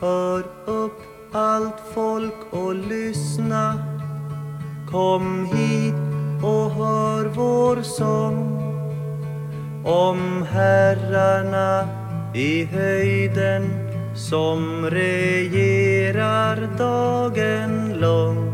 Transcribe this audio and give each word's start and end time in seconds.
Hör 0.00 0.44
upp 0.66 1.02
allt 1.32 1.80
folk 1.94 2.34
och 2.50 2.74
lyssna 2.74 3.74
Kom 4.90 5.44
hit 5.44 5.94
och 6.44 6.70
hör 6.70 7.24
vår 7.24 7.82
sång 7.82 8.60
om 9.86 10.42
herrarna 10.42 11.88
i 12.34 12.64
höjden 12.64 13.70
som 14.16 14.90
regerar 14.90 16.78
dagen 16.78 17.94
lång 18.00 18.50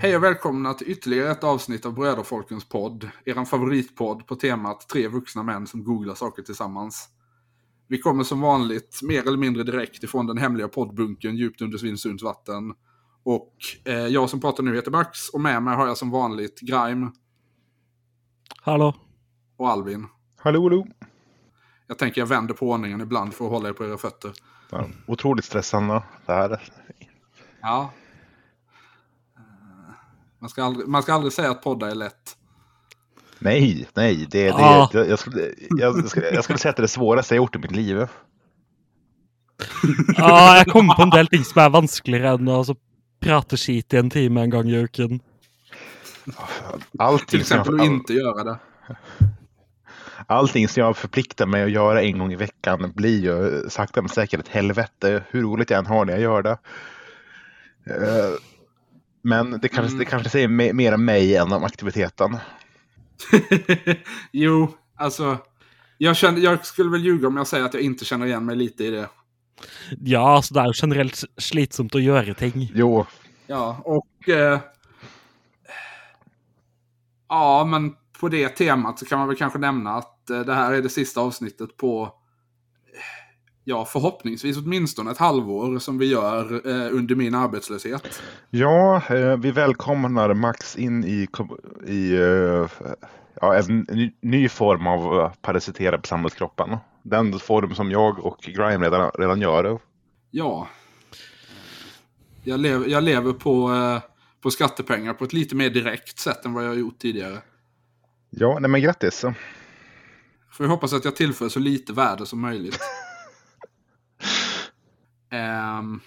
Hej 0.00 0.16
och 0.16 0.24
välkomna 0.24 0.74
till 0.74 0.90
ytterligare 0.90 1.30
ett 1.30 1.44
avsnitt 1.44 1.86
av 1.86 1.94
Bröderfolkens 1.94 2.68
podd. 2.68 3.08
Er 3.24 3.44
favoritpodd 3.44 4.26
på 4.26 4.36
temat 4.36 4.88
tre 4.88 5.08
vuxna 5.08 5.42
män 5.42 5.66
som 5.66 5.84
googlar 5.84 6.14
saker 6.14 6.42
tillsammans. 6.42 7.08
Vi 7.90 7.98
kommer 7.98 8.24
som 8.24 8.40
vanligt 8.40 9.00
mer 9.02 9.26
eller 9.28 9.36
mindre 9.38 9.62
direkt 9.62 10.02
ifrån 10.02 10.26
den 10.26 10.38
hemliga 10.38 10.68
poddbunkern 10.68 11.36
djupt 11.36 11.60
under 11.62 11.78
Svinesunds 11.78 12.22
vatten. 12.22 12.74
Och 13.22 13.54
eh, 13.84 13.94
jag 13.94 14.30
som 14.30 14.40
pratar 14.40 14.62
nu 14.62 14.74
heter 14.74 14.90
Max 14.90 15.28
och 15.28 15.40
med 15.40 15.62
mig 15.62 15.76
har 15.76 15.86
jag 15.86 15.96
som 15.96 16.10
vanligt 16.10 16.60
Grime 16.60 17.10
Hallå. 18.62 18.94
och 19.56 19.68
Alvin. 19.70 20.06
Hallå, 20.38 20.62
hallå. 20.62 20.86
Jag 21.86 21.98
tänker 21.98 22.20
jag 22.20 22.26
vänder 22.26 22.54
på 22.54 22.70
ordningen 22.70 23.00
ibland 23.00 23.34
för 23.34 23.44
att 23.44 23.50
hålla 23.50 23.68
er 23.68 23.72
på 23.72 23.84
era 23.84 23.98
fötter. 23.98 24.32
Ja, 24.70 24.88
otroligt 25.06 25.44
stressande 25.44 26.02
det 26.26 26.32
här. 26.32 26.62
Ja. 27.60 27.92
Eh, 29.36 29.42
Man 30.38 30.50
ska 30.50 30.64
aldrig, 30.64 30.88
man 30.88 31.02
ska 31.02 31.12
aldrig 31.14 31.32
säga 31.32 31.50
att 31.50 31.62
podda 31.62 31.90
är 31.90 31.94
lätt. 31.94 32.36
Nej, 33.40 33.86
nej, 33.94 34.26
det, 34.30 34.44
det, 34.44 34.52
Ah. 34.54 34.88
jag, 34.92 35.08
jag, 35.08 35.18
skulle, 35.18 35.48
jag, 35.78 36.08
skulle, 36.08 36.30
jag 36.30 36.44
skulle 36.44 36.58
säga 36.58 36.70
att 36.70 36.76
det 36.76 36.80
är 36.80 36.82
det 36.82 36.88
svåraste 36.88 37.34
jag 37.34 37.42
gjort 37.42 37.56
i 37.56 37.58
mitt 37.58 37.76
liv. 37.76 37.96
Ja, 40.16 40.56
jeg 40.56 40.66
kom 40.72 40.88
på 40.96 41.02
en 41.02 41.10
del 41.10 41.26
ting 41.28 41.44
som 41.44 41.60
er 41.62 41.70
vanskeligere 41.74 42.34
enn 42.38 42.48
å 42.48 42.60
altså, 42.62 42.74
prate 43.20 43.56
skit 43.60 43.92
i 43.92 43.98
en 44.00 44.10
time 44.10 44.40
en 44.46 44.50
gang 44.52 44.68
i 44.70 44.78
uken. 44.80 45.20
Allting 46.98 47.26
Till 47.26 47.40
exempel 47.40 47.72
jag, 47.72 47.80
att 47.80 47.88
all, 47.88 47.94
inte 47.94 48.12
göra 48.14 48.44
det. 48.44 48.58
allting 50.26 50.68
som 50.68 50.80
jag 50.80 50.96
förpliktar 50.96 51.46
mig 51.46 51.62
att 51.64 51.70
göra 51.70 52.02
en 52.02 52.18
gång 52.18 52.32
i 52.32 52.36
veckan 52.36 52.92
blir 52.94 53.20
ju 53.20 53.68
sakta 53.70 54.02
men 54.02 54.08
säkert 54.08 54.40
ett 54.40 54.48
helvete. 54.48 55.24
Hur 55.30 55.42
roligt 55.42 55.70
jag 55.70 55.78
än 55.78 55.86
har 55.86 56.04
när 56.04 56.12
jag 56.12 56.22
gör 56.22 56.42
det. 56.42 56.58
Eh, 57.90 58.32
Men 59.22 59.50
det 59.60 59.68
kanske, 59.68 59.98
det 59.98 60.04
kanske 60.04 60.30
säger 60.30 60.48
me- 60.48 60.72
mer 60.72 60.94
om 60.94 61.04
mig 61.04 61.36
än 61.36 61.52
om 61.52 61.64
aktiviteten. 61.64 62.36
jo, 64.32 64.74
alltså. 64.96 65.38
Jag, 65.98 66.16
känner, 66.16 66.40
jag 66.40 66.66
skulle 66.66 66.90
väl 66.90 67.04
ljuga 67.04 67.28
om 67.28 67.36
jag 67.36 67.46
säger 67.46 67.64
att 67.64 67.74
jag 67.74 67.82
inte 67.82 68.04
känner 68.04 68.26
igen 68.26 68.44
mig 68.44 68.56
lite 68.56 68.84
i 68.84 68.90
det. 68.90 69.08
Ja, 70.00 70.36
altså, 70.36 70.54
det 70.54 70.60
jo 70.60 70.72
generelt 70.82 71.24
slitsomt 71.36 71.94
å 71.94 72.00
gjøre 72.00 72.34
ting. 72.34 72.70
Jo, 72.74 73.04
Ja, 73.50 73.82
och... 73.84 74.28
Eh, 74.28 74.60
ja, 77.28 77.64
men 77.64 77.94
på 78.20 78.28
det 78.28 78.48
temat 78.48 78.98
så 78.98 79.06
kan 79.06 79.18
man 79.18 79.28
väl 79.28 79.36
kanske 79.36 79.58
nämna 79.58 79.90
att 79.90 80.30
eh, 80.30 80.40
det 80.40 80.54
här 80.54 80.72
är 80.72 80.82
det 80.82 80.88
sista 80.88 81.20
avsnittet 81.20 81.76
på... 81.76 82.14
Ja, 83.64 83.84
förhoppningsvis 83.84 84.56
åtminstone 84.56 85.10
ett 85.10 85.18
halvår 85.18 85.78
som 85.78 85.98
vi 85.98 86.06
gör 86.06 86.52
eh, 86.68 86.96
under 86.96 87.14
min 87.14 87.34
arbetslöshet. 87.34 88.22
Ja, 88.50 89.02
eh, 89.08 89.36
vi 89.36 89.50
välkomnar 89.50 90.34
Max 90.34 90.76
in 90.76 91.04
i, 91.04 91.28
i 91.86 92.14
eh, 92.14 92.66
ja, 93.40 93.54
en 93.54 93.86
ny, 93.88 94.12
ny 94.20 94.48
form 94.48 94.86
av 94.86 95.20
eh, 95.20 95.32
parasitera 95.42 95.98
på 95.98 96.06
samhällskroppen. 96.06 96.76
Den 97.02 97.38
form 97.38 97.74
som 97.74 97.90
jag 97.90 98.18
och 98.18 98.38
Grime 98.42 98.86
redan, 98.86 99.10
redan 99.18 99.40
gör. 99.40 99.78
Ja. 100.30 100.68
Jag, 102.44 102.60
lev, 102.60 102.88
jag 102.88 103.02
lever 103.02 103.32
på, 103.32 103.72
eh, 103.72 104.10
på 104.40 104.50
skattepengar 104.50 105.14
på 105.14 105.24
ett 105.24 105.32
lite 105.32 105.56
mer 105.56 105.70
direkt 105.70 106.18
sätt 106.18 106.44
än 106.44 106.52
vad 106.52 106.66
jag 106.66 106.78
gjort 106.78 106.98
tidigare. 106.98 107.38
Ja, 108.30 108.58
nej 108.60 108.70
men 108.70 108.80
grattis. 108.80 109.20
Får 110.50 110.66
jag 110.66 110.68
hoppas 110.68 110.92
att 110.92 111.04
jag 111.04 111.16
tillför 111.16 111.48
så 111.48 111.58
lite 111.58 111.92
värde 111.92 112.26
som 112.26 112.40
möjligt. 112.40 112.78
Ehm, 115.30 116.00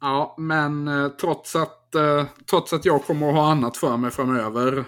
ja, 0.00 0.34
men 0.38 0.88
eh, 0.88 1.08
trots, 1.08 1.56
att, 1.56 1.94
eh, 1.94 2.24
trots 2.50 2.72
att 2.72 2.84
jag 2.84 3.04
kommer 3.04 3.28
att 3.28 3.34
ha 3.34 3.50
annat 3.50 3.76
för 3.76 3.96
mig 3.96 4.10
framöver 4.10 4.84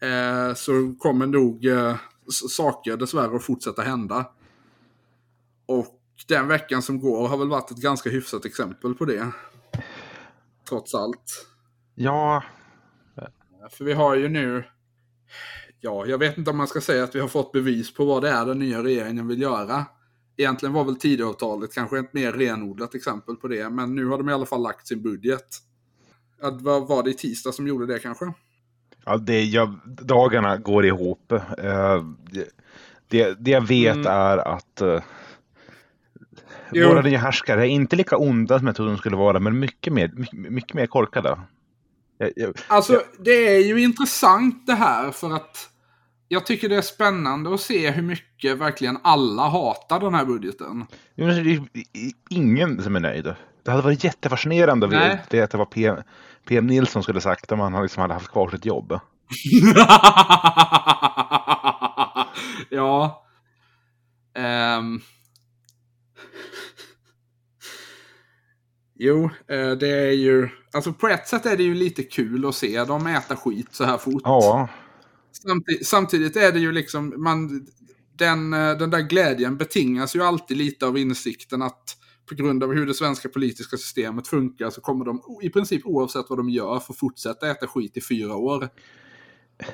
eh, 0.00 0.54
så 0.54 0.94
kommer 0.98 1.26
nog 1.26 1.66
saker 2.48 2.96
dessvärre 2.96 3.36
att 3.36 3.44
fortsätta 3.44 3.82
hända. 3.82 4.24
Och 5.66 6.00
den 6.28 6.48
veckan 6.48 6.82
som 6.82 7.00
går 7.00 7.28
har 7.28 7.36
väl 7.36 7.48
varit 7.48 7.70
ett 7.70 7.76
ganska 7.76 8.10
hyfsat 8.10 8.44
exempel 8.44 8.94
på 8.94 9.04
det. 9.04 9.32
Trots 10.68 10.94
allt. 10.94 11.46
Ja, 11.94 12.42
För 13.70 13.84
vi 13.84 13.92
har 13.92 14.16
ju 14.16 14.28
nu, 14.28 14.64
ja, 15.80 16.06
jag 16.06 16.18
vet 16.18 16.38
inte 16.38 16.50
om 16.50 16.56
man 16.56 16.66
ska 16.66 16.80
säga 16.80 17.04
att 17.04 17.14
vi 17.14 17.20
har 17.20 17.28
fått 17.28 17.52
bevis 17.52 17.94
på 17.94 18.04
vad 18.04 18.22
det 18.22 18.30
är 18.30 18.46
den 18.46 18.58
nya 18.58 18.82
regeringen 18.82 19.28
vill 19.28 19.42
göra. 19.42 19.86
Egentligen 20.40 20.72
var 20.72 20.84
väl 20.84 20.96
Tidöavtalet 20.96 21.74
kanske 21.74 21.98
ett 21.98 22.14
mer 22.14 22.32
renodlat 22.32 22.94
exempel 22.94 23.36
på 23.36 23.48
det, 23.48 23.70
men 23.70 23.94
nu 23.94 24.06
har 24.06 24.18
de 24.18 24.28
i 24.28 24.32
alla 24.32 24.46
fall 24.46 24.62
lagt 24.62 24.86
sin 24.86 25.02
budget. 25.02 25.46
Att, 26.42 26.62
vad 26.62 26.88
var 26.88 27.02
det 27.02 27.10
i 27.10 27.14
tisdag 27.14 27.52
som 27.52 27.66
gjorde 27.66 27.86
det 27.86 27.98
kanske? 27.98 28.32
ja 29.04 29.16
det, 29.16 29.44
jag, 29.44 29.78
dagarna 29.86 30.56
går 30.56 30.86
ihop. 30.86 31.32
Eh, 31.32 32.04
det, 32.30 32.48
det, 33.08 33.34
det 33.40 33.50
jag 33.50 33.66
vet 33.66 33.96
Mm. 33.96 34.06
är 34.06 34.38
att 34.38 34.82
Jo. 36.72 36.88
våra 36.88 37.02
nya 37.02 37.18
härskare 37.18 37.60
är 37.60 37.70
inte 37.70 37.96
lika 37.96 38.16
onda 38.16 38.58
som 38.58 38.66
jag 38.66 38.76
trodde 38.76 38.90
de 38.92 38.98
skulle 38.98 39.16
vara, 39.16 39.40
men 39.40 39.58
mycket 39.58 39.92
mer, 39.92 40.12
mycket, 40.14 40.38
mycket 40.38 40.74
mer 40.74 40.86
korkade. 40.86 41.40
Jag, 42.18 42.32
jag, 42.36 42.54
Alltså, 42.68 43.02
det 43.18 43.30
är 43.56 43.58
ju 43.58 43.82
intressant 43.82 44.66
det 44.66 44.74
här 44.74 45.10
för 45.10 45.32
att 45.34 45.68
jag 46.32 46.46
tycker 46.46 46.68
det 46.68 46.76
är 46.76 46.82
spännande 46.82 47.54
att 47.54 47.60
se 47.60 47.90
hur 47.90 48.02
mycket 48.02 48.58
verkligen 48.58 48.98
alla 49.02 49.48
hatar 49.48 50.00
den 50.00 50.14
här 50.14 50.24
budgeten. 50.24 50.86
Det 51.14 51.22
är 51.22 51.62
ingen 52.30 52.82
som 52.82 52.96
är 52.96 53.00
nöjd. 53.00 53.34
Det 53.62 53.70
hade 53.70 53.82
varit 53.82 54.04
jättefascinerande 54.04 54.86
Nej. 54.86 55.22
veta 55.30 55.58
vad 55.58 55.70
PM, 55.70 55.96
PM 56.48 56.66
Nilsson 56.66 57.02
skulle 57.02 57.20
sagt 57.20 57.52
om 57.52 57.60
han 57.60 57.82
liksom 57.82 58.00
hade 58.00 58.14
haft 58.14 58.28
kvar 58.28 58.50
sitt 58.50 58.64
jobb. 58.64 58.92
ja. 62.70 63.24
Ehm. 64.34 65.00
Jo, 68.94 69.30
eh, 69.48 69.70
det 69.70 69.88
är 69.88 70.12
ju... 70.12 70.48
Alltså 70.72 70.92
på 70.92 71.08
ett 71.08 71.28
sätt 71.28 71.46
är 71.46 71.56
det 71.56 71.62
ju 71.62 71.74
lite 71.74 72.02
kul 72.02 72.46
att 72.46 72.54
se 72.54 72.84
dem 72.84 73.06
äta 73.06 73.36
skit 73.36 73.68
så 73.70 73.84
här 73.84 73.98
fort. 73.98 74.22
Ja, 74.24 74.68
Samtidigt, 75.42 75.86
samtidigt 75.86 76.36
är 76.36 76.52
det 76.52 76.58
ju 76.58 76.72
liksom... 76.72 77.14
Man, 77.16 77.66
den, 78.16 78.52
eh, 78.52 78.78
den 78.78 78.90
där 78.90 79.00
glädjen 79.00 79.56
betingas 79.56 80.16
ju 80.16 80.22
alltid 80.22 80.56
lite 80.56 80.86
av 80.86 80.98
insikten 80.98 81.62
att 81.62 81.96
på 82.28 82.34
grund 82.34 82.64
av 82.64 82.72
hur 82.72 82.86
det 82.86 82.94
svenska 82.94 83.28
politiska 83.28 83.76
systemet 83.76 84.28
funkar 84.28 84.70
så 84.70 84.80
kommer 84.80 85.04
de 85.04 85.22
i 85.42 85.50
princip 85.50 85.86
oavsett 85.86 86.26
vad 86.28 86.38
de 86.38 86.50
gör 86.50 86.78
få 86.78 86.92
fortsätta 86.92 87.50
äta 87.50 87.66
skit 87.66 87.96
i 87.96 88.00
fyra 88.00 88.36
år. 88.36 88.68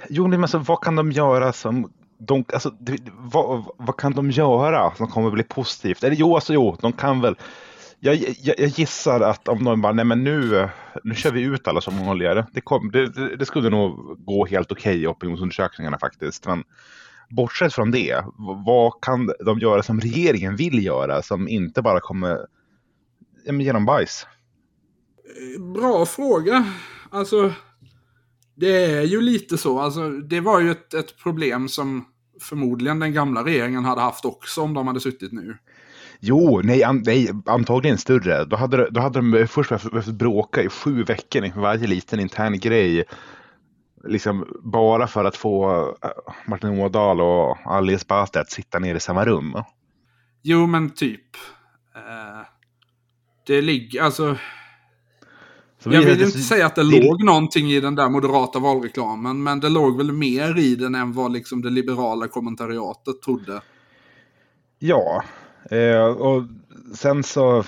jo, 0.09 0.27
men 0.27 0.43
alltså, 0.43 0.59
vad 0.59 0.81
kan 0.81 0.97
de 0.97 1.13
göra 1.13 1.53
som 1.53 1.93
de, 2.19 2.45
alltså, 2.53 2.77
vad, 3.19 3.65
vad 3.77 3.97
kan 3.97 4.13
de 4.13 4.31
göra 4.31 4.95
som 4.95 5.09
kommer 5.09 5.31
bli 5.31 5.43
positivt? 5.43 6.05
Eller 6.05 6.17
jo, 6.17 6.35
alltså 6.35 6.55
jo, 6.55 6.77
de 6.81 6.93
kan 6.93 7.21
väl. 7.21 7.37
Jag, 8.01 8.15
jag, 8.15 8.55
jag 8.59 8.69
gissar 8.69 9.21
att 9.21 9.49
om 9.49 9.65
de 9.65 9.81
bara, 9.81 9.93
nej 9.93 10.05
men 10.05 10.25
nu, 10.25 10.69
nu 11.05 11.15
kör 11.15 11.33
vi 11.33 11.43
ut 11.43 11.69
alla 11.69 11.81
som 11.81 12.07
vanligare. 12.07 12.47
Det, 12.53 12.61
kom, 12.61 12.91
det, 12.91 13.37
det, 13.37 13.47
skulle 13.47 13.71
nog 13.71 14.19
gå 14.25 14.47
helt 14.47 14.73
okej 14.73 15.03
i 15.03 15.07
opinionsundersökningarna 15.07 15.99
faktiskt. 15.99 16.47
Men 16.47 16.65
bortsett 17.31 17.75
från 17.75 17.91
det, 17.91 18.25
vad 18.67 18.93
kan 19.03 19.31
de 19.47 19.59
göra 19.59 19.83
som 19.83 20.01
regeringen 20.01 20.57
vill 20.57 20.85
göra 20.85 21.23
som 21.23 21.49
inte 21.49 21.83
bara 21.83 22.01
kommer 22.01 22.39
men 23.47 23.61
genom 23.61 23.85
bajs? 23.85 24.27
Bra 25.75 26.07
fråga. 26.07 26.67
Alltså, 27.11 27.53
det 28.55 28.85
är 28.85 29.03
ju 29.03 29.21
lite 29.21 29.59
så. 29.59 29.79
Alltså, 29.79 30.11
det 30.11 30.41
var 30.41 30.61
ju 30.61 30.71
ett, 30.71 30.95
ett 30.95 31.19
problem 31.19 31.69
som 31.69 32.05
förmodligen 32.41 32.99
den 33.01 33.13
gamla 33.13 33.45
regeringen 33.45 33.85
hade 33.85 34.01
haft 34.01 34.25
också 34.25 34.63
om 34.63 34.75
de 34.75 34.87
hade 34.87 35.01
suttit 35.01 35.33
nu. 35.33 35.57
Jo, 36.21 36.61
nej, 36.65 36.83
an, 36.85 37.03
nej 37.07 37.31
antagligen 37.47 37.99
större. 37.99 38.45
Då 38.45 38.57
hade, 38.57 38.77
de- 38.77 38.89
då 38.91 39.01
hade 39.01 39.19
de 39.21 39.47
först 39.47 39.71
behövt, 39.71 40.07
bråka 40.07 40.63
i 40.63 40.69
sju 40.69 41.05
veckor 41.05 41.45
inför 41.45 41.61
varje 41.61 41.87
liten 41.87 42.21
intern 42.21 42.59
grej. 42.59 43.05
Liksom 44.09 44.47
bara 44.63 45.07
för 45.07 45.25
att 45.25 45.37
få 45.37 45.71
äh, 46.03 46.11
Martin 46.47 46.81
Ådahl 46.81 47.21
och 47.21 47.57
Ali 47.65 47.95
Esbati 47.95 48.39
att 48.39 48.51
sitta 48.51 48.79
ner 48.79 48.95
i 48.95 49.01
samma 49.01 49.25
rum. 49.25 49.63
Jo, 50.43 50.67
men 50.67 50.91
typ. 50.91 51.21
Eh, 51.95 52.47
det 53.47 53.61
ligger, 53.63 54.03
alltså. 54.03 54.37
Så 55.79 55.93
Jag 55.93 56.01
vi- 56.01 56.07
vill 56.07 56.23
inte 56.23 56.39
säga 56.39 56.67
att 56.67 56.75
det, 56.75 56.91
det- 56.91 57.03
låg 57.07 57.25
någonting 57.25 57.71
i 57.71 57.81
den 57.81 57.95
där 57.95 58.09
moderata 58.09 58.59
valreklamen, 58.59 59.43
men 59.43 59.61
det 59.61 59.69
låg 59.69 59.97
väl 59.97 60.13
mer 60.13 60.59
i 60.59 60.75
den 60.77 60.95
än 60.95 61.13
vad 61.13 61.33
liksom 61.33 61.63
det 61.63 61.71
liberala 61.71 62.29
kommentariatet 62.29 63.23
trodde. 63.23 63.61
Ja, 64.79 65.25
Eh, 65.71 66.05
och 66.05 66.43
sen 66.95 67.23
så, 67.23 67.65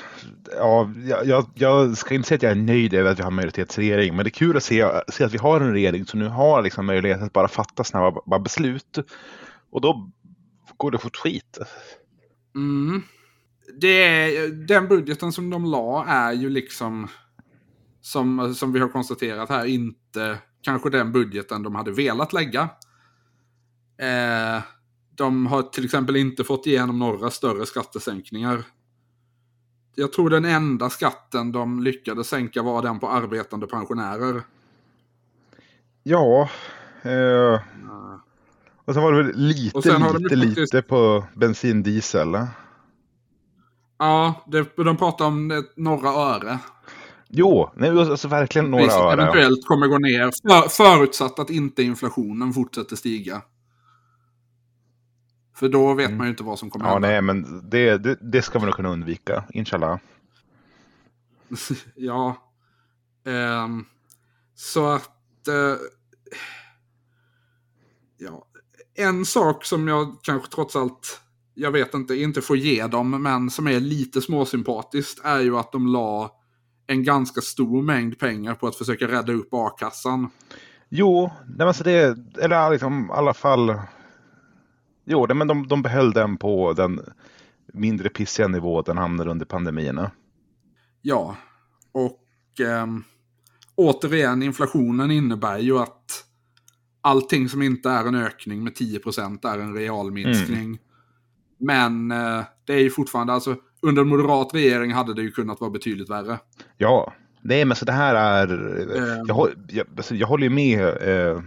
ja, 0.57 0.91
jag, 1.25 1.47
jag 1.55 1.97
ska 1.97 2.15
inte 2.15 2.29
säga 2.29 2.37
att 2.37 2.43
jag 2.43 2.53
är 2.53 2.57
nöjd 2.57 2.95
över 2.95 3.11
att 3.11 3.19
vi 3.19 3.23
har 3.23 3.31
majoritetsregering, 3.31 4.17
men 4.17 4.25
det 4.25 4.29
är 4.29 4.31
kul 4.31 4.57
att 4.57 4.63
se, 4.63 4.87
se 5.09 5.25
att 5.25 5.35
vi 5.35 5.39
har 5.39 5.61
en 5.61 5.73
regering 5.73 6.07
som 6.07 6.21
nu 6.21 6.29
har 6.29 6.63
liksom 6.63 6.87
möjlighet 6.87 7.23
att 7.23 7.33
bara 7.33 7.49
fatta 7.49 7.85
snabba 7.85 8.21
bara 8.27 8.41
beslut. 8.41 8.99
Och 9.71 9.81
då 9.81 10.11
går 10.77 10.91
det 10.91 10.99
fort 10.99 11.17
skit. 11.17 11.59
Mm. 12.55 13.03
Det 13.81 14.03
är, 14.03 14.49
den 14.49 14.89
budgeten 14.89 15.33
som 15.33 15.51
de 15.51 15.65
la 15.65 16.05
är 16.09 16.33
ju 16.33 16.51
liksom, 16.51 17.09
som, 18.01 18.55
som 18.55 18.73
vi 18.73 18.81
har 18.81 18.89
konstaterat 18.89 19.49
här, 19.49 19.65
inte 19.65 20.39
kanske 20.63 20.91
den 20.91 21.13
budgeten 21.13 21.63
de 21.63 21.75
hade 21.75 21.93
velat 21.93 22.33
lägga. 22.33 22.69
Eh, 23.99 24.63
de 25.19 25.47
har 25.47 25.63
till 25.63 25.85
exempel 25.85 26.17
inte 26.17 26.45
fått 26.45 26.67
igenom 26.67 26.99
några 26.99 27.31
större 27.31 27.67
skattesänkningar. 27.67 28.63
Jag 29.95 30.13
tror 30.13 30.31
den 30.31 30.45
enda 30.45 30.91
skatten 30.91 31.53
de 31.53 31.83
lyckades 31.83 32.29
sänka 32.29 32.63
var 32.63 32.83
den 32.83 32.99
på 32.99 33.09
arbetande 33.09 33.67
pensionärer. 33.67 34.43
Ja, 36.03 36.49
eh, 37.03 37.61
och 38.85 38.95
sen 38.95 39.03
var 39.03 39.13
det 39.13 39.23
väl 39.23 39.37
lite, 39.37 39.81
de 39.81 40.03
lite, 40.19 40.35
ju 40.35 40.41
faktiskt- 40.41 40.57
lite 40.75 40.83
på 40.83 41.25
bensin, 41.35 41.83
diesel. 41.83 42.39
Ja, 43.99 44.45
det, 44.47 44.77
de 44.77 44.97
pratar 44.97 45.25
om 45.25 45.65
några 45.77 46.09
öre. 46.09 46.59
Jo, 47.29 47.71
nej, 47.77 47.91
alltså 47.91 48.29
verkligen 48.29 48.71
några 48.71 48.85
Priset 48.85 49.01
öre. 49.01 49.23
eventuellt 49.23 49.67
kommer 49.67 49.87
gå 49.87 49.99
ner. 49.99 50.31
För, 50.49 50.69
förutsatt 50.69 51.39
att 51.39 51.51
inte 51.51 51.83
inflationen 51.83 52.53
fortsätter 52.53 52.97
stiga. 52.97 53.43
För 55.59 55.69
då 55.69 55.95
vet 55.95 56.13
man 56.13 56.27
ju 56.27 56.31
inte 56.31 56.43
vad 56.43 56.59
som 56.59 56.71
kommer 56.71 56.85
Mm. 56.97 57.03
Ja, 57.03 57.09
hända. 57.11 57.33
nej, 57.37 57.43
men 57.43 57.71
det, 57.71 57.99
det, 57.99 58.19
det 58.33 58.43
ska 58.43 58.59
man 58.59 58.67
nog 58.67 58.75
kunna 58.75 58.89
undvika, 58.89 59.45
inshallah. 59.55 59.99
ja. 61.95 62.37
Ehm, 63.27 63.85
så 64.55 64.87
att... 64.87 65.49
eh, 65.49 65.77
ja. 68.19 68.45
En 68.95 69.25
sak 69.25 69.65
som 69.65 69.89
jag 69.89 70.17
kanske 70.23 70.51
trots 70.51 70.77
allt, 70.77 71.21
jag 71.55 71.71
vet 71.71 71.95
inte, 71.95 72.15
inte 72.15 72.43
får 72.43 72.57
ge 72.57 72.87
dem, 72.87 73.23
men 73.23 73.51
som 73.51 73.67
är 73.67 73.81
lite 73.81 74.21
småsympatiskt 74.21 75.25
är 75.25 75.41
ju 75.41 75.57
att 75.59 75.73
de 75.73 75.87
la 75.87 76.31
en 76.87 77.03
ganska 77.05 77.41
stor 77.41 77.83
mängd 77.83 78.19
pengar 78.19 78.55
på 78.55 78.67
att 78.67 78.77
försöka 78.77 79.09
rädda 79.09 79.33
upp 79.33 79.49
a-kassan. 79.53 80.31
Jo, 80.89 81.31
nej, 81.47 81.67
men 81.67 81.75
så 81.75 81.85
det, 81.85 82.19
eller 82.41 82.71
liksom 82.71 83.07
i 83.07 83.13
alla 83.13 83.35
fall. 83.35 83.75
Jo, 85.11 85.27
nej, 85.27 85.37
men 85.37 85.47
de, 85.47 85.69
de 85.69 85.83
behöll 85.83 86.13
den 86.13 86.37
på 86.37 86.73
den 86.73 87.01
mindre 87.73 88.09
pissiga 88.09 88.49
nivå 88.49 88.83
den 88.83 88.99
hamnade 88.99 89.31
under 89.31 89.47
pandemierna. 89.47 90.11
Ja, 91.03 91.37
och 91.93 92.61
ehm, 92.67 93.05
återigen, 93.75 94.43
inflationen 94.43 95.11
innebär 95.11 95.59
ju 95.59 95.79
att 95.79 96.25
allting 97.01 97.49
som 97.49 97.63
inte 97.63 97.91
är 97.91 98.05
en 98.05 98.15
ökning 98.15 98.65
med 98.65 98.73
10% 98.73 99.53
är 99.53 99.59
en 99.59 99.75
real 99.75 100.11
minskning. 100.11 100.79
Men 101.59 102.11
eh, 102.11 102.45
det 102.65 102.73
är 102.73 102.81
ju 102.81 102.91
fortfarande, 102.91 103.33
alltså 103.33 103.57
under 103.83 104.03
en 104.03 104.09
moderat 104.09 104.55
regering 104.55 104.93
hade 104.93 105.15
det 105.15 105.23
ju 105.23 105.31
kunnat 105.31 105.61
vara 105.61 105.71
betydligt 105.71 106.11
värre. 106.11 106.39
Ja, 106.77 107.13
nej, 107.41 107.65
men 107.65 107.77
så 107.77 107.85
det 107.85 107.93
här 107.93 108.15
är. 108.15 108.49
Ehm. 108.97 109.27
Jag, 109.27 109.51
jag, 109.69 109.87
alltså, 109.97 110.15
jag 110.15 110.27
håller 110.27 110.45
ju 110.45 110.51
med. 110.51 110.81
Eh, 110.81 111.43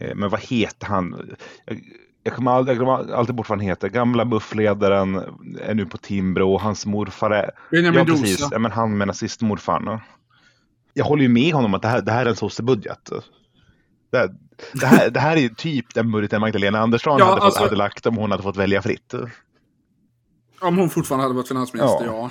eh, 0.00 0.14
men 0.14 0.30
vad 0.30 0.40
heter 0.40 0.86
han? 0.86 1.36
Jag, 1.64 1.82
jag 2.26 2.34
kommer 2.34 2.50
aldrig, 2.50 2.76
jag 2.78 2.84
glömmer 2.86 3.12
alltid 3.14 3.34
bort 3.34 3.48
vad 3.48 3.58
han 3.58 3.66
heter. 3.68 3.88
Gamla 3.88 4.24
buffledaren 4.24 5.14
är 5.60 5.74
nu 5.74 5.86
på 5.86 5.98
Timbro 5.98 6.52
och 6.52 6.60
hans 6.60 6.86
morfar 6.86 7.30
är. 7.30 7.50
Benjamin 7.70 7.98
Ja, 7.98 8.04
Dosa. 8.04 8.22
precis. 8.22 8.48
Ja, 8.50 8.58
men 8.58 8.72
han 8.72 8.98
med 8.98 9.06
nazistmorfarn. 9.06 10.00
Jag 10.94 11.04
håller 11.04 11.22
ju 11.22 11.28
med 11.28 11.54
honom 11.54 11.74
att 11.74 11.82
det 11.82 11.88
här, 11.88 12.02
det 12.02 12.12
här 12.12 12.26
är 12.26 12.30
en 12.30 12.36
sossebudget. 12.36 13.10
Det, 14.12 14.30
det, 14.72 14.86
här, 14.86 15.10
det 15.10 15.20
här 15.20 15.36
är 15.36 15.40
ju 15.40 15.48
typ 15.48 15.94
den 15.94 16.12
budgeten 16.12 16.40
Magdalena 16.40 16.78
Andersson 16.78 17.18
Ja, 17.18 17.24
hade, 17.24 17.36
fått, 17.36 17.44
alltså- 17.44 17.62
hade 17.62 17.76
lagt 17.76 18.06
om 18.06 18.16
hon 18.16 18.30
hade 18.30 18.42
fått 18.42 18.56
välja 18.56 18.82
fritt. 18.82 19.14
Om 20.60 20.78
hon 20.78 20.90
fortfarande 20.90 21.24
hade 21.24 21.34
varit 21.34 21.48
finansminister, 21.48 22.06
Ja. 22.06 22.12
ja. 22.12 22.30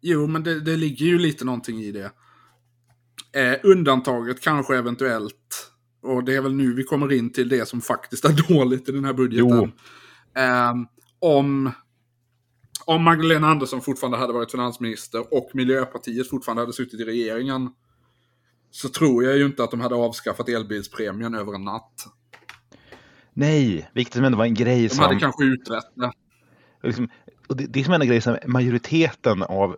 Jo, 0.00 0.26
men 0.26 0.42
det, 0.42 0.60
det 0.60 0.76
ligger 0.76 1.06
ju 1.06 1.18
lite 1.18 1.44
någonting 1.44 1.78
i 1.80 1.92
det. 1.92 2.10
Eh, 3.32 3.58
undantaget 3.62 4.40
kanske 4.40 4.76
eventuellt, 4.78 5.70
och 6.02 6.24
det 6.24 6.34
är 6.36 6.40
väl 6.40 6.54
nu 6.54 6.74
vi 6.74 6.84
kommer 6.84 7.12
in 7.12 7.32
till 7.32 7.48
det 7.48 7.68
som 7.68 7.80
faktiskt 7.80 8.24
är 8.24 8.48
dåligt 8.48 8.88
i 8.88 8.92
den 8.92 9.04
här 9.04 9.12
budgeten. 9.12 9.72
Eh, 10.36 10.74
om, 11.18 11.70
om 12.84 13.02
Magdalena 13.02 13.48
Andersson 13.48 13.80
fortfarande 13.80 14.18
hade 14.18 14.32
varit 14.32 14.50
finansminister 14.50 15.34
och 15.34 15.50
Miljöpartiet 15.54 16.28
fortfarande 16.28 16.62
hade 16.62 16.72
suttit 16.72 17.00
i 17.00 17.04
regeringen 17.04 17.70
så 18.70 18.88
tror 18.88 19.24
jag 19.24 19.38
ju 19.38 19.46
inte 19.46 19.64
att 19.64 19.70
de 19.70 19.80
hade 19.80 19.94
avskaffat 19.94 20.48
elbilspremien 20.48 21.34
över 21.34 21.54
en 21.54 21.64
natt. 21.64 22.06
Nej, 23.32 23.90
vilket 23.94 24.14
som 24.14 24.24
ändå 24.24 24.38
var 24.38 24.44
en 24.44 24.54
grej 24.54 24.82
De 24.82 24.88
som... 24.88 25.04
hade 25.04 25.20
kanske 25.20 25.44
utrett 25.44 25.94
det. 25.94 26.12
liksom, 26.82 27.08
och 27.48 27.56
det, 27.56 27.66
det 27.66 27.80
är 27.80 27.84
som 27.84 27.94
en 27.94 28.06
grej 28.06 28.20
som 28.20 28.36
majoriteten 28.46 29.42
av 29.42 29.76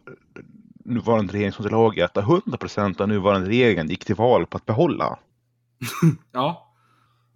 nuvarande 0.85 1.33
regeringsunderlaget, 1.33 2.17
100 2.17 2.57
procent 2.59 3.01
av 3.01 3.09
nuvarande 3.09 3.49
regeringen 3.49 3.89
gick 3.89 4.05
till 4.05 4.15
val 4.15 4.47
på 4.47 4.57
att 4.57 4.67
behålla. 4.67 5.19
Ja, 6.33 6.71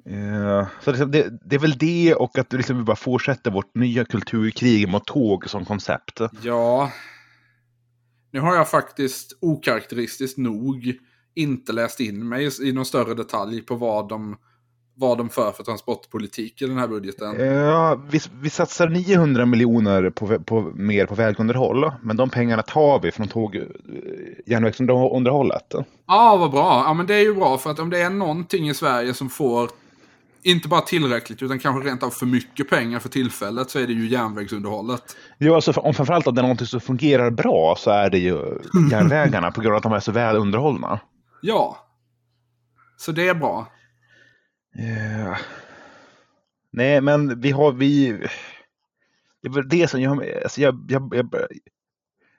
Eh, 0.07 0.67
så 0.81 0.91
liksom 0.91 1.11
det, 1.11 1.39
det 1.45 1.57
är 1.57 1.61
väl 1.61 1.79
det 1.79 2.15
och 2.15 2.39
att 2.39 2.53
liksom 2.53 2.77
vi 2.77 2.83
bara 2.83 2.97
fortsätter 2.97 3.51
vårt 3.51 3.75
nya 3.75 4.05
kulturkrig 4.05 4.89
mot 4.89 5.07
tåg 5.07 5.51
som 5.51 5.65
koncept. 5.65 6.21
Ja. 6.43 6.93
Nu 8.31 8.41
har 8.41 8.55
jag 8.55 8.71
faktiskt 8.71 9.39
okaraktäristiskt 9.41 10.39
nog 10.39 10.95
inte 11.35 11.73
läst 11.73 12.01
in 12.01 12.29
mig 12.29 12.51
i 12.63 12.73
någon 12.73 12.85
större 12.85 13.15
detalj 13.15 13.63
på 13.63 13.75
vad 13.75 14.09
de, 14.09 14.37
vad 14.97 15.19
de 15.19 15.29
för 15.29 15.53
för 15.53 15.65
transportpolitik 15.65 16.63
i 16.63 16.67
den 16.67 16.79
här 16.79 16.89
budgeten. 16.89 17.41
Eh, 17.41 17.99
vi, 18.11 18.21
vi 18.41 18.51
satsar 18.51 18.89
900 18.89 19.47
miljoner 19.47 20.11
på, 20.11 20.39
på, 20.39 20.73
mer 20.75 21.07
på 21.07 21.15
vägunderhåll, 21.15 21.93
men 22.03 22.17
de 22.17 22.31
pengarna 22.31 22.63
tar 22.63 23.01
vi 23.01 23.13
från 23.13 23.29
tåg, 23.29 23.57
eh, 23.57 23.63
järnvägsunderhållet. 24.47 25.75
Ja, 26.07 26.37
vad 26.37 26.51
bra. 26.51 26.83
Ja, 26.87 26.95
men 26.95 27.07
det 27.07 27.15
är 27.15 27.23
ju 27.23 27.35
bra 27.35 27.59
för 27.59 27.71
att 27.71 27.79
om 27.79 27.91
det 27.91 28.03
är 28.03 28.11
någonting 28.11 28.69
i 28.69 28.75
Sverige 28.75 29.15
som 29.15 29.31
får 29.31 29.71
inte 30.43 30.69
bara 30.69 30.81
tillräckligt 30.81 31.43
utan 31.43 31.59
kanske 31.59 31.89
rent 31.89 32.03
av 32.03 32.11
för 32.11 32.27
mycket 32.27 32.71
pengar 32.71 32.99
för 32.99 33.09
tillfället 33.09 33.71
så 33.71 33.79
är 33.79 33.87
det 33.87 33.93
ju 33.93 34.09
järnvägsunderhållet. 34.09 35.17
Jo, 35.39 35.55
alltså, 35.55 35.73
om 35.73 35.95
framförallt 35.95 36.27
om 36.27 36.35
det 36.35 36.41
är 36.41 36.43
någonting 36.43 36.67
som 36.67 36.81
fungerar 36.81 37.31
bra 37.31 37.75
så 37.79 37.91
är 37.91 38.11
det 38.11 38.19
ju 38.19 38.33
järnvägarna 38.91 39.51
på 39.51 39.61
grund 39.61 39.73
av 39.73 39.77
att 39.77 39.83
de 39.83 39.93
är 39.93 40.01
så 40.01 40.13
väl 40.13 40.37
underhållna. 40.37 41.01
Ja. 41.43 41.79
Så 42.97 43.13
det 43.13 43.29
är 43.29 43.35
bra. 43.35 43.67
Eh, 44.79 45.37
nej, 46.71 47.01
men 47.01 47.41
vi 47.41 47.51
har 47.51 47.73
vi. 47.73 48.13
Det 49.43 49.49
är 49.49 49.53
väl 49.53 49.69
det 49.69 49.89
som 49.89 50.01
jag. 50.01 50.31
Alltså 50.43 50.61
jag, 50.61 50.87
jag, 50.89 51.13
jag, 51.15 51.35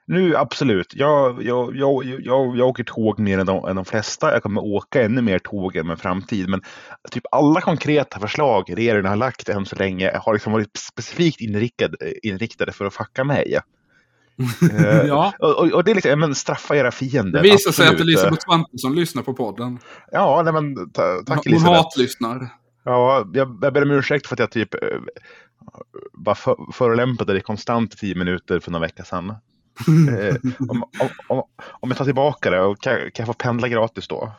nu 0.06 0.36
absolut. 0.36 0.94
Jag, 0.94 1.42
jag, 1.42 1.76
jag, 1.76 2.04
jag, 2.04 2.56
jag 2.56 2.68
åker 2.68 2.84
tåg 2.84 3.18
mer 3.18 3.38
än 3.38 3.46
de, 3.46 3.64
än 3.64 3.76
de 3.76 3.84
flesta. 3.84 4.32
Jag 4.32 4.42
kommer 4.42 4.64
åka 4.64 5.02
ännu 5.02 5.22
mer 5.22 5.38
tåg 5.38 5.76
än 5.76 5.86
med 5.86 5.98
framtid. 5.98 6.48
Men 6.48 6.62
typ 7.10 7.24
alla 7.30 7.60
konkreta 7.60 8.20
förslag 8.20 8.64
regeringen 8.76 9.06
har 9.06 9.16
lagt 9.16 9.48
än 9.48 9.66
så 9.66 9.76
länge 9.76 10.20
har 10.24 10.32
liksom 10.32 10.52
varit 10.52 10.76
specifikt 10.76 11.40
inriktade, 11.40 12.26
inriktade 12.26 12.72
för 12.72 12.84
att 12.84 12.94
fucka 12.94 13.24
mig. 13.24 13.58
Eh, 14.72 14.96
Ja. 15.06 15.32
och, 15.38 15.72
och, 15.72 15.84
det 15.84 15.90
är 15.90 15.94
liksom, 15.94 16.20
men 16.20 16.34
straffa 16.34 16.76
era 16.76 16.90
fiender. 16.90 17.42
Det 17.42 17.50
visar 17.50 17.72
sig 17.72 17.88
att. 17.88 18.00
Elisabeth 18.00 18.44
Svantesson 18.44 18.94
lyssnar 18.94 19.22
på 19.22 19.34
podden. 19.34 19.78
Ja, 20.12 20.42
nej 20.44 20.52
men 20.52 20.90
ta, 20.90 21.22
tack 21.26 21.36
Hon 21.44 21.52
Elisabeth. 21.52 21.82
hatlyssnar. 21.82 22.48
Ja, 22.84 23.26
jag, 23.32 23.58
jag 23.62 23.72
ber 23.72 23.82
om 23.82 23.90
ursäkt 23.90 24.26
för 24.26 24.34
att 24.34 24.38
jag 24.38 24.50
typ 24.50 24.74
eh, 24.74 24.80
bara 26.12 26.34
för, 26.34 26.72
förolämpade 26.72 27.32
dig 27.32 27.42
konstant 27.42 27.98
tio 27.98 28.14
minuter 28.14 28.60
för 28.60 28.70
några 28.70 28.86
veckor 28.86 29.04
sedan. 29.04 29.30
eh, 30.20 30.36
om, 30.68 30.82
om, 30.82 31.08
om, 31.28 31.42
om 31.80 31.88
jag 31.90 31.96
tar 31.98 32.04
tillbaka 32.04 32.50
det, 32.50 32.60
och 32.60 32.80
kan, 32.80 32.94
kan 32.96 33.10
jag 33.16 33.26
få 33.26 33.32
pendla 33.32 33.68
gratis 33.68 34.08
då? 34.08 34.32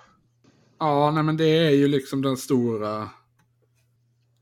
Ja, 0.80 1.12
nej 1.12 1.24
men 1.24 1.38
det 1.38 1.68
är 1.68 1.72
ju 1.72 1.88
liksom 1.88 2.22
den 2.22 2.38
stora 2.38 3.10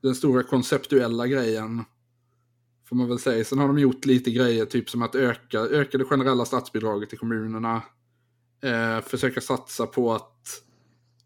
den 0.01 0.15
stora 0.15 0.43
konceptuella 0.43 1.27
grejen. 1.27 1.85
Får 2.89 2.95
man 2.95 3.09
väl 3.09 3.19
säga. 3.19 3.43
Sen 3.43 3.59
har 3.59 3.67
de 3.67 3.79
gjort 3.79 4.05
lite 4.05 4.31
grejer, 4.31 4.65
typ 4.65 4.89
som 4.89 5.01
att 5.01 5.15
öka, 5.15 5.59
öka 5.59 5.97
det 5.97 6.05
generella 6.05 6.45
statsbidraget 6.45 7.09
till 7.09 7.17
kommunerna. 7.17 7.81
Eh, 8.63 9.01
försöka 9.01 9.41
satsa 9.41 9.85
på 9.87 10.13
att 10.13 10.61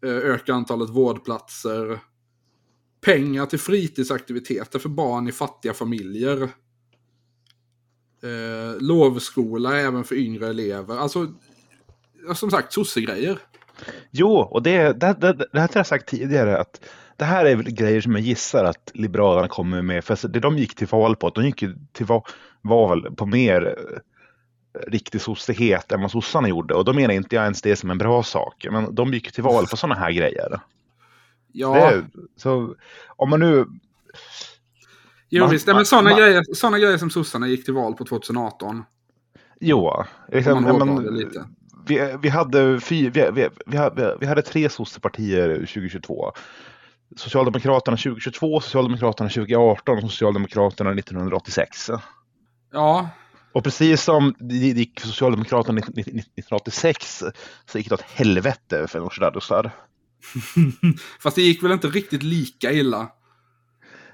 eh, 0.04 0.10
öka 0.10 0.54
antalet 0.54 0.90
vårdplatser. 0.90 2.00
Pengar 3.00 3.46
till 3.46 3.58
fritidsaktiviteter 3.58 4.78
för 4.78 4.88
barn 4.88 5.28
i 5.28 5.32
fattiga 5.32 5.74
familjer. 5.74 6.42
Eh, 8.22 8.80
lovskola 8.80 9.80
även 9.80 10.04
för 10.04 10.14
yngre 10.14 10.48
elever. 10.48 10.96
Alltså, 10.96 11.34
som 12.34 12.50
sagt, 12.50 12.72
sossegrejer. 12.72 13.38
Jo, 14.10 14.28
och 14.28 14.62
det, 14.62 15.00
det, 15.00 15.16
det, 15.20 15.32
det 15.32 15.60
här 15.60 15.68
har 15.68 15.70
jag 15.74 15.86
sagt 15.86 16.08
tidigare 16.08 16.58
att 16.58 16.80
det 17.20 17.26
här 17.26 17.44
är 17.44 17.56
väl 17.56 17.70
grejer 17.70 18.00
som 18.00 18.12
jag 18.12 18.20
gissar 18.20 18.64
att 18.64 18.90
Liberalerna 18.94 19.48
kommer 19.48 19.82
med. 19.82 20.04
För 20.04 20.28
det 20.28 20.40
de 20.40 20.58
gick 20.58 20.74
till 20.74 20.86
val 20.86 21.16
på, 21.16 21.30
de 21.30 21.44
gick 21.44 21.64
till 21.92 22.06
val, 22.62 23.14
på 23.16 23.26
mer 23.26 23.66
eh, 23.66 24.90
riktig 24.90 25.20
sossighet 25.20 25.92
än 25.92 26.00
vad 26.02 26.10
sossarna 26.10 26.48
gjorde. 26.48 26.74
Och 26.74 26.84
då 26.84 26.92
menar 26.92 27.14
inte 27.14 27.36
jag 27.36 27.42
ens 27.44 27.62
det 27.62 27.76
som 27.76 27.90
en 27.90 27.98
bra 27.98 28.22
sak. 28.22 28.66
Men 28.70 28.94
de 28.94 29.12
gick 29.14 29.32
till 29.32 29.42
val 29.42 29.66
på 29.66 29.76
sådana 29.76 30.00
här 30.00 30.12
grejer. 30.12 30.60
Ja, 31.52 31.74
Det, 31.90 32.04
så 32.36 32.74
om 33.06 33.30
man 33.30 33.40
nu... 33.40 33.66
jo, 35.28 35.42
man- 35.44 35.50
visst. 35.50 35.66
Man- 35.66 35.76
men 35.76 35.86
sådana 35.86 36.10
man- 36.10 36.18
grejer, 36.18 36.42
såna 36.54 36.78
grejer 36.78 36.98
som 36.98 37.10
sossarna 37.10 37.48
gick 37.48 37.64
till 37.64 37.74
val 37.74 37.94
på 37.94 38.04
2018. 38.04 38.84
Jo, 39.60 39.88
Om 39.88 40.04
liksom, 40.32 40.62
man 40.62 40.94
men, 40.94 41.14
lite. 41.14 41.44
vi, 41.86 42.16
vi, 42.22 42.28
hade 42.28 42.80
fy, 42.80 43.10
vi, 43.10 43.30
vi, 43.32 43.48
vi, 43.66 43.76
hade, 43.76 44.16
vi 44.20 44.26
hade 44.26 44.42
tre 44.42 44.68
sossepartier 44.68 45.54
2022. 45.56 46.32
Socialdemokraterna 47.16 47.96
2022, 47.96 48.60
Socialdemokraterna 48.60 49.30
2018 49.30 49.96
och 50.04 50.10
Socialdemokraterna 50.10 50.90
1986. 50.92 51.90
Ja, 52.72 53.08
Och 53.52 53.64
precis 53.64 54.02
som 54.02 54.34
det 54.38 54.54
gick 54.54 55.00
för 55.00 55.08
Socialdemokraterna 55.08 55.78
1986 55.78 57.24
så 57.66 57.78
gick 57.78 57.88
det 57.88 57.94
åt 57.94 58.02
helvete 58.02 58.86
för 58.88 59.00
Nooshi 59.00 59.20
Dadgostar. 59.20 59.70
fast 61.22 61.36
det 61.36 61.42
gick 61.42 61.62
väl 61.62 61.72
inte 61.72 61.88
riktigt 61.88 62.22
lika 62.22 62.72
illa. 62.72 63.08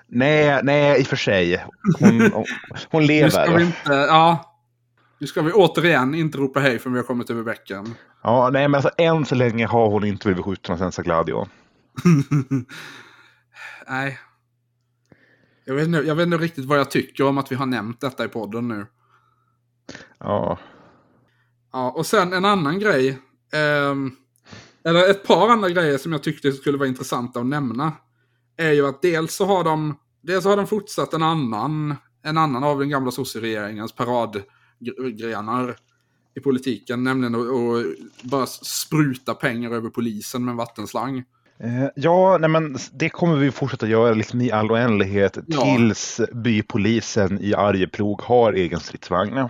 Nej, 0.09 0.61
nej, 0.63 1.01
i 1.01 1.03
och 1.03 1.07
för 1.07 1.17
sig. 1.17 1.65
Hon, 2.01 2.33
hon 2.91 3.07
Nu 3.07 3.31
ska 3.31 3.41
vi 3.41 3.47
lever. 3.47 3.61
inte, 3.61 3.93
ja. 3.93 4.53
Nu 5.19 5.27
ska 5.27 5.43
vi 5.43 5.53
återigen 5.53 6.15
inte 6.15 6.39
ropa 6.39 6.61
hej 6.61 6.79
för 6.79 6.91
vi 6.91 6.97
har 6.97 7.05
kommit 7.05 7.31
över 7.31 7.43
bäcken. 7.43 7.95
Ja, 8.23 8.51
nej, 8.53 8.69
men 8.69 8.75
alltså, 8.75 8.91
än 8.99 9.25
så 9.27 9.35
länge 9.35 9.67
har 9.67 9.89
hon 9.91 10.05
inte 10.05 10.27
blivit 10.27 10.45
skjuten 10.45 10.73
av 10.75 10.79
Senza 10.79 11.03
Gladio. 11.03 11.47
Nej. 13.89 14.19
Jag 15.65 15.75
vet, 15.75 15.87
inte, 15.87 15.99
jag 15.99 16.15
vet 16.15 16.25
inte 16.27 16.39
riktigt 16.39 16.65
vad 16.65 16.79
jag 16.79 16.91
tycker 16.91 17.25
om 17.25 17.39
att 17.39 17.53
vi 17.53 17.57
har 17.57 17.67
nämnt 17.67 18.01
detta 18.01 18.25
i 18.25 18.29
podden 18.29 18.69
nu. 18.69 18.87
Ja, 20.19 20.59
Ja, 21.77 21.91
och 21.91 22.07
sen 22.07 22.33
en 22.33 22.45
annan 22.45 22.79
grej. 22.79 23.19
ehm, 23.53 24.13
eller 24.85 25.11
ett 25.11 25.27
par 25.27 25.49
andra 25.49 25.71
grejer 25.71 25.99
som 25.99 26.13
jag 26.13 26.23
tyckte 26.23 26.53
skulle 26.53 26.79
vara 26.79 26.89
intressanta 26.89 27.41
att 27.41 27.47
nämna. 27.47 27.93
Är 28.57 28.73
ju 28.73 28.87
att 28.87 29.03
dels 29.03 29.35
så 29.35 29.45
har 29.47 29.65
de, 29.65 29.99
dels 30.23 30.43
så 30.43 30.51
har 30.51 30.57
de 30.57 30.67
fortsatt 30.67 31.13
en 31.13 31.23
annan, 31.23 31.95
en 32.23 32.39
annan 32.39 32.65
av 32.65 32.79
den 32.79 32.89
gamla 32.89 33.11
sosseregeringens 33.11 33.93
paradgrenar 33.93 35.77
i 36.37 36.41
politiken. 36.41 37.05
Nämligen 37.05 37.35
att, 37.35 37.41
att 37.41 37.87
bara 38.23 38.47
spruta 38.47 39.35
pengar 39.35 39.71
över 39.71 39.91
polisen 39.91 40.45
med 40.45 40.53
en 40.53 40.57
vattenslang. 40.57 41.25
Eh, 41.61 41.89
Ja, 41.97 42.39
nej 42.41 42.51
men 42.51 42.77
det 42.93 43.09
kommer 43.09 43.37
vi 43.37 43.51
fortsätta 43.51 43.87
göra 43.87 44.15
liksom 44.15 44.41
i 44.41 44.51
all 44.53 44.71
oändlighet 44.71 45.39
Ja. 45.47 45.65
tills 45.65 46.21
bypolisen 46.33 47.41
i 47.41 47.55
Arjeplog 47.55 48.23
har 48.23 48.53
egen 48.53 48.81
stridsvagn. 48.81 49.49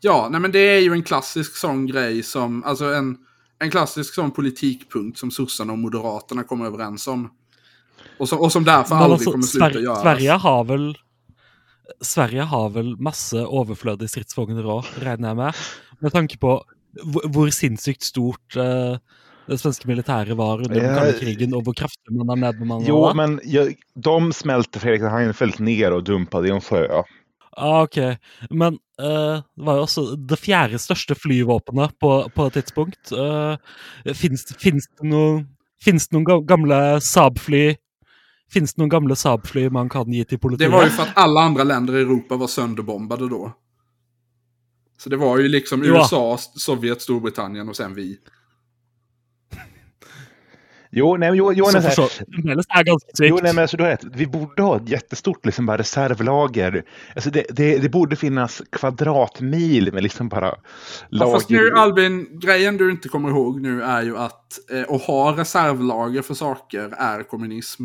Ja, 0.00 0.28
nej 0.30 0.40
men 0.40 0.52
det 0.52 0.58
är 0.58 0.80
ju 0.80 0.92
en 0.92 1.02
klassisk 1.02 1.56
sån 1.56 1.86
grej 1.86 2.22
som, 2.22 2.64
alltså 2.64 2.84
en, 2.84 3.16
en 3.58 3.70
klassisk 3.70 4.14
sån 4.14 4.30
politikpunkt 4.30 5.18
som 5.18 5.30
sossarna 5.30 5.72
och 5.72 5.78
moderaterna 5.78 6.42
kommer 6.44 6.66
överens 6.66 7.06
om. 7.06 7.30
Och 8.18 8.28
som, 8.28 8.38
och 8.40 8.52
som 8.52 8.64
därför 8.64 8.94
Men 8.94 9.02
aldrig 9.04 9.18
altså, 9.18 9.30
kommer 9.30 9.46
sluta 9.46 9.70
Sver 9.70 9.80
göras. 9.80 10.02
Sverige 10.02 10.30
har 10.32 10.64
vel 10.64 10.98
Sverige 12.00 12.42
har 12.42 12.68
vel 12.70 12.96
masse 13.02 13.40
overflødige 13.46 14.08
stridsvogner 14.08 14.64
òg, 14.64 14.86
regner 15.02 15.28
jeg 15.32 15.36
med. 15.36 15.54
Med 16.00 16.12
tanke 16.14 16.38
på 16.38 16.52
hvor 17.34 17.50
sinnssykt 17.50 18.02
stort 18.06 18.56
eh, 18.56 18.96
det 19.50 19.58
svenske 19.60 19.88
militæret 19.90 20.36
var 20.38 20.58
under 20.62 20.74
den 20.74 20.84
Ja, 20.84 20.94
kalde 20.98 21.18
krigen, 21.20 21.54
og 21.54 21.62
hvor 21.66 21.74
kraftig 21.74 22.14
man 22.16 22.28
har 22.32 22.36
nedbemannet. 22.46 22.88
Jo, 22.88 23.00
men 23.14 23.40
jag, 23.44 23.74
de 23.94 24.32
smälte 24.32 24.78
Fredrik 24.80 25.02
Reinfeldt 25.02 25.58
ner 25.58 25.92
och 25.92 26.04
dumpade 26.04 26.48
i 26.48 26.50
en 26.54 26.60
sjö. 26.60 26.86
Ah, 27.56 27.82
ok. 27.82 27.96
Men 28.50 28.78
eh, 29.02 29.42
det 29.56 29.64
var 29.66 29.76
jo 29.76 29.82
også 29.82 30.04
det 30.16 30.38
fjerde 30.38 30.78
største 30.78 31.14
flyvåpenet 31.18 31.96
på, 32.00 32.30
på 32.34 32.46
et 32.46 32.52
tidspunkt. 32.60 33.10
Uh, 33.12 33.56
Fins 34.14 34.46
det 34.46 34.72
noen 35.02 35.48
Finnes 35.82 36.08
det 36.08 36.14
noen 36.16 36.26
ga- 36.28 36.44
gamle 36.46 37.00
Saab-fly 37.00 37.74
Finnes 38.52 38.74
det 38.74 38.80
noen 38.82 38.90
gamle 38.92 39.16
Saab-fly 39.16 39.68
man 39.72 39.88
kan 39.88 40.10
gi 40.12 40.24
til 40.24 40.36
Det 40.38 40.42
politiet? 40.42 40.70
var 40.72 40.84
ju 40.84 40.90
för 40.90 41.02
att 41.02 41.16
alla 41.16 41.40
andra 41.40 41.64
länder 41.64 41.96
i 41.96 42.00
Europa 42.02 42.36
var 42.36 42.46
sönderbombade 42.46 43.28
då. 43.28 43.52
Så 44.98 45.08
det 45.10 45.16
var 45.16 45.38
ju 45.38 45.48
liksom 45.48 45.84
Ja. 45.84 45.90
USA, 46.02 46.38
Sovjet, 46.38 47.02
Storbritannien 47.02 47.68
och 47.68 47.76
sen 47.76 47.94
vi. 47.94 48.18
Jo, 50.92 51.16
nej, 51.16 51.28
men 51.30 51.38
jo, 51.38 51.52
jo, 51.52 51.64
nej, 51.72 51.72
så 51.72 51.88
här- 51.88 52.84
ganske 52.84 53.08
sykt. 53.16 53.30
Jo, 53.30 53.38
nej, 53.42 53.54
men 53.54 53.62
alltså, 53.62 53.76
du 53.76 53.82
har 53.82 53.90
rätt. 53.90 54.04
Vi 54.14 54.26
borde 54.26 54.62
ha 54.62 54.76
ett 54.76 54.88
jättestort 54.88 55.46
liksom, 55.46 55.66
bara 55.66 55.76
reservlager. 55.78 56.82
Alltså, 57.14 57.30
det, 57.30 57.44
det, 57.50 57.78
det 57.78 57.88
borde 57.88 58.16
finnas 58.16 58.62
kvadratmil 58.72 59.92
med 59.92 60.02
liksom 60.02 60.28
bara 60.28 60.46
Ja, 60.46 60.54
lager. 61.08 61.32
fast 61.32 61.50
nu 61.50 61.70
Albin, 61.76 62.28
grejen 62.40 62.76
du 62.76 62.90
inte 62.90 63.08
kommer 63.08 63.28
ihåg 63.28 63.60
nu 63.60 63.82
är 63.82 64.02
ju 64.02 64.16
att 64.16 64.70
eh, 64.72 64.94
att 64.94 65.02
ha 65.02 65.36
reservlager 65.36 66.22
för 66.22 66.34
saker 66.34 66.94
är 66.98 67.22
kommunism. 67.22 67.84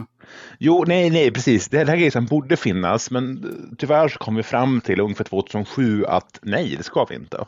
Jo, 0.59 0.83
nej, 0.87 1.09
nej, 1.09 1.31
precis. 1.31 1.67
Det 1.69 1.77
här 1.77 1.85
är 1.85 1.95
grejer 1.97 2.11
som 2.11 2.25
borde 2.25 2.57
finnas, 2.57 3.11
men 3.11 3.37
eh, 3.37 3.75
tyvärr 3.77 4.07
så 4.07 4.19
kom 4.19 4.35
vi 4.35 4.43
fram 4.43 4.81
till 4.81 4.99
ungefär 5.01 5.23
2007 5.23 6.05
att 6.05 6.39
nej, 6.41 6.75
det 6.77 6.83
ska 6.83 7.05
vi 7.09 7.15
inte. 7.15 7.45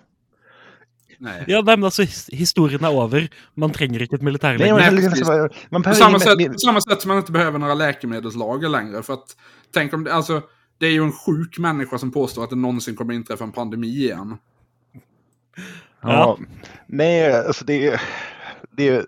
Nej. 1.20 1.44
Ja, 1.48 1.62
men 1.66 1.84
altså, 1.84 2.02
his- 2.04 2.30
historien 2.36 2.84
er 2.84 2.90
over. 2.90 3.28
Man 3.56 3.72
trenger 3.74 4.02
ikke 4.02 4.16
et 4.16 4.22
militær 4.22 4.58
Nej, 4.58 4.58
lenger. 4.58 4.76
men, 4.92 4.94
Nej, 4.94 5.10
liksom, 5.16 5.50
man 5.70 5.84
På 5.84 5.94
samma, 5.94 6.20
sätt, 6.20 6.38
på 6.54 6.60
samma 6.60 6.82
sätt 6.82 7.02
som 7.02 7.10
man 7.10 7.18
inte 7.18 7.32
behöver 7.32 7.60
några 7.60 7.74
läkemedelslager 7.74 8.70
längre. 8.70 9.04
För 9.04 9.14
att, 9.14 9.36
tänk 9.74 9.94
om 9.94 10.04
det, 10.04 10.14
alltså, 10.14 10.42
det 10.78 10.86
är 10.88 10.92
ju 10.92 11.04
en 11.04 11.12
sjuk 11.12 11.58
människa 11.60 11.98
som 11.98 12.12
påstår 12.12 12.44
att 12.44 12.50
det 12.50 12.56
någonsin 12.56 12.96
kommer 12.96 13.14
inträffa 13.14 13.44
en 13.44 13.52
pandemi 13.52 13.88
igen. 13.88 14.38
Ja. 16.02 16.38
Nej, 16.88 17.34
alltså 17.48 17.66
det 17.66 17.88
är... 17.88 18.02
Det 18.72 18.88
är 18.90 19.06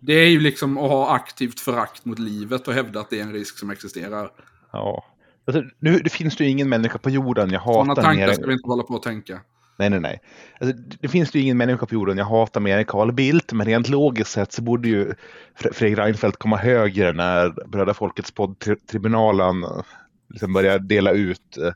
Det 0.00 0.12
är 0.12 0.28
ju 0.28 0.40
liksom 0.40 0.78
att 0.78 0.90
ha 0.90 1.14
aktivt 1.14 1.60
förakt 1.60 2.04
mot 2.04 2.18
livet 2.18 2.68
och 2.68 2.74
hävda 2.74 3.00
att 3.00 3.10
det 3.10 3.18
är 3.18 3.22
en 3.22 3.32
risk 3.32 3.58
som 3.58 3.70
existerar. 3.70 4.30
ja. 4.72 5.04
Alltså, 5.46 5.62
nu 5.78 5.98
det 5.98 6.10
finns 6.10 6.36
det 6.36 6.44
ju 6.44 6.50
ingen 6.50 6.68
människa 6.68 6.98
på 6.98 7.10
jorden 7.10 7.50
jag 7.50 7.62
Sådana 7.62 7.90
hatar 7.90 8.02
tankar 8.02 8.26
mer 8.26 8.34
ska 8.34 8.46
vi 8.46 8.52
inte 8.52 8.68
hålla 8.68 8.82
på 8.82 8.96
att 8.96 9.02
tänka. 9.02 9.40
Nej, 9.78 9.90
nej, 9.90 10.00
nej. 10.00 10.20
Alltså, 10.60 10.76
det- 10.76 10.96
det 11.00 11.08
finns 11.08 11.30
det 11.30 11.38
ju 11.38 11.44
ingen 11.44 11.56
människa 11.56 11.86
på 11.86 11.94
jorden 11.94 12.18
jag 12.18 12.24
hatar 12.24 12.60
mer 12.60 12.78
än 12.78 12.84
Carl 12.84 13.12
Bildt, 13.12 13.52
men 13.52 13.66
rent 13.66 13.88
logiskt 13.88 14.30
sett 14.30 14.52
så 14.52 14.62
borde 14.62 14.88
ju 14.88 15.12
Fre- 15.58 15.72
Fredrik 15.72 15.98
Reinfeldt 15.98 16.36
komma 16.38 16.56
högre 16.56 17.12
när 17.12 17.68
Bröder 17.68 17.92
Folkets 17.92 18.30
podd-tribunalen 18.34 19.62
eh, 19.64 19.82
liksom 20.28 20.52
börjar 20.52 20.78
dela 20.78 21.10
ut 21.12 21.56
eh, 21.56 21.72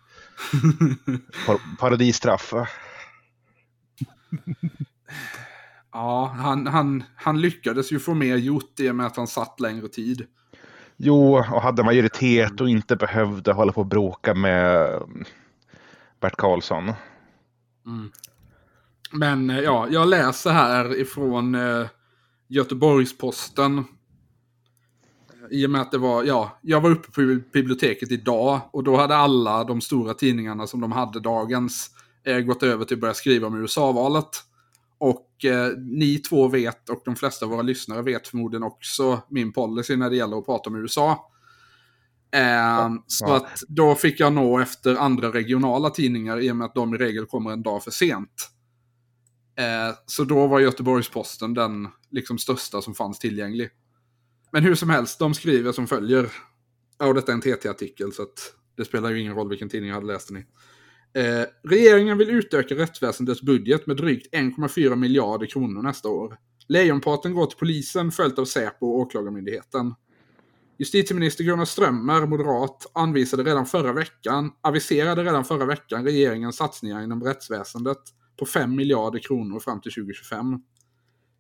par 1.47 1.77
paradisstraff. 1.79 2.53
Ja, 5.93 6.35
han, 6.37 6.67
han, 6.67 7.05
han 7.17 7.41
lyckades 7.41 7.93
ju 7.93 7.99
få 7.99 8.15
mer 8.15 8.37
gjort 8.37 8.81
och 8.89 8.95
med 8.95 9.07
att 9.07 9.17
han 9.17 9.27
satt 9.27 9.61
längre 9.61 9.89
tid. 9.89 10.27
Jo, 10.97 11.35
och 11.37 11.63
hade 11.63 11.83
majoritet 11.85 12.61
och 12.61 12.69
inte 12.69 12.97
behövde 12.97 13.53
hålla 13.53 13.73
på 13.73 13.81
och 13.81 13.87
bråka 13.87 14.35
med 14.35 14.93
eh, 14.93 15.01
Bert 16.21 16.37
Karlsson. 16.37 16.93
Mm. 17.87 18.11
Men 19.13 19.51
eh, 19.51 19.61
ja, 19.61 19.89
jag 19.91 20.09
läser 20.09 20.51
här 20.51 21.01
ifrån 21.01 21.55
eh, 21.55 21.87
Göteborgs-Posten. 22.49 23.79
Eh, 23.79 23.85
I 25.51 25.67
och 25.67 25.71
med 25.71 25.81
att 25.81 25.91
det 25.91 25.99
var, 25.99 26.25
ja, 26.25 26.59
jag 26.63 26.81
var 26.81 26.91
uppe 26.91 27.11
på 27.11 27.41
biblioteket 27.53 28.11
idag 28.11 28.61
och 28.73 28.85
då 28.85 28.97
hade 28.97 29.17
alla 29.17 29.65
de 29.65 29.81
stora 29.81 30.15
tidningarna 30.15 30.67
som 30.67 30.81
de 30.81 30.93
hade 30.93 31.21
dagens 31.21 31.91
eh, 32.25 32.39
gått 32.39 32.63
över 32.63 32.85
till 32.85 32.97
att 32.97 33.01
börja 33.01 33.15
skriva 33.15 33.47
om 33.47 33.61
USA-valet. 33.61 34.29
Och 34.99 35.45
eh, 35.45 35.73
ni 35.77 36.19
två 36.19 36.49
vet, 36.49 36.89
och 36.89 37.03
de 37.05 37.17
flesta 37.17 37.47
av 37.47 37.51
våra 37.51 37.63
lyssnare 37.63 38.03
vet 38.03 38.29
förmodligen 38.29 38.63
också 38.63 39.23
min 39.29 39.53
policy 39.53 39.97
när 39.97 40.11
det 40.11 40.17
gäller 40.17 40.39
att 40.39 40.47
prata 40.47 40.71
om 40.71 40.77
USA. 40.77 41.32
Eh, 42.35 42.91
så 43.07 43.33
att 43.33 43.63
då 43.69 43.95
fick 43.95 44.21
jag 44.21 44.33
nå 44.33 44.59
efter 44.59 44.95
andra 44.95 45.33
regionala 45.33 45.91
tidningar 45.91 46.41
i 46.41 46.53
och 46.53 46.57
med 46.57 46.65
att 46.65 46.75
de 46.75 46.95
i 46.95 46.99
regel 46.99 47.27
kommer 47.27 47.51
en 47.51 47.63
dag 47.63 47.85
för 47.85 47.91
sent. 47.91 48.51
Eh, 49.59 49.97
så 50.07 50.25
då 50.25 50.47
var 50.47 50.61
Göteborgs-Posten 50.61 51.55
den 51.55 51.89
liksom 52.11 52.39
största 52.39 52.83
som 52.83 52.95
fanns 52.95 53.19
tillgänglig. 53.19 53.71
Men 54.53 54.63
hur 54.63 54.75
som 54.75 54.91
helst, 54.91 55.19
de 55.19 55.35
skriver 55.35 55.73
som 55.73 55.87
följer. 55.87 56.33
Ja, 56.99 57.07
och 57.07 57.15
detta 57.15 57.33
är 57.33 57.35
en 57.35 57.41
TT-artikel 57.41 58.13
så 58.13 58.23
att 58.23 58.55
det 58.77 58.85
spelar 58.85 59.11
ju 59.11 59.21
ingen 59.21 59.35
roll 59.35 59.49
vilken 59.49 59.69
tidning 59.69 59.89
jag 59.89 59.95
hade 59.95 60.07
läst 60.07 60.29
den 60.29 60.37
i. 60.37 60.47
Eh, 61.15 61.47
regeringen 61.65 62.19
vill 62.19 62.31
utöka 62.31 62.75
rättsväsendets 62.75 63.43
budget 63.43 63.87
med 63.87 63.97
drygt 63.97 64.35
1,4 64.35 64.97
miljarder 64.97 65.47
kronor 65.47 65.83
nästa 65.83 66.09
år. 66.09 66.37
Lejonparten 66.69 67.35
går 67.35 67.47
till 67.47 67.59
polisen 67.59 68.13
följt 68.13 68.39
av 68.39 68.45
Säpo 68.45 68.87
och 68.87 68.99
Åklagarmyndigheten. 68.99 69.95
Justitieminister 70.83 71.45
Gunnar 71.45 71.65
Strömmer, 71.65 72.27
moderat, 72.27 72.87
anvisade 72.95 73.43
redan 73.43 73.67
förra 73.67 73.93
veckan, 73.93 74.51
aviserade 74.61 75.25
redan 75.25 75.45
förra 75.45 75.67
veckan 75.67 76.05
regeringens 76.05 76.57
satsningar 76.57 77.03
inom 77.03 77.23
rättsväsendet 77.23 77.99
på 78.39 78.47
5 78.47 78.77
miljarder 78.77 79.19
kronor 79.19 79.61
fram 79.61 79.81
till 79.81 79.93
2025. 79.93 80.61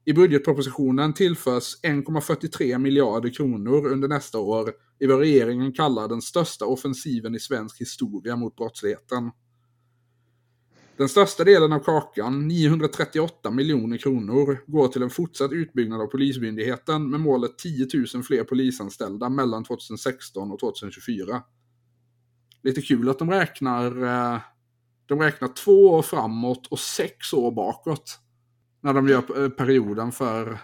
I 0.05 0.13
budgetpropositionen 0.13 1.15
tillförs 1.15 1.81
1,43 1.83 2.79
miljarder 2.79 3.31
kronor 3.31 3.87
under 3.87 4.09
nästa 4.09 4.39
år 4.39 4.73
i 5.01 5.07
vad 5.07 5.19
regeringen 5.19 5.73
kallar 5.73 6.09
den 6.09 6.23
största 6.23 6.65
offensiven 6.67 7.35
i 7.35 7.41
svensk 7.41 7.81
historia 7.81 8.37
mot 8.37 8.57
brottsligheten. 8.57 9.31
Den 10.97 11.09
största 11.09 11.45
delen 11.45 11.73
av 11.73 11.79
kakan, 11.79 12.49
938 12.49 13.51
miljoner 13.51 13.97
kronor, 13.97 14.59
går 14.67 14.89
till 14.89 15.03
en 15.03 15.11
fortsatt 15.11 15.53
utbyggnad 15.53 16.01
av 16.01 16.07
Polismyndigheten 16.07 17.11
med 17.11 17.21
målet 17.21 17.59
10 17.59 17.87
000 18.15 18.23
fler 18.23 18.45
polisanställda 18.45 19.29
mellan 19.29 19.65
2016 19.65 20.53
och 20.53 20.61
2024. 20.61 21.43
Lite 22.63 22.83
kul 22.83 23.09
att 23.09 23.19
de 23.19 23.31
räknar, 23.31 24.03
eh, 24.03 24.41
de 25.07 25.21
räknar 25.21 25.49
två 25.49 25.91
år 25.91 26.03
framåt 26.03 26.67
och 26.67 26.79
sex 26.79 27.33
år 27.33 27.51
bakåt. 27.51 28.19
När 28.81 28.95
de 28.95 29.09
gör 29.09 29.43
eh, 29.43 29.49
perioden 29.49 30.13
för... 30.13 30.59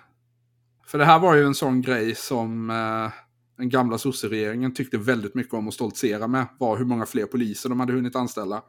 För 0.87 0.99
det 0.99 1.05
här 1.05 1.19
var 1.19 1.35
ju 1.35 1.45
en 1.45 1.55
sån 1.55 1.83
grej 1.83 2.15
som 2.15 2.71
eh, 2.71 3.13
den 3.57 3.69
gamla 3.69 3.99
sosseregeringen 3.99 4.75
tyckte 4.75 4.99
väldigt 4.99 5.35
mycket 5.35 5.55
om 5.55 5.69
att 5.69 5.75
stoltsera 5.75 6.27
med. 6.27 6.47
Var 6.59 6.77
hur 6.77 6.85
många 6.85 7.07
fler 7.07 7.27
poliser 7.27 7.69
de 7.69 7.81
hade 7.81 7.93
hunnit 7.93 8.17
anställa. 8.17 8.63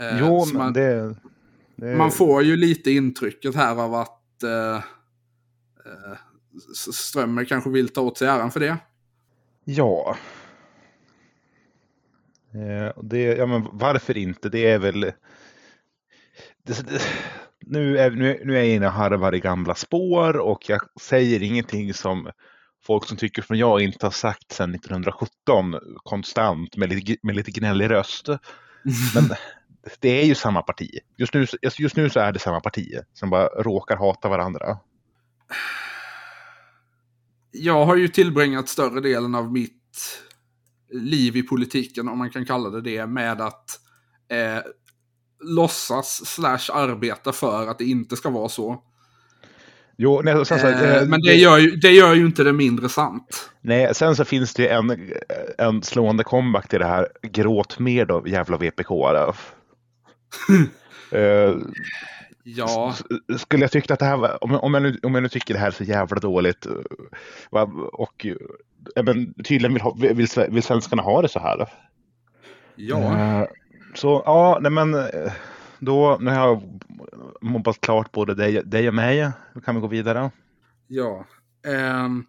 Eh, 0.00 0.18
Jo, 0.18 0.44
men 0.46 0.56
man, 0.56 0.72
det, 0.72 1.14
det... 1.76 1.96
man 1.96 2.10
får 2.10 2.42
ju 2.42 2.56
lite 2.56 2.90
intrycket 2.90 3.54
här 3.54 3.76
av 3.76 3.94
att 3.94 4.42
eh, 4.42 4.76
eh, 4.76 6.16
Strömmer 6.92 7.44
kanske 7.44 7.70
vill 7.70 7.88
ta 7.88 8.00
åt 8.00 8.18
sig 8.18 8.28
äran 8.28 8.50
för 8.50 8.60
det. 8.60 8.76
Ja. 9.64 10.16
Eh, 12.54 13.02
det, 13.02 13.22
ja, 13.22 13.46
men 13.46 13.66
varför 13.72 14.16
inte? 14.16 14.48
Det 14.48 14.70
är 14.70 14.78
väl... 14.78 15.00
Det, 16.62 17.02
nu, 17.66 17.98
är, 17.98 18.10
nu, 18.10 18.42
nu 18.44 18.52
är 18.52 18.58
jag 18.58 18.68
inne 18.68 18.86
och 18.86 18.92
harvar 18.92 19.34
i 19.34 19.40
gamla 19.40 19.74
spår 19.74 20.36
och 20.36 20.70
jag 20.70 20.80
säger 21.00 21.42
ingenting 21.42 21.94
som 21.94 22.30
folk 22.86 23.06
som 23.06 23.16
tycker 23.16 23.42
som 23.42 23.56
jag 23.56 23.80
inte 23.80 24.06
har 24.06 24.10
sagt 24.10 24.52
sedan 24.52 24.74
1917 24.74 25.74
konstant 25.96 26.76
med 26.76 26.88
lite, 26.88 27.16
med 27.22 27.36
lite 27.36 27.50
gnällig 27.50 27.90
röst. 27.90 28.28
Men 29.14 29.24
det 30.00 30.22
är 30.22 30.26
ju 30.26 30.34
samma 30.34 30.62
parti. 30.62 30.90
Just 31.16 31.34
nu, 31.34 31.46
just 31.78 31.96
nu 31.96 32.10
så 32.10 32.20
är 32.20 32.32
det 32.32 32.38
samma 32.38 32.60
parti 32.60 32.98
som 33.14 33.30
bara 33.30 33.46
råkar 33.46 33.96
hata 33.96 34.28
varandra. 34.28 34.78
Jag 37.52 37.86
har 37.86 37.96
ju 37.96 38.08
tillbringat 38.08 38.68
större 38.68 39.00
delen 39.00 39.34
av 39.34 39.52
mitt 39.52 40.20
liv 40.92 41.36
i 41.36 41.42
politiken, 41.42 42.08
om 42.08 42.18
man 42.18 42.30
kan 42.30 42.46
kalla 42.46 42.70
det 42.70 42.80
det, 42.80 43.06
med 43.06 43.40
att 43.40 43.70
eh, 44.30 44.62
låtsas 45.44 46.26
slash 46.26 46.70
arbeta 46.72 47.32
för 47.32 47.66
att 47.68 47.78
det 47.78 47.84
inte 47.84 48.16
ska 48.16 48.30
vara 48.30 48.48
så. 48.48 48.82
Jo, 49.96 50.20
nej, 50.24 50.46
så, 50.46 50.54
Eh, 50.54 50.96
eh, 50.96 51.06
men 51.06 51.20
det 51.20 51.34
gör, 51.34 51.58
ju, 51.58 51.70
det 51.70 51.90
gör 51.90 52.14
ju 52.14 52.26
inte 52.26 52.44
det 52.44 52.52
mindre 52.52 52.88
sant. 52.88 53.50
Nej, 53.60 53.94
sen 53.94 54.16
så 54.16 54.24
finns 54.24 54.54
det 54.54 54.68
en, 54.68 55.12
en 55.58 55.82
slående 55.82 56.24
comeback 56.24 56.68
till 56.68 56.78
det 56.78 56.86
här. 56.86 57.08
Gråt 57.22 57.78
mer 57.78 58.06
då, 58.06 58.22
jävla 58.26 58.56
VPK. 58.56 58.88
Då. 58.88 59.34
Eh, 61.12 61.54
Ja, 62.44 62.94
skulle 63.38 63.64
jag 63.64 63.72
tycka 63.72 63.94
att 63.94 64.00
det 64.00 64.06
här 64.06 64.16
var, 64.16 64.44
om, 64.44 64.54
om, 64.54 64.74
jag 64.74 64.82
nu, 64.82 64.98
om 65.02 65.14
jag 65.14 65.22
nu 65.22 65.28
tycker 65.28 65.54
det 65.54 65.60
här 65.60 65.66
är 65.66 65.70
så 65.70 65.84
jävla 65.84 66.20
dåligt 66.20 66.66
eh, 66.66 67.62
och 67.92 68.26
eh, 68.26 68.36
ja, 68.94 69.02
men, 69.02 69.34
tydligen 69.34 69.72
vill, 69.72 69.82
ha, 69.82 69.96
vill, 70.00 70.28
vill 70.48 70.62
svenskarna 70.62 71.02
ha 71.02 71.22
det 71.22 71.28
så 71.28 71.38
här. 71.38 71.68
ja. 72.76 73.18
Eh, 73.18 73.48
så 73.94 74.22
ja, 74.26 74.58
nej 74.60 74.72
men 74.72 74.94
eh, 74.94 75.32
då, 75.78 76.18
nu 76.20 76.30
har 76.30 76.46
jag 76.46 76.80
mobbat 77.40 77.80
klart 77.80 78.12
både 78.12 78.34
dig, 78.34 78.62
dig 78.64 78.88
och 78.88 78.94
mig. 78.94 79.30
Då 79.54 79.60
kan 79.60 79.74
vi 79.74 79.80
gå 79.80 79.86
vidare. 79.86 80.30
ja. 80.86 81.26
Ehm, 81.66 82.24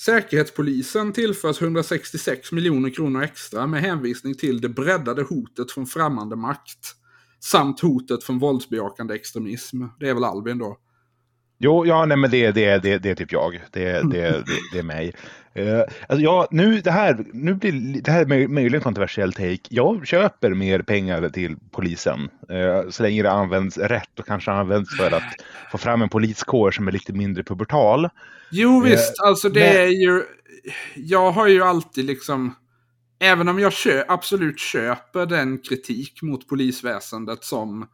Säkerhetspolisen 0.00 1.12
tillförs 1.12 1.62
166 1.62 2.52
miljoner 2.52 2.90
kronor 2.90 3.22
extra 3.22 3.66
med 3.66 3.82
hänvisning 3.82 4.34
till 4.34 4.60
det 4.60 4.68
breddade 4.68 5.22
hotet 5.22 5.72
från 5.72 5.86
främmande 5.86 6.36
makt. 6.36 6.96
Samt 7.44 7.80
hotet 7.80 8.24
från 8.24 8.38
våldsbejakande 8.38 9.14
extremism. 9.14 9.84
Det 10.00 10.08
är 10.08 10.14
väl 10.14 10.24
Albin 10.24 10.58
då? 10.58 10.78
Jo, 11.58 11.86
ja, 11.86 12.06
nej, 12.06 12.16
men 12.16 12.30
det, 12.30 12.50
det, 12.50 12.82
det, 12.82 12.98
det 12.98 13.10
är 13.10 13.14
typ 13.14 13.32
jag. 13.32 13.62
Det, 13.70 13.92
det, 13.92 14.02
det, 14.10 14.44
det 14.72 14.78
är 14.78 14.82
mig. 14.82 15.14
Uh, 15.58 15.80
alltså, 16.08 16.24
ja, 16.24 16.48
nu, 16.50 16.80
det 16.80 16.90
här, 16.90 17.24
nu 17.32 17.54
blir 17.54 18.02
det 18.02 18.10
här 18.10 18.20
är 18.20 18.26
möj- 18.26 18.48
möjligen 18.48 18.82
kontroversiell 18.82 19.32
take. 19.32 19.60
Jag 19.68 20.06
köper 20.06 20.50
mer 20.54 20.82
pengar 20.82 21.28
till 21.28 21.56
polisen 21.70 22.28
eh, 22.48 22.90
så 22.90 23.02
länge 23.02 23.22
det 23.22 23.30
används 23.30 23.78
rätt 23.78 24.18
och 24.18 24.26
kanske 24.26 24.50
används 24.50 24.96
för 24.96 25.10
att 25.10 25.34
få 25.72 25.78
fram 25.78 26.02
en 26.02 26.08
poliskår 26.08 26.70
som 26.70 26.88
är 26.88 26.92
lite 26.92 27.12
mindre 27.12 27.42
pubertal. 27.44 28.08
Jo 28.50 28.80
visst, 28.80 29.14
alltså 29.26 29.48
det 29.48 29.60
men- 29.60 29.76
är 29.76 29.86
ju... 29.86 30.22
Jag 30.94 31.30
har 31.30 31.48
ju 31.48 31.62
alltid 31.62 32.04
liksom... 32.04 32.54
Även 33.18 33.48
om 33.48 33.58
jag 33.58 33.72
kö, 33.72 34.04
absolut 34.08 34.58
köper 34.58 35.26
den 35.26 35.58
kritik 35.58 36.22
mot 36.22 36.48
polisväsendet 36.48 37.44
som 37.44 37.86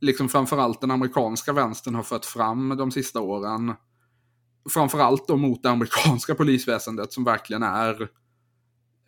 liksom 0.00 0.28
framförallt 0.28 0.80
den 0.80 0.90
amerikanska 0.90 1.52
vänstern 1.52 1.94
har 1.94 2.02
fört 2.02 2.24
fram 2.24 2.76
de 2.76 2.90
sista 2.90 3.20
åren. 3.20 3.74
Framförallt 4.70 5.28
då 5.28 5.36
mot 5.36 5.62
det 5.62 5.70
amerikanska 5.70 6.34
polisväsendet 6.34 7.12
som 7.12 7.24
verkligen 7.24 7.62
är 7.62 8.08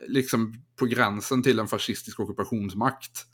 liksom 0.06 0.54
på 0.76 0.86
gränsen 0.86 1.42
till 1.42 1.58
en 1.58 1.68
fascistisk 1.68 2.20
ockupationsmakt. 2.20 3.26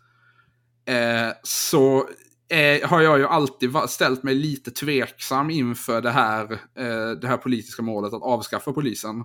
Eh, 0.88 1.34
så 1.42 2.08
eh, 2.48 2.88
har 2.88 3.00
jag 3.00 3.18
ju 3.18 3.26
alltid 3.26 3.70
ställt 3.88 4.22
mig 4.22 4.34
lite 4.34 4.70
tveksam 4.70 5.50
inför 5.50 6.00
det 6.00 6.10
här, 6.10 6.52
eh, 6.52 7.10
det 7.20 7.28
här 7.28 7.36
politiska 7.36 7.82
målet 7.82 8.12
att 8.12 8.22
avskaffa 8.22 8.72
polisen. 8.72 9.24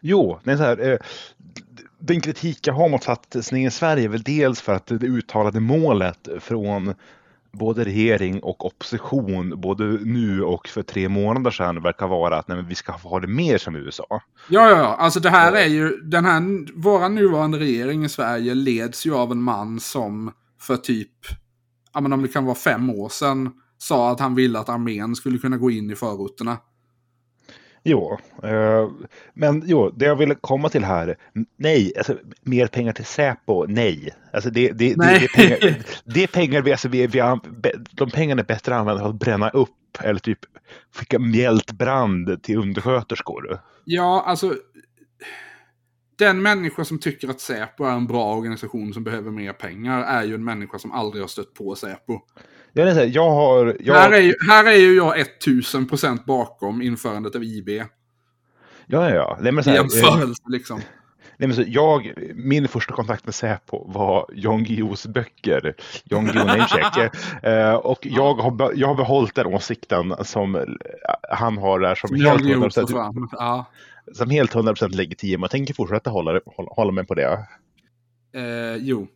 Jo, 0.00 0.40
det 0.44 0.52
är 0.52 0.56
så 0.56 0.62
här, 0.62 0.92
eh, 0.92 0.98
den 2.00 2.20
kritik 2.20 2.66
jag 2.66 2.74
har 2.74 2.88
mot 2.88 3.02
satsningen 3.02 3.68
i 3.68 3.70
Sverige 3.70 4.04
är 4.04 4.08
väl 4.08 4.22
dels 4.22 4.60
för 4.60 4.72
att 4.72 4.86
det 4.86 5.06
uttalade 5.06 5.60
målet 5.60 6.28
från 6.40 6.94
både 7.52 7.84
regering 7.84 8.40
och 8.42 8.66
opposition, 8.66 9.60
både 9.60 9.84
nu 9.84 10.42
och 10.42 10.68
för 10.68 10.82
tre 10.82 11.08
månader 11.08 11.50
sedan, 11.50 11.82
verkar 11.82 12.08
vara 12.08 12.38
att 12.38 12.48
nej, 12.48 12.64
vi 12.68 12.74
ska 12.74 12.92
ha 12.92 13.20
det 13.20 13.26
mer 13.26 13.58
som 13.58 13.76
USA. 13.76 14.06
Ja, 14.10 14.20
ja, 14.48 14.68
ja. 14.68 14.96
Alltså 14.96 15.20
det 15.20 15.30
här 15.30 15.52
är 15.52 15.66
ju, 15.66 15.96
den 15.96 16.24
här, 16.24 16.42
våra 16.80 17.08
nuvarande 17.08 17.58
regering 17.58 18.04
i 18.04 18.08
Sverige 18.08 18.54
leds 18.54 19.06
ju 19.06 19.14
av 19.14 19.32
en 19.32 19.42
man 19.42 19.80
som 19.80 20.32
för 20.60 20.76
typ, 20.76 21.10
ja 21.94 22.00
men 22.00 22.12
om 22.12 22.22
det 22.22 22.28
kan 22.28 22.44
vara 22.44 22.54
fem 22.54 22.90
år 22.90 23.08
sedan, 23.08 23.50
sa 23.78 24.10
att 24.10 24.20
han 24.20 24.34
ville 24.34 24.58
att 24.58 24.68
armén 24.68 25.16
skulle 25.16 25.38
kunna 25.38 25.56
gå 25.56 25.70
in 25.70 25.90
i 25.90 25.94
förorterna. 25.94 26.58
Jo, 27.82 28.18
eh, 28.42 28.90
men 29.34 29.62
jo, 29.66 29.90
det 29.90 30.04
jag 30.04 30.16
ville 30.16 30.34
komma 30.34 30.68
till 30.68 30.84
här, 30.84 31.16
nej, 31.56 31.92
alltså 31.96 32.16
mer 32.42 32.66
pengar 32.66 32.92
till 32.92 33.04
Säpo, 33.04 33.66
nej. 33.66 34.14
Alltså 34.32 34.50
det, 34.50 34.72
det, 34.72 34.96
Nej. 34.96 35.28
det, 35.36 35.42
det, 35.42 35.44
är 35.44 35.58
pengar, 35.58 35.84
det 36.04 36.22
är 36.22 36.26
pengar 36.26 36.62
vi, 36.62 36.72
alltså 36.72 36.88
vi, 36.88 37.06
vi, 37.06 37.38
de 37.90 38.10
pengarna 38.10 38.42
är 38.42 38.46
bättre 38.46 38.76
använda 38.76 39.02
för 39.02 39.08
att 39.08 39.14
bränna 39.14 39.50
upp 39.50 39.70
eller 40.00 40.20
typ 40.20 40.38
skicka 40.94 41.18
mjältbrand 41.18 42.42
till 42.42 42.58
undersköterskor. 42.58 43.60
Ja, 43.84 44.24
alltså. 44.26 44.54
Den 46.16 46.42
människa 46.42 46.84
som 46.84 46.98
tycker 46.98 47.28
att 47.28 47.40
Säpo 47.40 47.84
är 47.84 47.92
en 47.92 48.06
bra 48.06 48.36
organisation 48.36 48.94
som 48.94 49.04
behöver 49.04 49.30
mer 49.30 49.52
pengar 49.52 50.02
är 50.02 50.24
ju 50.24 50.34
en 50.34 50.44
människa 50.44 50.78
som 50.78 50.92
aldrig 50.92 51.22
har 51.22 51.28
stött 51.28 51.54
på 51.54 51.74
Säpo. 51.74 52.20
Jag, 52.72 52.88
är 52.88 52.94
så 52.94 53.00
här, 53.00 53.10
jag 53.14 53.30
har... 53.30 53.76
Jag, 53.80 53.94
Här, 53.94 54.12
är 54.12 54.20
ju, 54.20 54.34
här 54.48 54.64
är 54.64 54.76
ju 54.76 54.96
jag 54.96 55.14
1000% 55.46 56.24
bakom 56.26 56.82
införandet 56.82 57.36
av 57.36 57.44
IB. 57.44 57.68
Ja, 57.68 57.84
ja, 59.08 59.14
ja. 59.14 59.38
Nej, 59.40 59.52
men 59.52 59.64
så 59.64 59.70
här, 59.70 59.78
eh, 59.78 59.82
jämförelse 59.82 60.42
liksom. 60.46 60.80
nej, 61.36 61.48
men 61.48 61.54
så 61.54 61.64
jag, 61.66 62.12
min 62.34 62.68
första 62.68 62.94
kontakt 62.94 63.24
med 63.26 63.34
Säpo 63.34 63.92
var 63.92 64.26
Jan 64.34 64.64
Guillous 64.64 65.06
böcker, 65.06 65.74
Jan 66.04 66.24
Guillou 66.24 66.44
Namesake. 66.44 67.10
Eh, 67.42 67.74
och 67.74 67.98
jag 68.02 68.34
har, 68.34 68.72
jag 68.74 68.88
har 68.88 68.94
behållit 68.94 69.34
den 69.34 69.46
åsikten 69.46 70.14
som 70.24 70.54
eh, 70.54 70.62
han 71.30 71.58
har 71.58 71.80
där 71.80 71.94
som 71.94 72.16
Jag 72.16 72.30
helt 72.30 72.48
gjort 72.48 72.74
det 72.74 72.80
100%, 72.82 72.86
fram. 72.92 73.28
Ja. 73.32 73.66
som 74.14 74.30
helt 74.30 74.54
100% 74.54 74.96
legitim. 74.96 75.40
Jag 75.40 75.50
tänker 75.50 75.74
fortsätta 75.74 76.10
hålla, 76.10 76.40
hålla, 76.46 76.70
hålla 76.70 76.92
mig 76.92 77.06
på 77.06 77.14
det. 77.14 77.46
Eh, 78.34 78.76
jo. 78.76 79.08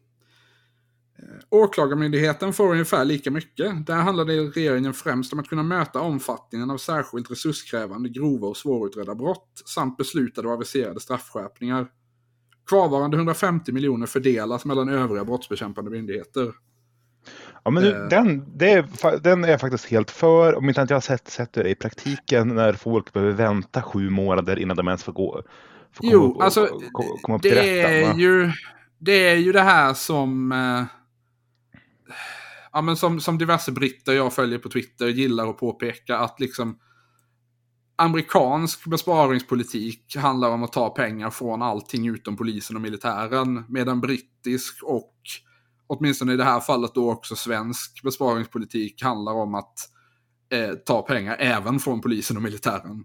Åklagarmyndigheten 1.51 2.53
får 2.53 2.71
ungefär 2.73 3.05
lika 3.05 3.31
mycket. 3.31 3.87
Där 3.87 3.95
handlar 3.97 4.25
det 4.25 4.33
regeringen 4.33 4.93
främst 4.95 5.33
om 5.33 5.39
att 5.39 5.49
kunna 5.49 5.63
möta 5.63 6.01
omfattningen 6.01 6.71
av 6.71 6.77
särskilt 6.79 7.31
resurskrävande, 7.31 8.09
grova 8.09 8.49
och 8.49 8.57
svårutredda 8.57 9.15
brott 9.15 9.63
samt 9.67 9.97
beslutade 9.97 10.49
och 10.49 10.55
aviserade 10.55 11.01
straffskärpningar. 11.01 11.87
Kvarvarande 12.69 13.17
150 13.17 13.73
miljoner 13.73 14.07
fördelas 14.07 14.65
mellan 14.65 14.89
övriga 14.89 15.25
brottsbekämpande 15.25 15.91
myndigheter. 15.91 16.53
Ja, 17.65 17.71
men 17.71 17.83
nu, 17.83 17.91
Eh. 17.91 18.09
den, 18.09 18.29
är, 18.61 19.19
den 19.21 19.45
är 19.45 19.49
jag 19.49 19.61
faktiskt 19.61 19.85
helt 19.87 20.11
för. 20.11 20.55
Om 20.55 20.69
inte 20.69 20.81
jag 20.81 20.97
har 20.97 21.01
sett, 21.01 21.29
sett 21.29 21.53
det 21.53 21.69
i 21.71 21.75
praktiken 21.75 22.49
när 22.49 22.73
folk 22.73 23.13
behöver 23.13 23.33
vänta 23.33 23.83
sju 23.83 24.11
månader 24.11 24.59
innan 24.59 24.77
de 24.77 24.89
ens 24.89 25.03
får 25.05 25.13
gå. 25.13 25.43
Får 25.93 26.07
Jo, 26.13 26.33
komma, 26.33 26.45
alltså 26.45 26.67
komma, 26.93 27.09
komma 27.23 27.37
upp 27.37 27.43
det 27.43 27.81
är 27.81 27.89
rätten. 27.89 28.11
va? 28.17 28.23
ju 28.23 28.51
det 28.99 29.29
är 29.29 29.37
ju 29.37 29.53
det 29.53 29.61
här 29.63 29.95
som... 29.95 30.53
Eh, 30.53 30.85
ja, 32.73 32.81
men 32.83 32.97
som, 32.97 33.21
som 33.21 33.39
diverse 33.39 33.73
britter 33.73 34.13
jag 34.13 34.33
följer 34.33 34.59
på 34.59 34.69
Twitter 34.69 35.07
gillar 35.07 35.51
att 35.51 35.59
påpeka 35.59 36.19
att 36.19 36.41
liksom 36.41 36.79
amerikansk 37.97 38.87
besparingspolitik 38.87 40.17
handlar 40.17 40.51
om 40.51 40.63
att 40.63 40.73
ta 40.73 40.91
pengar 40.91 41.31
från 41.31 41.63
allting 41.63 42.09
utom 42.09 42.37
polisen 42.37 42.77
och 42.77 42.83
militären. 42.83 43.65
Medan 43.69 44.01
brittisk 44.01 44.83
och 44.83 45.15
åtminstone 45.87 46.33
i 46.33 46.37
det 46.37 46.45
här 46.45 46.61
fallet 46.61 46.95
då 46.95 47.11
också 47.11 47.37
svensk 47.37 48.03
besparingspolitik 48.03 49.03
handlar 49.03 49.33
om 49.33 49.55
att 49.55 49.75
eh, 50.53 50.75
ta 50.75 51.03
pengar 51.03 51.37
även 51.39 51.81
från 51.81 52.01
polisen 52.01 52.37
och 52.37 52.43
militären. 52.43 53.05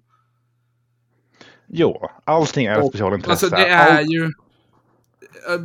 Jo, 1.68 2.10
allting 2.24 2.66
är 2.66 2.80
ett 2.80 2.88
specialintresse. 2.88 3.32
Alltså 3.32 3.50
det 3.50 3.68
är 3.68 4.00
Allt- 4.00 4.10
ju... 4.10 4.24
eh, 4.24 5.62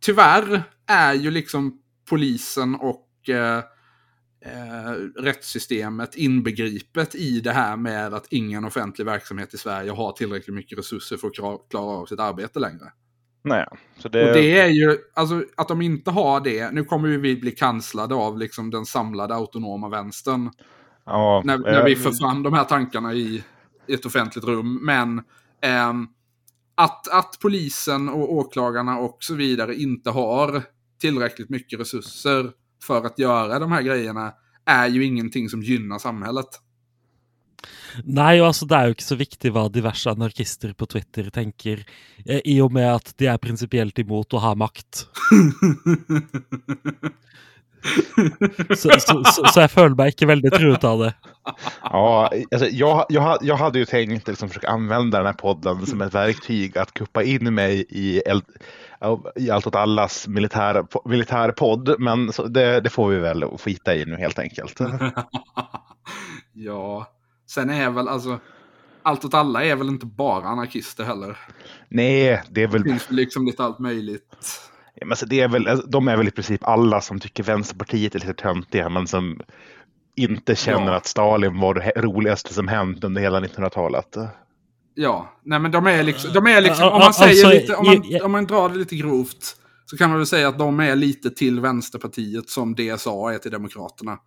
tyvärr 0.00 0.62
är 0.86 1.14
ju 1.14 1.30
liksom 1.30 1.80
polisen 2.08 2.74
och 2.74 3.28
eh, 3.28 3.58
eh, 4.44 4.92
rättssystemet 5.16 6.14
inbegripet 6.14 7.14
i 7.14 7.40
det 7.40 7.52
här 7.52 7.76
med 7.76 8.14
att 8.14 8.26
ingen 8.30 8.64
offentlig 8.64 9.04
verksamhet 9.04 9.54
i 9.54 9.58
Sverige 9.58 9.90
har 9.90 10.12
tillräckligt 10.12 10.54
mycket 10.54 10.78
resurser 10.78 11.16
för 11.16 11.28
att 11.28 11.34
klara, 11.70 11.84
av 11.84 12.06
sitt 12.06 12.20
arbete 12.20 12.58
längre. 12.58 12.92
Nej, 13.44 13.66
så 13.98 14.08
det, 14.08 14.28
Och 14.28 14.34
det 14.34 14.58
är 14.58 14.68
ju, 14.68 14.98
alltså 15.14 15.44
att 15.56 15.68
de 15.68 15.82
inte 15.82 16.10
har 16.10 16.40
det, 16.40 16.70
nu 16.72 16.84
kommer 16.84 17.08
vi 17.08 17.36
bli 17.36 17.50
kanslade 17.50 18.14
av 18.14 18.38
liksom 18.38 18.70
den 18.70 18.86
samlade 18.86 19.34
autonoma 19.34 19.88
vänstern 19.88 20.50
ja, 21.06 21.42
när, 21.44 21.58
när 21.58 21.84
vi 21.84 21.92
eh, 21.92 21.98
för 21.98 22.12
fram 22.12 22.42
de 22.42 22.52
här 22.52 22.64
tankarna 22.64 23.14
i, 23.14 23.42
i 23.86 23.94
ett 23.94 24.06
offentligt 24.06 24.44
rum. 24.44 24.78
Men 24.82 25.22
ehm, 25.60 26.06
att, 26.74 27.08
att 27.08 27.38
polisen 27.42 28.08
och 28.08 28.32
åklagarna 28.32 28.98
och 28.98 29.16
så 29.20 29.34
vidare 29.34 29.74
inte 29.74 30.10
har 30.10 30.62
tillräckligt 31.04 31.50
mycket 31.50 31.80
resurser 31.80 32.50
för 32.82 33.04
att 33.04 33.18
göra 33.18 33.58
de 33.58 33.72
här 33.72 33.82
grejerna 33.82 34.32
är 34.64 34.88
ju 34.88 35.04
ingenting 35.04 35.48
som 35.48 35.62
gynnar 35.62 35.98
samhället. 35.98 36.60
Nei, 38.04 38.40
og 38.40 38.48
altså, 38.50 38.66
det 38.68 38.76
er 38.76 38.88
jo 38.88 38.94
ikke 38.96 39.06
så 39.06 39.16
viktig 39.20 39.52
hva 39.54 39.68
diverse 39.72 40.10
anarkister 40.10 40.72
på 40.76 40.88
Twitter 40.90 41.28
tenker, 41.32 41.84
eh, 42.24 42.40
i 42.44 42.56
og 42.64 42.72
med 42.74 42.88
at 42.88 43.12
de 43.20 43.28
er 43.30 43.40
prinsipielt 43.40 43.98
imot 44.02 44.34
å 44.34 44.42
ha 44.42 44.54
makt. 44.58 45.04
Så, 48.76 48.90
så, 49.00 49.24
så, 49.24 49.44
så 49.46 49.60
veldig 50.26 50.52
truet 50.52 50.84
av 50.84 50.98
det. 50.98 51.14
Ja, 51.82 52.30
alltså, 52.52 52.68
jag, 52.68 53.06
jag, 53.08 53.38
jag 53.40 53.56
hade 53.56 53.78
ju 53.78 53.84
tänkt 53.84 54.28
liksom, 54.28 54.48
försöka 54.48 54.68
använda 54.68 55.18
den 55.18 55.26
här 55.26 55.32
podden 55.32 55.86
som 55.86 56.00
ett 56.00 56.14
verktyg 56.14 56.78
att 56.78 56.94
kuppa 56.94 57.22
in 57.22 57.54
mig 57.54 57.86
i, 57.88 58.18
eld, 58.18 58.44
i 59.36 59.50
Allt 59.50 59.66
åt 59.66 59.74
allas 59.74 60.28
militär, 60.28 60.86
militärpodd. 61.08 61.94
Men 61.98 62.32
så, 62.32 62.46
det, 62.46 62.80
det 62.80 62.90
får 62.90 63.08
vi 63.08 63.18
väl 63.18 63.44
skita 63.58 63.94
i 63.94 64.04
nu 64.04 64.16
helt 64.16 64.38
enkelt. 64.38 64.80
ja, 66.52 67.06
sen 67.46 67.70
är 67.70 67.90
väl 67.90 68.08
alltså, 68.08 68.38
allt 69.02 69.24
åt 69.24 69.34
alla 69.34 69.64
är 69.64 69.76
väl 69.76 69.88
inte 69.88 70.06
bara 70.06 70.44
anarkister 70.44 71.04
heller. 71.04 71.38
Nej, 71.88 72.42
det 72.50 72.62
är 72.62 72.66
väl, 72.66 72.82
Det 72.82 72.88
finns 72.88 73.10
liksom 73.10 73.46
lite 73.46 73.64
allt 73.64 73.78
möjligt. 73.78 74.36
Men 75.00 75.10
alltså, 75.12 75.26
det 75.26 75.40
är 75.40 75.48
väl, 75.48 75.68
alltså, 75.68 75.86
de 75.86 76.08
är 76.08 76.16
väl 76.16 76.28
i 76.28 76.30
princip 76.30 76.64
alla 76.64 77.00
som 77.00 77.20
tycker 77.20 77.42
Vänsterpartiet 77.42 78.14
är 78.14 78.18
lite 78.18 78.34
töntiga 78.34 78.88
men 78.88 79.06
som 79.06 79.40
inte 80.16 80.56
känner 80.56 80.86
Ja. 80.92 80.96
att 80.96 81.06
Stalin 81.06 81.60
var 81.60 81.74
det 81.74 81.92
roligaste 81.96 82.54
som 82.54 82.68
hänt 82.68 83.04
under 83.04 83.20
hela 83.20 83.40
1900-talet. 83.40 84.16
Ja, 84.94 85.32
nej 85.42 85.58
men 85.58 85.70
de 85.70 85.86
är 85.86 86.02
liksom, 86.02 86.32
de 86.32 86.46
är 86.46 86.60
liksom 86.60 86.84
Al- 86.84 86.92
om 86.92 86.98
man 86.98 87.06
al- 87.06 87.14
säger 87.14 87.30
alltså, 87.46 87.48
lite, 87.60 87.74
om 87.74 87.86
man, 87.86 88.22
om 88.22 88.32
man 88.32 88.46
drar 88.46 88.68
det 88.68 88.74
lite 88.78 88.96
grovt, 88.96 89.56
så 89.86 89.96
kan 89.96 90.10
man 90.10 90.18
väl 90.18 90.26
säga 90.26 90.48
att 90.48 90.58
de 90.58 90.80
är 90.80 90.96
lite 90.96 91.30
till 91.30 91.60
Vänsterpartiet 91.60 92.48
som 92.50 92.74
DSA 92.74 93.34
är 93.34 93.38
till 93.38 93.50
Demokraterna. 93.50 94.18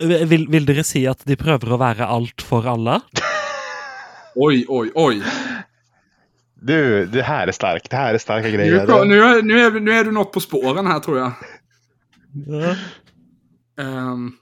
Vil, 0.00 0.48
vil 0.48 0.66
dere 0.66 0.84
si 0.84 1.06
at 1.06 1.24
de 1.28 1.36
prøver 1.36 1.74
å 1.74 1.76
være 1.80 2.06
alt 2.06 2.42
for 2.42 2.66
alle? 2.70 3.00
Oj, 4.34 4.64
oj, 4.68 4.90
oj. 4.94 5.22
Du, 6.66 7.06
det 7.06 7.22
här 7.22 7.46
är 7.46 7.52
starkt. 7.52 7.90
Det 7.90 7.96
här 7.96 8.14
är 8.14 8.18
starka 8.18 8.48
Nu, 8.48 8.54
grejer. 8.54 9.04
nu, 9.04 9.18
är, 9.22 9.42
nu, 9.42 9.60
är, 9.60 9.80
nu 9.80 9.90
är 9.90 10.04
du 10.04 10.12
något 10.12 10.32
på 10.32 10.40
spåren 10.40 10.86
här 10.86 11.00
tror 11.00 11.18
jag. 11.18 11.32
Ja. 12.46 12.76
Ehm, 13.82 14.32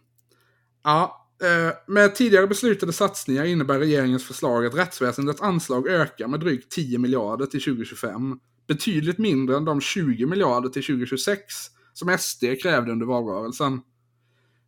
ja, 0.85 1.29
eh, 1.43 1.93
med 1.93 2.15
tidigare 2.15 2.47
beslutade 2.47 2.93
satsningar 2.93 3.45
innebär 3.45 3.79
regeringens 3.79 4.25
förslag 4.25 4.67
att 4.67 4.75
rättsväsendets 4.75 5.43
anslag 5.43 5.89
ökar 5.89 6.29
med 6.29 6.41
drygt 6.41 6.73
10 6.73 6.99
miljarder 6.99 7.47
till 7.47 7.63
2025. 7.63 8.39
Betydligt 8.69 9.19
mindre 9.19 9.57
än 9.57 9.65
de 9.65 9.81
20 9.81 10.27
miljarder 10.27 10.69
till 10.69 10.83
2026 10.83 11.45
som 11.93 12.19
SD 12.19 12.45
krävde 12.63 12.93
under 12.93 13.07
valrörelsen. 13.07 13.81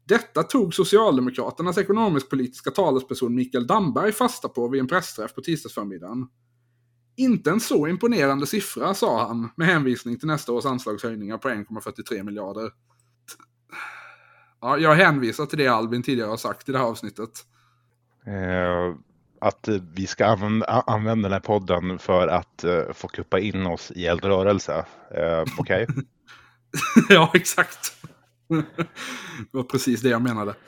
Detta 0.09 0.43
tog 0.43 0.75
Socialdemokraternas 0.75 1.79
ekonomisk-politiska 1.79 2.71
talesperson 2.71 3.35
Mikael 3.35 3.67
Damberg 3.67 4.13
fasta 4.13 4.49
på 4.49 4.69
vid 4.69 4.81
en 4.81 4.89
pressträff 4.89 5.35
på 5.35 5.41
tisdagsförmiddagen. 5.41 6.27
Inte 7.17 7.51
en 7.51 7.61
så 7.61 7.89
imponerande 7.89 8.47
siffra, 8.47 8.95
sa 8.95 9.27
han, 9.27 9.51
med 9.57 9.67
hänvisning 9.67 10.19
till 10.19 10.29
nästa 10.29 10.53
års 10.53 10.65
anslagshöjningar 10.65 11.39
på 11.39 11.49
1,43 11.49 12.23
miljarder. 12.23 12.71
Ja, 14.61 14.79
jag 14.79 14.95
hänvisar 14.95 15.47
till 15.47 15.59
det 15.59 15.69
Albin 15.69 16.03
tidigare 16.03 16.29
har 16.29 16.37
sagt 16.37 16.69
i 16.69 16.73
det 16.73 16.79
här 16.79 16.85
avsnittet. 16.85 17.31
Eh, 18.27 18.97
att 19.41 19.69
vi 19.95 20.07
ska 20.07 20.27
använda, 20.27 20.67
använda 20.67 21.29
den 21.29 21.33
här 21.33 21.41
podden 21.41 21.99
för 21.99 22.29
att 22.29 22.65
eh, 22.65 22.93
få 22.93 23.09
kuppa 23.09 23.39
in 23.39 23.67
oss 23.67 23.91
i 23.91 24.07
eldrörelse. 24.07 24.87
Eh, 25.11 25.45
Okej? 25.59 25.87
ja, 27.09 27.31
exakt. 27.35 27.93
det 29.53 29.57
var 29.57 29.63
precis 29.63 30.01
det 30.01 30.09
jag 30.09 30.23
menade. 30.23 30.51
Ja, 30.51 30.61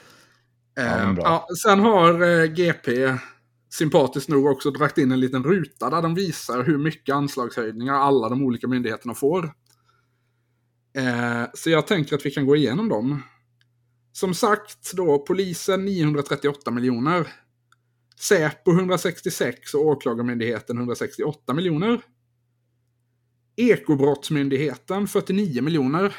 Eh, 0.82 1.44
sen 1.62 1.80
har 1.80 2.22
eh, 2.22 2.44
GP 2.44 3.18
sympatiskt 3.78 4.28
nog 4.28 4.46
också 4.46 4.70
dragit 4.70 4.98
in 4.98 5.12
en 5.12 5.20
liten 5.20 5.44
ruta 5.44 5.90
där 5.90 6.02
de 6.02 6.14
visar 6.14 6.64
hur 6.64 6.78
mycket 6.78 7.14
anslagshöjningar 7.14 7.94
alla 7.94 8.28
de 8.28 8.42
olika 8.42 8.68
myndigheterna 8.68 9.14
får. 9.14 9.44
Eh, 10.96 11.44
så 11.54 11.70
jag 11.70 11.86
tänker 11.86 12.16
att 12.16 12.26
vi 12.26 12.30
kan 12.30 12.46
gå 12.46 12.56
igenom 12.56 12.88
dem. 12.88 13.22
Som 14.12 14.34
sagt 14.34 14.92
då, 14.92 15.18
polisen 15.18 15.84
938 15.84 16.70
miljoner. 16.70 17.32
Säpo 18.20 18.72
166 18.72 19.74
och 19.74 19.86
Åklagarmyndigheten 19.86 20.76
168 20.76 21.54
miljoner. 21.54 22.00
Ekobrottsmyndigheten 23.56 25.08
49 25.08 25.62
miljoner. 25.62 26.16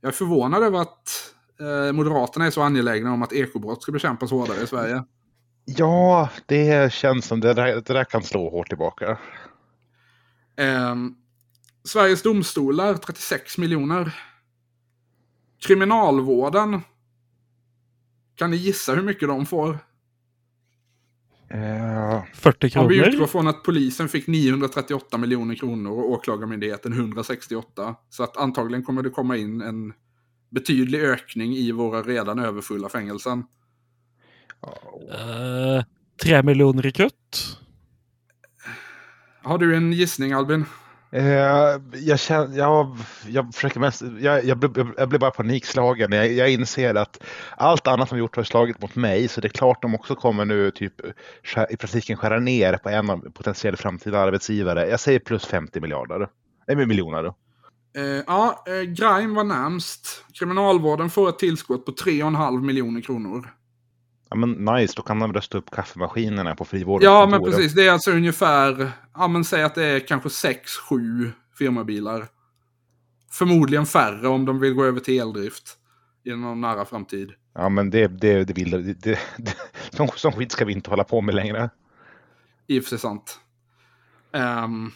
Jag 0.00 0.08
är 0.08 0.12
förvånad 0.12 0.62
över 0.62 0.78
att 0.78 1.34
eh, 1.60 1.92
Moderaterna 1.92 2.46
är 2.46 2.50
så 2.50 2.62
angelägna 2.62 3.12
om 3.12 3.22
att 3.22 3.32
ekobrott 3.32 3.82
ska 3.82 3.92
bekämpas 3.92 4.30
hårdare 4.30 4.62
i 4.62 4.66
Sverige. 4.66 5.04
Ja, 5.64 6.30
det 6.46 6.92
känns 6.92 7.26
som 7.26 7.40
det 7.40 7.54
där, 7.54 7.74
det 7.74 7.92
där 7.92 8.04
kan 8.04 8.22
slå 8.22 8.50
hårt 8.50 8.68
tillbaka. 8.68 9.18
Ehm, 10.56 11.14
Sveriges 11.84 12.22
domstolar 12.22 12.94
36 12.94 13.58
miljoner. 13.58 14.14
Kriminalvården. 15.66 16.80
Kan 18.34 18.50
ni 18.50 18.56
gissa 18.56 18.94
hur 18.94 19.02
mycket 19.02 19.28
de 19.28 19.46
får? 19.46 19.78
Eh, 21.50 22.22
40 22.34 22.78
Om 22.78 22.88
vi 22.88 23.08
utgår 23.08 23.26
från 23.26 23.48
att 23.48 23.62
polisen 23.62 24.08
fick 24.08 24.26
938 24.26 25.18
miljoner 25.18 25.54
kronor 25.54 25.90
och 25.90 26.10
åklagarmyndigheten 26.10 26.92
168. 26.92 27.94
Så 28.10 28.22
att 28.22 28.36
antagligen 28.36 28.84
kommer 28.84 29.02
det 29.02 29.10
komma 29.10 29.36
in 29.36 29.60
en 29.60 29.92
betydlig 30.50 31.00
ökning 31.00 31.52
i 31.56 31.72
våra 31.72 32.02
redan 32.02 32.38
överfulla 32.38 32.88
fängelsen. 32.88 33.44
Eh, 35.12 35.84
tre 36.22 36.42
millioner 36.42 36.86
i 36.86 36.92
kutt? 36.92 37.58
Har 39.42 39.58
du 39.58 39.76
en 39.76 39.92
gissning 39.92 40.32
Albin? 40.32 40.64
eh, 41.10 41.24
jag, 41.92 42.20
känner, 42.20 42.58
jag, 42.58 42.96
jag 43.26 43.54
försöker 43.54 43.80
mest, 43.80 44.02
jag, 44.20 44.44
jag, 44.44 44.58
blir, 44.58 44.86
jag 44.96 45.08
blir 45.08 45.18
bara 45.18 45.30
panikslagen. 45.30 46.12
Jag, 46.12 46.32
jag 46.32 46.50
inser 46.50 46.94
att 46.94 47.18
allt 47.56 47.86
annat 47.86 48.10
de 48.10 48.18
gjort 48.18 48.36
har 48.36 48.42
slagit 48.44 48.82
mot 48.82 48.94
mig, 48.94 49.28
så 49.28 49.40
det 49.40 49.46
är 49.46 49.50
klart 49.50 49.82
de 49.82 49.94
också 49.94 50.14
kommer 50.14 50.44
nu 50.44 50.70
typ 50.70 50.94
skär- 51.44 51.72
i 51.72 51.76
praktiken 51.76 52.16
skära 52.16 52.40
ner 52.40 52.76
på 52.76 52.88
en 52.88 53.10
av 53.10 53.30
potentiell 53.30 53.76
framtida 53.76 54.18
arbetsgivare. 54.18 54.88
Jag 54.88 55.00
säger 55.00 55.18
plus 55.18 55.46
50 55.46 55.80
miljarder. 55.80 56.28
Nej, 56.68 56.86
miljoner. 56.86 57.24
Eh, 57.96 58.04
ja, 58.26 58.64
eh, 58.66 58.82
Grime 58.82 59.34
var 59.34 59.44
närmst. 59.44 60.24
Kriminalvården 60.38 61.10
får 61.10 61.28
ett 61.28 61.38
tillskott 61.38 61.86
på 61.86 61.92
3,5 61.92 62.62
miljoner 62.62 63.00
kronor. 63.00 63.48
Ja, 64.32 64.36
men 64.36 64.50
nice, 64.50 64.94
då 64.96 65.02
kan 65.02 65.18
de 65.18 65.32
rösta 65.32 65.58
upp 65.58 65.70
kaffemaskinerna 65.70 66.54
på 66.54 66.64
frivårdens 66.64 67.04
Ja, 67.04 67.26
men 67.26 67.44
precis. 67.44 67.74
Det 67.74 67.86
är 67.86 67.92
alltså 67.92 68.10
ungefär, 68.10 68.90
ja 69.14 69.28
men 69.28 69.44
säg 69.44 69.62
att 69.62 69.74
det 69.74 69.84
är 69.84 70.00
kanske 70.00 70.28
6-7 70.28 71.30
firmabilar. 71.58 72.26
Förmodligen 73.30 73.86
färre 73.86 74.28
om 74.28 74.44
de 74.44 74.60
vill 74.60 74.74
gå 74.74 74.84
över 74.84 75.00
till 75.00 75.20
eldrift 75.20 75.76
inom 76.24 76.52
en 76.52 76.60
nära 76.60 76.84
framtid. 76.84 77.32
Ja, 77.54 77.68
men 77.68 77.90
det, 77.90 78.06
det, 78.06 78.44
det 78.44 78.52
vill 78.52 78.70
det, 78.70 78.94
det, 79.02 79.18
sån, 79.90 80.08
sån 80.16 80.32
skit 80.32 80.52
ska 80.52 80.64
vi 80.64 80.72
inte 80.72 80.90
hålla 80.90 81.04
på 81.04 81.20
med 81.20 81.34
längre. 81.34 81.70
I 82.66 82.80
och 82.80 82.82
för 82.82 82.88
sig 82.88 82.98
sant. 82.98 83.40
Ehm, 84.32 84.90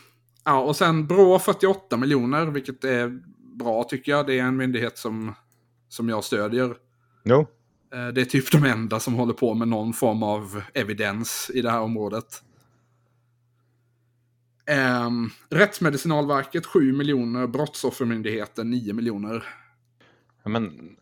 ja, 0.44 0.60
och 0.60 0.76
sen 0.76 1.06
Brå 1.06 1.38
48 1.38 1.96
miljoner, 1.96 2.46
vilket 2.46 2.84
är 2.84 3.20
bra 3.58 3.84
tycker 3.84 4.12
jag. 4.12 4.26
Det 4.26 4.38
är 4.38 4.42
en 4.42 4.56
myndighet 4.56 4.98
som, 4.98 5.34
som 5.88 6.08
jag 6.08 6.24
stödjer. 6.24 6.74
Jo. 7.24 7.46
Eh, 7.96 8.08
Det 8.08 8.20
är 8.20 8.24
typ 8.24 8.52
de 8.52 8.64
enda 8.64 9.00
som 9.00 9.14
håller 9.14 9.32
på 9.34 9.54
med 9.54 9.68
någon 9.68 9.92
form 9.92 10.22
av 10.22 10.62
evidens 10.74 11.50
i 11.54 11.62
det 11.62 11.70
här 11.70 11.80
området. 11.80 12.42
Um, 15.06 15.30
Rättsmedicinalverket 15.50 16.66
7 16.66 16.92
miljoner, 16.92 17.46
Brottsoffermyndigheten 17.46 18.70
9 18.70 18.92
miljoner. 18.92 19.44
Ja, 20.42 20.50
men, 20.50 20.96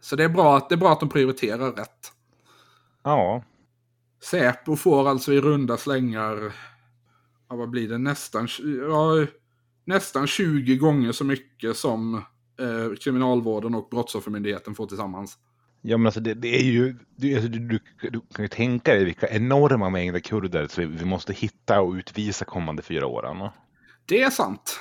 Så 0.00 0.16
det 0.16 0.24
är, 0.24 0.28
bra 0.28 0.56
att, 0.56 0.68
det 0.68 0.74
är 0.74 0.76
bra 0.76 0.92
att 0.92 1.00
de 1.00 1.08
prioriterar 1.08 1.72
rätt. 1.72 2.12
ja. 3.02 3.42
Säpo 4.22 4.76
får 4.76 5.08
alltså 5.08 5.32
i 5.32 5.40
runda 5.40 5.76
slängar, 5.76 6.52
ja, 7.48 7.56
vad 7.56 7.70
blir 7.70 7.88
det, 7.88 7.98
nästan, 7.98 8.48
ja, 8.88 9.26
nästan 9.84 10.26
20 10.26 10.76
gånger 10.76 11.12
så 11.12 11.24
mycket 11.24 11.76
som 11.76 12.22
eh, 12.60 12.96
Kriminalvården 12.96 13.74
och 13.74 13.88
Brottsoffermyndigheten 13.90 14.74
får 14.74 14.86
tillsammans. 14.86 15.38
Ja, 15.82 15.96
men 15.96 16.06
alltså 16.06 16.20
det, 16.20 16.34
det 16.34 16.56
är 16.56 16.64
ju, 16.64 16.96
det, 17.16 17.34
alltså, 17.34 17.48
du, 17.48 17.58
du, 17.58 17.80
du 18.10 18.20
kan 18.34 18.44
ju 18.44 18.48
tänka 18.48 18.94
dig 18.94 19.04
vilka 19.04 19.28
enorma 19.28 19.90
mängder 19.90 20.20
kurder 20.20 20.68
vi, 20.76 20.84
vi 20.84 21.04
måste 21.04 21.32
hitta 21.32 21.80
och 21.80 21.92
utvisa 21.92 22.44
kommande 22.44 22.82
fyra 22.82 23.06
åren. 23.06 23.48
Det 24.06 24.22
är 24.22 24.30
sant. 24.30 24.80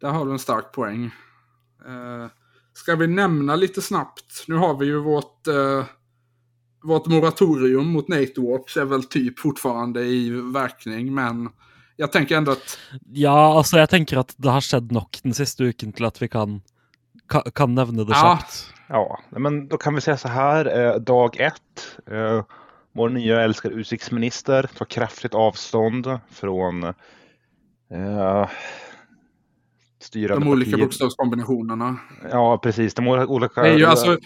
Där 0.00 0.10
har 0.10 0.26
du 0.26 0.32
en 0.32 0.38
stark 0.38 0.72
poäng. 0.72 1.04
Eh, 1.86 2.26
ska 2.72 2.96
vi 2.96 3.06
nämna 3.06 3.56
lite 3.56 3.82
snabbt, 3.82 4.44
nu 4.48 4.54
har 4.54 4.78
vi 4.78 4.86
ju 4.86 4.98
vårt, 4.98 5.46
eh, 5.46 5.84
vårt 6.82 7.06
moratorium 7.06 7.86
mot 7.86 8.08
NATO 8.08 8.52
Watch 8.52 8.76
är 8.76 8.84
väl 8.84 9.04
typ 9.04 9.38
fortfarande 9.38 10.04
i 10.04 10.30
verkning, 10.30 11.14
men 11.14 11.48
jag 11.96 12.12
tänker 12.12 12.36
ändå 12.36 12.52
att 12.52 12.78
Ja, 13.12 13.58
altså, 13.58 13.78
jeg 13.78 13.90
tenker 13.90 14.18
at 14.18 14.34
det 14.36 14.50
har 14.50 14.60
skjedd 14.60 14.92
nok 14.92 15.20
den 15.22 15.34
siste 15.34 15.64
uken 15.64 15.92
til 15.92 16.06
at 16.06 16.22
vi 16.22 16.28
kan, 16.28 16.62
kan, 17.28 17.42
kan 17.54 17.74
nevne 17.74 18.04
det 18.04 18.14
Ja. 18.14 18.38
Ja, 18.88 19.18
men 19.30 19.68
då 19.68 19.76
kan 19.76 19.94
vi 19.94 20.00
säga 20.00 20.16
så 20.16 20.28
här. 20.28 20.78
Eh, 20.78 20.94
dag 21.00 21.40
ett. 21.40 21.98
Eh, 22.10 22.44
vår 22.92 23.08
nya 23.08 23.42
älskade 23.42 23.74
utrikesminister 23.74 24.70
tar 24.78 24.84
kraftigt 24.84 25.34
avstånd 25.34 26.18
från 26.30 26.84
eh, 26.84 28.48
styrande 30.00 30.46
de 30.46 30.50
olika 30.50 30.70
partier. 30.70 30.86
bokstavskombinationerna. 30.86 31.96
Ja, 32.30 32.58
precis. 32.58 32.94
De 32.94 33.08
olika... 33.08 33.62
Det 33.62 33.68
är 33.68 33.78
ju 33.78 33.86
alltså, 33.86 34.18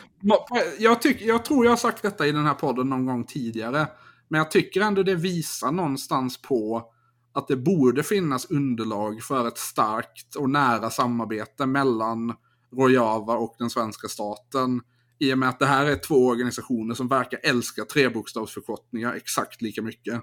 jag, 0.79 1.03
tyck, 1.03 1.23
jag 1.23 1.45
tror 1.45 1.65
jag 1.65 1.73
har 1.73 1.77
sagt 1.77 2.03
detta 2.03 2.27
i 2.27 2.33
den 2.33 2.47
här 2.47 2.55
podden 2.55 2.89
någon 2.89 3.07
gång 3.07 3.25
tidigare. 3.25 3.87
Men 4.29 4.39
jag 4.39 4.51
tycker 4.51 4.81
ändå 4.81 5.03
det 5.03 5.15
visar 5.15 5.73
någonstans 5.73 6.43
på 6.43 6.91
att 7.33 7.49
det 7.49 7.57
borde 7.57 8.03
finnas 8.03 8.51
underlag 8.51 9.23
för 9.23 9.49
ett 9.49 9.59
starkt 9.59 10.35
och 10.35 10.51
nära 10.51 10.91
samarbete 10.91 11.67
mellan 11.67 12.35
Rojava 12.77 13.35
och 13.37 13.55
den 13.59 13.71
svenska 13.71 14.09
staten. 14.09 14.81
I 15.21 15.35
och 15.35 15.39
med 15.39 15.49
att 15.49 15.59
det 15.59 15.67
här 15.67 15.87
är 15.87 15.97
två 15.97 16.27
organisationer 16.27 16.95
som 16.95 17.09
verkar 17.09 17.41
älska 17.43 17.85
trebokstavsförkortningar 17.85 19.15
exakt 19.15 19.63
lika 19.63 19.83
mycket. 19.83 20.23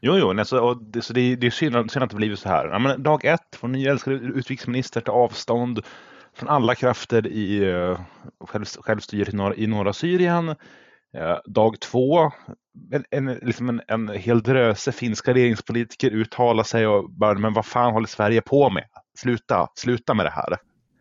Jo, 0.00 0.16
jo, 0.16 0.30
alltså, 0.30 0.58
och 0.58 0.82
det, 0.82 1.02
så 1.02 1.12
det, 1.12 1.36
det 1.36 1.46
är 1.46 1.50
synd, 1.50 1.76
att- 1.76 1.90
synd 1.90 2.02
att 2.02 2.10
det 2.10 2.16
blivit 2.16 2.38
så 2.38 2.48
här. 2.48 2.68
Ja, 2.68 2.78
men 2.78 3.02
dag 3.02 3.24
ett, 3.24 3.58
vår 3.60 3.68
nya 3.68 3.90
älskade 3.90 4.16
utrikesminister 4.16 5.00
tar 5.00 5.12
avstånd 5.12 5.80
från 6.34 6.48
alla 6.48 6.74
krafter 6.74 7.26
i 7.26 7.64
eh, 7.64 7.90
uh, 7.90 8.00
själv, 8.40 8.64
självstyret 8.64 9.34
i, 9.34 9.36
norra, 9.36 9.54
i 9.54 9.66
norra 9.66 9.92
Syrien. 9.92 10.48
Uh, 10.48 10.54
dag 11.46 11.80
två, 11.80 12.32
en, 12.90 13.04
en, 13.10 13.34
liksom 13.42 13.68
en, 13.68 13.80
en 13.88 14.08
hel 14.08 14.42
dröse 14.42 14.92
finska 14.92 15.34
regeringspolitiker 15.34 16.10
uttalar 16.10 16.64
sig 16.64 16.86
och 16.86 17.10
bara, 17.10 17.38
men 17.38 17.52
vad 17.52 17.66
fan 17.66 17.92
håller 17.92 18.06
Sverige 18.06 18.40
på 18.40 18.70
med? 18.70 18.84
Sluta, 19.18 19.68
sluta 19.74 20.14
med 20.14 20.26
det 20.26 20.30
här. 20.30 20.56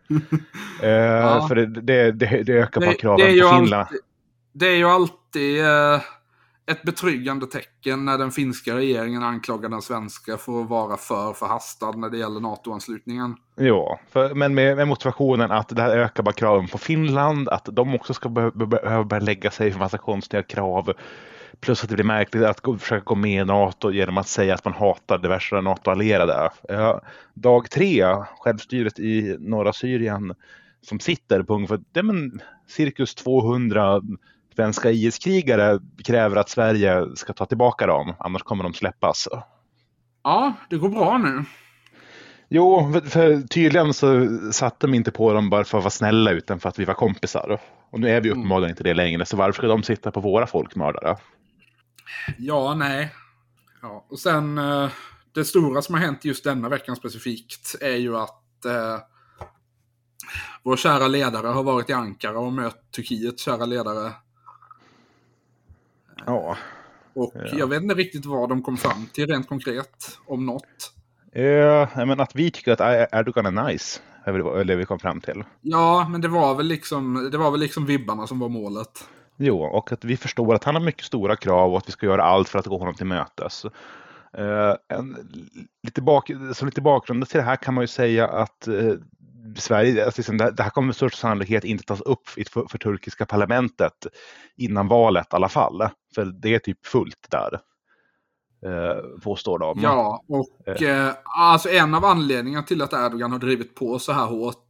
Eh, 0.76 1.48
För 1.48 1.56
det, 1.56 1.66
det, 1.66 2.12
det, 2.12 2.44
det 2.44 2.54
ökar 2.54 2.82
bara 2.82 2.94
kraven 2.94 3.28
är 3.28 3.30
ju 3.30 3.42
på 3.42 3.50
Finland. 3.50 3.74
alltid, 3.74 4.00
det 4.54 4.68
är 4.68 4.76
ju 4.76 4.86
alltid 4.86 5.66
eh, 5.66 6.02
ett 6.72 6.84
betryggande 6.84 7.46
tecken 7.46 8.06
när 8.06 8.18
den 8.18 8.32
finska 8.32 8.76
regeringen 8.76 9.24
anklagar 9.24 9.70
den 9.70 9.82
svenska 9.82 10.38
för 10.38 10.62
att 10.62 10.70
vara 10.70 10.98
för 10.98 11.34
förhastad 11.34 11.92
när 11.92 12.10
det 12.10 12.18
gäller 12.18 12.40
NATO-anslutningen. 12.40 13.36
Ja, 13.56 14.00
för, 14.12 14.34
men 14.34 14.56
med, 14.56 14.78
med 14.78 14.88
motivationen 14.88 15.52
att 15.52 15.70
det 15.70 15.82
här 15.82 15.98
ökar 15.98 16.24
bara 16.24 16.34
kraven 16.34 16.68
på 16.68 16.78
Finland, 16.78 17.50
att 17.50 17.66
de 17.72 17.96
också 17.96 18.14
ska 18.14 18.30
behöva 18.30 18.66
behöva 18.66 19.04
börja 19.04 19.24
lägga 19.24 19.52
sig 19.52 19.72
för 19.72 19.80
massa 19.80 19.98
konstiga 19.98 20.44
krav. 20.44 20.94
Plus 21.60 21.84
att 21.84 21.90
det 21.90 21.96
blir 21.96 22.06
märkligt 22.06 22.44
att 22.44 22.62
gå, 22.62 22.78
försöka 22.78 23.04
gå 23.04 23.16
med 23.16 23.42
i 23.42 23.46
NATO 23.46 23.92
genom 23.92 24.18
att 24.18 24.28
säga 24.28 24.54
att 24.54 24.66
man 24.66 24.74
hatar 24.74 25.18
diverse 25.18 25.62
NATO-allierade. 25.62 26.50
Ja, 26.68 27.02
dag 27.34 27.70
tre, 27.70 28.06
självstyret 28.40 29.00
i 29.00 29.38
norra 29.40 29.74
Syrien 29.74 30.36
som 30.82 31.00
sitter 31.00 31.44
på 31.44 31.56
ungefär 31.56 31.80
det 31.92 32.04
men, 32.04 32.42
cirkus 32.68 33.16
200 33.16 34.02
svenska 34.56 34.92
IS-krigare 34.92 35.80
kräver 36.06 36.36
att 36.36 36.50
Sverige 36.50 37.06
ska 37.16 37.34
ta 37.34 37.46
tillbaka 37.46 37.88
dem, 37.88 38.14
annars 38.20 38.44
kommer 38.44 38.64
de 38.64 38.74
släppas. 38.74 39.28
Ja, 40.24 40.54
det 40.70 40.78
går 40.78 40.90
bra 40.90 41.18
nu. 41.18 41.46
Jo, 42.50 42.94
för, 43.06 43.48
tydligen 43.48 43.94
så 43.94 44.28
satte 44.52 44.88
de 44.88 44.94
inte 44.94 45.12
på 45.12 45.34
dem 45.34 45.50
bara 45.50 45.64
för 45.64 45.78
att 45.78 45.84
vara 45.84 45.92
snälla 45.92 46.32
utan 46.32 46.60
för 46.60 46.70
att 46.70 46.80
vi 46.80 46.86
var 46.86 46.94
kompisar. 46.94 47.60
Och 47.90 48.00
nu 48.00 48.10
är 48.10 48.22
vi 48.22 48.32
uppenbarligen 48.32 48.70
inte 48.70 48.84
det 48.84 48.94
längre, 48.94 49.26
så 49.26 49.38
varför 49.38 49.62
ska 49.62 49.68
de 49.68 49.84
sitta 49.84 50.12
på 50.12 50.20
våra 50.20 50.48
folkmördare? 50.48 51.18
Ja, 52.38 52.76
nej. 52.76 53.16
Ja, 53.82 54.06
och 54.10 54.20
sen 54.20 54.58
eh, 54.58 54.90
det 55.34 55.46
stora 55.46 55.82
som 55.82 55.96
har 55.96 56.02
hänt 56.02 56.26
just 56.26 56.44
denna 56.44 56.70
veckan 56.70 56.96
specifikt 56.96 57.76
är 57.82 57.96
ju 57.96 58.18
att 58.18 58.66
eh, 58.66 59.00
vår 60.64 60.78
kära 60.78 61.08
ledare 61.08 61.48
har 61.48 61.64
varit 61.64 61.90
i 61.90 61.94
Ankara 61.94 62.40
och 62.40 62.54
mött 62.54 62.92
Turkiets 62.92 63.44
kära 63.44 63.66
ledare. 63.66 64.12
Ja. 66.26 66.58
Och 67.14 67.34
jag 67.54 67.68
vet 67.68 67.84
inte 67.84 67.96
riktigt 67.96 68.26
vad 68.26 68.50
de 68.50 68.64
kom 68.64 68.78
fram 68.78 69.06
till 69.14 69.28
rent 69.28 69.50
konkret, 69.50 70.20
om 70.26 70.46
något. 70.46 70.94
Eh, 71.32 72.06
men 72.06 72.20
att 72.20 72.36
vi 72.36 72.52
tycker 72.52 72.72
att 72.72 73.10
Erdogan 73.14 73.46
är 73.46 73.68
nice, 73.68 74.02
är 74.24 74.32
väl 74.32 74.68
det 74.68 74.76
vi 74.76 74.86
kom 74.86 75.00
fram 75.00 75.22
till. 75.22 75.44
Ja, 75.62 76.08
men 76.12 76.22
det 76.22 76.28
var 76.28 76.56
väl 76.56 76.66
liksom, 76.66 77.30
det 77.32 77.38
var 77.38 77.52
väl 77.52 77.60
liksom 77.60 77.86
vibbarna 77.86 78.28
som 78.28 78.40
var 78.40 78.50
målet. 78.50 79.08
Jo, 79.38 79.64
och 79.64 79.92
att 79.92 80.04
vi 80.04 80.18
förstår 80.18 80.56
att 80.56 80.64
han 80.64 80.76
har 80.76 80.82
mycket 80.82 81.06
stora 81.06 81.36
krav 81.36 81.72
och 81.72 81.78
att 81.78 81.88
vi 81.88 81.92
ska 81.92 82.06
göra 82.06 82.24
allt 82.24 82.50
för 82.50 82.60
att 82.60 82.66
gå 82.66 82.78
honom 82.78 82.96
till 82.96 83.06
mötes. 83.06 83.66
Eh, 84.38 84.76
en, 84.88 85.18
lite, 85.84 86.02
bak, 86.02 86.32
så 86.54 86.66
lite 86.66 86.82
bakgrund 86.82 87.30
till 87.30 87.38
det 87.38 87.44
här 87.44 87.56
kan 87.56 87.74
man 87.74 87.84
ju 87.84 87.88
säga 87.88 88.28
att 88.28 88.68
eh, 88.68 88.94
Sverige, 89.56 90.06
alltså 90.06 90.20
liksom, 90.20 90.38
det, 90.38 90.52
det 90.52 90.64
här 90.64 90.70
kommer 90.70 90.86
med 90.86 90.96
största 90.96 91.18
sannolikhet 91.18 91.64
inte 91.64 91.84
tas 91.84 92.02
upp 92.02 92.28
för, 92.28 92.68
för 92.70 92.78
turkiska 92.78 93.26
parlamentet 93.26 94.08
innan 94.58 94.88
valet 94.88 95.28
i 95.34 95.36
alla 95.36 95.50
fall. 95.50 95.90
För 96.16 96.26
det 96.26 96.56
är 96.56 96.60
typ 96.60 96.86
fullt 96.86 97.28
där. 97.30 97.60
Eh, 98.66 99.20
påstår 99.24 99.60
de. 99.60 99.80
Ja, 99.82 100.24
och 100.28 100.82
eh, 100.82 101.14
alltså 101.24 101.70
en 101.70 101.94
av 101.94 102.06
anledningarna 102.06 102.66
till 102.66 102.82
att 102.82 102.94
Erdogan 102.94 103.32
har 103.32 103.40
drivit 103.40 103.76
på 103.76 104.00
så 104.00 104.12
här 104.12 104.26
hårt 104.26 104.70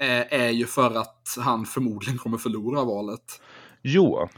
eh, 0.00 0.40
är 0.40 0.50
ju 0.50 0.66
för 0.66 0.98
att 0.98 1.36
han 1.40 1.66
förmodligen 1.66 2.18
kommer 2.18 2.38
förlora 2.38 2.84
valet. 2.84 3.40
Jo. 3.84 4.28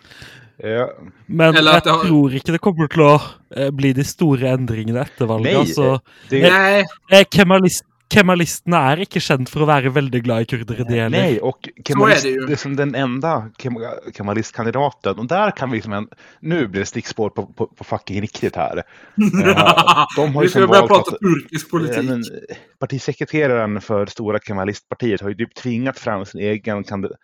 Eh, 0.62 0.86
Men 1.26 1.56
Eller 1.56 1.72
jeg 1.72 1.82
det 1.84 1.92
har- 1.92 2.04
tror 2.04 2.30
ikke 2.38 2.52
det 2.52 2.60
kommer 2.60 2.88
til 2.92 3.02
å 3.02 3.20
eh, 3.56 3.70
bli 3.70 3.92
de 3.92 4.04
store 4.04 4.52
endringene 4.52 5.00
etter 5.02 5.26
valget. 5.26 5.52
Nej, 5.52 5.56
altså, 5.64 6.00
det, 6.30 6.42
Nej, 6.42 6.84
eh, 7.10 7.24
kemalist, 7.32 7.84
kemalistene 8.12 8.76
er 8.92 9.00
ikke 9.06 9.20
kjent 9.24 9.48
for 9.48 9.62
å 9.64 9.66
være 9.66 9.90
veldig 9.90 10.20
glad 10.22 10.42
i 10.42 10.44
kurdere, 10.44 10.84
de 10.86 10.98
heller. 11.00 11.10
Nej, 11.10 11.40
och 11.40 11.68
Kemalist, 11.86 12.24
är 12.24 12.28
det 12.28 12.34
ju. 12.34 12.46
det 12.46 12.52
är 12.52 12.56
som 12.56 12.76
den 12.76 12.94
enda 12.94 13.48
Kem- 13.58 13.78
Kemalistkandidaten. 14.16 15.18
Och 15.18 15.26
där 15.26 15.50
kan 15.50 15.70
vi 15.70 15.76
liksom 15.76 15.92
en, 15.92 16.08
nu 16.40 16.66
blir 16.68 16.80
det 16.80 16.86
stickspår 16.86 17.30
på, 17.30 17.46
på, 17.46 17.66
på 17.66 17.84
fucking 17.84 18.20
riktigt 18.20 18.56
här. 18.56 18.82
Eh, 19.16 20.06
de 20.16 20.34
har 20.34 20.42
ju 20.42 20.46
vi 20.46 20.50
ska 20.50 20.58
som 20.60 20.68
börja 20.68 20.80
valt 20.80 20.88
prata 20.90 21.10
att- 21.14 21.20
turkisk 21.20 21.70
politik. 21.70 22.10
Eh, 22.10 22.56
partisekreteraren 22.78 23.80
för 23.80 24.06
stora 24.06 24.38
Kemalistpartiet 24.38 25.20
har 25.20 25.28
ju 25.28 25.34
typ 25.34 25.54
tvingat 25.54 25.98
fram 25.98 26.24
sin 26.26 26.40
egen 26.40 26.84
kandi- 26.84 27.14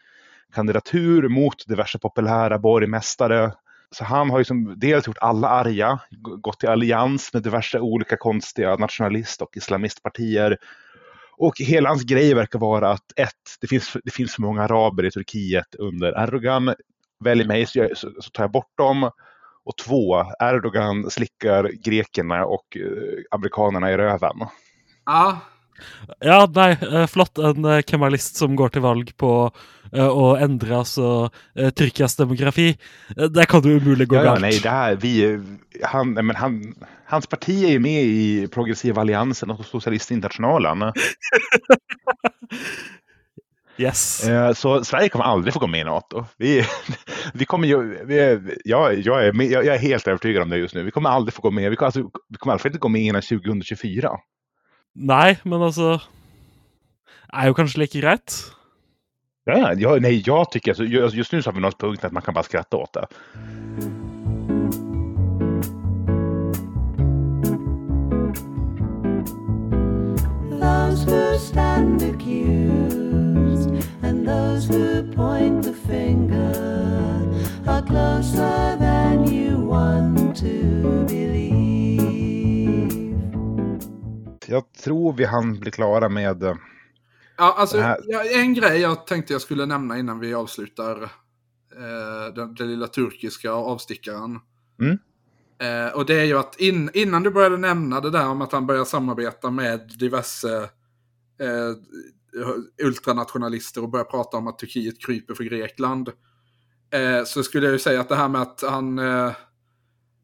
kandidatur 0.55 1.29
mot 1.29 1.67
diverse 1.67 1.99
populära 1.99 2.59
borgmästare. 2.59 3.53
Så 3.91 4.05
han 4.05 4.31
har 4.31 4.39
ju 4.39 4.45
som 4.45 4.75
dels 4.79 5.07
gjort 5.07 5.19
alla 5.21 5.49
arga, 5.49 5.99
gått 6.41 6.65
i 6.65 6.67
allians 6.67 7.33
med 7.33 7.43
diverse 7.43 7.81
olika 7.81 8.17
konstiga 8.17 8.77
nationalist 8.77 9.43
och 9.43 9.57
islamistpartier. 9.57 10.59
Och 11.37 11.55
hela 11.59 11.89
hans 11.89 12.03
grej 12.03 12.35
verkar 12.35 12.59
vara 12.59 12.91
att 12.91 13.13
ett, 13.17 13.57
det 13.61 13.67
finns, 13.67 13.97
det 14.05 14.11
finns 14.11 14.35
för 14.35 14.43
många 14.43 14.63
araber 14.63 15.05
i 15.05 15.11
Turkiet 15.11 15.75
under 15.75 16.23
Erdogan. 16.23 16.75
Välj 17.25 17.45
mig 17.47 17.67
så, 17.67 17.79
jag, 17.79 17.97
så, 17.97 18.11
så 18.21 18.31
tar 18.31 18.43
jag 18.43 18.51
bort 18.51 18.79
dem. 18.79 19.11
Och 19.65 19.77
två, 19.77 20.25
Erdogan 20.41 21.11
slickar 21.11 21.71
grekerna 21.85 22.45
och 22.45 22.77
eh, 22.77 23.23
amerikanerna 23.31 23.93
i 23.93 23.97
röven. 23.97 24.37
Ja, 25.07 25.41
Ja, 26.25 26.47
nei, 26.55 26.71
eh, 26.73 27.07
flott. 27.07 27.39
En 27.39 27.65
eh, 27.65 27.83
kemalist 27.87 28.37
som 28.41 28.57
går 28.57 28.75
til 28.75 28.83
valg 28.85 29.13
på 29.21 29.33
eh, 29.93 30.09
å 30.09 30.37
endre 30.41 30.81
altså 30.81 31.09
eh, 31.55 31.71
Tyrkias 31.71 32.17
demografi. 32.19 32.71
Eh, 33.17 33.29
det 33.33 33.47
kan 33.51 33.63
jo 33.67 33.79
umulig 33.79 34.09
gå 34.09 34.19
Ja, 34.19 34.25
ja, 34.33 34.39
nej, 34.43 34.61
det 34.63 34.71
här, 34.71 34.97
vi, 34.97 35.39
han, 35.85 36.15
nej, 36.15 36.25
men 36.25 36.37
han, 36.37 36.75
Hans 37.09 37.27
parti 37.27 37.65
är 37.65 37.71
ju 37.71 37.79
med 37.79 38.03
i 38.05 38.49
Progressiva 38.53 39.01
Alliansen 39.01 39.51
och 39.51 39.67
Socialistinternationalen. 39.67 40.93
Yes. 43.79 44.29
Eh, 44.29 44.53
Så 44.53 44.85
Sverige 44.85 45.09
kommer 45.09 45.25
aldrig 45.25 45.55
få 45.55 45.61
gå 45.61 45.67
med 45.67 45.81
i 45.81 45.85
NATO. 45.85 46.25
Vi, 46.37 46.65
vi 47.35 47.45
kommer 47.45 47.69
ju, 47.69 48.05
vi 48.05 48.41
jag, 48.65 48.99
jag, 48.99 49.27
är 49.27 49.43
jag 49.53 49.67
är 49.67 49.79
helt 49.79 50.09
övertygad 50.09 50.43
om 50.43 50.51
det 50.51 50.59
just 50.59 50.75
nu. 50.75 50.83
Vi 50.83 50.91
kommer 50.91 51.11
aldrig 51.11 51.35
få 51.35 51.43
gå 51.43 51.51
med. 51.51 51.71
Vi 51.71 51.77
kommer, 51.77 51.87
alltså, 51.87 52.11
vi 52.29 52.37
kommer 52.37 52.59
fall 52.59 52.69
inte 52.69 52.79
gå 52.79 52.89
med 52.89 53.03
innan 53.03 53.23
2024. 53.23 54.11
Nei, 54.99 55.37
men 55.45 55.63
altså 55.63 55.99
Er 57.33 57.47
jo 57.47 57.55
kanskje 57.55 57.79
like 57.83 58.01
greit. 58.01 58.39
Ja, 59.47 59.73
jag, 59.79 60.03
nej, 60.03 60.23
jag 60.27 60.51
tycker, 60.53 60.71
alltså, 60.71 60.85
ju- 60.85 61.09
just 61.15 61.33
nu 61.33 61.43
så 61.43 61.51
har 61.51 61.55
vi 61.55 61.61
nått 61.61 61.79
punkten 61.79 62.07
att 62.07 62.13
man 62.13 62.23
kan 62.23 62.35
bara 62.35 62.45
skratta 62.45 62.77
åt 62.77 62.93
det. 62.93 63.07
Those 70.61 71.05
who 71.05 71.39
stand 71.39 72.03
accused 72.03 73.71
and 74.03 74.27
those 74.27 74.67
who 74.67 75.03
point 75.15 75.63
the 75.63 75.73
finger 75.73 76.53
are 77.67 77.83
closer 77.83 78.77
than 78.79 79.31
you 79.33 79.59
want 79.59 80.37
to 80.39 81.07
believe. 81.07 81.58
Jag 84.49 84.73
tror 84.73 85.13
vi 85.13 85.25
hann 85.25 85.61
bli 85.61 85.71
klara 85.71 86.09
med... 86.09 86.43
eh, 86.43 86.57
Ja, 87.37 87.55
alltså, 87.59 87.97
en 88.35 88.55
grej 88.55 88.81
jag 88.81 89.07
tänkte 89.07 89.33
jag 89.33 89.43
skulle 89.43 89.67
nämna 89.67 89.99
innan 89.99 90.19
vi 90.19 90.35
avslutar 90.35 91.03
eh, 91.77 92.35
den, 92.35 92.55
den 92.55 92.69
lilla 92.69 92.87
turkiska 92.87 93.53
avstickaren. 93.53 94.41
Mm. 94.81 94.99
Eh, 95.61 95.93
och 95.95 96.07
det 96.07 96.21
är 96.21 96.25
ju 96.25 96.39
att 96.39 96.61
in, 96.61 96.91
innan 96.95 97.23
du 97.23 97.31
började 97.31 97.57
nämna 97.57 98.01
det 98.01 98.11
där 98.11 98.29
om 98.29 98.43
att 98.43 98.53
han 98.53 98.67
börjar 98.67 98.85
samarbeta 98.85 99.51
med 99.51 99.91
diverse 99.99 100.57
eh, 101.41 101.73
ultranationalister 102.83 103.83
och 103.83 103.91
börjar 103.91 104.05
prata 104.05 104.37
om 104.37 104.47
att 104.47 104.59
Turkiet 104.59 105.07
kryper 105.07 105.35
för 105.35 105.45
Grekland. 105.45 106.09
Eh, 106.91 107.25
så 107.25 107.43
skulle 107.43 107.67
jag 107.67 107.73
ju 107.73 107.79
säga 107.79 108.01
att 108.01 108.09
det 108.09 108.17
här 108.17 108.29
med 108.29 108.43
att 108.43 108.63
han... 108.69 108.99
Eh, 108.99 109.33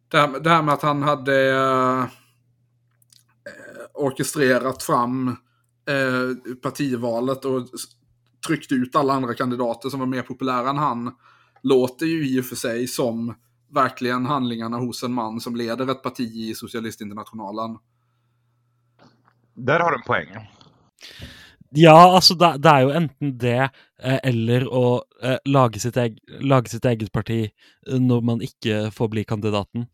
det, 0.09 0.19
här, 0.19 0.41
det 0.41 0.51
här 0.51 0.63
med 0.63 0.75
att 0.75 0.83
han 0.83 1.03
hade 1.03 1.51
eh, 1.53 2.05
orkestrerat 3.95 4.83
fram 4.83 5.29
eh, 5.89 6.55
partivalet 6.63 7.45
och 7.45 7.69
tryckt 8.47 8.73
ut 8.73 8.97
alla 8.97 9.13
andra 9.13 9.35
kandidater 9.35 9.89
som 9.89 10.01
var 10.01 10.07
mer 10.07 10.23
populära 10.23 10.71
än 10.71 10.77
han 10.77 11.15
låter 11.63 12.07
ju 12.07 12.29
i 12.29 12.41
och 12.41 12.45
för 12.45 12.57
sig 12.57 12.87
som 12.87 13.35
verkligen 13.75 14.27
handlingarna 14.27 14.79
hos 14.79 15.03
en 15.03 15.13
man 15.13 15.41
som 15.41 15.57
leder 15.57 15.91
ett 15.91 16.03
parti 16.03 16.37
i 16.37 16.55
Socialistinternationalen. 16.55 17.79
Där 19.55 19.81
har 19.81 19.91
du 19.91 19.97
en 19.97 20.03
poäng. 20.03 20.49
Ja, 21.77 22.15
altså, 22.15 22.35
det, 22.35 22.53
det 22.63 22.71
er 22.71 22.85
jo 22.85 22.91
enten 22.95 23.33
det, 23.39 23.63
eh, 24.03 24.19
eller 24.23 24.67
å 24.71 25.03
eh, 25.23 25.41
lage, 25.51 25.81
sitt 25.83 25.97
eg, 25.99 26.21
lage 26.41 26.71
sitt 26.71 26.85
eget 26.87 27.11
parti 27.13 27.41
eh, 27.49 27.99
når 27.99 28.23
man 28.23 28.43
ikke 28.47 28.93
får 28.95 29.11
bli 29.11 29.25
kandidaten. 29.27 29.89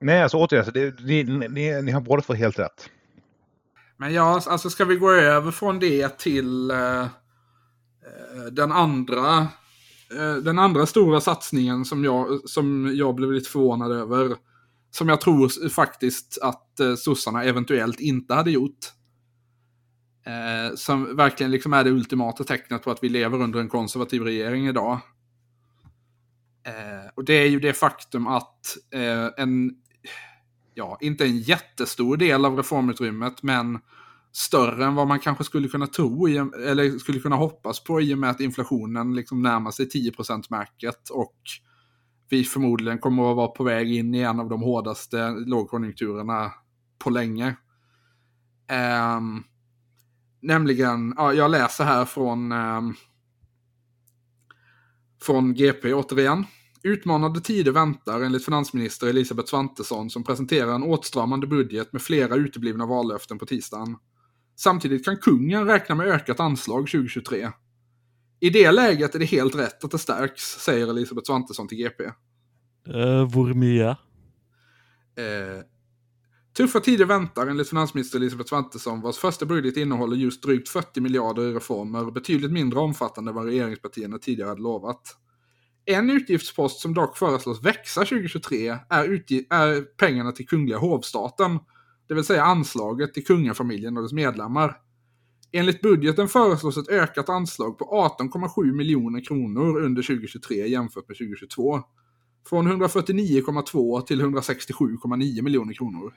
Nej, 0.00 0.22
alltså 0.22 0.36
återigen, 0.36 0.64
så 0.64 0.70
det, 0.70 1.00
ni, 1.00 1.22
ni, 1.24 1.82
ni 1.82 1.92
har 1.92 2.00
båda 2.00 2.22
två 2.22 2.34
helt 2.34 2.58
rätt. 2.58 2.90
Men 4.00 4.12
ja, 4.12 4.42
alltså 4.46 4.70
ska 4.70 4.84
vi 4.84 4.96
gå 4.96 5.10
över 5.10 5.50
från 5.50 5.78
det 5.78 6.18
till 6.18 6.70
eh, 6.70 7.02
eh, 7.02 7.08
den 8.52 8.72
andra 8.72 9.38
eh, 10.16 10.34
den 10.34 10.58
andra 10.58 10.86
stora 10.86 11.20
satsningen 11.20 11.84
som 11.84 12.04
jag, 12.04 12.48
som 12.50 12.92
jag 12.94 13.14
blev 13.14 13.32
lite 13.32 13.50
förvånad 13.50 13.92
över. 13.92 14.36
Som 14.90 15.08
jag 15.08 15.20
tror 15.20 15.68
faktiskt 15.68 16.38
att 16.42 16.80
eh, 16.80 16.94
sossarna 16.94 17.44
eventuellt 17.44 18.00
inte 18.00 18.34
hade 18.34 18.50
gjort. 18.50 18.78
Eh, 20.26 20.74
som 20.76 21.16
verkligen 21.16 21.50
liksom 21.50 21.72
är 21.72 21.84
det 21.84 21.90
ultimata 21.90 22.44
tecknet 22.44 22.82
på 22.82 22.90
att 22.90 23.02
vi 23.02 23.08
lever 23.08 23.42
under 23.42 23.60
en 23.60 23.68
konservativ 23.68 24.22
regering 24.22 24.68
idag. 24.68 25.00
Eh, 26.66 27.10
och 27.14 27.24
det 27.24 27.34
är 27.34 27.48
ju 27.48 27.60
det 27.60 27.72
faktum 27.72 28.26
att 28.26 28.76
eh, 28.94 29.28
en, 29.36 29.74
ja, 30.74 30.98
inte 31.00 31.24
en 31.24 31.38
jättestor 31.38 32.16
del 32.16 32.44
av 32.44 32.56
reformutrymmet, 32.56 33.42
men 33.42 33.78
större 34.32 34.84
än 34.84 34.94
vad 34.94 35.08
man 35.08 35.20
kanske 35.20 35.44
skulle 35.44 35.68
kunna 35.68 35.86
tro, 35.86 36.26
eller 36.66 36.98
skulle 36.98 37.20
kunna 37.20 37.36
hoppas 37.36 37.84
på 37.84 38.00
i 38.00 38.14
och 38.14 38.18
med 38.18 38.30
att 38.30 38.40
inflationen 38.40 39.14
liksom 39.14 39.42
närmar 39.42 39.70
sig 39.70 39.86
10%-märket 39.86 41.10
och 41.10 41.36
vi 42.28 42.44
förmodligen 42.44 42.98
kommer 42.98 43.30
att 43.30 43.36
vara 43.36 43.48
på 43.48 43.64
väg 43.64 43.92
in 43.92 44.14
i 44.14 44.20
en 44.20 44.40
av 44.40 44.48
de 44.48 44.62
hårdaste 44.62 45.30
lågkonjunkturerna 45.30 46.52
på 46.98 47.10
länge. 47.10 47.56
Um, 49.16 49.44
nämligen, 50.40 51.14
ja, 51.16 51.32
jag 51.32 51.50
läser 51.50 51.84
här 51.84 52.04
från, 52.04 52.52
um, 52.52 52.94
från 55.22 55.54
GP 55.54 55.94
återigen. 55.94 56.44
Utmanande 56.82 57.40
tider 57.40 57.72
väntar 57.72 58.20
enligt 58.20 58.44
finansminister 58.44 59.06
Elisabeth 59.06 59.48
Svantesson 59.48 60.10
som 60.10 60.24
presenterar 60.24 60.74
en 60.74 60.82
åtstramande 60.82 61.46
budget 61.46 61.92
med 61.92 62.02
flera 62.02 62.34
uteblivna 62.34 62.86
vallöften 62.86 63.38
på 63.38 63.46
tisdagen. 63.46 63.96
Samtidigt 64.56 65.04
kan 65.04 65.16
kungen 65.16 65.66
räkna 65.66 65.94
med 65.94 66.06
ökat 66.06 66.40
anslag 66.40 66.80
2023. 66.80 67.50
I 68.40 68.50
det 68.50 68.72
läget 68.72 69.14
är 69.14 69.18
det 69.18 69.24
helt 69.24 69.54
rätt 69.54 69.84
att 69.84 69.90
det 69.90 69.98
stärks, 69.98 70.42
säger 70.42 70.90
Elisabeth 70.90 71.26
Svantesson 71.26 71.68
till 71.68 71.78
GP. 71.78 72.04
Eh, 72.86 73.30
hvor 73.32 73.54
mye? 73.54 73.88
Eh, 73.90 73.96
tuffa 76.56 76.80
tider 76.80 77.04
väntar 77.04 77.46
enligt 77.46 77.68
finansminister 77.68 78.18
Elisabeth 78.18 78.48
Svantesson 78.48 79.00
vars 79.00 79.16
första 79.16 79.46
budget 79.46 79.76
innehåller 79.76 80.16
just 80.16 80.42
drygt 80.42 80.68
40 80.68 81.00
miljarder 81.00 81.42
i 81.42 81.52
reformer, 81.52 82.10
betydligt 82.10 82.52
mindre 82.52 82.80
omfattande 82.80 83.30
än 83.30 83.34
vad 83.34 83.44
regeringspartierna 83.44 84.18
tidigare 84.18 84.48
hade 84.48 84.62
lovat. 84.62 85.16
En 85.84 86.10
utgiftspost 86.10 86.80
som 86.80 86.94
dock 86.94 87.16
föreslås 87.16 87.62
växa 87.62 88.00
2023 88.00 88.68
är, 88.88 89.04
är 89.50 89.80
pengarna 89.96 90.32
till 90.32 90.46
Kungliga 90.46 90.78
hovstaten, 90.78 91.58
det 92.08 92.14
vill 92.14 92.24
säga 92.24 92.44
anslaget 92.44 93.14
till 93.14 93.24
kungafamiljen 93.24 93.96
och 93.96 94.02
dess 94.02 94.12
medlemmar. 94.12 94.76
Enligt 95.52 95.80
budgeten 95.80 96.28
föreslås 96.28 96.76
ett 96.76 96.88
ökat 96.88 97.28
anslag 97.28 97.78
på 97.78 97.84
18,7 98.18 98.72
miljoner 98.72 99.24
kronor 99.24 99.80
under 99.80 100.02
2023 100.02 100.66
jämfört 100.68 101.08
med 101.08 101.16
2022. 101.16 101.80
Från 102.48 102.72
149,2 102.72 104.00
till 104.00 104.22
167,9 104.22 105.42
miljoner 105.42 105.74
kronor. 105.74 106.14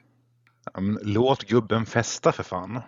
Ja, 0.74 0.82
men 0.82 1.00
Låt 1.04 1.44
gubben 1.44 1.86
festa 1.86 2.32
för 2.32 2.44
fan. 2.44 2.80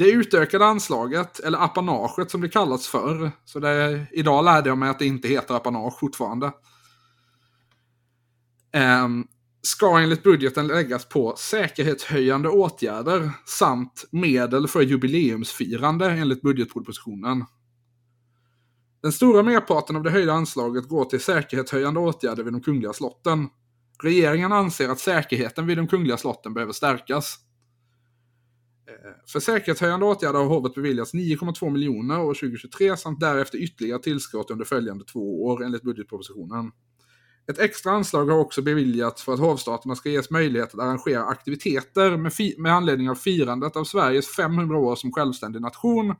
Det 0.00 0.10
utökade 0.10 0.66
anslaget, 0.66 1.40
eller 1.40 1.64
apanaget 1.64 2.30
som 2.30 2.40
det 2.40 2.48
kallats 2.48 2.88
för, 2.88 3.32
så 3.44 3.60
det, 3.60 4.06
idag 4.12 4.44
lärde 4.44 4.68
jag 4.68 4.78
mig 4.78 4.88
att 4.88 4.98
det 4.98 5.06
inte 5.06 5.28
heter 5.28 5.54
apanage 5.54 5.98
fortfarande, 6.00 6.52
um, 9.04 9.26
ska 9.62 9.98
enligt 9.98 10.22
budgeten 10.22 10.66
läggas 10.66 11.08
på 11.08 11.34
säkerhetshöjande 11.36 12.48
åtgärder 12.48 13.30
samt 13.46 14.04
medel 14.12 14.68
för 14.68 14.80
jubileumsfirande 14.80 16.10
enligt 16.10 16.42
budgetpropositionen. 16.42 17.44
Den 19.02 19.12
stora 19.12 19.42
merparten 19.42 19.96
av 19.96 20.02
det 20.02 20.10
höjda 20.10 20.32
anslaget 20.32 20.88
går 20.88 21.04
till 21.04 21.20
säkerhetshöjande 21.20 22.00
åtgärder 22.00 22.42
vid 22.42 22.52
de 22.52 22.60
kungliga 22.60 22.92
slotten. 22.92 23.48
Regeringen 24.02 24.52
anser 24.52 24.88
att 24.88 25.00
säkerheten 25.00 25.66
vid 25.66 25.76
de 25.76 25.86
kungliga 25.88 26.16
slotten 26.16 26.54
behöver 26.54 26.72
stärkas. 26.72 27.38
För 29.32 29.40
säkerhetshöjande 29.40 30.06
åtgärder 30.06 30.38
har 30.38 30.46
hovet 30.46 30.74
beviljats 30.74 31.14
9,2 31.14 31.70
miljoner 31.70 32.20
år 32.20 32.34
2023 32.34 32.96
samt 32.96 33.20
därefter 33.20 33.58
ytterligare 33.58 34.02
tillskott 34.02 34.50
under 34.50 34.64
följande 34.64 35.04
två 35.04 35.44
år 35.44 35.64
enligt 35.64 35.82
budgetpropositionen. 35.82 36.72
Ett 37.50 37.58
extra 37.58 37.92
anslag 37.92 38.26
har 38.26 38.38
också 38.38 38.62
beviljats 38.62 39.22
för 39.22 39.34
att 39.34 39.40
hovstaterna 39.40 39.96
ska 39.96 40.10
ges 40.10 40.30
möjlighet 40.30 40.74
att 40.74 40.80
arrangera 40.80 41.24
aktiviteter 41.24 42.16
med, 42.16 42.32
med 42.58 42.72
anledning 42.72 43.10
av 43.10 43.14
firandet 43.14 43.76
av 43.76 43.84
Sveriges 43.84 44.36
500 44.36 44.78
år 44.78 44.96
som 44.96 45.12
självständig 45.12 45.62
nation 45.62 46.14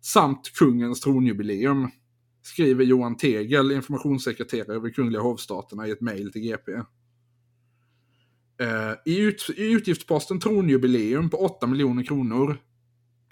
samt 0.00 0.52
kungens 0.58 1.00
tronjubileum, 1.00 1.90
skriver 2.42 2.84
Johan 2.84 3.16
Tegel, 3.16 3.72
informationssekreterare 3.72 4.80
vid 4.80 4.94
Kungliga 4.94 5.22
hovstaterna 5.22 5.86
i 5.86 5.90
ett 5.90 6.00
mejl 6.00 6.32
till 6.32 6.42
GP. 6.42 6.72
Eh, 8.62 8.94
I, 9.04 9.20
ut, 9.20 9.50
I 9.56 9.72
utgiftsposten 9.72 10.40
tronjubileum 10.40 11.30
på 11.30 11.36
8 11.36 11.66
miljoner 11.66 12.02
kronor, 12.02 12.56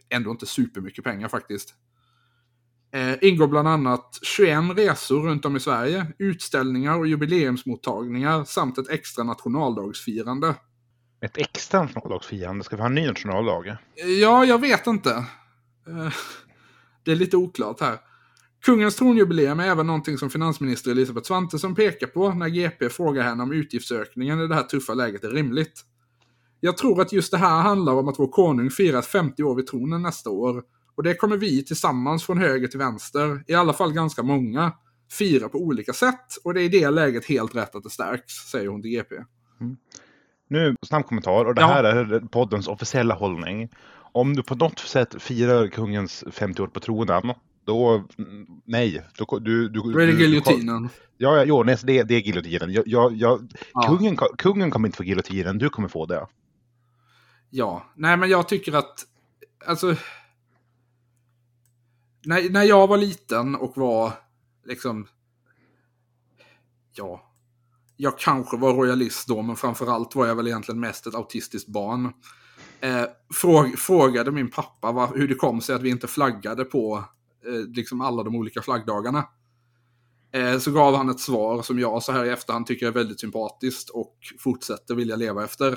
ändå 0.08 0.30
inte 0.30 0.46
supermycket 0.46 1.04
pengar 1.04 1.28
faktiskt, 1.28 1.74
eh, 2.92 3.24
ingår 3.28 3.48
bland 3.48 3.68
annat 3.68 4.18
21 4.22 4.78
resor 4.78 5.22
runt 5.22 5.44
om 5.44 5.56
i 5.56 5.60
Sverige, 5.60 6.06
utställningar 6.18 6.98
och 6.98 7.06
jubileumsmottagningar 7.06 8.44
samt 8.44 8.78
ett 8.78 8.88
extra 8.90 9.24
nationaldagsfirande. 9.24 10.54
Ett 11.20 11.38
extra 11.38 11.82
nationaldagsfirande. 11.82 12.64
Ska 12.64 12.76
vi 12.76 12.82
ha 12.82 12.86
en 12.86 12.94
ny 12.94 13.06
nationaldag? 13.06 13.76
Ja, 14.20 14.44
jag 14.44 14.60
vet 14.60 14.86
inte. 14.86 15.10
Eh, 15.86 16.12
Det 17.04 17.12
är 17.12 17.16
lite 17.16 17.36
oklart 17.36 17.80
här. 17.80 17.98
Kungens 18.64 18.96
tronjubileum 18.96 19.60
är 19.60 19.66
även 19.66 19.86
någonting 19.86 20.18
som 20.18 20.30
finansminister 20.30 20.90
Elisabeth 20.90 21.26
Svantesson 21.26 21.74
pekar 21.74 22.06
på 22.06 22.30
när 22.30 22.48
GP 22.48 22.88
frågar 22.88 23.22
henne 23.22 23.42
om 23.42 23.52
utgiftsökningen 23.52 24.40
i 24.40 24.46
det 24.46 24.54
här 24.54 24.62
tuffa 24.62 24.94
läget 24.94 25.24
är 25.24 25.30
rimligt. 25.30 25.80
Jag 26.60 26.76
tror 26.76 27.00
att 27.00 27.12
just 27.12 27.30
det 27.30 27.38
här 27.38 27.60
handlar 27.62 27.92
om 27.92 28.08
att 28.08 28.18
vår 28.18 28.28
konung 28.28 28.70
firar 28.70 29.02
50 29.02 29.42
år 29.42 29.54
vid 29.54 29.66
tronen 29.66 30.02
nästa 30.02 30.30
år. 30.30 30.62
Och 30.96 31.02
det 31.02 31.14
kommer 31.14 31.36
vi 31.36 31.64
tillsammans 31.64 32.24
från 32.24 32.38
höger 32.38 32.68
till 32.68 32.78
vänster, 32.78 33.44
i 33.46 33.54
alla 33.54 33.72
fall 33.72 33.92
ganska 33.92 34.22
många, 34.22 34.72
fira 35.18 35.48
på 35.48 35.58
olika 35.58 35.92
sätt. 35.92 36.36
Och 36.44 36.54
det 36.54 36.60
är 36.60 36.64
i 36.64 36.68
det 36.68 36.90
läget 36.90 37.24
helt 37.26 37.54
rätt 37.54 37.74
att 37.74 37.82
det 37.82 37.90
stärks, 37.90 38.32
säger 38.32 38.68
hon 38.68 38.82
till 38.82 38.90
GP. 38.90 39.14
Nu, 40.48 40.74
snabb 40.86 41.06
kommentar, 41.06 41.44
och 41.44 41.54
det 41.54 41.60
Ja. 41.60 41.66
här 41.66 41.84
är 41.84 42.20
poddens 42.20 42.68
officiella 42.68 43.14
hållning. 43.14 43.68
Om 44.12 44.36
du 44.36 44.42
på 44.42 44.54
något 44.54 44.78
sätt 44.78 45.22
firar 45.22 45.66
kungens 45.68 46.24
50 46.30 46.62
år 46.62 46.66
på 46.66 46.80
tronen, 46.80 47.32
då 47.64 48.04
nej. 48.64 49.06
Då, 49.18 49.38
du, 49.38 49.68
du, 49.68 49.80
Då 49.80 49.98
är 50.00 50.06
det 50.06 50.12
du- 50.12 50.18
giljotinen. 50.20 50.88
Ja, 51.16 51.36
ja 51.36 51.44
jo, 51.44 51.62
nej, 51.62 51.76
det, 51.82 52.02
det 52.02 52.14
är 52.14 52.20
giljotinen. 52.20 52.72
Jag, 52.72 52.88
jag, 52.88 53.12
jag, 53.16 53.52
Ja. 53.74 53.82
kungen, 53.88 54.16
kungen 54.38 54.70
kommer 54.70 54.88
inte 54.88 54.96
få 54.96 55.04
giljotinen, 55.04 55.58
du 55.58 55.68
kommer 55.68 55.88
få 55.88 56.06
det. 56.06 56.26
Ja, 57.50 57.84
nej 57.94 58.16
men 58.16 58.30
jag 58.30 58.48
tycker 58.48 58.72
att, 58.72 59.06
alltså... 59.66 59.96
När, 62.24 62.50
när 62.50 62.62
jag 62.64 62.86
var 62.86 62.96
liten 62.96 63.54
och 63.54 63.76
var 63.76 64.12
liksom... 64.64 65.06
Ja. 66.94 67.26
Jag 67.96 68.18
kanske 68.18 68.56
var 68.56 68.74
royalist 68.74 69.28
då, 69.28 69.42
men 69.42 69.56
framförallt 69.56 70.14
var 70.14 70.26
jag 70.26 70.34
väl 70.34 70.46
egentligen 70.46 70.80
mest 70.80 71.06
ett 71.06 71.14
autistiskt 71.14 71.68
barn. 71.68 72.12
Eh, 72.80 73.04
fråg, 73.34 73.78
frågade 73.78 74.30
min 74.32 74.50
pappa 74.50 74.92
vad, 74.92 75.16
hur 75.18 75.28
det 75.28 75.34
kom 75.34 75.60
sig 75.60 75.74
att 75.74 75.82
vi 75.82 75.90
inte 75.90 76.06
flaggade 76.06 76.64
på 76.64 77.04
liksom 77.76 78.00
alla 78.00 78.22
de 78.22 78.34
olika 78.36 78.62
flaggdagarna. 78.62 79.24
Eh, 80.32 80.58
så 80.58 80.70
gav 80.70 80.96
han 80.96 81.08
ett 81.08 81.20
svar 81.20 81.62
som 81.62 81.78
jag 81.78 82.02
så 82.02 82.12
här 82.12 82.24
i 82.24 82.28
efterhand 82.28 82.66
tycker 82.66 82.86
är 82.86 82.92
väldigt 82.92 83.20
sympatiskt 83.20 83.90
och 83.90 84.16
fortsätter 84.38 84.94
vilja 84.94 85.16
leva 85.16 85.44
efter. 85.44 85.76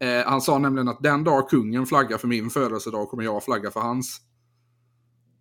Eh, 0.00 0.26
han 0.26 0.40
sa 0.40 0.58
nämligen 0.58 0.88
att 0.88 1.02
den 1.02 1.24
dag 1.24 1.48
kungen 1.48 1.86
flaggar 1.86 2.18
för 2.18 2.28
min 2.28 2.50
födelsedag 2.50 3.08
kommer 3.08 3.24
jag 3.24 3.44
flagga 3.44 3.70
för 3.70 3.80
hans. 3.80 4.20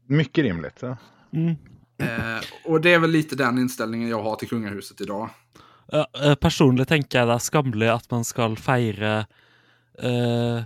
Mycket 0.07 0.43
rimligt. 0.43 0.77
Ja. 0.79 0.97
Mm. 1.33 1.55
Eh, 1.97 2.43
och 2.65 2.81
det 2.81 2.93
är 2.93 2.99
väl 2.99 3.11
lite 3.11 3.35
den 3.35 3.57
inställningen 3.57 4.09
jag 4.09 4.23
har 4.23 4.35
till 4.35 4.49
kungahuset 4.49 5.01
idag. 5.01 5.29
Ja, 5.91 6.07
eh, 6.23 6.35
personlig 6.35 6.87
tenker 6.87 7.19
jeg 7.19 7.27
det 7.29 7.35
er 7.37 7.43
skammelig 7.45 7.89
at 7.93 8.07
man 8.11 8.23
skal 8.25 8.55
feire 8.57 9.27
eh, 10.01 10.65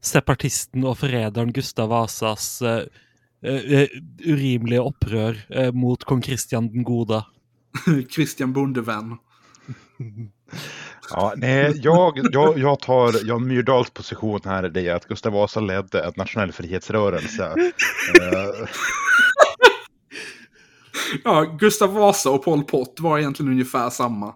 separatisten 0.00 0.84
og 0.86 1.00
forræderen 1.02 1.52
Gustav 1.52 1.90
Vasas 1.90 2.62
eh, 2.62 2.84
eh, 3.42 3.88
urimelige 4.26 4.80
opprør 4.80 5.36
eh, 5.48 5.72
mot 5.72 6.04
kong 6.04 6.22
Kristian 6.22 6.68
den 6.72 6.84
gode. 6.84 7.22
Christian 8.14 8.52
Bondevän. 8.52 9.16
Ja, 11.10 11.32
nej, 11.36 11.72
jag, 11.82 12.18
jag, 12.32 12.58
jag 12.58 12.80
tar 12.80 13.26
Jan 13.26 13.46
Myrdals 13.46 13.90
position 13.90 14.40
här, 14.44 14.62
det 14.68 14.88
är 14.88 14.94
att 14.94 15.08
Gustav 15.08 15.32
Vasa 15.32 15.60
ledde 15.60 16.02
en 16.04 16.12
nationell 16.16 16.52
frihetsrörelse. 16.52 17.44
Eh, 17.46 18.68
Ja, 21.24 21.42
Gustav 21.58 21.92
Vasa 21.94 22.30
och 22.30 22.44
Pol 22.44 22.64
Pot 22.64 23.00
var 23.00 23.18
egentligen 23.18 23.52
ungefär 23.52 23.90
samma. 23.90 24.34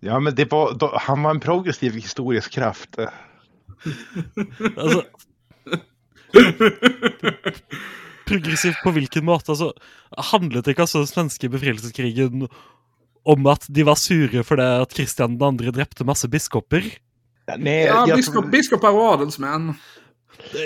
ja, 0.00 0.20
men 0.20 0.34
det 0.34 0.50
var, 0.50 0.74
då, 0.74 0.92
han 1.00 1.22
var 1.22 1.30
en 1.30 1.40
progressiv 1.40 1.94
historisk 1.94 2.52
kraft. 2.52 2.98
Eh, 2.98 3.08
Altså 4.76 5.02
Progressivt 8.30 8.80
på 8.84 8.92
hvilken 8.96 9.24
måte? 9.26 9.52
Altså, 9.52 9.72
handlet 10.30 10.70
ikke 10.70 10.82
altså 10.86 11.02
den 11.04 11.10
svenske 11.10 11.50
befrielseskrigen 11.52 12.46
om 13.28 13.46
at 13.52 13.66
de 13.68 13.84
var 13.84 13.98
sure 14.00 14.44
fordi 14.46 14.62
at 14.80 14.94
Kristian 14.96 15.38
2. 15.38 15.50
drepte 15.76 16.04
masse 16.08 16.28
biskoper? 16.32 16.86
Nej, 17.58 17.84
Ja, 17.90 18.06
jag 18.08 18.16
biskop, 18.16 18.44
tror- 18.44 18.50
biskopar 18.52 18.90
och 18.94 19.12
adelsmän. 19.14 19.74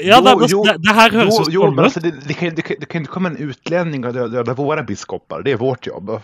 Ja, 0.04 0.20
Jo, 0.22 0.38
det, 0.38 0.46
jo, 0.52 0.64
det, 0.64 0.76
det 0.84 0.94
her 0.94 1.10
høres 1.10 1.34
Jo, 1.38 1.44
jo 1.50 1.70
men 1.70 1.84
alltså 1.84 2.00
det, 2.00 2.12
det, 2.28 2.34
kan, 2.38 2.54
det, 2.54 2.62
kan, 2.62 2.76
det 2.80 2.86
kan 2.86 3.00
inte 3.02 3.10
komma 3.10 3.28
en 3.28 3.36
utlänning 3.36 4.04
och 4.06 4.12
döda 4.14 4.54
våra 4.54 4.82
biskopar. 4.82 5.42
Det 5.42 5.50
är 5.52 5.56
vårt 5.56 5.86
jobb. 5.86 6.10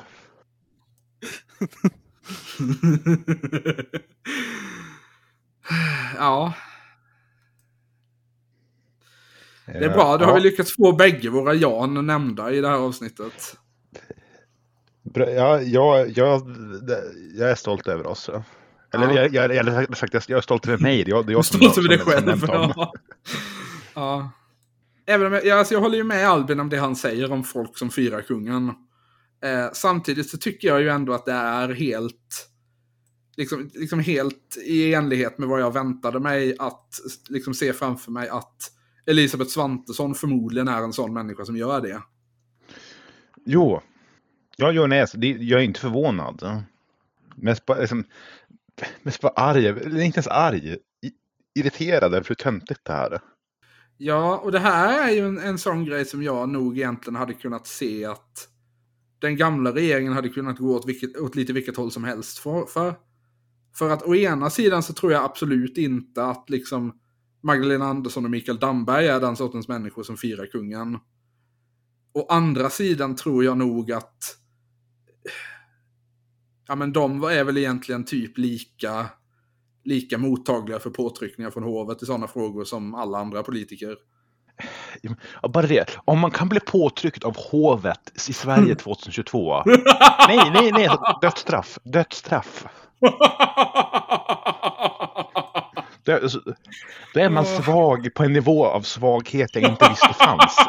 ja, 6.19 6.53
det 9.73 9.85
är 9.85 9.89
bra. 9.91 10.17
Då 10.17 10.25
har 10.25 10.35
vi 10.35 10.41
lyckats 10.41 10.77
få 10.77 10.93
bägge 10.93 11.31
våra 11.31 11.55
Jan 11.55 12.07
nämnda 12.07 12.53
i 12.53 12.61
det 12.61 12.69
här 12.69 12.77
avsnittet. 12.77 13.57
Ja, 15.15 15.61
jag, 15.61 16.09
jag, 16.09 16.57
jag 17.37 17.51
är 17.51 17.55
stolt 17.55 17.87
över 17.89 18.07
oss. 18.07 18.31
Eller 18.95 19.07
Ja. 19.09 19.15
jag, 19.15 19.35
jag, 19.35 19.57
eller 19.57 19.95
sagt- 19.95 20.29
jag 20.29 20.37
är 20.37 20.41
stolt 20.41 20.69
över 20.69 20.79
mig. 20.79 21.01
Är, 21.01 21.05
det 21.05 21.11
är 21.13 21.33
jag 21.33 21.45
som, 21.45 21.61
stolt 21.71 21.79
över 21.79 21.89
dig 21.89 21.99
själv. 21.99 22.45
Ja. 22.49 22.93
ja. 23.95 24.31
Även 25.07 25.27
om 25.27 25.33
jag, 25.33 25.45
ja, 25.47 25.55
alltså 25.59 25.75
jag 25.75 25.81
håller 25.81 25.97
ju 25.97 26.05
med 26.05 26.29
Albin 26.29 26.61
om 26.61 26.69
det 26.69 26.77
han 26.77 26.97
säger 26.97 27.33
om 27.33 27.45
folk 27.45 27.79
som 27.79 27.91
firar 27.91 28.21
kungen. 28.23 28.69
Eh, 29.45 29.67
samtidigt 29.73 30.31
så 30.31 30.39
tycker 30.39 30.69
jag 30.69 30.81
ju 30.83 30.89
ändå 30.89 31.13
att 31.13 31.25
det 31.25 31.33
är 31.33 31.69
helt, 31.69 32.49
liksom, 33.37 33.71
liksom 33.75 34.01
helt 34.01 34.57
i 34.65 34.95
enlighet 34.95 35.39
med 35.39 35.49
vad 35.49 35.61
jag 35.61 35.73
väntade 35.75 36.21
mig 36.21 36.57
att 36.59 36.89
liksom 37.29 37.55
se 37.55 37.73
framför 37.73 38.13
mig 38.13 38.29
att 38.29 38.57
Elisabeth 39.07 39.51
Svantesson 39.51 40.15
förmodligen 40.15 40.69
är 40.69 40.83
en 40.83 40.93
sån 40.93 41.15
människa 41.15 41.45
som 41.45 41.57
gör 41.57 41.81
det. 41.81 42.03
Jo, 43.45 43.81
gör 44.57 44.87
näs. 44.87 45.13
Det, 45.13 45.29
jag 45.29 45.61
är 45.61 45.65
inte 45.65 45.81
förvånad. 45.81 46.65
Mest 47.37 47.67
bara, 47.67 47.81
liksom, 47.81 48.05
mest 49.03 49.21
bara 49.21 49.33
arg. 49.33 49.67
Eller 49.67 50.01
inte 50.01 50.19
ens 50.19 50.27
arg. 50.27 50.77
Irriterad 51.55 52.15
över 52.15 52.25
hur 52.29 52.35
töntigt 52.35 52.81
det 52.85 52.93
här 52.93 53.11
är. 53.11 53.21
Ja, 53.97 54.37
och 54.39 54.53
det 54.53 54.59
här 54.59 55.09
är 55.09 55.13
ju 55.13 55.29
en, 55.29 55.39
en 55.39 55.59
sån 55.59 55.85
grej 55.85 56.05
som 56.05 56.23
jag 56.23 56.49
nog 56.49 56.79
egentligen 56.79 57.17
hade 57.17 57.35
kunnat 57.35 57.67
se 57.67 58.05
att 58.05 58.49
den 59.19 59.37
gamla 59.37 59.75
regeringen 59.75 60.13
hade 60.13 60.29
kunnat 60.29 60.59
gå 60.59 60.77
åt, 60.77 60.89
vilket, 60.89 61.17
åt 61.17 61.37
lite 61.37 61.53
vilket 61.53 61.77
håll 61.77 61.91
som 61.91 62.05
helst 62.05 62.39
för, 62.39 62.67
för. 62.67 62.95
För 63.79 63.91
att 63.91 64.03
å 64.03 64.15
ena 64.15 64.51
sidan 64.51 64.83
så 64.83 64.93
tror 64.93 65.13
jag 65.13 65.25
absolut 65.25 65.79
inte 65.79 66.25
att 66.25 66.51
liksom 66.51 67.01
Magdalena 67.41 67.85
Andersson 67.85 68.25
och 68.25 68.31
Mikael 68.31 68.59
Damberg 68.59 69.07
är 69.07 69.21
den 69.21 69.37
sortens 69.37 69.69
människor 69.69 70.03
som 70.03 70.17
firar 70.17 70.47
kungen. 70.47 70.99
Å 72.15 72.27
andra 72.29 72.71
sidan 72.71 73.17
tror 73.17 73.45
jag 73.45 73.59
nog 73.59 73.93
att 73.93 74.37
ja 76.69 76.75
men 76.75 76.93
de 76.93 77.25
är 77.25 77.45
väl 77.45 77.57
egentligen 77.57 78.05
typ 78.05 78.39
lika 78.39 79.09
lika 79.85 80.19
mottagliga 80.19 80.79
för 80.79 80.91
påtryckningar 80.91 81.51
från 81.51 81.63
hovet 81.63 82.03
i 82.03 82.07
sådana 82.07 82.29
frågor 82.29 82.65
som 82.65 82.95
alla 82.95 83.19
andra 83.19 83.43
politiker. 83.43 83.97
Ja, 85.43 85.49
bara 85.49 85.67
det. 85.67 85.99
Om 86.05 86.19
man 86.19 86.31
kan 86.31 86.49
bli 86.49 86.61
påtryckt 86.61 87.25
av 87.25 87.37
hovet 87.37 88.29
i 88.29 88.33
Sverige 88.33 88.75
2022. 88.75 89.63
nej, 90.29 90.51
nej, 90.53 90.73
nej. 90.73 90.89
Dödsstraff. 91.23 91.79
Dödsstraff. 91.85 92.67
Det, 96.11 96.55
då 97.15 97.21
är 97.21 97.31
man 97.31 97.47
svag 97.47 98.09
på 98.15 98.25
en 98.25 98.33
nivå 98.33 98.67
av 98.67 98.83
svaghet 98.83 99.55
jag 99.55 99.65
inte 99.71 99.89
visste 99.89 100.13
fanns. 100.19 100.57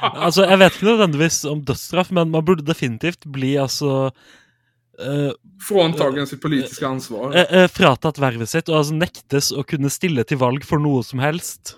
Altså, 0.00 0.46
jeg 0.48 0.58
vet 0.62 0.76
ikke 0.78 0.86
nødvendigvis 0.88 1.38
om 1.44 1.60
dødsstraff, 1.68 2.10
men 2.16 2.30
man 2.32 2.44
burde 2.44 2.64
definitivt 2.64 3.26
bli 3.28 3.50
altså 3.60 4.06
eh, 5.00 5.32
Fråntagen 5.68 6.26
sitt 6.26 6.40
politiska 6.40 6.88
ansvar. 6.88 7.34
eh, 7.36 7.50
eh, 7.62 7.68
fratatt 7.68 8.18
vervet 8.22 8.48
sitt 8.48 8.68
og 8.72 8.78
altså 8.80 8.96
nektes 8.96 9.50
å 9.52 9.64
kunne 9.68 9.90
stille 9.92 10.24
til 10.24 10.40
valg 10.40 10.64
for 10.64 10.80
noe 10.80 11.04
som 11.04 11.20
helst. 11.20 11.74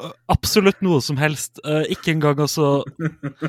Eh, 0.00 0.12
Absolutt 0.32 0.80
noe 0.84 1.00
som 1.04 1.16
helst. 1.20 1.60
Eh, 1.64 1.88
ikke 1.96 2.12
engang 2.12 2.40
altså 2.44 2.84
eh, 3.00 3.40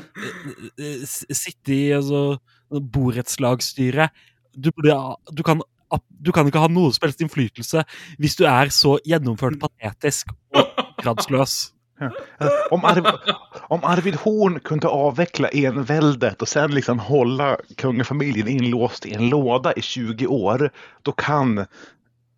eh, 0.80 1.04
s- 1.04 1.26
Sitte 1.36 1.72
i 1.76 1.82
altså, 1.96 2.38
borettslagsstyret. 2.72 4.10
Du, 4.56 4.70
burde, 4.72 4.96
ha- 4.96 5.18
du, 5.32 5.42
kan, 5.44 5.60
du 6.08 6.32
kan 6.32 6.48
ikke 6.48 6.62
ha 6.62 6.70
noe 6.72 6.92
som 6.94 7.06
helst 7.06 7.20
innflytelse 7.24 7.84
hvis 8.22 8.38
du 8.38 8.46
er 8.48 8.72
så 8.72 8.96
gjennomført 9.04 9.60
patetisk 9.60 10.32
og 10.56 10.82
gradsløs. 11.02 11.72
Om, 12.70 12.84
Arv, 12.84 13.06
om 13.68 13.84
Arvid 13.84 14.14
Horn 14.14 14.60
kunde 14.60 14.88
avveckla 14.88 15.48
enväldet 15.48 16.42
och 16.42 16.48
sen 16.48 16.74
liksom 16.74 16.98
hålla 16.98 17.56
kungafamiljen 17.76 18.48
inlåst 18.48 19.06
i 19.06 19.14
en 19.14 19.28
låda 19.28 19.72
i 19.72 19.82
20 19.82 20.26
år, 20.26 20.70
då 21.02 21.12
kan 21.12 21.66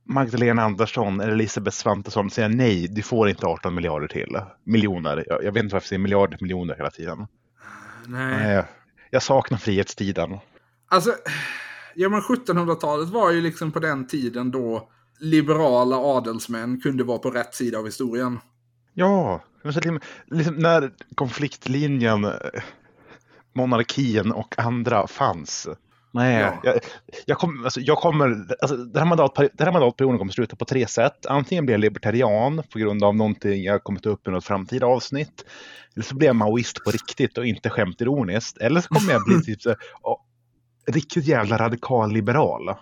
Magdalena 0.09 0.63
Andersson 0.63 1.21
eller 1.21 1.33
Elisabeth 1.33 1.77
Svantesson 1.77 2.31
säga 2.31 2.49
nej, 2.49 2.89
du 2.89 3.03
får 3.03 3.29
inte 3.29 3.47
18 3.47 3.75
miljarder 3.75 4.09
till. 4.09 4.41
Miljoner. 4.65 5.25
Jag, 5.29 5.45
jag 5.45 5.53
vet 5.53 5.63
inte 5.63 5.75
varför 5.75 5.85
jag 5.85 5.89
säger 5.89 6.01
miljarder, 6.01 6.39
miljoner 6.41 6.75
hela 6.77 6.91
tiden. 6.91 7.27
Nej. 8.07 8.37
Nej, 8.37 8.65
jag 9.11 9.23
saknar 9.23 9.59
frihetstiden. 9.59 10.39
Alltså, 10.89 11.15
ja 11.97 12.09
men 12.09 12.21
1700-talet 12.21 13.09
var 13.09 13.31
ju 13.31 13.41
liksom 13.41 13.73
på 13.73 13.79
den 13.81 14.07
tiden 14.07 14.51
då 14.51 14.89
liberala 15.21 15.97
adelsmän 15.97 16.81
kunde 16.81 17.05
vara 17.05 17.19
på 17.19 17.31
rätt 17.31 17.55
sida 17.55 17.79
av 17.79 17.85
historien. 17.85 18.39
Ja, 18.95 19.45
liksom, 19.65 20.01
liksom 20.31 20.55
när 20.55 20.91
konfliktlinjen 21.15 22.25
eh, 22.25 22.33
monarkin 23.55 24.33
och 24.33 24.59
andra 24.59 25.07
fanns. 25.07 25.69
Nej, 26.13 26.41
Ja. 26.41 26.61
jag, 26.63 26.79
jag, 27.27 27.39
kom, 27.39 27.65
alltså, 27.65 27.81
jag 27.81 27.99
kommer, 27.99 28.47
alltså, 28.63 28.77
den, 28.77 29.09
här 29.09 29.17
mandatperi- 29.17 29.51
den 29.53 29.67
här 29.67 29.73
mandatperioden 29.73 30.19
kommer 30.19 30.33
sluta 30.33 30.57
på 30.57 30.65
tre 30.65 30.87
sätt. 30.87 31.27
Antingen 31.27 31.67
blir 31.67 31.75
jag 31.75 31.81
libertarian 31.81 32.63
på 32.73 32.79
grund 32.79 33.05
av 33.05 33.17
någonting 33.17 33.63
jag 33.63 33.85
kommer 33.85 34.01
ta 34.01 34.09
upp 34.09 34.29
i 34.29 34.31
något 34.31 34.45
framtida 34.45 34.87
avsnitt. 34.87 35.45
Eller 35.95 36.05
så 36.05 36.17
blir 36.17 36.27
jag 36.29 36.37
maoist 36.37 36.85
på 36.85 36.91
riktigt 36.91 37.39
och 37.39 37.47
inte 37.47 37.71
skämt 37.71 38.01
ironiskt. 38.01 38.59
Eller 38.59 38.81
så 38.81 38.89
kommer 38.89 39.13
jag 39.13 39.25
bli 39.25 39.43
typ 39.45 39.63
så, 39.63 39.75
riktigt 40.87 41.25
jävla 41.25 41.59
radikal 41.59 42.13
liberal. 42.13 42.75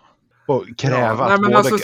Och 0.46 0.64
kräva 0.78 0.98
Ja, 0.98 1.24
nej, 1.26 1.34
att 1.34 1.40
men 1.40 1.56
alltså, 1.56 1.76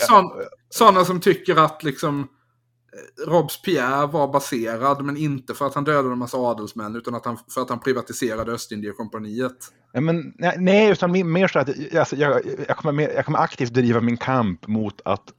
Sådana 0.69 1.05
som 1.05 1.19
tycker 1.19 1.55
att 1.55 1.83
liksom 1.83 2.19
eh, 2.19 3.29
Robespierre 3.31 4.07
var 4.07 4.33
baserad, 4.33 5.05
men 5.05 5.17
inte 5.17 5.53
för 5.53 5.67
att 5.67 5.75
han 5.75 5.83
dödade 5.83 6.11
en 6.11 6.17
massa 6.17 6.37
adelsmän, 6.37 6.95
utan 6.95 7.15
att 7.15 7.25
han, 7.25 7.37
för 7.53 7.61
att 7.61 7.69
han 7.69 7.79
privatiserade 7.79 8.51
Östindiekompaniet. 8.51 9.57
Ja, 9.91 10.01
men, 10.01 10.33
nej, 10.37 10.55
nej, 10.57 10.91
utan 10.91 11.11
mer- 11.11 11.47
så 11.47 11.59
att 11.59 11.69
alltså, 11.95 12.15
jag, 12.15 12.41
jag, 12.67 12.77
kommer 12.77 12.91
mer, 12.91 13.09
jag 13.09 13.25
kommer 13.25 13.39
aktivt 13.39 13.73
driva 13.73 14.01
min 14.01 14.17
kamp 14.17 14.67
mot 14.67 15.01
att 15.05 15.33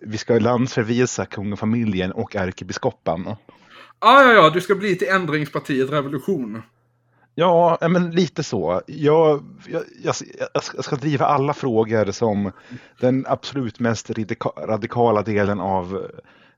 vi 0.00 0.18
ska 0.18 0.38
landsförvisa 0.38 1.26
kungafamiljen 1.26 2.12
och 2.12 2.36
ärkebiskopen. 2.36 3.26
Ah, 3.98 4.22
ja, 4.22 4.32
ja, 4.32 4.50
du 4.50 4.60
ska 4.60 4.74
bli 4.74 4.96
till 4.96 5.08
ändringspartiet 5.08 5.90
Revolution. 5.90 6.62
Ja, 7.34 7.78
men 7.80 8.10
lite 8.10 8.42
så. 8.42 8.82
Jag, 8.86 9.42
jag, 9.66 9.82
jag, 10.04 10.14
jag 10.74 10.84
ska- 10.84 10.96
driva 10.96 11.26
alla 11.26 11.54
frågor 11.54 12.10
som 12.10 12.52
den 13.00 13.24
absolut 13.28 13.80
mest 13.80 14.10
radika- 14.10 14.66
radikala 14.66 15.22
delen 15.22 15.60
av 15.60 16.06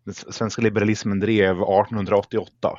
den 0.04 0.14
svenska 0.14 0.62
liberalismen 0.62 1.20
drev 1.20 1.50
1888. 1.62 2.78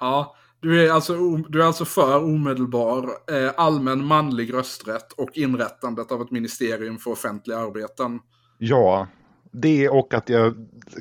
Ja, 0.00 0.36
du 0.60 0.86
är 0.86 0.92
alltså, 0.92 1.36
du 1.36 1.62
är 1.62 1.66
alltså 1.66 1.84
för 1.84 2.24
omedelbar 2.24 3.08
eh, 3.32 3.50
allmän 3.56 4.04
manlig 4.04 4.54
rösträtt 4.54 5.12
och 5.12 5.30
inrättandet 5.34 6.12
av 6.12 6.22
ett 6.22 6.30
ministerium 6.30 6.98
för 6.98 7.10
offentliga 7.10 7.58
arbeten. 7.58 8.20
Ja, 8.58 9.06
det 9.52 9.88
och 9.88 10.14
att 10.14 10.28
jag 10.28 10.54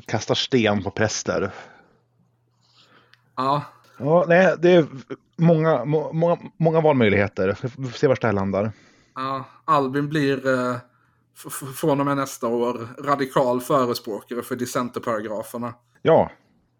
kastar 0.06 0.36
sten 0.36 0.84
på 0.84 0.92
präster. 0.92 1.52
Ja, 3.36 3.64
Ja, 3.98 4.26
nej, 4.28 4.56
det 4.60 4.72
är 4.72 4.86
många, 5.38 5.86
må, 5.86 6.14
många, 6.14 6.38
många 6.58 6.82
valmöjligheter. 6.82 7.58
Vi 7.78 7.88
får 7.88 7.98
se 7.98 8.08
var 8.08 8.18
det 8.22 8.28
här 8.28 8.34
landar. 8.34 8.72
ja 9.16 9.46
Albin 9.66 10.10
blir 10.10 10.48
eh, 10.48 10.78
från 11.76 12.00
och 12.00 12.06
med 12.06 12.18
nästa 12.18 12.48
år 12.48 12.88
radikal 13.04 13.62
förespråkare 13.62 14.42
för 14.42 14.56
dissenterparagraferna. 14.56 15.74
Ja, 16.02 16.32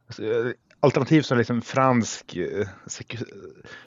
alltså, 0.08 0.24
eh, 0.24 0.52
alternativ 0.80 1.22
som 1.22 1.38
liksom 1.38 1.62
fransk, 1.62 2.36
eh, 2.36 2.68
seku, 2.86 3.18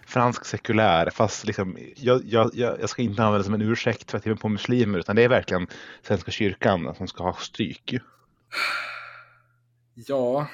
fransk 0.06 0.44
sekulär, 0.44 1.10
fast 1.10 1.46
liksom, 1.46 1.78
jag, 1.96 2.20
jag, 2.24 2.50
jag 2.54 2.80
jag 2.80 2.90
ska 2.90 3.02
inte 3.02 3.22
använda 3.22 3.38
det 3.38 3.44
som 3.44 3.54
en 3.54 3.62
ursäkt 3.62 4.10
för 4.10 4.18
att 4.18 4.26
ge 4.26 4.32
mig 4.32 4.40
på 4.40 4.48
muslimer, 4.48 4.98
utan 4.98 5.16
det 5.16 5.22
är 5.22 5.28
verkligen 5.28 5.66
Svenska 6.02 6.30
kyrkan 6.30 6.94
som 6.94 7.08
ska 7.08 7.24
ha 7.24 7.32
stryk. 7.32 7.94
Ja. 9.94 10.46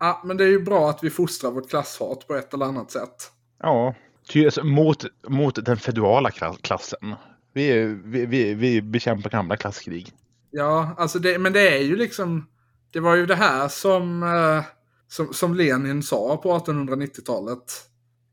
Ja, 0.00 0.22
men 0.24 0.36
det 0.36 0.44
är 0.44 0.48
ju 0.48 0.62
bra 0.62 0.90
att 0.90 1.04
vi 1.04 1.10
fostrar 1.10 1.50
vårt 1.50 1.70
klasshat 1.70 2.28
på 2.28 2.34
ett 2.34 2.54
eller 2.54 2.66
annat 2.66 2.90
sätt. 2.90 3.32
Ja, 3.62 3.94
ty, 4.28 4.44
alltså, 4.44 4.64
mot, 4.64 5.04
mot 5.28 5.64
den 5.64 5.76
feudala 5.76 6.28
kla- 6.28 6.62
klassen. 6.62 7.14
Vi, 7.52 7.84
vi, 8.04 8.26
vi, 8.26 8.54
vi 8.54 8.82
bekämpar 8.82 9.30
gamla 9.30 9.56
klasskrig. 9.56 10.12
Ja, 10.50 10.94
alltså 10.98 11.18
det, 11.18 11.38
men 11.38 11.52
det 11.52 11.76
är 11.76 11.82
ju 11.82 11.96
liksom... 11.96 12.46
Det 12.92 13.00
var 13.00 13.14
ju 13.14 13.26
det 13.26 13.34
här 13.34 13.68
som, 13.68 14.22
eh, 14.22 14.64
som, 15.08 15.32
som 15.32 15.54
Lenin 15.54 16.02
sa 16.02 16.36
på 16.36 16.58
1890-talet. 16.58 17.82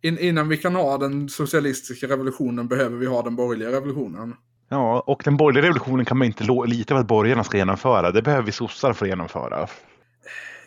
In, 0.02 0.20
innan 0.20 0.50
vi 0.50 0.58
kan 0.58 0.76
ha 0.76 0.98
den 0.98 1.30
socialistiska 1.30 2.08
revolutionen 2.08 2.68
behöver 2.68 2.98
vi 2.98 3.06
ha 3.06 3.22
den 3.22 3.36
borgerliga 3.36 3.72
revolutionen. 3.72 4.36
Ja, 4.70 5.04
och 5.08 5.22
den 5.26 5.38
borgerliga 5.38 5.64
revolutionen 5.64 6.06
kan 6.06 6.18
man 6.18 6.28
inte 6.28 6.44
lita 6.68 6.94
på 6.94 7.00
att 7.00 7.08
borgarna 7.08 7.44
ska 7.44 7.58
genomföra. 7.58 8.12
Det 8.12 8.22
behöver 8.22 8.44
vi 8.44 8.52
sossar 8.52 8.94
för 8.94 9.06
att 9.06 9.10
genomföra. 9.10 9.68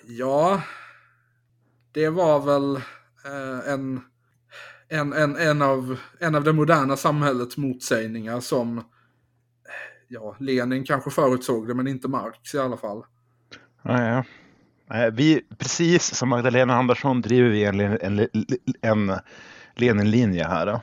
Ja, 0.06 0.62
det 1.96 2.10
var 2.10 2.40
väl 2.40 2.76
eh, 3.24 3.72
en, 3.72 4.00
en, 4.88 5.12
en, 5.12 5.36
en, 5.36 5.62
av, 5.62 5.98
en 6.20 6.34
av 6.34 6.44
det 6.44 6.52
moderna 6.52 6.96
samhällets 6.96 7.56
motsägningar 7.56 8.40
som... 8.40 8.84
Ja, 10.08 10.36
Lenin 10.40 10.84
kanske 10.84 11.10
förutsåg 11.10 11.68
det, 11.68 11.74
men 11.74 11.86
inte 11.86 12.08
Marx 12.08 12.54
i 12.54 12.58
alla 12.58 12.76
fall. 12.76 13.02
Ja, 13.82 14.08
ja. 14.08 14.24
Nej, 14.90 15.10
Vi, 15.10 15.42
precis 15.58 16.14
som 16.14 16.28
Magdalena 16.28 16.74
Andersson 16.74 17.20
driver 17.20 17.50
vi 17.50 17.64
en, 17.64 17.80
en, 17.80 18.28
en 18.80 19.18
Lenin-linje 19.74 20.44
här. 20.44 20.66
Då. 20.66 20.80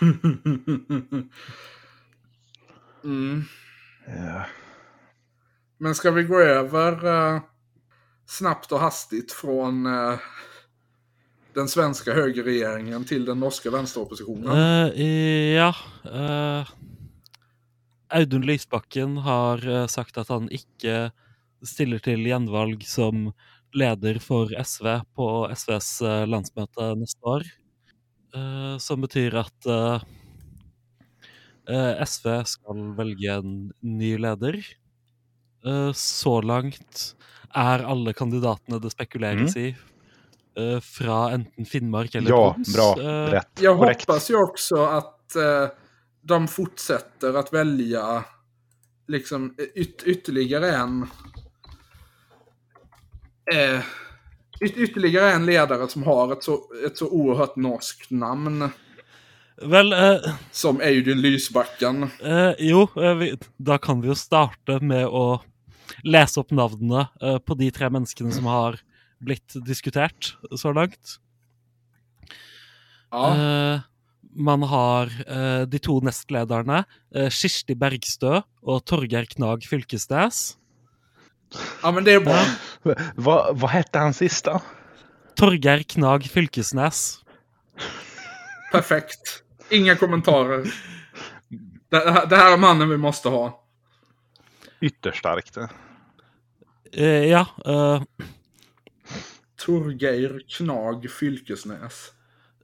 mm. 3.04 3.42
Ja. 4.06 4.44
Men 5.78 5.94
ska 5.94 6.10
vi 6.10 6.22
gå 6.22 6.40
över 6.40 7.06
eh, 7.06 7.40
snabbt 8.30 8.72
och 8.72 8.80
hastigt 8.80 9.32
från 9.32 9.86
eh, 9.86 10.18
den 11.54 11.68
svenska 11.68 12.14
högerregeringen 12.14 13.04
till 13.04 13.24
den 13.24 13.40
norska 13.40 13.70
vänsteroppositionen? 13.70 14.56
Uh, 14.56 15.02
ja. 15.54 15.74
Uh, 16.04 16.68
Audun 18.08 18.42
Lysbakken 18.42 19.16
har 19.16 19.68
eh, 19.68 19.86
sagt 19.86 20.18
att 20.18 20.28
han 20.28 20.50
inte 20.50 21.12
ställer 21.62 21.98
till 21.98 22.24
genvalg 22.24 22.86
som 22.86 23.32
leder 23.72 24.18
för 24.18 24.62
SV 24.64 24.84
på 25.14 25.50
SVs 25.56 26.00
landsmöte 26.26 26.94
nästa 26.94 27.26
år. 27.26 27.42
Uh, 28.36 28.78
som 28.78 29.00
betyder 29.00 29.38
att 29.38 29.66
uh, 29.66 30.02
uh, 31.70 32.04
SV 32.04 32.44
ska 32.44 32.72
välja 32.96 33.34
en 33.34 33.72
ny 33.80 34.18
ledare. 34.18 34.62
Så 35.94 36.42
långt 36.42 37.16
er 37.54 37.84
alle 37.84 38.12
kandidatene 38.14 38.78
det 38.82 38.92
spekuleres 38.92 39.56
i, 39.56 39.68
eh, 40.56 40.80
fra 40.80 41.30
enten 41.34 41.66
Finnmark 41.66 42.14
eller 42.14 42.30
ja, 42.30 42.52
Troms. 42.54 42.74
bra. 42.74 42.94
Rätt. 43.32 43.60
Jag 43.60 43.78
Korrekt. 43.78 44.08
hoppas 44.08 44.30
ju 44.30 44.36
också 44.36 44.84
att 44.84 45.36
eh, 45.36 45.66
de 46.22 46.48
fortsätter 46.48 47.34
att 47.34 47.52
välja 47.52 48.24
liksom 49.08 49.54
yt 49.74 50.02
ytterligare 50.06 50.76
en 50.76 51.06
yt 54.60 54.76
ytterligare 54.76 55.32
en 55.32 55.46
ledare 55.46 55.88
som 55.88 56.02
har 56.02 56.32
ett 56.32 56.42
så, 56.42 56.60
ett 56.86 56.98
så 56.98 57.08
oerhört 57.08 57.56
norskt 57.56 58.10
namn 58.10 58.62
eh, 58.62 60.32
som 60.52 60.80
Audun 60.80 61.20
Lysbacken. 61.20 62.10
Jo, 62.58 62.88
vi, 62.94 63.34
da 63.56 63.78
kan 63.78 64.00
vi 64.00 64.08
jo 64.08 64.14
starte 64.14 64.78
med 64.80 65.06
å 65.06 65.40
lese 66.04 66.40
opp 66.40 66.50
navnene 66.50 67.08
eh, 67.22 67.38
på 67.38 67.54
de 67.58 67.70
tre 67.70 67.88
menneskene 67.90 68.32
som 68.32 68.44
har 68.50 68.78
blitt 69.20 69.56
diskutert 69.66 70.34
så 70.56 70.72
langt. 70.72 71.18
Ja, 73.10 73.34
Eh, 73.34 73.80
man 74.36 74.62
har 74.62 75.10
eh, 75.26 75.62
de 75.66 75.78
to 75.82 75.96
nestlederne, 76.06 76.84
Kirsti 77.34 77.74
Bergstø 77.74 78.42
og 78.62 78.84
Torgeir 78.86 79.26
Knag 79.26 79.64
Fylkesnes. 79.66 80.56
ja 81.82 81.90
men 81.90 82.04
det 82.04 82.12
är 82.14 82.20
bra. 82.20 82.44
Vad, 83.14 83.58
vad 83.58 83.70
hette 83.70 83.98
han 83.98 84.14
sista? 84.14 84.60
Torgeir 85.36 85.82
Knag 85.82 86.24
Fylkesnes. 86.24 87.18
Perfekt. 88.72 89.42
Inga 89.70 89.96
kommentarer. 89.96 90.64
Det, 91.90 91.96
här- 91.98 92.26
det 92.26 92.36
här 92.36 92.52
är 92.52 92.56
mannen 92.56 92.88
vi 92.88 92.96
måste 92.96 93.28
ha. 93.28 93.59
Ytterst 94.80 95.18
starkt. 95.20 95.58
Eh, 96.92 97.28
ja, 97.30 97.44
eh, 97.64 98.00
Torgeir 99.60 100.40
Knag 100.48 101.04
Fylkesnäs. 101.10 102.12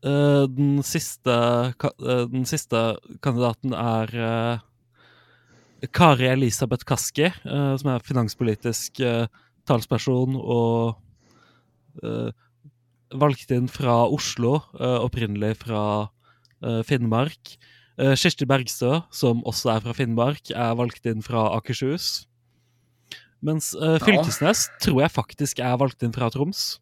Eh, 0.03 0.47
den, 0.49 0.83
siste, 0.83 1.75
ka- 1.79 1.95
eh, 2.01 2.25
den 2.33 2.47
siste 2.49 2.97
kandidaten 3.25 3.73
er 3.77 4.14
eh, 4.14 5.87
Kari 5.93 6.27
Elisabeth 6.33 6.85
Kaski, 6.89 7.29
eh, 7.29 7.77
som 7.77 7.91
er 7.93 8.05
finanspolitisk 8.07 9.01
eh, 9.05 9.27
talsperson 9.69 10.37
og 10.41 10.97
eh, 12.03 12.31
valgt 13.17 13.53
inn 13.55 13.69
fra 13.71 14.05
Oslo, 14.09 14.57
eh, 14.81 14.99
opprinnelig 15.05 15.57
fra 15.67 15.83
eh, 16.62 16.81
Finnmark. 16.87 17.57
Eh, 17.99 18.14
Kirsti 18.14 18.44
Bergstø, 18.44 19.01
som 19.11 19.42
også 19.49 19.70
er 19.72 19.84
fra 19.84 19.94
Finnmark, 19.97 20.51
er 20.53 20.74
valgt 20.76 21.07
inn 21.09 21.22
fra 21.24 21.47
Akershus. 21.57 22.26
Mens 23.40 23.74
eh, 23.74 23.97
Fylkesnes 24.03 24.66
tror 24.82 25.01
jeg 25.05 25.14
faktisk 25.14 25.61
er 25.64 25.76
valgt 25.80 26.03
inn 26.05 26.12
fra 26.12 26.28
Troms. 26.32 26.80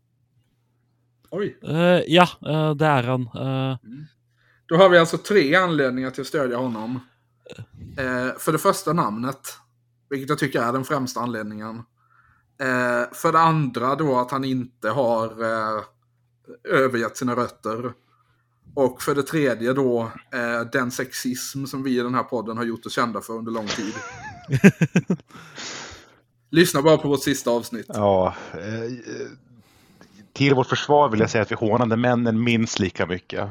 Oj. 1.35 1.53
Eh, 1.63 2.03
ja, 2.11 2.27
eh, 2.47 2.75
det 2.75 2.87
är 2.87 3.03
han. 3.03 3.29
Eh, 3.35 3.77
Då 4.67 4.77
har 4.77 4.89
vi 4.89 4.99
alltså 4.99 5.19
tre 5.19 5.55
anledningar 5.55 6.11
till 6.11 6.21
att 6.21 6.27
stödja 6.27 6.57
honom. 6.57 7.01
För 8.39 8.53
det 8.53 8.59
första 8.59 8.93
namnet, 8.93 9.59
vilket 10.11 10.29
jag 10.29 10.39
tycker 10.39 10.63
är 10.63 10.73
den 10.73 10.85
främsta 10.85 11.21
anledningen. 11.21 11.83
För 13.13 13.33
det 13.33 13.39
andra 13.39 13.95
då 13.95 14.19
att 14.19 14.31
han 14.31 14.45
inte 14.45 14.91
har 14.91 15.33
övergett 16.65 17.17
sina 17.17 17.37
rötter. 17.37 17.93
Och 18.75 19.03
för 19.03 19.15
det 19.15 19.23
tredje 19.23 19.73
då 19.73 20.13
eh, 20.33 20.71
den 20.73 20.91
sexism 20.91 21.65
som 21.65 21.83
vi 21.83 21.99
i 21.99 22.03
den 22.03 22.15
här 22.15 22.23
podden 22.23 22.57
har 22.57 22.65
gjort 22.65 22.87
oss 22.87 22.93
kända 22.93 23.21
för 23.21 23.33
under 23.33 23.53
lång 23.53 23.67
tid. 23.67 23.95
Lyssna 26.51 26.83
bara 26.83 26.97
på 26.97 27.09
vårt 27.09 27.23
sista 27.23 27.51
avsnitt. 27.51 27.87
Ja, 27.89 28.35
eh, 28.53 28.91
till 30.33 30.55
vårt 30.55 30.67
försvar 30.67 31.09
vill 31.09 31.21
jag 31.21 31.31
säga 31.31 31.43
att 31.43 31.51
vi 31.51 31.57
hånade 31.57 31.97
männen 31.97 32.45
minst 32.45 32.79
lika 32.79 33.07
mycket. 33.07 33.49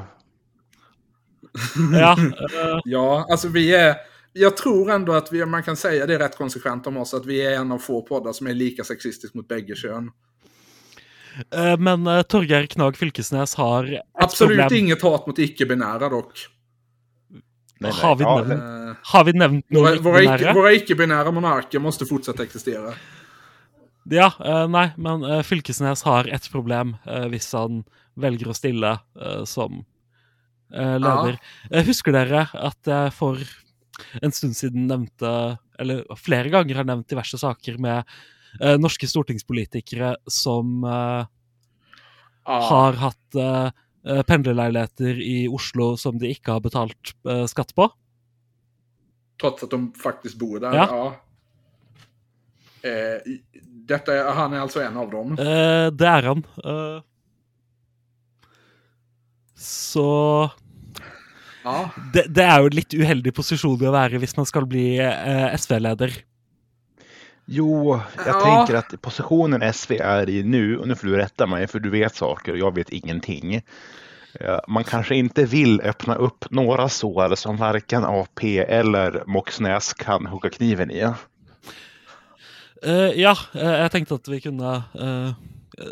Ja, 1.92 2.18
eh, 2.20 2.80
Ja, 2.84 3.28
alltså 3.30 3.48
vi 3.48 3.76
är... 3.76 3.96
Jag 4.34 4.58
tror 4.58 4.92
ändå 4.92 5.14
att 5.14 5.32
vi, 5.32 5.46
man 5.46 5.64
kan 5.64 5.78
säga 5.78 6.06
det 6.06 6.20
rätt 6.20 6.38
konsekvent 6.38 6.88
om 6.88 6.98
oss, 6.98 7.14
att 7.14 7.26
vi 7.26 7.46
är 7.46 7.52
en 7.52 7.72
av 7.72 7.78
få 7.78 8.02
poddar 8.02 8.34
som 8.34 8.48
är 8.48 8.54
lika 8.54 8.84
sexistisk 8.84 9.34
mot 9.34 9.48
bägge 9.48 9.76
kön. 9.76 10.12
Eh, 11.56 11.78
men 11.78 12.08
eh, 12.08 12.22
Torgeir 12.24 12.66
Knag 12.68 12.98
Fylkesnes 12.98 13.56
har 13.56 13.88
Absolut 14.14 14.60
problem. 14.60 14.80
inget 14.86 15.02
hat 15.02 15.28
mot 15.28 15.40
icke-binära 15.40 16.10
dock. 16.10 16.48
Nej, 17.80 17.92
Har 18.02 18.16
vi 18.16 18.24
ja, 18.24 18.38
nämnt- 18.44 18.90
Eh, 18.90 18.96
Har 19.04 19.24
vi 19.24 19.34
nämnt 19.34 19.66
våra, 19.70 19.90
några 19.90 20.02
våra, 20.02 20.22
icke, 20.22 20.34
icke-binära? 20.36 20.54
våra 20.54 20.72
icke-binära 20.74 21.32
monarker 21.32 21.80
måste 21.80 22.06
fortsätta 22.06 22.44
existera. 22.44 22.94
Ja, 24.06 24.32
eh, 24.46 24.68
nei, 24.68 24.90
men 24.98 25.24
eh, 25.24 25.42
Fylkesnes 25.44 26.04
har 26.04 26.28
ett 26.28 26.52
problem 26.52 26.96
eh, 27.08 27.26
hvis 27.32 27.52
han 27.54 27.84
velger 28.20 28.48
å 28.52 28.54
stille 28.56 28.94
eh, 29.22 29.44
som 29.48 29.86
eh, 30.74 31.00
leder. 31.00 31.38
Eh, 31.72 31.84
husker 31.88 32.12
dere 32.12 32.48
at 32.54 32.78
jeg 32.88 33.14
for 33.16 33.40
en 34.22 34.32
stund 34.32 34.56
siden 34.58 34.88
nevnte, 34.90 35.58
eller 35.80 36.04
flere 36.20 36.50
ganger 36.54 36.76
har 36.82 36.84
nevnt 36.90 37.08
diverse 37.10 37.38
saker 37.38 37.78
med 37.82 38.04
eh, 38.62 38.78
norske 38.78 39.08
stortingspolitikere 39.08 40.16
som 40.28 40.84
eh, 40.84 41.26
Ja, 42.46 42.60
har 42.70 42.94
hatt 43.00 43.36
eh, 43.40 43.70
eh, 44.08 44.22
pendlerleiligheter 44.28 45.22
i 45.24 45.48
Oslo 45.48 45.94
som 45.98 46.18
de 46.20 46.34
ikke 46.36 46.52
har 46.58 46.60
betalt 46.66 47.14
eh, 47.30 47.46
skatt 47.48 47.72
på? 47.76 47.88
Trots 49.42 49.64
att 49.64 49.72
de 49.72 49.94
faktiskt 49.94 50.36
bor 50.40 50.60
där. 50.60 50.74
Ja. 50.76 50.88
Ja. 50.92 51.16
Eh, 52.90 53.32
i- 53.32 53.42
detta 53.88 54.14
är, 54.14 54.32
han 54.34 54.54
är 54.54 54.60
alltså 54.60 54.82
en 54.82 54.98
av 54.98 55.10
dem. 55.12 55.36
Det 55.36 56.08
er 56.08 56.24
han. 56.24 56.44
Så 59.56 60.52
Ja. 61.64 61.90
det, 62.14 62.26
det 62.36 62.44
er 62.44 62.60
jo 62.60 62.68
en 62.70 62.76
litt 62.76 62.94
uheldig 62.94 63.34
posisjon 63.36 63.80
å 63.88 63.92
være 63.94 64.20
hvis 64.20 64.36
man 64.38 64.48
skal 64.48 64.66
bli 64.68 64.98
eh, 65.00 65.54
SV-leder. 65.56 66.16
Jo, 67.46 68.00
jag 68.18 68.28
Ja. 68.28 68.42
tänker 68.42 68.76
att 68.76 69.02
positionen 69.02 69.62
SV 69.74 69.92
är 70.02 70.30
i 70.30 70.44
nu, 70.44 70.78
och 70.78 70.88
nu 70.88 70.96
får 70.96 71.08
du 71.08 71.16
rätta 71.18 71.48
mig 71.48 71.68
för 71.68 71.80
du 71.80 71.90
vet 71.90 72.16
saker 72.16 72.52
och 72.52 72.58
jag 72.58 72.76
vet 72.76 72.90
ingenting. 72.90 73.56
Eh, 74.40 74.60
Man 74.68 74.84
kanske 74.84 75.16
inte 75.16 75.46
vill 75.46 75.82
öppna 75.82 76.16
upp 76.16 76.46
några 76.52 76.90
sår 76.90 77.36
som 77.36 77.58
varken 77.58 78.04
AP 78.04 78.60
eller 78.60 79.24
Moxnäs 79.28 79.94
kan 79.94 80.26
hugga 80.26 80.50
kniven 80.50 80.92
i. 80.92 81.04
Eh, 82.84 83.12
ja, 83.16 83.36
eh, 83.54 83.76
jeg 83.84 83.92
tenkte 83.92 84.16
at 84.16 84.28
vi 84.28 84.42
kunne 84.44 84.72
eh, 85.00 85.34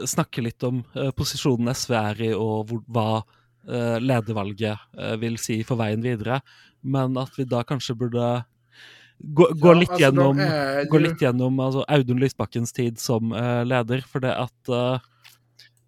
snakke 0.05 0.41
litt 0.43 0.63
om 0.63 0.81
posisjonen 1.15 1.71
SV 1.75 1.93
er 1.95 2.21
i, 2.21 2.31
hvor, 2.35 2.81
hva 2.91 3.21
eh, 3.69 3.99
ledervalget 4.03 4.79
eh, 4.97 5.15
vil 5.21 5.37
si 5.39 5.61
for 5.63 5.79
veien 5.79 6.03
videre. 6.03 6.41
Men 6.83 7.15
at 7.21 7.37
vi 7.37 7.45
da 7.45 7.63
kanskje 7.63 7.95
burde 7.95 8.43
gå, 9.23 9.47
gå 9.53 9.67
Ja, 9.67 9.73
litt 9.79 9.89
altså, 9.89 10.01
gjennom 10.03 10.39
er 10.39 10.85
Gå 10.89 10.97
jo- 10.99 11.03
litt 11.05 11.21
gjennom 11.21 11.59
altså, 11.59 11.83
Audun 11.87 12.19
Lysbakkens 12.19 12.73
tid 12.73 12.99
som 12.99 13.31
eh, 13.33 13.65
leder, 13.65 14.01
for 14.07 14.19
det 14.19 14.33
at 14.35 14.69
eh, 14.69 14.99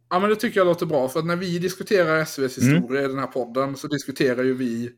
Ja, 0.09 0.19
men 0.19 0.29
det 0.29 0.35
tycker 0.35 0.59
jag 0.59 0.67
låter 0.67 0.85
bra. 0.85 1.07
För 1.09 1.19
att 1.19 1.25
när 1.25 1.35
vi 1.35 1.59
diskuterar 1.59 2.19
SVs 2.25 2.57
Mm. 2.57 2.75
historia 2.75 3.01
i 3.03 3.07
den 3.07 3.19
här 3.19 3.27
podden 3.27 3.75
så 3.77 3.87
diskuterar 3.87 4.43
ju 4.43 4.53
vi, 4.53 4.89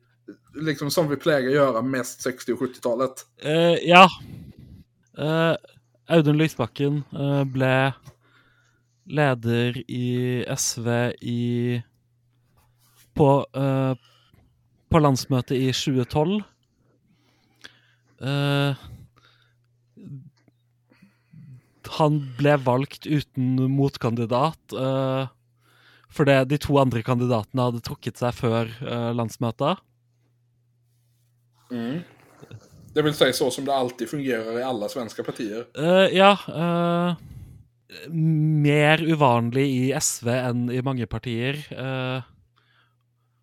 liksom 0.53 0.91
som 0.91 1.09
vi 1.09 1.15
plägar 1.15 1.49
göra, 1.49 1.81
mest 1.81 2.21
60 2.21 2.53
och 2.53 2.59
70-talet. 2.59 3.11
Eh, 3.43 3.51
ja. 3.89 4.09
Audun 6.09 6.37
Lysbakken 6.37 7.03
eh, 7.13 7.43
ble 7.43 7.93
leder 9.05 9.77
i 9.91 10.43
SV 10.57 10.87
i 11.21 11.81
På, 13.15 13.45
på 14.91 14.99
landsmøtet 14.99 15.55
i 15.55 15.69
2012. 15.71 16.41
Eh, 18.21 18.83
han 21.97 22.19
ble 22.37 22.57
valgt 22.65 23.07
uten 23.07 23.55
motkandidat. 23.71 24.59
eh, 24.73 25.27
fordi 26.15 26.45
de 26.47 26.57
to 26.57 26.77
andre 26.79 27.03
kandidatene 27.03 27.67
hadde 27.67 27.83
trukket 27.83 28.17
seg 28.17 28.33
før 28.37 28.69
eh, 28.87 29.11
landsmøtet. 29.11 29.83
Det 32.95 33.01
vill 33.01 33.13
säga 33.13 33.33
så 33.33 33.51
som 33.51 33.65
det 33.65 33.73
alltid 33.73 34.09
fungerar 34.09 34.59
i 34.59 34.63
alla 34.63 34.89
svenska 34.89 35.23
partier. 35.23 35.65
Eh, 35.77 36.15
ja. 36.15 36.37
eh, 36.47 37.15
mer 38.11 39.03
uvanlig 39.03 39.65
i 39.67 39.91
SV 39.99 40.29
enn 40.31 40.69
i 40.71 40.81
mange 40.81 41.07
partier. 41.07 41.59
Eh, 41.71 42.23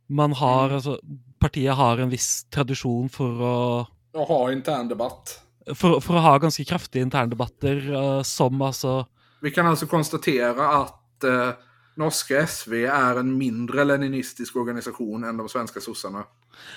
man 0.09 0.33
har 0.33 0.79
altså 0.79 0.99
Partiet 1.43 1.75
har 1.75 1.99
en 1.99 2.11
viss 2.13 2.45
tradisjon 2.55 3.09
for 3.11 3.89
å 4.15 4.21
Och 4.21 4.27
ha 4.29 4.53
intern 4.53 4.89
debatt. 4.89 5.41
For, 5.75 6.01
for 6.01 6.17
å 6.19 6.21
ha 6.21 6.39
ganske 6.39 6.65
kraftige 6.65 7.03
interndebatter 7.07 7.79
uh, 7.95 8.23
som 8.23 8.63
altså 8.63 9.05
Vi 9.41 9.51
kan 9.51 9.67
alltså 9.67 9.87
konstatera 9.87 10.69
att 10.69 11.25
eh, 11.25 11.51
norska 11.97 12.47
SV 12.47 12.73
är 12.87 13.17
en 13.17 13.39
mindre 13.39 13.85
leninistisk 13.85 14.57
organisation 14.57 15.25
än 15.25 15.37
de 15.37 15.49
svenska 15.49 15.81
sossarna. 15.81 16.25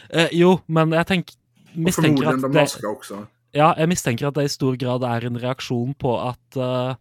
eh, 0.09 0.27
Jo, 0.31 0.59
men 0.65 0.93
Och 0.93 1.05
mistenker 1.73 1.91
förmodligen 2.01 2.41
de 2.41 2.51
det, 2.51 2.59
norska 2.59 2.87
också. 2.89 3.27
ja, 3.51 3.73
jeg 3.77 3.87
mistenker 3.89 4.27
at 4.27 4.33
det 4.35 4.43
i 4.45 4.49
stor 4.49 4.75
grad 4.75 5.03
er 5.03 5.25
en 5.25 5.37
reaksjon 5.39 5.93
på 5.93 6.15
at 6.29 6.57
eh, 6.57 6.95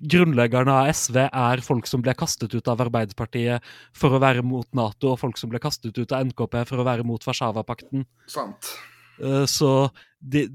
grunnleggerne 0.00 0.72
av 0.72 0.88
SV 0.92 1.16
er 1.32 1.60
folk 1.64 1.86
som 1.86 2.02
ble 2.02 2.14
kastet 2.14 2.54
ut 2.54 2.68
av 2.68 2.80
Arbeiderpartiet 2.80 3.62
for 3.92 4.10
å 4.16 4.20
være 4.20 4.42
mot 4.42 4.68
Nato, 4.74 5.12
og 5.12 5.18
folk 5.20 5.38
som 5.38 5.50
ble 5.50 5.58
kastet 5.58 5.98
ut 5.98 6.12
av 6.12 6.24
NKP 6.26 6.64
for 6.68 6.80
å 6.80 6.84
være 6.86 7.04
mot 7.04 7.24
Warszawapakten. 7.26 8.06
Sant. 8.26 8.74
Eh, 9.20 9.46
Så 9.50 9.90
det, 10.20 10.48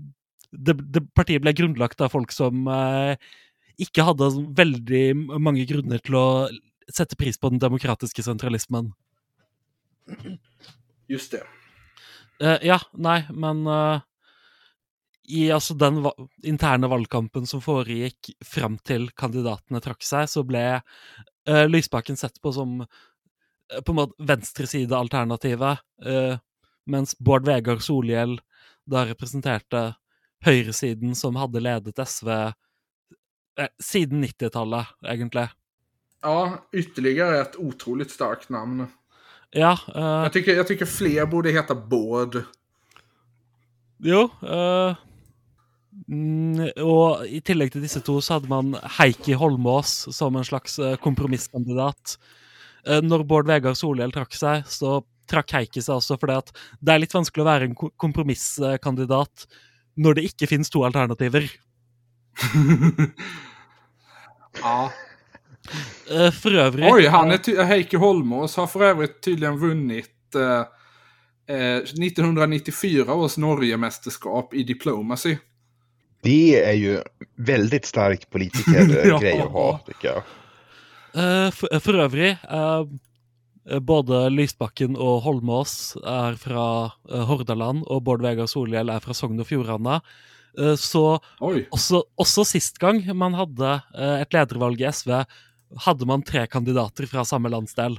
det, 0.51 0.78
det 0.93 1.03
partiet 1.18 1.43
ble 1.43 1.53
grunnlagt 1.57 2.01
av 2.01 2.13
folk 2.13 2.34
som 2.36 2.68
eh, 2.72 3.16
ikke 3.82 4.05
hadde 4.07 4.32
så 4.32 4.45
veldig 4.55 5.05
mange 5.41 5.66
grunner 5.70 6.01
til 6.03 6.18
å 6.20 6.28
sette 6.86 7.18
pris 7.20 7.38
på 7.41 7.49
den 7.51 7.61
demokratiske 7.61 8.24
sentralismen. 8.24 8.93
Just 11.09 11.34
det. 11.34 11.41
Eh, 12.41 12.59
ja, 12.68 12.80
nei, 12.93 13.24
men 13.34 13.66
eh, 13.70 14.03
i 15.34 15.47
altså 15.53 15.76
den 15.78 16.01
va 16.05 16.11
interne 16.45 16.89
valgkampen 16.91 17.47
som 17.49 17.63
foregikk 17.63 18.34
fram 18.45 18.78
til 18.86 19.07
kandidatene 19.18 19.82
trakk 19.82 20.05
seg, 20.05 20.30
så 20.30 20.43
ble 20.45 20.66
eh, 20.76 21.66
Lysbakken 21.70 22.20
sett 22.20 22.38
på 22.43 22.53
som 22.55 22.82
eh, 22.84 23.82
på 23.82 23.93
en 23.93 24.01
måte 24.03 24.28
venstresidealternativet, 24.30 25.82
uh, 26.05 26.36
mens 26.86 27.16
Bård 27.18 27.47
Vegar 27.47 27.80
Solhjell 27.82 28.36
da 28.86 29.05
representerte 29.09 29.95
høyresiden 30.45 31.15
som 31.17 31.38
hadde 31.39 31.61
ledet 31.63 31.97
SV 32.01 32.29
eh, 32.36 33.69
siden 33.81 34.23
90-tallet, 34.25 34.91
egentlig. 35.05 35.47
Ja, 36.25 36.57
ytterligare 36.73 37.41
ett 37.41 37.55
otroligt 37.61 38.11
starkt 38.11 38.49
namn. 38.49 38.88
Ja, 39.51 39.77
eh, 39.95 40.01
Jag 40.27 40.33
tycker, 40.33 40.55
jag 40.55 40.67
tycker 40.67 40.86
fler 40.86 41.25
borde 41.25 41.51
heta 41.51 41.75
Bård. 41.75 42.43
Jo. 44.03 44.29
eh, 44.43 44.95
mm, 46.11 46.59
og 46.83 47.25
i 47.27 47.39
tillegg 47.45 47.71
til 47.73 47.86
disse 47.86 48.01
to 48.05 48.17
så 48.21 48.38
hadde 48.38 48.51
man 48.51 48.73
Heikki 48.99 49.38
Holmås 49.39 49.93
som 50.15 50.36
en 50.36 50.45
slags 50.47 50.77
eh, 50.79 50.97
kompromisskandidat. 51.01 52.17
Eh, 52.86 53.01
når 53.01 53.23
Bård 53.25 53.47
Vegar 53.49 53.73
Solhjell 53.77 54.13
trakk 54.13 54.36
seg, 54.36 54.65
så 54.67 54.99
trakk 55.28 55.51
Heikki 55.57 55.82
seg 55.82 55.95
også 55.97 56.17
at 56.34 56.51
det 56.80 56.93
er 56.95 56.99
litt 57.03 57.13
vanskelig 57.15 57.43
å 57.43 57.47
være 57.49 57.63
en 57.69 57.76
ko- 57.76 57.91
kompromisskandidat 57.97 59.45
når 59.97 60.15
det 60.17 60.23
ikke 60.32 60.47
finnes 60.51 60.69
to 60.69 60.84
alternativer. 60.88 61.47
Ja. 64.61 64.91
Eh, 66.11 66.32
for 66.32 66.51
øvrig 66.55 66.91
Oj, 66.93 67.07
han 67.11 67.32
är 67.32 67.38
ty- 67.38 67.57
Heikki 67.63 67.97
Holmås 67.97 68.55
har 68.55 68.67
för 68.67 68.84
övrigt 68.84 69.21
tydligen 69.21 69.57
vunnit 69.59 70.36
eh, 70.36 70.63
eh, 71.55 71.78
1994 71.78 73.13
års 73.13 73.38
Norgemästerskap 73.38 74.53
i 74.53 74.63
Diplomacy. 74.63 75.38
Det 76.23 76.63
är 76.65 76.73
ju 76.73 77.01
väldigt 77.36 77.86
stark 77.86 78.30
politikergrej 78.30 79.07
Ja. 79.38 79.43
att 79.45 79.51
ha, 79.51 79.80
tycker 79.88 80.07
jag. 80.07 80.23
Eh, 81.23 81.51
for, 81.51 81.80
for 81.80 81.93
øvrig, 81.99 82.32
eh, 82.49 82.84
både 83.82 84.28
Lysbakken 84.30 84.93
og 85.01 85.24
Holmås 85.26 85.95
er 86.05 86.36
fra 86.41 86.66
eh, 87.09 87.24
Hordaland, 87.26 87.84
og 87.89 88.03
Bård 88.05 88.22
Vegar 88.26 88.47
Solhjell 88.51 88.91
er 88.93 89.01
fra 89.03 89.16
Sogn 89.18 89.41
og 89.41 89.47
Fjordane. 89.49 89.99
Eh, 90.57 90.76
så 90.80 91.18
også, 91.74 92.03
også 92.22 92.45
sist 92.47 92.78
gang 92.80 93.01
man 93.18 93.34
hadde 93.38 93.72
eh, 93.97 94.22
et 94.22 94.36
ledervalg 94.38 94.82
i 94.84 94.89
SV, 94.91 95.16
hadde 95.88 96.07
man 96.07 96.24
tre 96.24 96.45
kandidater 96.47 97.07
fra 97.09 97.26
samme 97.28 97.49
landsdel. 97.51 97.97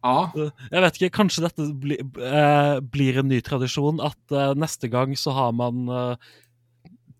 Ja, 0.00 0.30
Eh, 0.32 0.48
Jeg 0.72 0.80
vet 0.86 0.96
ikke, 1.00 1.16
kanskje 1.18 1.42
dette 1.44 1.66
bli, 1.76 1.98
eh, 2.00 2.76
blir 2.80 3.18
en 3.20 3.28
ny 3.28 3.40
tradisjon, 3.44 4.00
at 4.00 4.32
eh, 4.32 4.54
neste 4.56 4.88
gang 4.88 5.12
så 5.18 5.34
har 5.36 5.50
man 5.52 5.82
eh, 5.92 6.30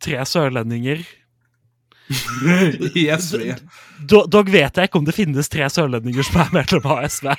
tre 0.01 0.23
sørlendinger. 0.25 1.03
i 3.01 3.07
SV. 3.11 3.53
Dog 4.11 4.51
vet 4.51 4.77
jeg 4.77 4.91
ikke 4.91 4.99
om 4.99 5.07
det 5.07 5.17
finnes 5.17 5.51
tre 5.53 5.69
sørlendinger 5.71 6.27
som 6.27 6.41
er 6.45 6.57
medlem 6.61 6.89
av 6.91 7.05
SV. 7.07 7.31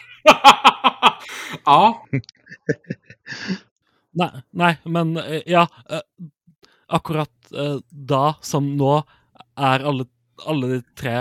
ja, 1.65 1.81
Nei, 4.11 4.29
nei 4.51 4.71
men 4.91 5.15
eh, 5.21 5.43
ja. 5.49 5.65
eh, 5.89 6.03
akkurat 6.91 7.53
eh, 7.55 7.77
da 7.89 8.23
som 8.43 8.73
nå 8.77 8.97
er 9.55 9.85
alle, 9.87 10.07
alle 10.47 10.75
de 10.75 10.81
tre 10.97 11.15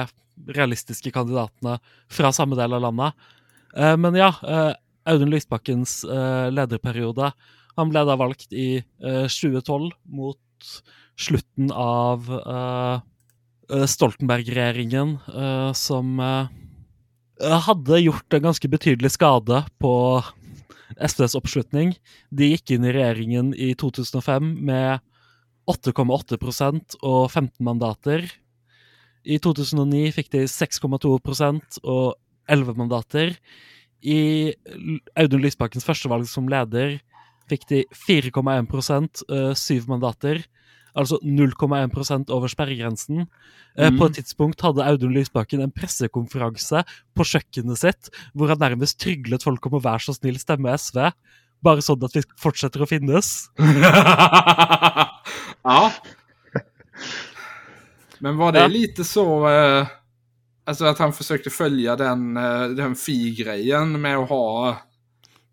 realistiske 0.51 1.13
kandidatene 1.15 1.77
fra 2.11 2.33
samme 2.35 2.57
del 2.59 2.73
av 2.75 2.83
landet. 2.87 3.27
Men 3.71 4.17
ja, 4.19 4.33
Audun 5.07 5.31
Lysbakkens 5.31 6.01
lederperiode 6.51 7.29
Han 7.77 7.93
ble 7.93 8.01
da 8.09 8.17
valgt 8.19 8.51
i 8.51 8.81
eh, 8.81 9.27
2012 9.31 9.93
mot 10.11 10.71
slutten 11.21 11.71
av 11.71 12.27
Eh, 13.71 13.87
Stoltenberg-regjeringen, 13.87 15.19
eh, 15.31 15.73
som 15.73 16.21
eh, 16.21 16.49
hadde 17.67 18.01
gjort 18.03 18.35
en 18.35 18.49
ganske 18.49 18.69
betydelig 18.69 19.13
skade 19.15 19.63
på 19.79 19.95
SVs 20.99 21.37
oppslutning. 21.39 21.95
De 22.35 22.51
gikk 22.51 22.75
inn 22.75 22.85
i 22.85 22.95
regjeringen 22.95 23.53
i 23.55 23.73
2005 23.79 24.57
med 24.67 24.99
8,8% 25.71 26.99
og 27.01 27.31
15 27.31 27.63
mandater. 27.63 28.27
I 29.23 29.39
2009 29.39 30.11
fikk 30.17 30.33
de 30.35 30.47
6,2% 30.51 31.79
og 31.85 32.17
11 32.51 32.75
mandater. 32.81 33.37
I 34.03 34.51
Audun 35.15 35.45
Lysbakkens 35.45 35.87
førstevalg 35.87 36.27
som 36.27 36.49
leder 36.51 36.99
fikk 37.51 37.67
de 37.71 37.85
4,1 37.95 39.25
eh, 39.31 39.53
syv 39.59 39.87
mandater. 39.91 40.43
Altså 40.97 41.19
0,1 41.23 42.31
over 42.31 42.49
sperregrensen. 42.49 43.27
Eh, 43.77 43.91
På 43.91 44.07
Mm. 44.07 44.11
et 44.11 44.15
tidspunkt 44.25 44.61
hadde 44.61 44.85
Audun 44.85 45.13
Lysbakken 45.15 45.61
en 45.63 45.71
pressekonferanse 45.71 46.85
på 47.15 47.23
kjøkkenet 47.25 47.79
sitt 47.79 48.11
hvor 48.35 48.49
han 48.49 48.59
nærmest 48.59 48.99
tryglet 48.99 49.43
folk 49.43 49.65
om 49.67 49.73
å 49.79 49.83
være 49.83 50.01
så 50.01 50.15
snill 50.15 50.39
stemme 50.39 50.73
SV. 50.75 51.13
Bare 51.63 51.81
sånn 51.85 52.03
at 52.05 52.13
vi 52.17 52.23
fortsetter 52.41 52.81
å 52.83 52.89
finnes. 52.89 53.49
ja. 55.65 55.93
Men 58.19 58.37
var 58.37 58.53
det 58.53 58.61
Ja. 58.61 58.67
lite 58.69 59.05
så... 59.05 59.49
Eh, 59.49 59.87
alltså 60.67 60.85
att 60.85 60.99
han 60.99 61.13
försökte 61.13 61.51
följa 61.51 61.97
den, 61.97 62.37
eh, 62.37 62.69
den 62.69 62.95
fi-grejen 62.97 64.01
med 64.01 64.17
att 64.19 64.29
ha 64.29 64.69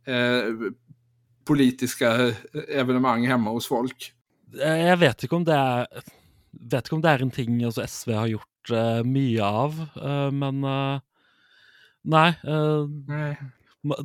eh, 0.08 0.44
politiska 1.46 2.34
evenemang 2.70 3.28
hemma 3.28 3.50
hos 3.52 3.68
folk? 3.68 4.14
Eh, 4.56 4.86
Jeg 4.88 5.00
vet 5.04 5.24
ikke 5.28 5.36
om 5.42 5.44
det 5.48 5.56
er 5.58 5.88
vet 6.72 6.88
ikke 6.88 6.96
om 6.98 7.02
det 7.04 7.12
er 7.12 7.22
en 7.26 7.32
ting 7.36 7.58
altså, 7.68 7.84
SV 7.86 8.14
har 8.16 8.30
gjort 8.32 8.72
eh, 8.74 9.02
mye 9.06 9.44
av, 9.44 9.76
eh, 10.00 10.30
men 10.34 10.64
eh, 10.64 11.00
Nei. 12.08 12.30
Nej. 12.48 13.34
ma- 13.84 14.00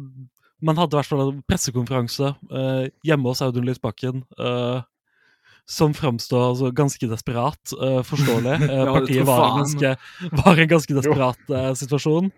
man 0.62 0.78
hadde 0.78 0.94
i 0.94 0.98
hvert 0.98 1.06
fall 1.10 1.20
en 1.28 1.42
pressekonferanse 1.46 2.32
hjemme 3.06 3.30
hos 3.30 3.42
Audun 3.42 3.66
Lysbakken 3.66 4.24
som 5.70 5.94
framstår 5.94 6.48
altså, 6.48 6.70
ganske 6.74 7.06
desperat, 7.10 7.72
eh, 7.78 8.00
forståelig. 8.06 8.56
Ja, 8.66 8.82
det 8.82 8.94
partiet 8.96 9.26
var, 9.28 9.44
en 9.46 9.60
ganske, 9.62 9.92
var 10.42 10.58
en 10.64 10.70
ganske 10.74 10.96
desperat 10.98 11.52
eh, 11.54 11.68
situasjon. 11.78 12.32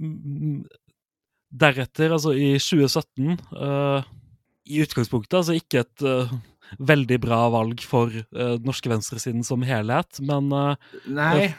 Mm, 0.00 0.62
Deretter, 1.52 2.14
altså 2.16 2.32
i 2.32 2.54
2017 2.56 3.34
eh, 3.36 4.06
I 4.72 4.80
utgangspunktet 4.86 5.36
altså 5.40 5.56
ikke 5.58 5.82
et 5.84 6.04
eh, 6.08 6.32
veldig 6.80 7.18
bra 7.20 7.40
valg 7.52 7.82
for 7.84 8.08
eh, 8.14 8.24
den 8.56 8.64
norske 8.68 8.88
venstresiden 8.92 9.44
som 9.44 9.64
helhet, 9.68 10.20
men 10.24 10.48
eh, 10.56 10.92
Nej. 11.06 11.50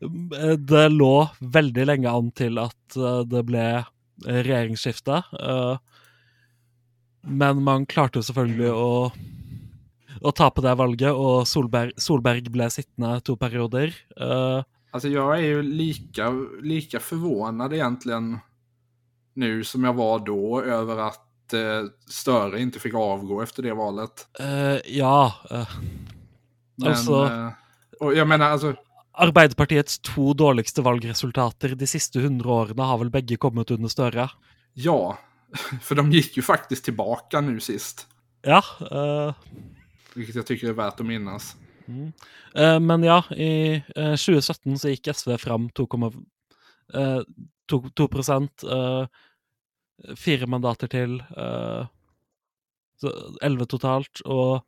Eh, 0.00 0.56
Det 0.56 0.86
lå 0.92 1.14
veldig 1.40 1.84
lenge 1.90 2.08
an 2.12 2.30
til 2.36 2.56
at 2.62 2.96
eh, 2.96 3.20
det 3.28 3.42
ble 3.48 3.64
eh, 3.80 3.84
regjeringsskifte. 4.26 5.20
eh, 5.36 5.76
Men 7.28 7.60
man 7.62 7.84
klarte 7.86 8.16
jo 8.20 8.24
selvfølgelig 8.24 8.70
å, 8.72 9.12
å 10.24 10.32
tape 10.32 10.64
det 10.64 10.72
valget, 10.80 11.12
og 11.12 11.44
Solberg, 11.48 11.92
Solberg 12.00 12.48
ble 12.52 12.70
sittende 12.72 13.18
to 13.24 13.36
perioder. 13.36 13.92
Eh, 14.16 14.62
Alltså 14.92 15.08
jag 15.08 15.38
är 15.38 15.42
ju 15.42 15.62
lika, 15.62 16.30
lika 16.62 17.00
förvånad 17.00 17.72
egentligen 17.72 18.38
nu 19.34 19.64
som 19.64 19.84
jag 19.84 19.94
var 19.94 20.18
då 20.26 20.62
över 20.62 20.96
att 20.96 21.20
eh, 21.54 21.84
Störe 22.08 22.60
inte 22.60 22.80
fick 22.80 22.94
avgå 22.94 23.42
efter 23.42 23.62
det 23.62 23.74
valet. 23.74 24.28
eh, 24.40 24.96
ja 24.96 25.34
eh, 25.50 25.68
Men, 26.76 26.88
Alltså- 26.88 27.52
och 28.00 28.14
jag 28.14 28.28
menar 28.28 28.46
alltså, 28.50 28.74
Arbeiderpartiets 29.12 29.98
to 29.98 30.34
dårligste 30.34 30.82
valgresultater 30.82 31.68
de 31.74 31.86
siste 31.86 32.18
100 32.20 32.50
årene 32.50 32.82
har 32.82 32.98
vel 32.98 33.10
begge 33.10 33.36
kommet 33.36 33.70
under 33.70 33.88
Støre. 33.88 34.30
ja. 34.74 35.18
För 35.82 35.94
de 35.94 36.12
gick 36.12 36.36
ju 36.36 36.42
faktiskt 36.42 36.84
tillbaka 36.84 37.40
nu 37.40 37.60
sist. 37.60 38.06
Ja. 38.42 38.62
eh, 38.90 39.34
Vilket 40.14 40.34
jag 40.34 40.46
tycker 40.46 40.68
är 40.68 40.72
värt 40.72 41.00
att 41.00 41.06
minnas. 41.06 41.56
Eh, 42.54 42.80
men 42.80 43.02
ja, 43.02 43.24
i 43.30 43.74
eh, 43.96 44.16
2017 44.16 44.78
så 44.78 44.88
gikk 44.88 45.08
SV 45.16 45.36
fram 45.38 45.68
2,2 45.70 46.14
uh, 46.96 47.22
2, 47.70 47.84
2 47.96 48.08
eh, 48.70 49.06
Fire 50.16 50.48
mandater 50.50 50.90
til. 50.90 51.20
eh, 51.36 51.88
så 53.00 53.12
11 53.42 53.66
totalt. 53.66 54.22
Og 54.26 54.60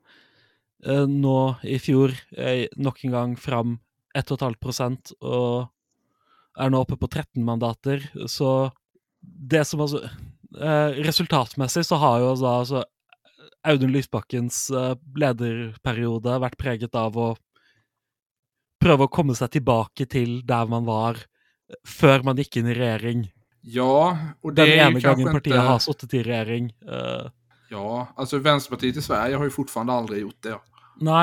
eh, 0.85 1.07
nå 1.09 1.39
i 1.69 1.79
fjor 1.83 2.15
eh, 2.37 2.67
nok 2.77 3.05
en 3.05 3.17
gang 3.17 3.37
fram 3.41 3.79
1,5 4.17 5.15
og 5.25 5.69
er 6.61 6.73
nå 6.73 6.83
oppe 6.85 6.99
på 7.01 7.09
13 7.09 7.45
mandater. 7.45 8.05
Så 8.29 8.73
det 9.23 9.65
som 9.69 9.85
altså 9.85 10.03
eh, 10.05 11.01
Resultatmessig 11.07 11.85
så 11.89 12.01
har 12.03 12.21
jo 12.21 12.33
altså, 12.35 12.57
altså 12.59 12.85
Audun 13.69 13.93
Lysbakkens 13.95 14.67
eh, 14.75 14.95
lederperiode 15.17 16.41
vært 16.43 16.59
preget 16.61 16.97
av 16.99 17.17
å 17.17 17.33
prøve 18.83 19.07
å 19.07 19.13
komme 19.13 19.37
seg 19.39 19.53
tilbake 19.55 20.09
til 20.11 20.41
der 20.47 20.67
man 20.71 20.89
var 20.89 21.21
eh, 21.21 21.79
før 21.87 22.27
man 22.27 22.41
gikk 22.41 22.61
inn 22.61 22.73
i 22.73 22.77
regjering. 22.79 23.29
Ja, 23.65 24.19
och 24.41 24.55
det 24.55 24.63
Den 24.63 24.71
är 24.81 24.91
ju 24.91 25.01
kanske 25.01 25.33
partiet 25.33 25.57
har 25.57 25.73
inte... 25.73 25.85
sittet 25.85 26.15
i 26.15 26.23
regjering. 26.23 26.73
eh, 26.89 27.31
Ja, 27.71 28.09
alltså 28.17 28.39
Vänsterpartiet 28.39 28.97
i 28.97 29.03
Sverige 29.03 29.37
har 29.37 29.45
ju 29.45 29.51
fortfarande 29.51 29.93
aldrig 29.93 30.21
gjort 30.21 30.43
det. 30.43 30.59
Men 31.01 31.19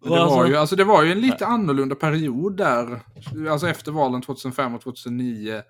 och 0.00 0.08
Det 0.10 0.10
var, 0.10 0.18
alltså- 0.18 0.46
ju, 0.48 0.56
alltså 0.56 0.76
det 0.76 0.84
var 0.84 1.02
ju 1.02 1.12
en 1.12 1.20
lite 1.20 1.46
annorlunda 1.46 1.94
period 1.94 2.56
där, 2.56 3.00
alltså 3.50 3.68
efter 3.68 3.92
valen 3.92 4.22
2005 4.22 4.74
och 4.74 4.80
2009, 4.82 5.62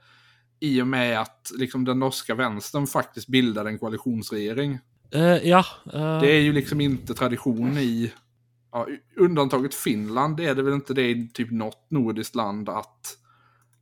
i 0.60 0.82
och 0.82 0.86
med 0.86 1.20
att 1.20 1.50
liksom, 1.58 1.84
den 1.84 1.98
norska 1.98 2.34
vänstern 2.34 2.86
faktiskt 2.86 3.28
bildade 3.28 3.70
en 3.70 3.78
koalitionsregering. 3.78 4.78
eh, 5.10 5.20
ja. 5.48 5.64
eh, 5.92 6.20
Det 6.20 6.32
är 6.32 6.40
ju 6.40 6.52
liksom 6.52 6.80
inte 6.80 7.14
tradition 7.14 7.78
i, 7.78 8.12
ja, 8.72 8.86
undantaget 9.16 9.74
Finland 9.74 10.40
är 10.40 10.54
det 10.54 10.62
väl 10.62 10.74
inte 10.74 10.94
det 10.94 11.10
i 11.10 11.28
typ 11.34 11.50
något 11.50 11.86
nordiskt 11.90 12.34
land 12.34 12.68
att 12.68 13.16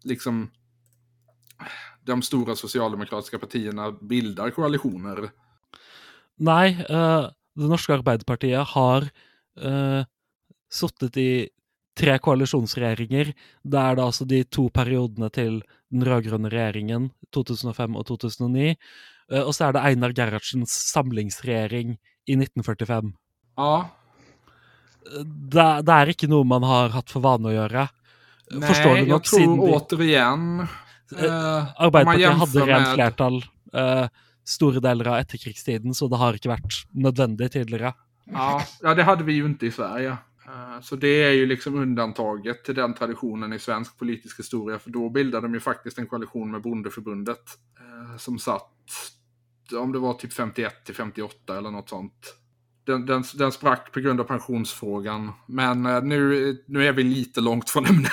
liksom 0.05 0.51
de 2.07 2.19
stora 2.23 2.57
socialdemokratiska 2.59 3.39
partierna 3.39 3.91
bildar 3.93 4.51
koalitioner. 4.55 5.31
Nei, 6.43 6.69
eh, 6.75 7.29
det 7.55 7.69
norske 7.69 7.93
Arbeiderpartiet 7.95 8.73
har 8.73 9.07
uh, 9.61 10.05
sittet 10.73 11.17
i 11.21 11.33
tre 11.99 12.17
koalisjonsregjeringer. 12.25 13.33
Det 13.63 13.87
da 13.99 14.07
altså 14.07 14.25
de 14.29 14.43
to 14.49 14.69
periodene 14.73 15.29
til 15.35 15.61
den 15.93 16.05
rød-grønne 16.09 16.51
regjeringen, 16.53 17.11
2005 17.37 17.99
og 18.01 18.07
2009. 18.09 18.77
eh, 19.31 19.43
og 19.43 19.53
så 19.55 19.69
er 19.69 19.77
det 19.77 19.83
Einar 19.85 20.15
Gerhardsens 20.17 20.73
samlingsregjering 20.93 21.99
i 22.27 22.39
1945. 22.39 23.13
Ja, 23.59 23.91
Det, 25.03 25.85
det 25.85 25.93
er 25.93 26.09
ikke 26.09 26.29
noe 26.31 26.47
man 26.47 26.63
har 26.63 26.93
hatt 26.95 27.11
for 27.11 27.21
vane 27.21 27.51
å 27.51 27.53
gjøre. 27.53 27.89
Forstår 28.53 28.95
du 28.95 29.01
jag 29.01 29.09
nok, 29.09 29.25
tror 29.27 29.39
siden 29.39 29.57
de, 29.59 29.73
återigen... 29.77 30.69
man 31.21 31.67
Arbeiderpartiet 31.79 32.33
hadde 32.39 32.67
rent 32.67 32.83
med- 32.87 32.95
flertall 32.95 33.45
eh, 33.75 34.09
store 34.45 34.81
deler 34.81 35.09
av 35.09 35.19
etterkrigstiden, 35.23 35.95
så 35.95 36.09
det 36.09 36.17
har 36.19 36.35
ikke 36.35 36.49
vært 36.51 36.79
nødvendig 36.93 37.51
tidligere. 37.53 37.93
Ja, 38.25 38.63
ja, 38.83 38.95
det 38.95 39.03
hade 39.05 39.25
vi 39.25 39.33
ju 39.33 39.47
inte 39.47 39.67
i 39.67 39.71
Sverige. 39.71 40.11
Eh, 40.47 40.81
Så 40.83 40.97
det 40.97 41.23
är 41.25 41.31
ju 41.33 41.47
liksom 41.47 41.75
undantaget 41.75 42.65
till 42.65 42.75
den 42.75 42.95
traditionen 42.95 43.53
i 43.53 43.59
svensk 43.59 43.99
politisk 43.99 44.39
historia. 44.39 44.79
För 44.79 44.91
då 44.91 45.09
bildade 45.11 45.47
de 45.47 45.55
ju 45.55 45.61
faktiskt 45.61 45.99
en 45.99 46.07
koalition 46.07 46.51
med 46.51 46.63
Bondeförbundet. 46.63 47.43
Som 48.19 48.39
satt, 48.39 48.71
om 49.79 49.93
det 49.93 49.99
var 49.99 50.15
typ 50.15 50.33
51 50.33 50.85
till 50.85 50.95
58 50.95 51.59
eller 51.59 51.71
något 51.71 51.89
sånt. 51.89 52.35
Den, 52.87 53.07
den, 53.07 53.25
den 53.35 53.53
sprack 53.53 53.93
på 53.93 54.01
grund 54.01 54.21
av 54.21 54.25
pensionsfrågan. 54.25 55.33
Men 55.47 55.83
nu, 55.83 56.57
nu 56.67 56.87
är 56.87 56.93
vi 56.93 57.03
lite 57.03 57.41
långt 57.41 57.71
från 57.71 57.87
ämnet. 57.87 58.11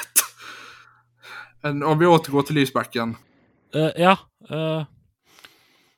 En- 1.61 1.83
Om 1.83 1.99
vi 1.99 2.05
återgår 2.05 2.41
till 2.41 2.55
Lysbacken. 2.55 3.15
Eh, 3.75 3.89
ja. 3.95 4.17
eh, 4.49 4.85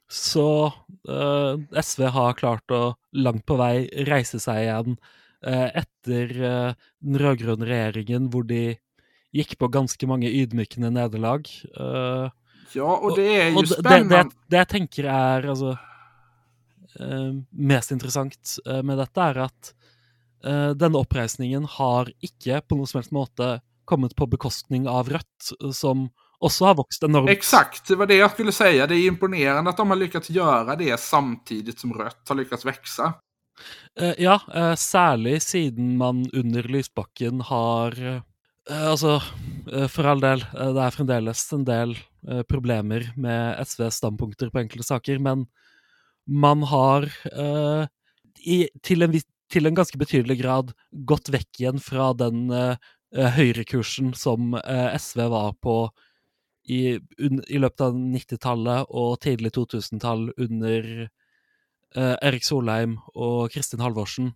så 0.10 0.66
eh, 1.10 1.82
SV 1.82 2.04
har 2.04 2.34
klart 2.34 2.72
å 2.72 2.96
langt 3.12 3.46
på 3.46 3.56
vei 3.56 3.88
reise 4.08 4.40
seg 4.40 4.66
igjen 4.66 4.98
etter 5.42 6.30
den 7.02 7.16
rød-grønne 7.18 7.66
regjeringen, 7.66 8.28
hvor 8.30 8.44
de 8.46 8.76
gikk 9.34 9.56
på 9.58 9.72
ganske 9.74 10.06
mange 10.06 10.30
ydmykende 10.30 10.92
nederlag. 10.94 11.48
Ja, 12.76 12.98
och 12.98 13.16
det 13.18 13.42
är 13.42 13.50
ju 13.50 13.56
og 13.58 13.64
det, 13.66 14.04
det, 14.10 14.30
det, 14.48 14.58
jeg 14.58 14.68
tenker 14.68 15.08
er 15.10 15.48
altså 15.50 15.78
mest 17.50 17.92
interessant 17.92 18.54
eh, 18.68 18.84
med 18.84 19.02
dette, 19.02 19.22
er 19.22 19.42
at 19.48 19.74
denne 20.78 20.98
oppreisningen 20.98 21.66
har 21.70 22.10
ikke 22.22 22.62
på 22.66 22.78
noen 22.78 22.88
som 22.90 22.98
helst 22.98 23.12
måte 23.14 23.50
kommet 23.92 24.16
på 24.16 24.28
bekostning 24.32 24.88
av 24.90 25.10
Rødt, 25.12 25.52
som 25.76 26.08
også 26.42 26.72
har 26.72 26.80
vokst 26.80 27.04
enormt. 27.06 27.30
Exakt, 27.30 27.88
det 27.88 28.00
var 28.00 28.10
det 28.10 28.18
jag 28.22 28.32
skulle 28.32 28.52
säga. 28.52 28.88
Det 28.88 28.96
är 28.96 29.08
imponerande 29.08 29.70
att 29.70 29.78
de 29.78 29.90
har 29.90 29.98
lyckats 29.98 30.30
göra 30.30 30.76
det 30.76 31.00
samtidigt 31.00 31.80
som 31.80 31.94
Rött 31.94 32.30
har 32.30 32.36
lyckats 32.36 32.66
växa. 32.66 33.14
Eh, 34.00 34.14
ja, 34.18 34.40
eh, 34.56 34.76
særlig 34.76 35.42
siden 35.42 35.98
man 35.98 36.26
under 36.34 36.64
Lysbakken 36.64 37.42
har 37.42 37.98
eh, 38.08 38.22
Altså, 38.70 39.18
for 39.90 40.06
all 40.06 40.20
del, 40.22 40.44
det 40.54 40.84
er 40.86 40.94
fremdeles 40.94 41.40
en 41.52 41.64
del 41.66 41.96
problemer 42.48 43.08
med 43.18 43.58
SVs 43.66 43.98
standpunkter 43.98 44.52
på 44.54 44.62
enkelte 44.62 44.86
saker, 44.86 45.18
men 45.20 45.48
man 46.30 46.64
har 46.64 47.08
eh, 47.32 47.88
i, 48.46 48.58
til, 48.86 49.06
en, 49.06 49.16
til 49.52 49.68
en 49.68 49.78
ganske 49.78 50.00
betydelig 50.00 50.40
grad 50.42 50.74
gått 51.08 51.32
vekk 51.34 51.62
igjen 51.62 51.82
fra 51.84 52.12
den 52.18 52.50
eh, 52.54 52.92
Eh, 53.12 53.28
høyrekursen 53.36 54.14
som 54.16 54.54
eh, 54.56 54.94
SV 54.96 55.26
var 55.34 55.56
på 55.60 55.76
i, 56.72 56.96
un, 57.20 57.42
i 57.48 57.60
løpet 57.60 57.84
av 57.84 57.98
90-tallet 57.98 58.94
og 58.96 59.18
tidlig 59.26 59.52
2000-tall 59.58 60.30
under 60.38 60.88
eh, 61.02 62.16
Erik 62.22 62.48
Solheim 62.48 62.96
og 63.12 63.52
Kristin 63.52 63.84
Halvorsen, 63.84 64.32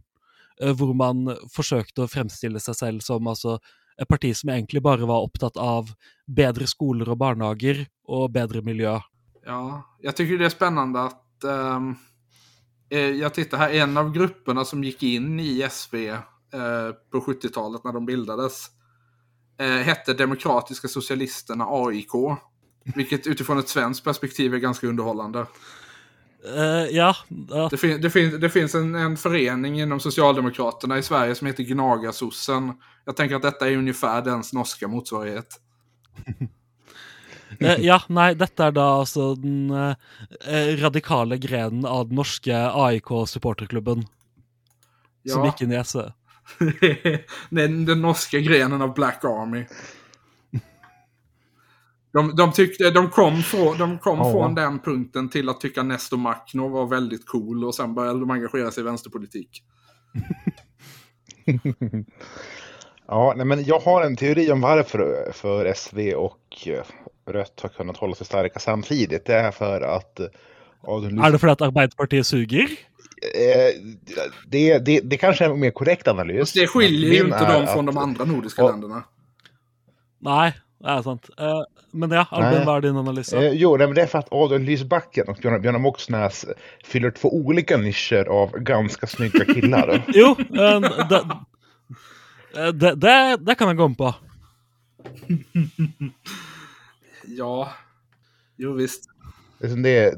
eh, 0.59 0.73
hvor 0.76 0.91
man 0.97 1.30
forsøkte 1.53 2.03
å 2.03 2.11
fremstille 2.11 2.59
seg 2.59 2.80
selv 2.82 3.05
som 3.05 3.32
altså 3.32 3.61
et 3.95 4.11
parti 4.11 4.34
som 4.36 4.51
egentlig 4.51 4.84
bare 4.84 5.07
var 5.07 5.23
opptatt 5.23 5.55
av 5.55 5.93
bedre 6.28 6.67
skoler 6.67 7.07
og 7.13 7.21
barnehager 7.21 7.86
og 8.11 8.34
bedre 8.36 8.59
miljø. 8.65 8.97
Ja, 9.45 9.84
jag 10.01 10.15
tycker 10.15 10.38
det 10.38 10.45
är 10.45 10.49
spännande 10.49 11.01
att 11.01 11.43
um, 11.43 11.95
eh, 12.89 12.99
jag 12.99 13.34
tittar 13.34 13.57
här, 13.57 13.69
en 13.69 13.97
av 13.97 14.11
grupperna 14.11 14.65
som 14.65 14.84
gick 14.84 15.03
in 15.03 15.39
i 15.39 15.61
SV 15.69 16.17
på 17.11 17.19
70-talet 17.19 17.83
när 17.83 17.93
de 17.93 18.05
bildades 18.05 18.69
eh, 19.59 19.67
hette 19.67 20.13
Demokratiska 20.13 20.87
Socialisterna 20.87 21.65
AIK. 21.69 22.37
Vilket 22.95 23.27
utifrån 23.27 23.59
ett 23.59 23.69
svenskt 23.69 24.03
perspektiv 24.03 24.53
är 24.53 24.57
ganska 24.57 24.87
underhållande. 24.87 25.45
Eh, 26.55 26.95
ja, 26.95 27.15
ja, 27.49 27.67
Det, 27.71 27.77
fin 27.77 28.01
det, 28.01 28.09
fin 28.09 28.39
det 28.39 28.49
finns 28.49 28.75
en, 28.75 28.95
en 28.95 29.17
förening 29.17 29.81
inom 29.81 29.99
Socialdemokraterna 29.99 30.97
i 30.97 31.03
Sverige 31.03 31.35
som 31.35 31.47
heter 31.47 31.63
Gnagarsossen. 31.63 32.73
Jag 33.05 33.15
tänker 33.15 33.35
att 33.35 33.41
detta 33.41 33.69
är 33.69 33.77
ungefär 33.77 34.21
dens 34.21 34.53
norska 34.53 34.87
motsvarighet. 34.87 35.59
eh, 37.59 37.79
ja, 37.79 38.01
nei, 38.07 38.33
dette 38.33 38.67
er 38.67 38.75
da 38.75 38.85
altså 38.99 39.33
den 39.35 39.71
eh, 39.71 39.95
eh, 40.45 40.77
radikale 40.77 41.37
grenen 41.37 41.85
av 41.85 42.07
den 42.07 42.15
norske 42.15 42.53
AIK-supporterklubben 42.53 44.05
som 45.25 45.41
Ja, 45.41 45.45
gikk 45.49 45.65
inn 45.65 45.73
i 45.73 45.81
SV. 45.83 46.05
den, 47.49 47.85
den 47.85 48.01
norska 48.01 48.39
grenen 48.39 48.81
av 48.81 48.93
Black 48.93 49.23
Army. 49.23 49.65
De, 52.13 52.35
de, 52.35 52.51
tyckte, 52.51 52.91
de 52.91 53.09
kom, 53.09 53.43
från, 53.43 53.77
de 53.77 53.97
kom 53.99 54.17
Ja. 54.17 54.31
från 54.31 54.55
den 54.55 54.79
punkten 54.79 55.29
till 55.29 55.49
att 55.49 55.61
tycka 55.61 55.83
Nestor 55.83 56.17
Makhno 56.17 56.69
var 56.69 56.87
väldigt 56.87 57.27
cool 57.27 57.63
och 57.63 57.75
sen 57.75 57.95
började 57.95 58.19
de 58.19 58.31
engagera 58.31 58.71
sig 58.71 58.81
i 58.81 58.83
vänsterpolitik. 58.83 59.63
Ja, 63.07 63.33
nej, 63.37 63.45
men 63.45 63.63
jag 63.63 63.79
har 63.79 64.03
en 64.03 64.15
teori 64.15 64.51
om 64.51 64.61
varför 64.61 65.31
för 65.33 65.73
SV 65.73 66.13
och 66.13 66.67
eh, 66.67 66.83
Rött 67.31 67.59
har 67.61 67.69
kunnat 67.69 67.97
hålla 67.97 68.15
sig 68.15 68.25
starka 68.25 68.59
samtidigt. 68.59 69.25
Det 69.25 69.33
är 69.33 69.51
för 69.51 69.81
att 69.81 70.19
eh, 70.19 70.25
Adolf 70.81 71.13
Er 71.27 71.31
det 71.31 71.39
fordi 71.39 71.51
at 71.51 71.61
Arbeiderpartiet 71.61 72.27
suger? 72.27 72.67
Eh, 73.22 73.82
det, 74.47 74.80
det, 74.80 74.99
det 74.99 75.18
kanske 75.18 75.45
är 75.45 75.49
en 75.49 75.59
mer 75.59 75.72
korrekt 75.72 76.07
analys. 76.07 76.39
Fast 76.39 76.53
det 76.55 76.68
skiljer 76.68 77.11
ju 77.13 77.20
inte 77.26 77.38
är 77.38 77.53
dem 77.53 77.63
att- 77.63 77.74
från 77.74 77.86
de 77.86 77.97
andra 77.97 78.26
nordiska 78.26 78.61
Ja. 78.61 78.70
länderna. 78.72 79.03
Nei, 80.20 80.51
det 80.84 80.89
er 80.89 81.01
sant. 81.01 81.30
Eh, 81.39 81.61
men 81.91 82.11
ja, 82.11 82.26
Albin, 82.32 82.63
hva 82.68 82.78
er 82.78 82.82
din 82.82 82.97
analyse? 82.97 83.38
Eh, 83.38 83.53
jo, 83.53 83.78
nej, 83.78 83.88
men 83.88 83.95
det 83.95 84.01
är 84.01 84.07
för 84.07 84.20
att 84.20 84.28
Adolf 84.34 84.61
Lysbacken 84.68 85.28
och 85.28 85.38
Björn, 85.41 85.61
Björn 85.61 85.82
Moxnäs 85.82 86.45
fyller 86.84 87.11
två 87.11 87.34
olika 87.36 87.78
nischer 87.78 88.26
av 88.28 88.51
ganska 88.59 89.07
snygga 89.07 89.45
killar. 89.45 90.03
Jo, 90.13 90.36
eh, 90.39 90.80
det, 91.09 92.72
det, 92.72 92.95
det, 92.95 93.38
det 93.39 93.55
kan 93.55 93.68
jeg 93.68 93.78
gå 93.78 93.89
på. 93.95 94.13
Ja, 97.28 97.72
jo 98.57 98.74
visst. 98.74 99.09
Det, 99.59 100.13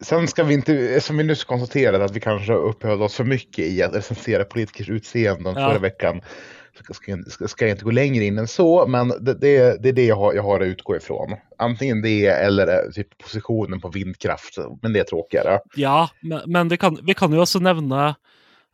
sen 0.00 0.28
ska 0.28 0.44
vi 0.44 0.54
inte, 0.54 1.00
som 1.00 1.16
vi 1.16 1.24
nyss 1.24 1.44
konstaterade 1.44 2.04
att 2.04 2.16
vi 2.16 2.20
kanske 2.20 2.52
uppehöll 2.52 3.02
oss 3.02 3.14
för 3.14 3.24
mycket 3.24 3.64
i 3.64 3.82
att 3.82 3.94
recensera 3.94 4.44
politikers 4.44 4.88
utseenden 4.88 5.54
Ja. 5.56 5.68
förra 5.68 5.78
veckan. 5.78 6.20
Ska, 6.92 7.10
jag- 7.10 7.26
ska, 7.32 7.48
ska 7.48 7.64
jag 7.64 7.70
inte 7.74 7.84
gå 7.84 7.90
längre 7.90 8.24
in 8.24 8.38
än 8.38 8.48
så, 8.48 8.86
men 8.86 9.08
det, 9.08 9.34
det, 9.34 9.82
det 9.82 9.88
är 9.88 9.92
det 9.92 10.04
jag 10.06 10.16
har, 10.16 10.34
jag 10.34 10.42
har 10.42 10.60
att 10.60 10.66
utgå 10.66 10.96
ifrån. 10.96 11.34
Antingen 11.58 12.02
det 12.02 12.26
eller 12.26 12.68
eh, 12.68 12.90
typ 12.90 13.18
positionen 13.18 13.80
på 13.80 13.88
vindkraft, 13.88 14.58
men 14.82 14.92
det 14.92 15.00
är 15.00 15.04
tråkigare. 15.04 15.58
Ja, 15.76 16.10
men, 16.22 16.40
men 16.46 16.76
kan, 16.78 16.98
vi 17.02 17.14
kan 17.14 17.32
jo 17.32 17.40
også 17.40 17.60
nevne 17.64 18.14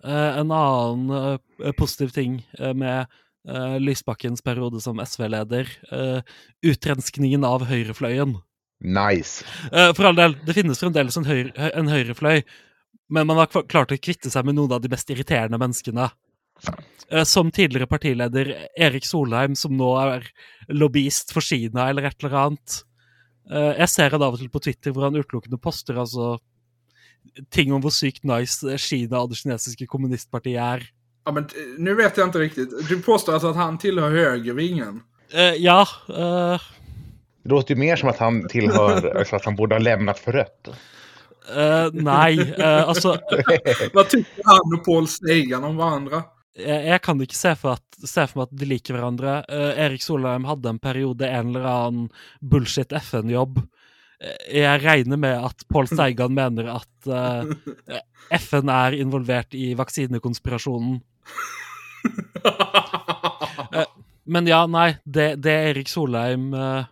eh, 0.04 0.38
en 0.38 0.50
annen 0.50 1.38
eh, 1.64 1.72
positiv 1.72 2.08
ting 2.08 2.42
eh, 2.58 2.74
med 2.74 3.06
eh, 3.48 3.78
Lysbakkens 3.80 4.42
periode 4.42 4.80
som 4.80 4.98
SV-leder. 5.06 5.70
Uh, 5.92 6.20
utrenskningen 6.62 7.44
av 7.44 7.64
høyrefløyen. 7.70 8.36
Nice. 8.82 9.44
Eh, 9.72 9.92
for 9.94 10.08
all 10.10 10.16
del, 10.18 10.36
det 10.46 10.54
finnes 10.56 10.80
fremdeles 10.82 11.16
en, 11.16 11.24
høyre, 11.28 11.52
hø- 11.56 11.72
en 11.78 11.88
høyrefløy, 11.92 12.42
men 13.14 13.26
man 13.28 13.38
har 13.38 13.46
klart 13.70 13.92
å 13.94 13.98
kvitte 14.00 14.30
seg 14.32 14.44
med 14.48 14.56
noen 14.58 14.72
av 14.74 14.82
de 14.82 14.90
mest 14.90 15.10
irriterende 15.14 15.58
menneskene. 15.60 16.08
Eh, 17.10 17.24
som 17.24 17.50
tidligere 17.50 17.86
partileder 17.90 18.54
Erik 18.78 19.06
Solheim, 19.06 19.54
som 19.58 19.74
nå 19.76 19.90
er 20.00 20.26
lobbyist 20.68 21.32
for 21.34 21.44
Kina 21.44 21.88
eller 21.90 22.08
et 22.08 22.18
eller 22.24 22.38
annet. 22.46 22.78
Eh, 23.50 23.72
jeg 23.82 23.88
ser 23.92 24.10
han 24.14 24.22
av 24.22 24.34
og 24.34 24.40
til 24.42 24.50
på 24.50 24.62
Twitter 24.62 24.94
hvor 24.94 25.06
han 25.08 25.18
utelukkende 25.18 25.58
poster 25.62 25.98
altså 25.98 26.38
ting 27.54 27.72
om 27.74 27.82
hvor 27.82 27.94
sykt 27.94 28.24
nice 28.26 28.66
Kina 28.82 29.20
og 29.22 29.30
det 29.32 29.38
kinesiske 29.42 29.86
kommunistpartiet 29.90 30.58
er. 30.62 30.86
Ja, 31.26 31.32
men 31.32 31.46
nu 31.78 31.94
vet 31.94 32.16
jag 32.16 32.26
inte 32.28 32.38
riktigt. 32.38 32.88
Du 32.88 33.00
påstår 33.02 33.32
alltså 33.34 33.48
att 33.50 33.56
han 33.56 33.78
tillhör 33.78 34.10
högervingen? 34.10 35.02
Eh, 35.32 35.54
ja 35.54 35.86
eh, 36.08 36.60
Det 37.42 37.48
låter 37.48 37.74
ju 37.74 37.80
mer 37.80 37.96
som 37.96 38.08
att 38.08 38.18
han 38.18 38.48
tillhör, 38.48 39.14
alltså 39.18 39.36
att 39.36 39.44
han 39.44 39.56
borde 39.56 39.74
ha 39.74 39.80
lämnat 39.80 40.18
för 40.18 40.32
rött. 40.32 40.68
eh, 41.56 41.88
Nei, 41.92 42.40
eh, 42.58 42.88
altså 42.88 43.16
Vad 43.94 44.08
tycker 44.08 44.42
han 44.44 44.78
och 44.78 44.84
Paul 44.84 45.08
Steigan 45.08 45.64
om 45.64 45.76
varandra? 45.76 46.22
jeg, 46.58 46.84
jeg 46.86 47.00
kan 47.02 47.20
ikke 47.24 47.36
se 47.38 47.54
for, 47.56 47.72
at, 47.80 47.84
se 48.08 48.26
for 48.28 48.38
meg 48.42 48.48
at 48.50 48.58
de 48.60 48.66
liker 48.68 48.94
hverandre. 48.96 49.38
Eh, 49.48 49.78
Erik 49.86 50.02
Solheim 50.04 50.44
hadde 50.44 50.68
en 50.68 50.78
periode 50.82 51.28
en 51.28 51.48
eller 51.54 51.64
annen 51.70 52.10
bullshit 52.40 52.92
FN-jobb. 52.92 53.58
Eh, 54.20 54.58
jeg 54.60 54.82
regner 54.84 55.16
med 55.16 55.44
at 55.48 55.64
Pål 55.72 55.88
Steigan 55.88 56.34
mener 56.36 56.68
at 56.76 57.08
eh, 57.08 57.42
FN 58.36 58.68
er 58.72 58.92
involvert 59.00 59.54
i 59.56 59.72
vaksinekonspirasjonen. 59.80 61.00
Men 64.32 64.46
ja, 64.46 64.66
nei, 64.70 64.92
det, 65.04 65.34
det 65.42 65.52
Erik 65.72 65.88
Solheim 65.90 66.52
eh, 66.54 66.84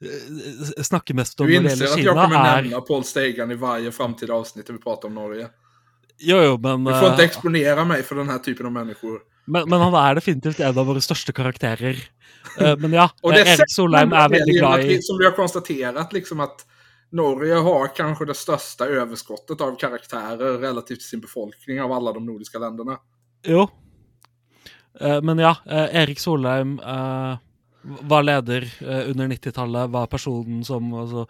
eh, 0.00 0.82
snakker 0.82 1.14
mest 1.14 1.40
om 1.40 1.46
Du 1.46 1.54
inser 1.54 1.84
att 1.84 1.98
jag 1.98 2.14
kommer 2.14 2.58
er 2.58 2.62
nämna 2.62 2.80
Paul 2.80 3.04
Steigan 3.04 3.50
i 3.50 3.54
varje 3.54 3.92
framtida 3.92 4.34
avsnitt 4.34 4.66
där 4.66 4.74
vi 4.74 4.80
pratar 4.80 5.08
om 5.08 5.14
Norge. 5.14 5.48
Jo, 6.18 6.36
jo, 6.42 6.58
men 6.58 6.84
Du 6.84 7.00
får 7.00 7.08
inte 7.08 7.22
eh, 7.22 7.28
exponera 7.28 7.84
mig 7.84 8.02
för 8.02 8.14
den 8.14 8.28
här 8.28 8.38
typen 8.38 8.66
av 8.66 8.72
människor. 8.72 9.20
Men, 9.44 9.68
men 9.68 9.80
han 9.80 10.10
er 10.10 10.14
definitivt 10.14 10.60
en 10.60 10.78
av 10.78 10.86
våre 10.86 11.00
største 11.00 11.32
karakterer. 11.32 11.96
Eh, 12.58 12.76
men 12.76 12.92
ja, 12.92 13.10
Och 13.22 13.32
det 13.32 13.40
eh, 13.40 13.52
Erik 13.52 13.70
Solheim 13.70 14.10
genom 14.10 14.24
att 14.24 14.46
glad 14.58 14.80
i 14.80 15.02
Som 15.02 15.18
vi 15.18 15.24
har 15.24 15.32
konstaterat, 15.32 16.12
liksom 16.12 16.40
att 16.40 16.66
Norge 17.10 17.54
har 17.54 17.96
kanske 17.96 18.24
det 18.24 18.34
största 18.34 18.86
överskottet 18.86 19.60
av 19.60 19.76
karaktärer 19.78 20.58
relativt 20.58 20.98
till 20.98 21.08
sin 21.08 21.20
befolkning 21.20 21.82
av 21.82 21.92
alla 21.92 22.12
de 22.12 22.26
nordiska 22.26 22.58
länderna. 22.58 22.98
Jo. 23.46 23.68
Eh, 25.00 25.22
men 25.22 25.38
ja, 25.38 25.56
eh, 25.66 26.02
Erik 26.02 26.20
Solheim 26.20 26.80
eh, 26.80 27.36
var 28.00 28.22
leder 28.22 28.66
eh, 28.80 29.10
under 29.10 29.28
90-tallet, 29.28 29.90
var 29.90 30.06
personen 30.06 30.64
som 30.64 30.94
altså, 30.94 31.26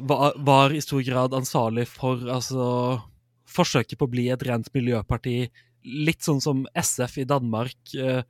var, 0.00 0.32
var 0.36 0.74
i 0.74 0.80
stor 0.80 1.00
grad 1.00 1.34
ansvarlig 1.34 1.88
for 1.88 2.28
altså, 2.30 3.00
forsøket 3.48 3.98
på 3.98 4.08
å 4.08 4.12
bli 4.12 4.28
et 4.32 4.44
rent 4.46 4.70
miljøparti. 4.74 5.38
Litt 5.84 6.22
sånn 6.26 6.40
som 6.44 6.66
SF 6.74 7.18
i 7.22 7.26
Danmark 7.28 7.94
eh, 7.96 8.22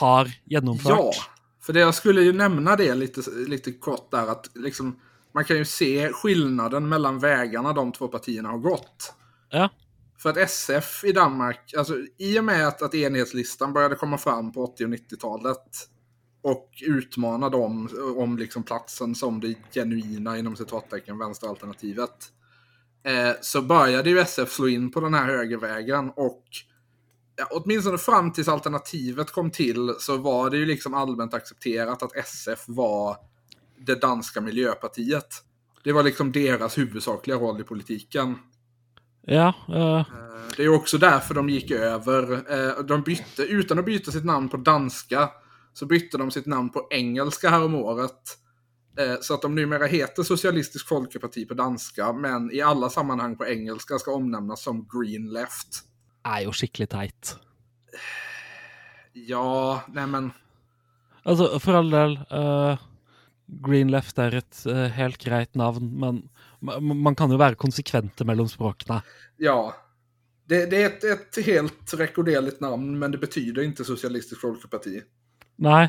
har 0.00 0.26
Ja, 0.26 0.32
gjennomført. 0.44 1.20
För 1.62 1.72
det 1.72 1.80
jag 1.80 1.94
skulle 1.94 2.22
ju 2.22 2.32
nämna 2.32 2.76
det 2.76 2.94
lite, 2.94 3.22
lite 3.48 3.72
kort 3.72 4.10
där 4.10 4.26
att 4.26 4.50
liksom, 4.54 5.00
man 5.34 5.44
kan 5.44 5.56
ju 5.56 5.64
se 5.64 6.12
skillnaden 6.12 6.88
mellan 6.88 7.18
vägarna 7.18 7.72
de 7.72 7.92
två 7.92 8.08
partierna 8.08 8.48
har 8.48 8.58
gått. 8.58 9.14
Ja. 9.50 9.68
För 10.18 10.30
att 10.30 10.36
SF 10.36 11.04
i 11.04 11.12
Danmark, 11.12 11.74
alltså 11.78 11.94
i 12.18 12.38
och 12.40 12.44
med 12.44 12.68
att, 12.68 12.82
att 12.82 12.94
enhetslistan 12.94 13.72
började 13.72 13.94
komma 13.94 14.18
fram 14.18 14.52
på 14.52 14.64
80 14.64 14.84
och 14.84 14.90
90-talet 14.90 15.88
och 16.44 16.70
utmana 16.86 17.48
dem 17.48 17.88
om 18.16 18.38
liksom 18.38 18.62
platsen 18.62 19.14
som 19.14 19.40
det 19.40 19.54
genuina 19.74 20.38
inom 20.38 20.56
citattecken 20.56 21.18
vänsteralternativet. 21.18 22.30
Eh, 23.04 23.34
så 23.40 23.62
började 23.62 24.10
ju 24.10 24.18
SF 24.18 24.52
slå 24.52 24.68
in 24.68 24.90
på 24.90 25.00
den 25.00 25.14
här 25.14 25.24
högervägen 25.26 26.10
och 26.16 26.44
ja, 27.36 27.46
åtminstone 27.50 27.98
fram 27.98 28.32
tills 28.32 28.48
alternativet 28.48 29.32
kom 29.32 29.50
till 29.50 29.94
så 29.98 30.16
var 30.16 30.50
det 30.50 30.56
ju 30.56 30.66
liksom 30.66 30.94
allmänt 30.94 31.34
accepterat 31.34 32.02
att 32.02 32.16
SF 32.16 32.64
var 32.66 33.16
det 33.78 33.94
danska 33.94 34.40
miljöpartiet. 34.40 35.28
Det 35.84 35.92
var 35.92 36.02
liksom 36.02 36.32
deras 36.32 36.78
huvudsakliga 36.78 37.36
roll 37.36 37.60
i 37.60 37.64
politiken. 37.64 38.38
Ja, 39.22 39.54
eh, 39.68 40.06
Det 40.56 40.64
är 40.64 40.68
också 40.74 40.98
därför 40.98 41.34
de 41.34 41.48
gick 41.48 41.70
över. 41.70 42.32
eh, 42.32 42.84
De 42.84 43.02
bytte, 43.02 43.42
utan 43.42 43.78
att 43.78 43.84
byta 43.84 44.10
sitt 44.10 44.24
namn 44.24 44.48
på 44.48 44.56
danska, 44.56 45.30
så 45.74 45.86
bytte 45.86 46.18
de 46.18 46.30
sitt 46.30 46.46
namn 46.46 46.70
på 46.70 46.86
engelska 46.90 47.50
häromåret. 47.50 48.38
Eh, 48.98 49.16
Så 49.20 49.34
att 49.34 49.42
de 49.42 49.54
numera 49.54 49.86
heter 49.86 50.22
Socialistisk 50.22 50.88
Folkeparti 50.88 51.48
på 51.48 51.54
danska, 51.54 52.12
men 52.12 52.50
i 52.52 52.60
alla 52.60 52.90
sammanhang 52.90 53.36
på 53.36 53.46
engelska 53.46 53.98
ska 53.98 54.12
omnämnas 54.14 54.62
som 54.62 54.86
Green 54.92 55.32
Left. 55.32 55.82
er 56.24 56.44
jo 56.46 56.52
skikkelig 56.52 56.88
teit. 56.88 57.34
Ja, 59.12 59.82
nej 59.92 60.06
men... 60.06 60.30
Altså, 61.24 61.58
for 61.60 61.74
all 61.74 61.90
del, 61.90 62.18
eh, 62.30 62.78
Green 63.46 63.90
Left 63.90 64.18
er 64.18 64.34
et 64.40 64.66
eh, 64.66 64.88
helt 64.92 65.18
greit 65.24 65.54
navn, 65.54 65.86
men 66.00 66.18
ma- 66.60 66.80
man 66.80 67.14
kan 67.16 67.30
jo 67.32 67.38
være 67.40 67.54
konsekvente 67.60 68.24
mellom 68.24 68.48
språkene. 68.48 69.02
Ja. 69.36 69.74
Det, 70.48 70.66
det 70.70 70.82
är 70.82 70.86
ett, 70.86 71.04
ett 71.04 71.44
helt 71.46 71.94
rekorderligt 71.94 72.60
namn, 72.60 72.98
men 72.98 73.10
det 73.10 73.18
betyder 73.18 73.62
inte 73.62 73.84
Socialistisk 73.84 74.40
Folkeparti. 74.40 75.00
Nei. 75.56 75.88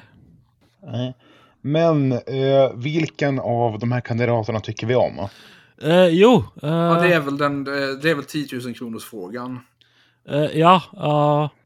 Nej. 0.84 1.13
Men 1.61 2.11
eh, 2.11 2.74
vilken 2.76 3.39
av 3.39 3.80
de 3.80 3.91
här 3.91 4.01
kandidaterna 4.01 4.59
tycker 4.59 4.88
vi 4.88 4.95
om? 4.95 5.20
Eh, 5.82 6.07
jo 6.07 6.43
eh, 6.63 6.70
Ja, 6.70 7.01
det 7.01 7.13
är 7.13 7.20
väl 7.20 7.38
den, 7.38 7.63
det 7.63 8.09
är 8.09 8.16
väl 8.16 8.26
10 8.26 8.59
000 8.66 8.76
kronors 8.76 9.03
frågan. 9.03 9.59
Eh, 10.30 10.59
ja, 10.59 10.82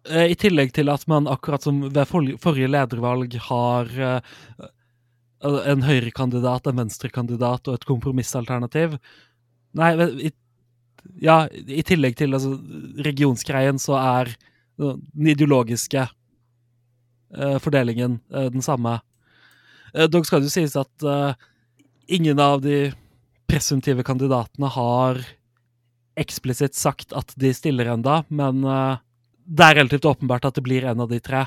eh, 0.09 0.31
i 0.31 0.35
tillegg 0.35 0.73
til 0.75 0.89
at 0.91 1.05
man 1.07 1.27
akkurat 1.31 1.63
som 1.63 1.81
ved 1.87 2.07
for 2.09 2.27
forrige 2.43 2.71
ledervalg 2.71 3.37
har 3.47 3.91
eh, 3.99 4.19
eh, 4.59 5.59
en 5.71 5.85
høyrekandidat, 5.87 6.67
en 6.67 6.81
venstrekandidat 6.81 7.67
og 7.67 7.79
et 7.79 7.87
kompromissalternativ. 7.87 8.97
Vel, 9.79 10.03
i, 10.27 10.31
ja, 11.23 11.45
i 11.47 11.83
tillegg 11.87 12.17
til 12.19 12.35
altså, 12.35 12.57
regionsgreien 13.05 13.79
så 13.79 13.95
eh, 13.99 14.33
den 14.79 15.31
ideologiske 15.35 16.03
eh, 16.03 16.15
Eh, 17.35 17.57
fordelingen 17.61 18.19
eh, 18.33 18.49
den 18.49 18.61
samme. 18.65 18.99
Eh, 19.93 20.07
dog 20.09 20.25
skal 20.25 20.41
det 20.41 20.49
jo 20.49 20.55
sies 20.55 20.75
at 20.79 21.03
eh, 21.05 21.33
ingen 22.09 22.39
av 22.41 22.61
de 22.63 22.91
presumptive 23.49 24.03
kandidatene 24.05 24.69
har 24.73 25.19
eksplisitt 26.19 26.75
sagt 26.75 27.13
at 27.15 27.31
de 27.39 27.51
stiller 27.55 27.87
enda, 27.93 28.23
men 28.29 28.59
det 28.61 29.63
er 29.65 29.77
relativt 29.79 30.05
åpenbart 30.09 30.45
at 30.49 30.57
det 30.57 30.63
blir 30.65 30.83
en 30.89 30.99
av 31.05 31.09
de 31.09 31.19
tre. 31.23 31.45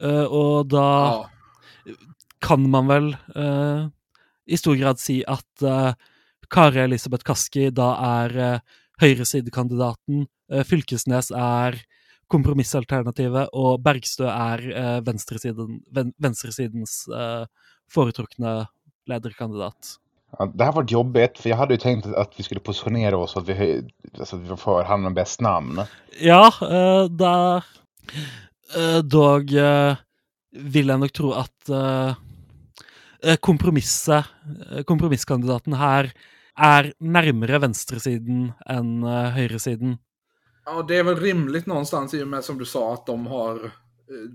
Eh, 0.00 0.24
og 0.24 0.70
da 0.72 0.86
Ja. 1.84 1.94
kan 2.40 2.64
man 2.70 2.86
vel 2.88 3.08
i 4.48 4.56
stor 4.56 4.76
grad 4.78 4.98
si 5.02 5.20
at 5.26 5.62
eh, 5.62 5.92
Kari 6.48 6.80
Elisabeth 6.80 7.26
Kaski 7.28 7.68
da 7.74 7.90
er 8.22 8.36
uh, 8.40 8.60
høyresidekandidaten, 9.02 10.22
Fylkesnes 10.64 11.28
er 11.30 11.76
kompromissalternativet, 12.28 13.48
og 13.52 13.80
Bergstø 13.84 14.26
er 14.28 14.64
eh, 14.72 14.98
venstresiden, 15.06 15.80
ven, 15.90 16.12
venstresidens 16.18 17.06
eh, 17.08 17.46
foretrukne 17.90 18.66
lederkandidat. 19.08 19.96
Ja, 20.38 20.46
det 20.46 20.64
här 20.64 20.72
var 20.72 20.84
jobbigt, 20.88 21.38
för 21.38 21.48
jag 21.50 21.56
hade 21.56 21.74
ju 21.74 21.78
tänkt 21.80 22.06
att 22.06 22.32
vi 22.36 22.42
skulle 22.42 22.60
positionera 22.60 23.16
oss 23.16 23.32
så 23.32 23.38
att 23.38 23.48
vi, 23.48 23.54
höj- 23.54 23.90
alltså 24.18 24.36
att 24.36 24.42
vi 24.42 24.48
var 24.48 24.56
för 24.56 24.84
han 24.84 25.02
med 25.02 25.14
bäst 25.14 25.40
namn. 25.40 25.80
Ja, 26.20 26.52
eh, 26.62 27.04
da 27.04 27.62
eh, 28.76 28.98
Dog 28.98 29.52
eh, 29.52 29.96
vil 30.52 30.88
jeg 30.88 31.00
nok 31.00 31.12
tro 31.16 31.32
at 31.32 31.70
eh, 31.72 32.12
eh, 33.24 33.36
kompromisset, 33.40 34.28
eh, 34.70 34.82
kompromisskandidaten 34.84 35.78
her, 35.80 36.12
er 36.58 36.92
nærmere 37.00 37.60
venstresiden 37.62 38.52
enn 38.68 39.04
eh, 39.06 39.32
høyresiden. 39.32 39.96
Ja, 40.70 40.82
det 40.82 40.96
är 40.96 41.04
väl 41.04 41.16
rimligt 41.16 41.66
någonstans 41.66 42.14
i 42.14 42.22
och 42.22 42.28
med 42.28 42.44
som 42.44 42.58
du 42.58 42.64
sa 42.64 42.94
att 42.94 43.06
de 43.06 43.26
har 43.26 43.64
eh, 43.64 43.70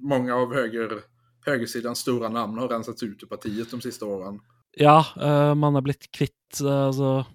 många 0.02 0.36
av 0.36 0.54
höger, 0.54 1.00
högersidans 1.46 2.00
stora 2.00 2.30
namn 2.30 2.58
har 2.58 2.68
rensats 2.68 3.04
ut 3.04 3.24
ur 3.24 3.28
partiet 3.28 3.72
de 3.72 3.82
sista 3.82 4.06
åren. 4.06 4.40
Ja, 4.78 5.06
eh, 5.22 5.56
man 5.56 5.76
har 5.76 5.82
blitt 5.82 6.12
kvitt 6.12 6.62
eh, 6.62 6.86
altså 6.86 7.26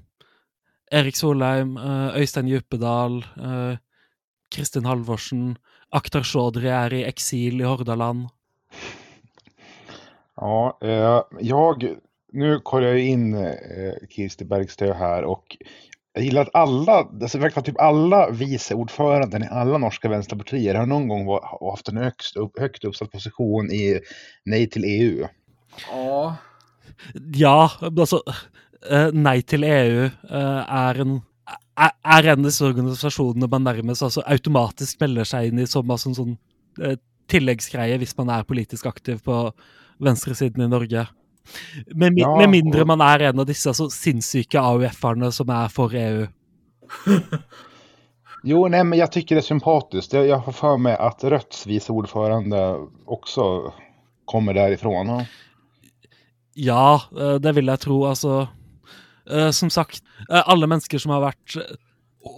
Erik 0.91 1.17
Solheim, 1.17 1.77
Øystein 2.17 2.49
Djupedal, 2.49 3.27
Kristin 4.55 4.85
Halvorsen, 4.85 5.59
Akhtar 5.91 6.23
Chaudhry 6.23 6.69
er 6.69 6.95
i 6.95 7.03
eksil 7.05 7.61
i 7.61 7.65
Hordaland. 7.65 8.31
Ja, 10.37 10.79
jag, 11.41 11.85
nu 12.33 12.61
kollar 12.61 12.89
jag 12.89 13.01
in 13.01 13.37
Kirsti 14.09 14.45
Bergstö 14.45 14.93
här 14.93 15.25
och 15.25 15.57
jag 16.19 16.25
gillar 16.25 16.43
att 16.43 16.55
alla, 16.55 16.93
alltså 17.23 17.39
verkligen 17.39 17.65
typ 17.65 17.81
alla 17.81 18.31
vice 18.31 18.75
ordföranden 18.75 19.43
i 19.43 19.49
alla 19.51 19.79
norska 19.79 20.09
vänsterpartier 20.09 20.75
har 20.75 20.87
någon 20.87 21.09
gång 21.09 21.27
var, 21.27 21.71
haft 21.71 21.89
en 21.89 21.97
högst, 21.97 22.37
upp, 22.37 22.59
högt 22.59 22.85
uppsatt 22.85 23.13
position 23.13 23.71
i 23.71 24.01
Nej 24.45 24.71
till 24.71 24.85
EU. 24.85 25.27
Ja, 25.93 26.37
Ja, 27.35 27.71
altså 27.83 28.23
eh, 28.91 29.11
Nei 29.15 29.41
til 29.47 29.65
EU 29.65 30.07
eh, 30.09 30.63
er 30.67 31.03
en 31.05 31.19
er 31.79 32.27
en 32.27 32.41
av 32.43 32.49
disse 32.49 32.67
organisasjonene 32.67 33.47
man 33.51 33.63
nærmest 33.63 34.03
altså, 34.03 34.25
automatisk 34.27 34.99
melder 34.99 35.29
seg 35.29 35.53
inn 35.53 35.61
i 35.63 35.67
som 35.71 35.91
altså, 35.95 36.11
en 36.11 36.17
sånn 36.17 36.33
eh, 36.83 36.97
tilleggsgreie 37.31 38.01
hvis 38.01 38.17
man 38.19 38.33
er 38.35 38.49
politisk 38.49 38.89
aktiv 38.91 39.21
på 39.23 39.37
venstresiden 40.03 40.65
i 40.65 40.71
Norge. 40.73 41.05
Med, 41.95 42.13
mi- 42.13 42.21
Ja, 42.21 42.37
med 42.39 42.51
mindre 42.51 42.85
man 42.85 43.01
er 43.01 43.29
en 43.31 43.41
av 43.41 43.47
disse 43.47 43.69
altså, 43.71 43.89
sinnssyke 43.91 44.61
AUF-erne 44.61 45.33
som 45.33 45.53
for 45.73 45.95
E 45.95 46.05
EU. 46.09 46.27
Jo, 48.45 48.69
nej, 48.69 48.85
men 48.85 48.99
jag 48.99 49.13
tycker 49.13 49.35
det 49.35 49.41
är 49.41 49.51
sympatiskt. 49.51 50.13
Jag, 50.13 50.27
jag 50.27 50.37
har 50.39 50.53
för 50.53 50.77
mig 50.77 50.97
att 50.97 51.25
Röts 51.25 51.67
vice 51.67 51.93
ordförande 51.93 52.77
också 53.07 53.73
kommer 54.25 54.55
därifrån. 54.55 55.07
Ja. 55.09 55.25
Ja, 56.55 57.03
eh, 57.21 57.35
det 57.35 57.53
vil 57.53 57.67
jeg 57.67 57.81
tro. 57.81 58.05
Altså 58.07 58.49
eh, 59.31 59.51
Som 59.51 59.71
sagt, 59.71 60.03
eh, 60.31 60.43
alle 60.49 60.67
mennesker 60.67 60.99
som 60.99 61.11
har 61.15 61.21
vært 61.23 61.57
eh, 61.57 61.77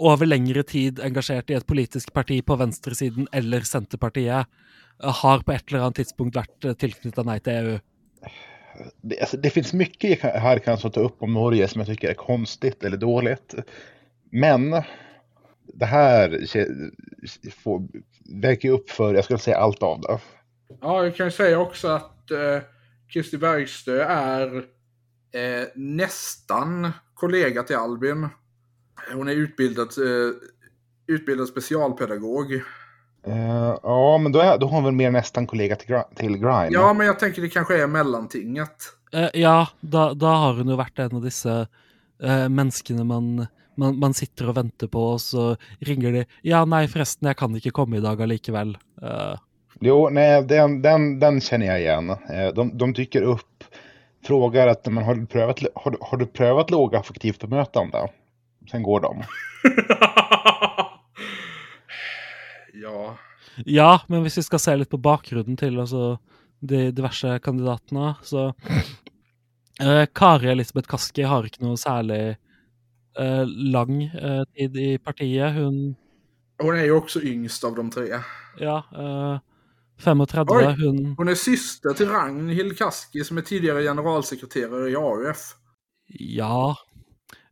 over 0.00 0.26
lengre 0.26 0.62
tid 0.62 1.00
engasjert 1.00 1.50
i 1.50 1.54
et 1.56 1.66
politisk 1.66 2.12
parti 2.12 2.40
på 2.44 2.56
venstresiden 2.56 3.28
eller 3.32 3.61
Senterpartiet, 3.61 4.46
eh, 5.02 5.12
har 5.22 5.40
på 5.44 5.52
et 5.52 5.64
eller 5.68 5.86
annet 5.86 6.00
tidspunkt 6.02 6.36
vært 6.36 6.68
tilknytta 6.80 7.24
Nei 7.24 7.38
til 7.40 7.52
E 7.52 7.61
EU. 7.61 7.78
Det, 9.00 9.20
alltså, 9.20 9.36
det 9.36 9.50
finns 9.50 9.72
mycket 9.72 10.10
jag 10.10 10.20
kan- 10.20 10.40
här 10.40 10.58
kanske 10.58 10.88
att 10.88 10.94
ta 10.94 11.00
upp 11.00 11.22
om 11.22 11.32
Norge 11.34 11.68
som 11.68 11.80
jag 11.80 11.88
tycker 11.88 12.08
är 12.10 12.14
konstigt 12.14 12.84
eller 12.84 12.96
dåligt. 12.96 13.54
Men 14.30 14.70
det 15.74 15.86
här 15.86 16.46
får, 17.62 17.88
väger 18.40 18.68
ju 18.68 18.74
upp 18.74 18.90
för, 18.90 19.14
jag 19.14 19.24
skulle 19.24 19.38
säga 19.38 19.56
allt 19.56 19.82
av 19.82 20.00
det. 20.00 20.18
ja 20.80 21.04
jag 21.04 21.16
kan 21.16 21.26
ju 21.26 21.30
säga 21.30 21.58
också 21.58 21.88
att 21.88 22.30
eh, 22.30 22.58
Kristi 23.12 23.38
Bergstö 23.38 24.02
är 24.02 24.56
eh, 25.32 25.66
nästan 25.74 26.92
kollega 27.14 27.62
till 27.62 27.76
Albin. 27.76 28.28
Hon 29.14 29.28
är 29.28 29.32
utbildad, 29.32 29.88
eh, 29.98 30.32
utbildad 31.06 31.48
specialpedagog. 31.48 32.62
Eh, 33.26 33.74
ja, 33.82 34.18
men 34.18 34.32
då, 34.32 34.38
är, 34.40 34.58
då 34.58 34.66
har 34.66 34.74
hon 34.74 34.84
väl 34.84 34.92
mer 34.94 35.10
nästan 35.10 35.46
kollega 35.46 35.76
till, 35.76 35.96
till 36.16 36.36
Grime. 36.36 36.68
Ja, 36.70 36.92
men 36.92 37.06
jag 37.06 37.18
tänker 37.18 37.42
det 37.42 37.48
kanske 37.48 37.82
är 37.82 37.86
mellantinget. 37.86 38.76
Eh, 39.12 39.28
ja, 39.34 39.68
da, 39.80 40.14
da 40.14 40.26
har 40.26 40.54
hun 40.54 40.68
jo 40.68 40.76
vært 40.76 40.98
en 40.98 41.16
av 41.16 41.22
disse 41.22 41.66
eh, 42.22 42.48
menneskene 42.48 43.04
man, 43.04 43.46
man, 43.76 43.98
man 43.98 44.14
sitter 44.14 44.48
og 44.48 44.56
venter 44.56 44.86
på, 44.88 45.02
og 45.14 45.20
så 45.20 45.56
ringer 45.80 46.12
de 46.12 46.24
'Ja, 46.42 46.64
nei, 46.64 46.86
forresten, 46.88 47.26
jeg 47.28 47.36
kan 47.36 47.56
ikke 47.56 47.70
komme 47.74 47.96
i 47.96 48.00
dag 48.00 48.20
allikevel'. 48.20 48.76
Eh, 49.02 49.36
Jo, 49.82 50.08
nej, 50.12 50.42
den, 50.44 50.82
den, 50.82 51.18
den 51.20 51.40
känner 51.40 51.66
jag 51.66 51.80
igen. 51.80 52.16
De, 52.54 52.78
de 52.78 52.92
dyker 52.92 53.22
upp, 53.22 53.64
frågar 54.26 54.66
att 54.68 54.86
man 54.86 55.04
har 55.04 55.14
du 55.14 55.26
prövat, 55.26 55.58
har, 55.74 55.90
du- 55.90 55.98
har 56.00 56.18
du 56.18 56.26
prövat 56.26 56.70
lågaffektivt 56.70 57.40
bemötande? 57.40 58.08
Sen 58.70 58.82
går 58.82 59.00
de. 59.00 59.22
ja. 62.74 63.16
Ja, 63.64 64.00
men 64.08 64.22
hvis 64.24 64.38
vi 64.38 64.44
skal 64.46 64.62
se 64.62 64.76
litt 64.76 64.90
på 64.92 65.00
bakgrunnen 65.02 65.56
til 65.58 65.80
altså, 65.80 66.18
de 66.60 66.90
diverse 66.94 67.38
kandidatene. 67.44 68.14
Så 68.22 68.52
eh, 69.82 70.06
Kari 70.14 70.50
Elisabeth 70.52 70.88
Kaski 70.90 71.26
har 71.28 71.46
ikke 71.48 71.64
noe 71.64 71.80
særlig 71.80 72.22
eh, 73.18 73.44
lang 73.46 74.02
eh, 74.06 74.42
tid 74.56 74.76
i 74.76 74.90
partiet. 74.98 75.54
Hun 75.56 75.96
Hon 76.60 76.76
är 76.76 76.84
ju 76.84 76.92
också 76.92 77.22
yngst 77.22 77.64
av 77.64 77.74
de 77.74 77.90
tre. 77.90 78.20
Ja, 78.58 78.84
eh, 78.92 79.38
35. 80.04 80.46
Oj. 80.50 80.64
Hun 80.64 81.14
Hon 81.16 81.28
är 81.28 81.34
syster 81.34 81.92
till 81.92 82.08
Ragnhild 82.08 82.78
Kaski 82.78 83.24
som 83.24 83.38
är 83.38 83.42
tidigare 83.42 83.82
generalsekreterare 83.82 84.90
i 84.90 84.96
AUF. 84.96 85.56
Ja. 86.18 86.76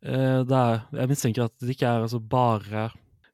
det 0.01 0.55
er, 0.55 0.81
jeg 0.93 1.09
mistenker 1.11 1.49
at 1.49 1.55
det 1.61 1.75
ikke 1.75 1.87
er 1.87 2.05
altså 2.07 2.21
bare 2.23 2.85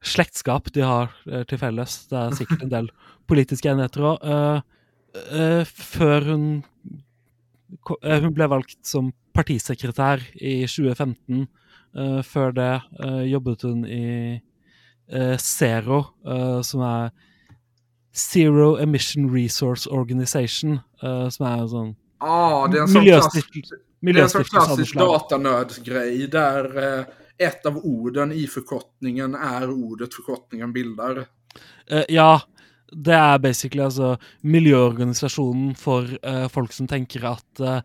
slektskap 0.05 0.71
de 0.75 0.81
har 0.85 1.11
eh, 1.31 1.43
til 1.49 1.57
felles. 1.61 1.97
Det 2.11 2.17
er 2.21 2.37
sikkert 2.37 2.63
en 2.65 2.71
del 2.73 2.89
politiske 3.27 3.69
enigheter 3.71 4.01
òg. 4.11 4.63
før 5.65 6.25
hun 6.31 6.63
eh, 8.03 8.19
Hun 8.21 8.33
ble 8.35 8.47
valgt 8.51 8.77
som 8.85 9.13
partisekretær 9.35 10.21
i 10.35 10.65
2015. 10.67 11.47
Eh, 11.95 12.21
før 12.27 12.51
det 12.51 12.71
eh, 13.03 13.21
jobbet 13.31 13.61
hun 13.63 13.85
i 13.87 14.39
eh, 15.11 15.37
Zero, 15.39 16.01
eh, 16.27 16.61
som 16.61 16.81
er 16.83 17.09
Zero 18.15 18.75
Emission 18.79 19.29
Resource 19.31 19.87
Organization, 19.91 20.79
eh, 21.03 21.29
som 21.29 21.45
er 21.47 21.61
en 21.61 21.69
sånn 21.71 21.93
Ja, 22.21 22.67
det 22.71 22.77
är 22.77 22.81
en 22.81 22.87
sån 22.87 23.03
klass, 23.03 23.33
miljøstiftelse. 23.33 23.75
det 23.75 24.19
är 24.19 24.23
en 24.23 24.29
sån 24.29 24.41
miljøstiftelse 24.41 24.57
av 24.59 24.67
noe 24.67 24.75
klassisk 24.75 24.95
datanördsgrej 24.99 26.27
där 26.31 26.69
eh, 26.83 27.05
ett 27.37 27.65
av 27.65 27.77
orden 27.77 28.31
i 28.31 28.47
förkortningen 28.47 29.35
är 29.35 29.69
ordet 29.71 30.13
förkortningen 30.13 30.73
bildar. 30.73 31.25
Eh, 31.87 32.03
ja, 32.09 32.41
det 32.91 33.13
er 33.13 33.39
basically 33.39 33.83
altså 33.83 34.15
miljøorganisasjonen 34.41 35.75
for 35.75 36.09
eh, 36.21 36.47
folk 36.51 36.73
som 36.73 36.87
tenker 36.87 37.25
at 37.27 37.59
eh, 37.59 37.81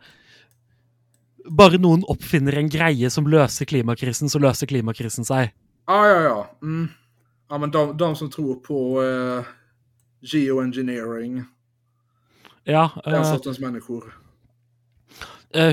bare 1.51 1.81
noen 1.81 2.05
oppfinner 2.09 2.59
en 2.61 2.71
greie 2.71 3.11
som 3.11 3.27
løser 3.27 3.67
klimakrisen, 3.67 4.31
så 4.31 4.39
løser 4.39 4.71
klimakrisen 4.71 5.27
seg. 5.27 5.55
Ja, 5.89 6.01
ja, 6.07 6.19
ja. 6.29 6.41
Mm. 6.63 6.89
Ja, 7.51 7.59
men 7.59 7.73
de, 7.75 7.87
de 7.99 8.11
som 8.17 8.31
tror 8.31 8.61
på 8.63 9.03
eh, 9.03 9.49
geoengineering, 10.21 11.43
Ja, 12.69 12.91
den 13.05 13.25
sortens 13.25 13.59
människor. 13.59 14.13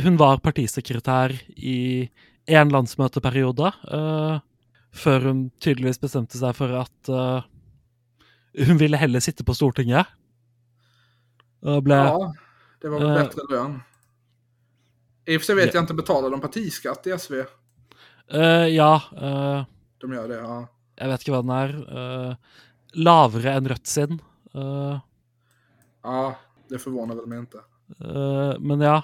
hun 0.04 0.18
var 0.18 0.38
partisekretær 0.38 1.34
i 1.56 2.10
én 2.48 2.72
landsmøteperiode, 2.72 3.72
eh, 3.92 4.40
før 4.98 5.20
hun 5.28 5.52
tydeligvis 5.60 6.00
bestemte 6.02 6.38
seg 6.40 6.56
for 6.56 6.72
at 6.80 7.10
eh, 7.12 7.42
hun 8.68 8.80
ville 8.80 8.98
heller 8.98 9.20
sitte 9.24 9.44
på 9.46 9.54
Stortinget. 9.58 10.08
Ble 11.62 11.96
Ja, 11.96 12.34
det 12.82 12.90
var 12.90 13.00
väl 13.00 13.10
Eh. 13.10 13.24
bättre 13.24 13.42
lön. 13.50 13.82
I 15.26 15.38
och 15.38 15.42
för 15.42 15.46
sig 15.46 15.56
vet 15.56 15.74
jag 15.74 15.84
inte, 15.84 15.94
betalar 15.94 16.30
de 16.30 16.42
partiskatt 16.42 17.08
i 17.08 17.12
SV? 17.12 17.34
eh, 18.34 18.68
Ja. 18.68 19.02
eh, 19.18 19.66
De 20.00 20.14
gör 20.14 20.28
det, 20.28 20.36
ja. 20.36 20.68
Jeg 20.98 21.10
vet 21.10 21.22
ikke 21.22 21.32
hva 21.32 21.42
den 21.42 21.52
er. 21.52 21.72
eh, 21.98 22.36
lavere 22.94 23.54
enn 23.58 23.68
Rødt 23.68 23.88
sin. 23.88 24.20
Eh, 24.56 25.00
Ja, 26.04 26.36
det 26.70 26.80
förvånar 26.80 27.16
väl 27.16 27.26
mig 27.26 27.40
inte. 27.40 27.58
men 28.60 28.80
ja. 28.82 29.04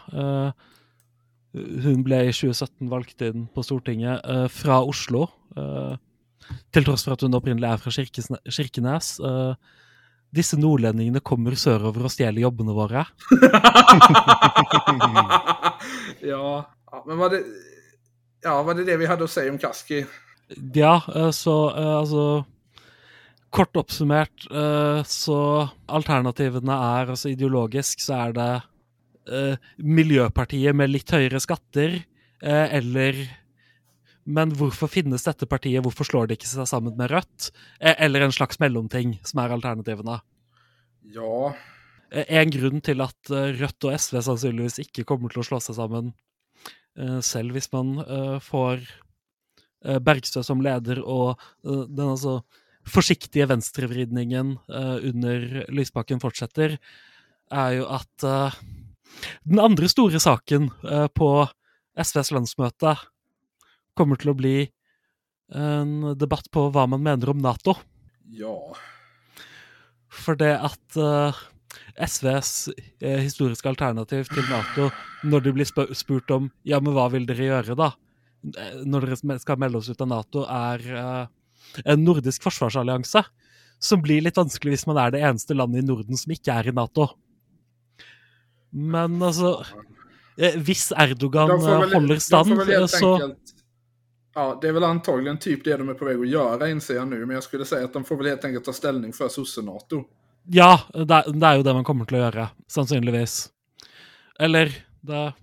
Hun 1.54 2.02
ble 2.06 2.20
i 2.28 2.34
2017 2.34 2.90
valgt 2.90 3.22
inn 3.26 3.48
på 3.54 3.64
Stortinget 3.66 4.26
eh, 4.26 4.48
fra 4.52 4.82
Oslo. 4.82 5.28
eh, 5.58 5.96
til 6.74 6.84
tross 6.84 7.06
for 7.06 7.16
at 7.16 7.22
hun 7.24 7.38
opprinnelig 7.38 7.70
er 7.70 7.82
fra 7.82 7.92
Kirkesne 7.94 8.38
Kirkenes. 8.50 9.20
Eh, 9.22 9.54
disse 10.34 10.58
nordlendingene 10.58 11.22
kommer 11.22 11.56
sørover 11.60 12.08
og 12.08 12.12
stjeler 12.12 12.42
jobbene 12.42 12.74
våre. 12.74 13.06
ja. 16.34 16.66
men 17.06 17.22
var 17.22 17.30
det... 17.36 17.44
Ja, 18.44 18.58
var 18.66 18.76
det 18.76 18.88
det 18.90 18.98
vi 18.98 19.06
hade 19.06 19.24
att 19.24 19.30
säga 19.30 19.52
om 19.52 19.58
Kaski? 19.58 20.06
Ja, 20.74 21.02
så 21.32 21.70
altså 21.70 22.46
Kort 23.54 23.78
oppsummert, 23.78 24.48
så 25.06 25.70
alternativene 25.86 26.74
er 26.74 27.14
altså 27.14 27.30
ideologisk 27.30 28.02
så 28.02 28.14
er 28.18 28.34
det 28.34 28.54
eh, 29.32 29.56
Miljøpartiet 29.78 30.76
med 30.76 30.92
litt 30.92 31.12
høyere 31.14 31.42
skatter, 31.44 32.02
eh, 32.42 32.68
eller 32.80 33.24
Men 34.26 34.54
hvorfor 34.56 34.88
finnes 34.88 35.26
dette 35.26 35.44
partiet, 35.52 35.84
hvorfor 35.84 36.08
slår 36.08 36.30
de 36.30 36.38
ikke 36.38 36.48
seg 36.48 36.64
sammen 36.70 36.96
med 36.96 37.12
Rødt? 37.12 37.52
Eh, 37.82 37.96
eller 38.06 38.24
en 38.24 38.32
slags 38.32 38.56
mellomting, 38.56 39.18
som 39.28 39.42
er 39.44 39.52
alternativene. 39.52 40.22
Ja, 41.12 41.54
En 42.14 42.50
grunn 42.54 42.80
til 42.80 43.02
at 43.02 43.30
eh, 43.30 43.52
Rødt 43.60 43.84
og 43.84 43.98
SV 44.00 44.22
sannsynligvis 44.22 44.80
ikke 44.80 45.04
kommer 45.04 45.28
til 45.30 45.42
å 45.42 45.48
slå 45.48 45.60
seg 45.60 45.76
sammen, 45.76 46.14
selv 47.26 47.56
hvis 47.56 47.72
man 47.74 47.96
får 48.46 48.84
Bergstø 50.06 50.44
som 50.46 50.60
leder 50.62 51.00
og 51.02 51.42
den 51.66 52.12
altså 52.12 52.44
forsiktige 52.86 53.48
venstrevridningen 53.50 54.52
under 54.70 55.66
Lysbakken 55.74 56.22
fortsetter, 56.22 56.78
er 57.50 57.72
jo 57.80 57.88
at 57.90 58.28
den 59.48 59.62
andre 59.64 59.90
store 59.92 60.20
saken 60.24 60.70
eh, 60.90 61.08
på 61.16 61.30
SVs 62.00 62.32
landsmøte 62.34 62.96
kommer 63.98 64.18
til 64.20 64.34
å 64.34 64.38
bli 64.38 64.56
en 65.54 66.14
debatt 66.18 66.48
på 66.54 66.70
hva 66.74 66.88
man 66.90 67.04
mener 67.06 67.30
om 67.34 67.42
Nato. 67.44 67.76
ja. 68.34 68.56
For 70.14 70.38
det 70.38 70.52
at 70.62 70.98
eh, 71.02 71.40
SVs 72.06 72.70
eh, 73.02 73.20
historiske 73.26 73.66
alternativ 73.70 74.28
til 74.30 74.46
Nato, 74.50 74.92
når 75.26 75.46
de 75.46 75.54
blir 75.56 75.70
spurt 75.98 76.30
om 76.34 76.52
ja, 76.70 76.78
men 76.80 76.94
hva 76.94 77.08
vil 77.14 77.26
dere 77.30 77.48
gjøre 77.50 77.78
da, 77.80 77.92
Eh, 78.44 78.82
når 78.84 79.06
dere 79.08 79.16
sm- 79.16 79.38
skal 79.40 79.60
melde 79.62 79.80
oss 79.80 79.88
ut 79.88 80.02
av 80.04 80.10
Nato, 80.12 80.42
er 80.44 80.82
eh, 81.00 81.84
en 81.88 82.02
nordisk 82.04 82.44
forsvarsallianse. 82.44 83.22
Som 83.80 84.02
blir 84.04 84.24
litt 84.24 84.36
vanskelig 84.40 84.74
hvis 84.76 84.86
man 84.90 85.00
er 85.00 85.14
det 85.16 85.22
eneste 85.24 85.56
landet 85.56 85.84
i 85.84 85.88
Norden 85.88 86.20
som 86.20 86.34
ikke 86.36 86.52
er 86.52 86.68
i 86.68 86.76
Nato. 86.76 87.10
Men 88.74 89.22
altså 89.22 89.66
eh, 90.38 90.56
Hvis 90.58 90.92
Erdogan 90.92 91.52
eh, 91.52 91.58
väl- 91.80 91.94
holder 91.94 92.16
de 92.16 92.20
stand, 92.20 92.52
eh, 92.52 92.86
så 92.88 93.14
enkelt- 93.14 93.40
Ja, 94.36 94.58
det 94.62 94.68
är 94.68 94.72
väl 94.72 94.84
antagligen 94.84 95.38
typ 95.38 95.64
det 95.64 95.78
de 95.78 95.90
är 95.90 95.94
på 95.94 96.06
väg 96.06 96.20
att 96.20 96.28
göra 96.28 96.70
inser 96.70 96.96
jag 96.96 97.08
nu. 97.08 97.26
Men 97.26 97.34
jag 97.34 97.44
skulle 97.44 97.66
säga 97.66 97.86
att 97.86 97.94
de 97.94 98.04
får 98.04 98.16
väl 98.16 98.28
helt 98.28 98.46
enkelt 98.46 98.66
ta 98.66 98.74
ställning 98.74 99.14
för 99.14 99.28
sosse-NATO. 99.30 100.04
Ja, 100.48 100.80
det 100.94 101.06
det 101.06 101.48
er 101.48 101.56
jo 101.58 101.64
det 101.64 101.74
man 101.74 101.84
kommer 101.84 102.06
til 102.06 102.18
å 102.18 102.22
gjøre, 102.26 102.48
sannsynligvis. 102.68 103.50
Eller 104.40 104.74
det 105.02 105.34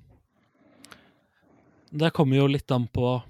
Det 1.90 2.10
kommer 2.10 2.36
jo 2.36 2.46
litt 2.46 2.70
an 2.70 2.86
på 2.88 3.22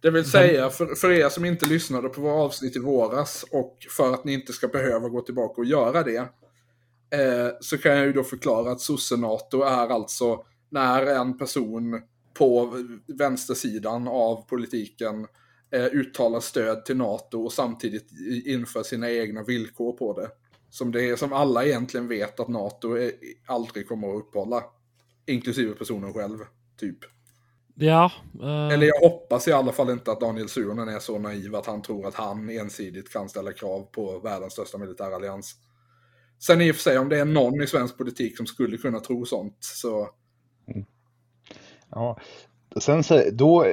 Det 0.00 0.10
vill 0.10 0.24
säga, 0.24 0.70
för, 0.70 0.94
för 0.94 1.10
er 1.12 1.28
som 1.28 1.44
inte 1.44 1.66
lyssnade 1.66 2.08
på 2.08 2.20
våra 2.20 2.42
avsnitt 2.42 2.76
i 2.76 2.78
våras 2.78 3.44
och 3.52 3.76
för 3.96 4.14
att 4.14 4.24
ni 4.24 4.32
inte 4.32 4.52
ska 4.52 4.68
behöva 4.68 5.08
gå 5.08 5.20
tillbaka 5.20 5.60
och 5.60 5.64
göra 5.66 6.02
det. 6.02 6.28
Eh, 7.10 7.50
så 7.60 7.78
kan 7.78 7.92
jag 7.96 8.06
ju 8.06 8.12
då 8.12 8.24
förklara 8.24 8.72
att 8.72 8.80
sosse-NATO 8.80 9.62
är 9.62 9.88
alltså 9.88 10.44
när 10.70 11.06
en 11.06 11.38
person 11.38 12.02
på 12.34 12.84
vänstersidan 13.06 14.08
av 14.08 14.48
politiken 14.48 15.26
eh, 15.70 15.84
uttalar 15.84 16.40
stöd 16.40 16.84
till 16.84 16.96
NATO 16.96 17.44
och 17.44 17.52
samtidigt 17.52 18.06
inför 18.46 18.82
sina 18.82 19.10
egna 19.10 19.42
villkor 19.42 19.92
på 19.92 20.20
det. 20.20 20.28
Som, 20.70 20.92
det 20.92 21.08
är, 21.08 21.16
som 21.16 21.32
alla 21.32 21.64
egentligen 21.64 22.08
vet 22.08 22.40
att 22.40 22.48
NATO 22.48 22.96
är, 22.96 23.12
aldrig 23.46 23.88
kommer 23.88 24.08
att 24.08 24.16
uppehålla. 24.16 24.62
Inklusive 25.26 25.74
personen 25.74 26.12
själv, 26.12 26.38
typ. 26.80 26.98
Ja. 27.74 28.12
eh, 28.42 28.68
Eller 28.68 28.86
jag 28.86 29.00
hoppas 29.00 29.48
i 29.48 29.52
alla 29.52 29.72
fall 29.72 29.90
inte 29.90 30.12
att 30.12 30.20
Daniel 30.20 30.48
Suhonen 30.48 30.88
är 30.88 30.98
så 30.98 31.18
naiv 31.18 31.54
att 31.54 31.66
han 31.66 31.82
tror 31.82 32.06
att 32.06 32.14
han 32.14 32.50
ensidigt 32.50 33.12
kan 33.12 33.28
ställa 33.28 33.52
krav 33.52 33.82
på 33.82 34.18
världens 34.18 34.52
största 34.52 34.78
militärallians. 34.78 35.54
Sen 36.38 36.60
i 36.60 36.70
och 36.70 36.74
för 36.74 36.82
sig 36.82 36.98
om 36.98 37.08
det 37.08 37.18
är 37.18 37.24
någon 37.24 37.62
i 37.62 37.66
svensk 37.66 37.98
politik 37.98 38.36
som 38.36 38.46
skulle 38.46 38.76
kunna 38.76 39.00
tro 39.00 39.24
sånt 39.24 39.56
så... 39.60 40.08
Ja. 41.90 42.18
Sen 42.80 43.04
så, 43.04 43.22
då, 43.32 43.66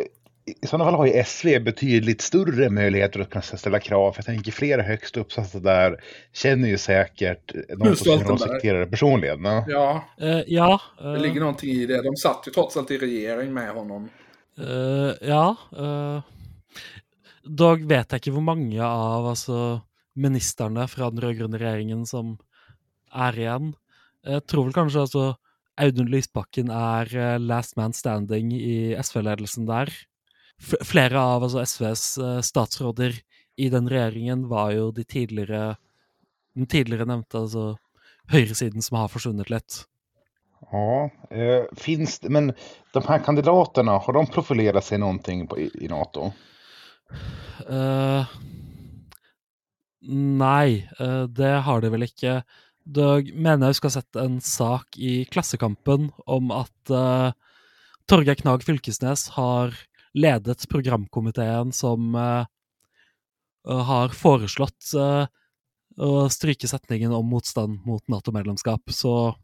i 0.64 0.68
sådana 0.68 0.86
fall 0.86 0.94
har 0.94 1.06
ju 1.06 1.24
SV 1.24 1.60
betydligt 1.60 2.22
större 2.22 2.70
möjligheter 2.70 3.20
att 3.20 3.30
kunna 3.30 3.42
ställa 3.42 3.80
krav. 3.80 4.12
För 4.12 4.20
jag 4.20 4.26
tänker 4.26 4.52
flera 4.52 4.82
högst 4.82 5.18
uppsatta 5.18 5.60
där 5.60 6.04
känner 6.34 6.70
ju 6.70 6.78
säkert 6.78 7.54
någon 7.78 7.96
som 7.96 8.20
generalsekreterare 8.20 8.86
personligen. 8.86 9.44
Ja. 9.44 9.66
Ja, 9.68 10.04
eh, 10.22 10.42
ja. 10.48 10.82
det 10.98 11.14
eh, 11.14 11.22
ligger 11.22 11.40
någonting 11.40 11.70
i 11.70 11.86
det. 11.86 12.02
De 12.02 12.16
satt 12.16 12.44
ju 12.48 12.52
trots 12.52 12.78
allt 12.78 12.92
i 12.92 12.98
regering 12.98 13.54
med 13.54 13.74
honom. 13.74 14.10
eh, 14.58 15.28
ja. 15.30 15.56
eh, 15.78 16.22
dog 17.44 17.86
vet 17.90 18.12
jeg 18.12 18.22
ikke 18.22 18.36
hvor 18.36 18.46
mange 18.46 18.82
av 18.86 19.28
altså, 19.28 19.82
ministerne 20.16 20.88
fra 20.88 21.10
den 21.10 21.22
rød-grønne 21.22 21.58
regjeringen 21.58 22.06
som 22.06 22.38
er 23.16 23.40
igjen. 23.40 23.74
Jeg 24.26 24.46
tror 24.50 24.68
vel 24.68 24.76
kanskje 24.76 25.04
altså 25.06 25.26
Audun 25.82 26.12
Lysbakken 26.12 26.72
er 26.72 27.10
eh, 27.12 27.40
last 27.40 27.76
man 27.80 27.94
standing 27.94 28.54
i 28.56 28.96
SV-ledelsen 28.96 29.68
der. 29.68 29.92
Flere 30.60 31.20
av 31.20 31.44
altså, 31.44 31.64
SVs 31.66 32.06
eh, 32.18 32.40
statsråder 32.46 33.18
i 33.60 33.68
den 33.72 33.90
regjeringen 33.92 34.48
var 34.52 34.72
jo 34.76 34.92
de 34.96 35.04
tidligere 35.04 35.76
Den 36.56 36.70
tidligere 36.72 37.04
nevnte 37.04 37.36
altså 37.36 37.64
høyresiden 38.32 38.82
som 38.82 38.96
har 38.96 39.10
forsvunnet 39.12 39.50
litt. 39.52 39.82
Ja, 40.72 41.10
eh, 41.30 41.66
finns 41.76 42.20
det, 42.24 42.30
men 42.32 42.54
de 42.96 43.02
här 43.04 43.20
kandidaterna, 43.20 43.98
har 43.98 44.14
de 44.14 44.26
profilerat 44.28 44.86
sig 44.86 44.98
någonting 44.98 45.48
på, 45.48 45.60
i, 45.60 45.88
NATO? 45.92 46.32
Nei, 50.08 50.88
eh, 51.00 51.24
det 51.24 51.54
har 51.66 51.82
de 51.82 51.90
vel 51.90 52.06
ikke. 52.06 52.40
Det 52.86 53.34
mener 53.34 53.66
jeg 53.68 53.76
husker 53.76 53.90
jeg 53.90 53.96
har 53.96 54.02
sett 54.04 54.22
en 54.22 54.38
sak 54.42 54.98
i 55.02 55.14
Klassekampen 55.26 56.12
om 56.30 56.52
at 56.54 56.94
uh, 56.94 57.32
Torgeir 58.06 58.38
Knag 58.38 58.64
Fylkesnes 58.64 59.30
har 59.34 59.74
ledet 60.16 60.70
programkomiteen 60.70 61.72
som 61.72 62.16
eh, 62.16 62.46
har 63.68 64.10
foreslått 64.10 64.94
eh, 64.96 65.26
å 65.98 66.30
stryke 66.30 66.68
setningen 66.68 67.12
om 67.12 67.28
motstand 67.30 67.82
mot 67.86 68.08
Nato-medlemskap. 68.08 68.82
Så 68.88 69.36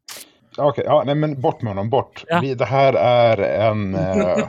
Okej, 0.57 0.83
ja, 0.87 1.03
nej 1.05 1.15
men 1.15 1.41
bort 1.41 1.61
med 1.61 1.71
honom, 1.71 1.89
bort. 1.89 2.23
Ja. 2.27 2.39
Vi, 2.39 2.53
det 2.55 2.65
här 2.65 2.93
är 2.93 3.37
en... 3.69 3.95
Eh, 3.95 4.47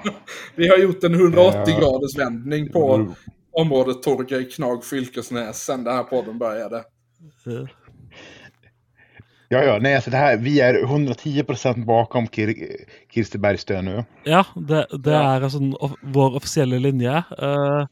Vi 0.54 0.68
har 0.68 0.78
gjort 0.78 1.04
en 1.04 1.14
180 1.14 1.62
Ja. 1.66 1.78
graders 1.80 2.18
vändning 2.18 2.72
på 2.72 3.14
området 3.52 4.02
Torgeir 4.02 4.50
Knag 4.50 4.84
Fylkesnäs 4.84 5.64
sen 5.64 5.84
den 5.84 5.96
här 5.96 6.02
podden 6.02 6.38
började. 6.38 6.84
Ja, 9.52 9.62
ja, 9.64 9.78
nej, 9.78 9.94
alltså 9.94 10.10
det 10.10 10.16
här, 10.16 10.36
vi 10.36 10.60
är 10.60 10.74
110% 10.84 11.84
bakom 11.84 12.26
Kir, 12.28 12.54
Kirsti 13.14 13.38
Bergstø 13.38 13.82
nu. 13.82 14.04
ja, 14.24 14.46
det, 14.56 14.86
det 14.98 15.10
Ja. 15.10 15.38
den 15.40 15.74
off 15.74 15.92
vår 16.02 16.36
offisielle 16.36 16.78
linje. 16.78 17.16
eh, 17.38 17.86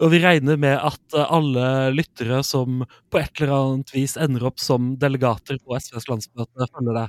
og 0.00 0.10
vi 0.12 0.18
regner 0.20 0.56
med 0.56 0.76
at 0.76 1.14
eh, 1.16 1.32
alle 1.32 1.90
lyttere 1.90 2.42
som 2.44 2.84
på 3.10 3.18
et 3.18 3.40
eller 3.40 3.52
annet 3.72 3.94
vis 3.94 4.16
ender 4.16 4.44
opp 4.44 4.58
som 4.60 4.98
delegater 4.98 5.58
på 5.64 5.78
SVs 5.80 6.08
landsmøte, 6.08 6.66
følger 6.74 6.94
det. 7.00 7.06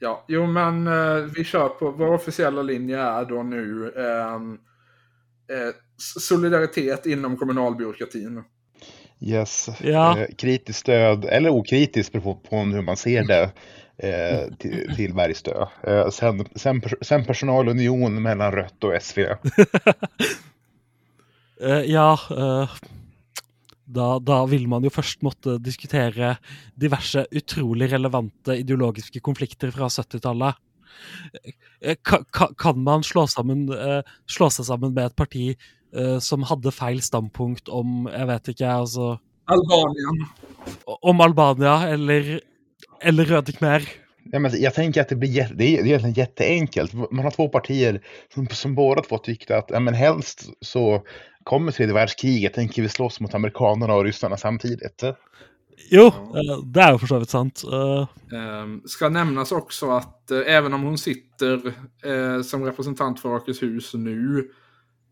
Ja, 0.00 0.24
jo 0.28 0.46
men 0.46 0.86
eh, 0.86 1.24
vi 1.36 1.44
kör 1.44 1.68
på, 1.68 1.90
vår 1.90 2.14
officiella 2.14 2.62
linje 2.62 2.98
är 2.98 3.24
då 3.24 3.42
nu 3.42 3.92
eh, 3.96 5.68
s- 5.98 6.24
solidaritet 6.28 7.06
inom 7.06 7.36
kommunalbyråkratin. 7.36 8.42
Yes, 9.22 9.68
Ja. 9.80 10.18
eh, 10.18 10.26
kritiskt 10.38 10.80
stöd, 10.80 11.24
eller 11.24 11.50
okritiskt 11.54 12.12
beroende 12.12 12.42
på, 12.42 12.48
på 12.48 12.64
hur 12.76 12.82
man 12.82 12.96
ser 12.96 13.24
det, 13.24 13.42
eh, 14.02 14.48
till, 14.58 14.96
till 14.96 15.14
Bergstø. 15.14 15.66
Eh, 15.86 16.08
sen, 16.10 16.44
sen, 16.54 16.82
sen 17.00 17.24
personalunion 17.24 18.22
mellan 18.22 18.52
Rött 18.52 18.84
och 18.84 19.02
SV. 19.02 19.20
Eh, 21.62 21.84
ja, 21.86 22.18
eh, 22.30 22.70
da, 23.84 24.18
da 24.18 24.40
vil 24.50 24.64
man 24.66 24.82
jo 24.82 24.90
først 24.90 25.20
måtte 25.22 25.60
diskutere 25.62 26.32
diverse 26.74 27.22
utrolig 27.30 27.86
relevante 27.92 28.56
ideologiske 28.58 29.20
konflikter 29.22 29.70
fra 29.70 29.86
70-tallet. 29.86 30.58
Eh, 31.78 31.94
ka, 32.02 32.24
ka, 32.34 32.48
kan 32.58 32.82
man 32.82 33.06
slå, 33.06 33.28
sammen, 33.30 33.68
slå 34.26 34.50
seg 34.50 34.66
sammen 34.72 34.96
med 34.96 35.06
et 35.12 35.16
parti 35.16 35.44
eh, 35.96 36.18
som 36.18 36.42
hadde 36.48 36.72
feil 36.74 37.02
standpunkt 37.02 37.68
om 37.68 38.08
jeg 38.12 38.28
vet 38.30 38.52
ikke, 38.54 38.70
altså 38.82 39.16
Albanien. 39.50 40.22
Om 40.86 41.20
Albania 41.20 41.88
eller, 41.90 42.38
eller 43.02 43.24
Røde 43.24 43.52
Khmer? 43.52 43.88
Ja, 44.32 44.38
men 44.38 44.62
jag 44.62 44.74
tänker 44.74 45.00
att 45.00 45.08
det 45.08 45.16
blir 45.16 45.30
det 45.30 45.44
är, 45.44 45.54
det 45.54 45.64
är 45.64 45.86
egentligen 45.86 46.14
jätteenkelt. 46.14 46.92
Man 46.92 47.24
har 47.24 47.30
två 47.30 47.48
partier 47.48 48.00
som, 48.34 48.46
som 48.46 48.74
båda 48.74 49.02
två 49.02 49.18
tyckte 49.18 49.56
att 49.56 49.70
ja, 49.70 49.80
men 49.80 49.94
helst 49.94 50.50
så 50.60 51.02
kommer 51.44 51.72
tredje 51.72 51.94
världskriget, 51.94 52.54
tänker 52.54 52.82
vi 52.82 52.88
slåss 52.88 53.20
mot 53.20 53.34
amerikanerna 53.34 53.94
och 53.94 54.04
ryssarna 54.04 54.36
samtidigt. 54.36 55.02
Jo, 55.90 56.06
eh, 56.06 56.58
det 56.64 56.88
jo 56.90 56.98
for 56.98 57.06
så 57.06 57.24
sant. 57.24 57.62
Eh, 57.72 58.06
Eh, 58.32 58.66
ska 58.84 59.08
nämnas 59.08 59.52
också 59.52 59.90
att 59.90 60.30
även 60.30 60.74
om 60.74 60.82
hon 60.82 60.98
sitter 60.98 61.74
som 62.42 62.64
representant 62.64 63.20
för 63.20 63.36
Akershus 63.36 63.94
nu 63.94 64.50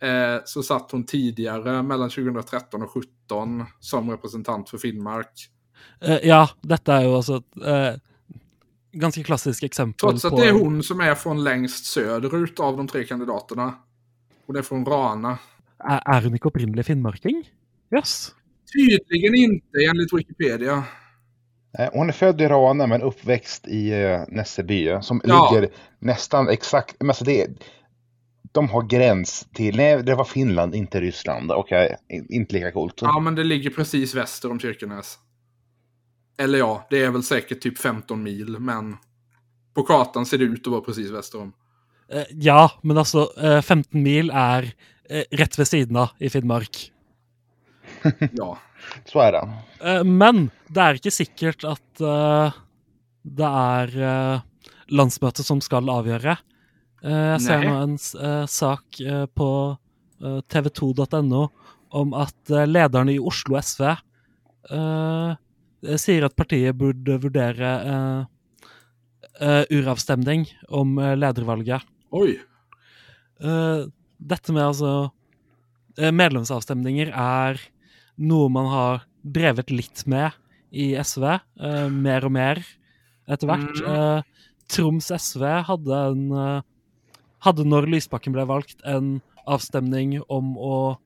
eh, 0.03 0.37
så 0.45 0.63
satt 0.63 0.91
hon 0.93 1.05
tidigare 1.07 1.83
mellan 1.83 2.11
2013 2.11 2.83
och 2.83 2.93
2017 2.93 3.65
som 3.81 4.11
representant 4.11 4.69
för 4.71 4.79
Finnmark. 4.79 5.49
eh, 6.01 6.19
ja, 6.23 6.49
dette 6.61 6.93
er 6.93 7.05
jo 7.05 7.17
altså 7.17 7.37
et 7.41 7.67
eh, 7.67 8.01
ganske 8.93 9.23
klassisk 9.25 9.63
eksempel 9.63 10.09
Trots 10.11 10.25
att 10.25 10.31
på 10.33 10.41
det 10.41 10.49
är 10.49 10.53
hon 10.53 10.83
som 10.83 11.01
är 11.01 11.15
från 11.15 11.45
längst 11.45 11.85
söderut 11.85 12.61
av 12.61 12.77
de 12.77 12.89
tre 12.89 13.05
kandidaterna. 13.05 13.75
Hon 14.47 14.57
är 14.57 14.63
från 14.63 14.85
Rana. 14.87 15.39
Er 15.89 16.21
hun 16.21 16.35
ikke 16.35 16.49
opprinnelig 16.51 16.85
finnmarking? 16.87 17.45
Jøss. 17.95 18.35
Tydligen 18.73 19.35
inte 19.35 19.79
enligt 19.91 20.13
Wikipedia. 20.13 20.85
Eh, 21.79 21.89
Hon 21.93 22.09
är 22.09 22.13
född 22.13 22.41
i 22.41 22.49
Rana 22.49 22.87
men 22.87 23.03
uppväxt 23.03 23.69
i 23.69 23.91
eh, 23.91 24.21
Nässelby 24.29 24.99
som 25.03 25.21
Ja. 25.25 25.51
ligger 25.53 25.69
nästan 25.99 26.49
exakt, 26.49 26.97
men 27.01 27.11
alltså 27.11 27.25
det, 27.25 27.47
de 28.53 28.69
har 28.69 28.83
gräns 28.83 29.47
till, 29.55 29.77
nej 29.77 30.03
det 30.03 30.15
var 30.15 30.25
Finland, 30.25 30.75
inte 30.75 31.01
Ryssland. 31.01 31.53
Okej, 31.53 31.97
in- 32.09 32.27
inte 32.31 32.55
lika 32.55 32.73
coolt. 32.73 32.99
Ja, 33.03 33.21
men 33.21 33.35
det 33.35 33.45
ligger 33.45 33.71
precis 33.71 34.15
väster 34.15 34.51
om 34.51 34.59
Kirkenäs. 34.61 35.19
Eller 36.39 36.59
ja, 36.59 36.87
det 36.91 37.03
är 37.03 37.11
väl 37.11 37.23
säkert 37.23 37.61
typ 37.61 37.79
15 37.79 38.23
mil, 38.23 38.59
men 38.59 38.97
på 39.75 39.83
kartan 39.83 40.27
ser 40.27 40.39
det 40.39 40.45
ut 40.45 40.67
att 40.67 40.71
vara 40.73 40.81
precis 40.81 41.11
väster 41.11 41.41
om. 41.41 41.53
Eh, 42.13 42.23
ja, 42.31 42.71
men 42.83 42.99
altså, 42.99 43.33
eh, 43.43 43.63
15 43.63 44.03
mil 44.03 44.31
er 44.35 44.73
eh, 45.11 45.25
rett 45.31 45.59
ved 45.59 45.69
siden 45.69 45.97
av 45.97 46.09
i 46.19 46.31
Finnmark. 46.31 46.93
Ja. 48.33 48.59
Så 49.05 49.21
är 49.21 49.33
det. 49.33 49.49
Eh, 49.91 50.05
men 50.05 50.51
det 50.69 50.81
er 50.81 50.99
ikke 50.99 51.13
sikkert 51.13 51.65
at 51.69 52.01
eh, 52.01 52.53
det 53.23 53.51
eh, 54.01 54.41
landsmøtet 54.89 55.47
som 55.47 55.61
skal 55.61 55.89
avgjøre. 55.93 56.37
Eh, 57.01 57.27
jeg 57.35 57.45
ser 57.47 57.63
nå 57.65 57.77
en 57.81 57.95
eh, 57.97 58.47
sak 58.51 59.01
eh, 59.01 59.25
på 59.33 59.51
eh, 60.21 60.41
tv2.no 60.53 61.45
om 61.97 62.13
at 62.19 62.53
eh, 62.53 62.69
lederne 62.69 63.15
i 63.15 63.23
Oslo 63.23 63.57
SV 63.57 63.87
eh, 63.89 65.31
sier 65.97 66.27
at 66.27 66.37
partiet 66.37 66.77
burde 66.77 67.17
vurdere 67.23 67.71
eh, 67.93 68.21
eh, 69.41 69.63
uravstemning 69.73 70.45
om 70.69 70.99
ledervalget. 71.17 71.89
Oj. 72.13 72.37
Eh, 73.41 73.89
dette 74.21 74.53
med 74.53 74.67
altså 74.69 74.93
Medlemsavstemninger 76.01 77.11
er 77.13 77.59
noe 78.21 78.49
man 78.53 78.69
har 78.71 79.03
drevet 79.21 79.73
litt 79.73 80.05
med 80.09 80.37
i 80.71 80.93
SV, 80.97 81.25
mer 81.93 82.25
og 82.25 82.33
mer 82.33 82.61
etter 83.29 83.51
hvert. 83.51 83.81
Mm. 83.83 84.47
Troms 84.71 85.11
SV 85.13 85.45
hadde 85.67 85.99
en 86.13 86.23
eh, 87.41 87.45
Hadde 87.47 87.65
når 87.65 87.89
Lysbakken 87.89 88.33
ble 88.37 88.45
valgt, 88.45 88.81
en 88.85 89.21
avstemning 89.47 90.21
om 90.29 90.57
å 90.59 90.99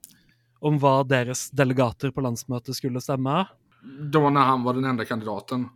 om 0.64 0.78
hva 0.80 1.04
deres 1.04 1.50
delegater 1.52 2.10
på 2.10 2.22
landsmøtet 2.24 2.74
skulle 2.74 3.00
stemme. 3.00 3.44
Då 4.10 4.30
när 4.30 4.40
han 4.40 4.62
var 4.64 4.74
den 4.74 4.84
enda 4.84 5.04
kandidaten. 5.04 5.68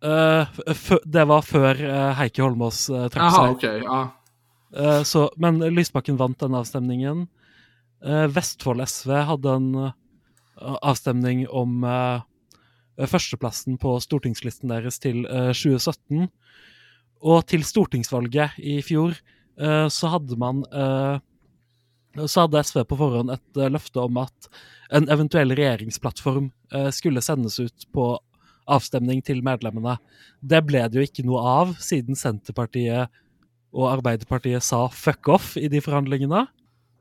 Fø- 0.00 1.04
det 1.04 1.24
var 1.24 1.42
før 1.42 1.76
eh, 1.76 2.14
Heikki 2.16 2.40
Holmås 2.40 2.88
uh, 2.90 3.08
trakk 3.12 3.34
seg. 3.34 3.50
okej. 3.50 3.82
ja. 3.84 4.10
Eh, 4.76 5.02
så, 5.02 5.30
men 5.36 5.58
Lysbakken 5.58 6.16
vant 6.16 6.38
den 6.40 6.54
avstemningen. 6.54 7.26
Eh, 8.04 8.26
Vestfold 8.32 8.80
SV 8.80 9.12
hadde 9.28 9.52
en 9.52 9.74
eh, 9.74 9.92
avstemning 10.80 11.46
om 11.48 11.84
eh, 11.84 12.22
førsteplassen 13.04 13.76
på 13.78 14.00
stortingslisten 14.00 14.72
deres 14.72 14.98
til 14.98 15.26
eh, 15.26 15.52
2017. 15.52 16.30
Og 17.20 17.44
til 17.46 17.60
stortingsvalget 17.68 18.56
i 18.56 18.80
fjor 18.80 19.12
eh, 19.12 19.36
så 19.88 20.06
hadde 20.14 20.36
man 20.40 20.64
eh, 20.72 21.16
Så 22.26 22.40
hadde 22.44 22.62
SV 22.64 22.84
på 22.88 22.96
forhånd 23.00 23.30
et 23.34 23.56
eh, 23.60 23.70
løfte 23.72 24.00
om 24.02 24.16
at 24.22 24.50
en 24.90 25.06
eventuell 25.12 25.50
regjeringsplattform 25.54 26.50
eh, 26.74 26.90
skulle 26.94 27.22
sendes 27.22 27.60
ut 27.60 27.86
på 27.94 28.18
avstemning 28.70 29.22
til 29.26 29.42
medlemmene. 29.46 29.96
Det 30.40 30.62
ble 30.66 30.88
det 30.88 30.98
jo 30.98 31.06
ikke 31.06 31.26
noe 31.26 31.40
av, 31.46 31.74
siden 31.82 32.16
Senterpartiet 32.18 33.08
og 33.70 33.86
Arbeiderpartiet 33.92 34.62
sa 34.66 34.88
fuck 34.90 35.28
off 35.30 35.56
i 35.58 35.68
de 35.70 35.80
forhandlingene. 35.82 36.46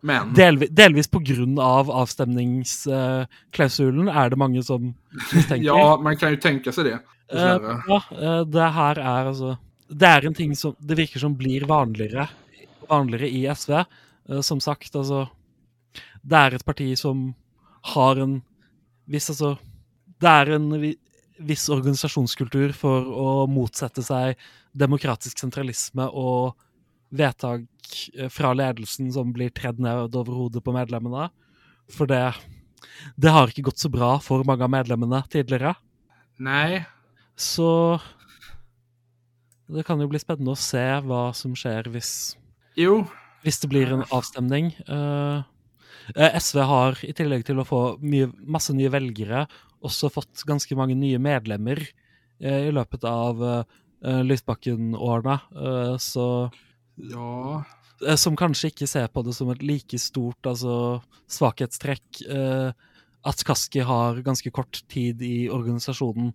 Men, 0.06 0.34
Delvis, 0.34 0.70
delvis 0.72 1.10
på 1.12 1.20
grunn 1.28 1.58
av 1.60 1.90
avstemningsklausulen, 1.92 4.08
er 4.08 4.30
det 4.32 4.38
mange 4.40 4.62
som 4.64 4.94
mistenker. 5.34 5.66
ja, 5.66 5.98
man 6.02 6.18
kan 6.18 6.30
ju 6.32 6.38
tänka 6.38 6.72
sig 6.72 6.84
det. 6.84 6.94
Eh, 6.94 7.00
dessvärre. 7.36 7.84
ja, 7.88 8.02
eh, 8.12 8.46
det 8.46 8.70
her 8.74 9.00
er 9.00 9.26
altså 9.30 9.58
Det 9.90 10.08
er 10.08 10.26
en 10.26 10.34
ting 10.34 10.56
som 10.56 10.76
det 10.80 10.98
virker 10.98 11.20
som 11.20 11.38
blir 11.38 11.66
vanligere, 11.66 12.28
vanligere 12.90 13.30
i 13.30 13.44
SV. 13.54 13.74
Eh, 14.30 14.42
som 14.46 14.60
sagt, 14.60 14.94
altså 14.96 15.28
Det 16.24 16.36
er 16.38 16.56
et 16.56 16.66
parti 16.66 16.92
som 17.00 17.34
har 17.96 18.20
en 18.20 18.42
viss 19.08 19.30
altså 19.32 19.58
Det 20.20 20.28
er 20.30 20.52
en 20.56 20.70
vi- 20.82 20.98
viss 21.40 21.70
organisasjonskultur 21.70 22.74
for 22.76 23.06
å 23.06 23.48
motsette 23.48 24.04
seg 24.04 24.36
demokratisk 24.76 25.40
sentralisme 25.40 26.10
og 26.14 26.56
vedtak 27.16 27.64
eh, 28.18 28.28
fra 28.30 28.52
ledelsen 28.54 29.12
som 29.14 29.32
blir 29.34 29.50
tredd 29.50 29.80
ned 29.80 30.14
over 30.16 30.34
hodet 30.36 30.64
på 30.64 30.74
medlemmene. 30.76 31.30
For 31.90 32.06
det 32.06 32.36
Det 33.18 33.32
har 33.32 33.48
ikke 33.48 33.64
gått 33.72 33.80
så 33.80 33.90
bra 33.92 34.18
for 34.20 34.44
mange 34.44 34.64
av 34.64 34.70
medlemmene 34.70 35.24
tidligere. 35.30 35.76
Nej, 36.40 36.86
Så 37.36 38.00
det 39.70 39.86
kan 39.86 40.00
jo 40.02 40.08
bli 40.10 40.20
spennende 40.20 40.52
å 40.56 40.58
se 40.60 40.82
hva 41.06 41.34
som 41.36 41.54
skjer 41.56 41.90
hvis, 41.94 42.36
Jo, 42.80 43.02
hvis 43.44 43.60
det 43.60 43.70
blir 43.72 43.92
en 43.92 44.06
avstemning. 44.16 44.72
Eh, 44.88 45.42
eh, 46.16 46.38
SV 46.40 46.62
har, 46.70 47.02
i 47.04 47.16
tillegg 47.16 47.44
til 47.48 47.60
å 47.60 47.68
få 47.68 47.82
mye, 48.00 48.30
masse 48.40 48.76
nye 48.76 48.92
velgere, 48.94 49.46
også 49.84 50.12
fått 50.12 50.46
ganske 50.48 50.76
mange 50.80 50.96
nye 51.00 51.20
medlemmer 51.24 51.82
eh, 51.84 52.70
i 52.70 52.74
løpet 52.76 53.04
av 53.08 53.44
eh, 53.44 54.24
Lysbakken-årene. 54.24 55.36
Så 56.00 56.26
ja. 57.10 57.32
Som 58.20 58.38
kanskje 58.40 58.72
ikke 58.72 58.88
ser 58.88 59.10
på 59.12 59.26
det 59.28 59.34
som 59.36 59.52
et 59.52 59.64
like 59.64 60.00
stort 60.00 60.48
altså, 60.48 61.02
svakhetstrekk 61.28 62.22
at 63.28 63.44
Kaski 63.44 63.84
har 63.84 64.22
ganske 64.24 64.52
kort 64.56 64.80
tid 64.88 65.20
i 65.28 65.50
organisasjonen 65.52 66.32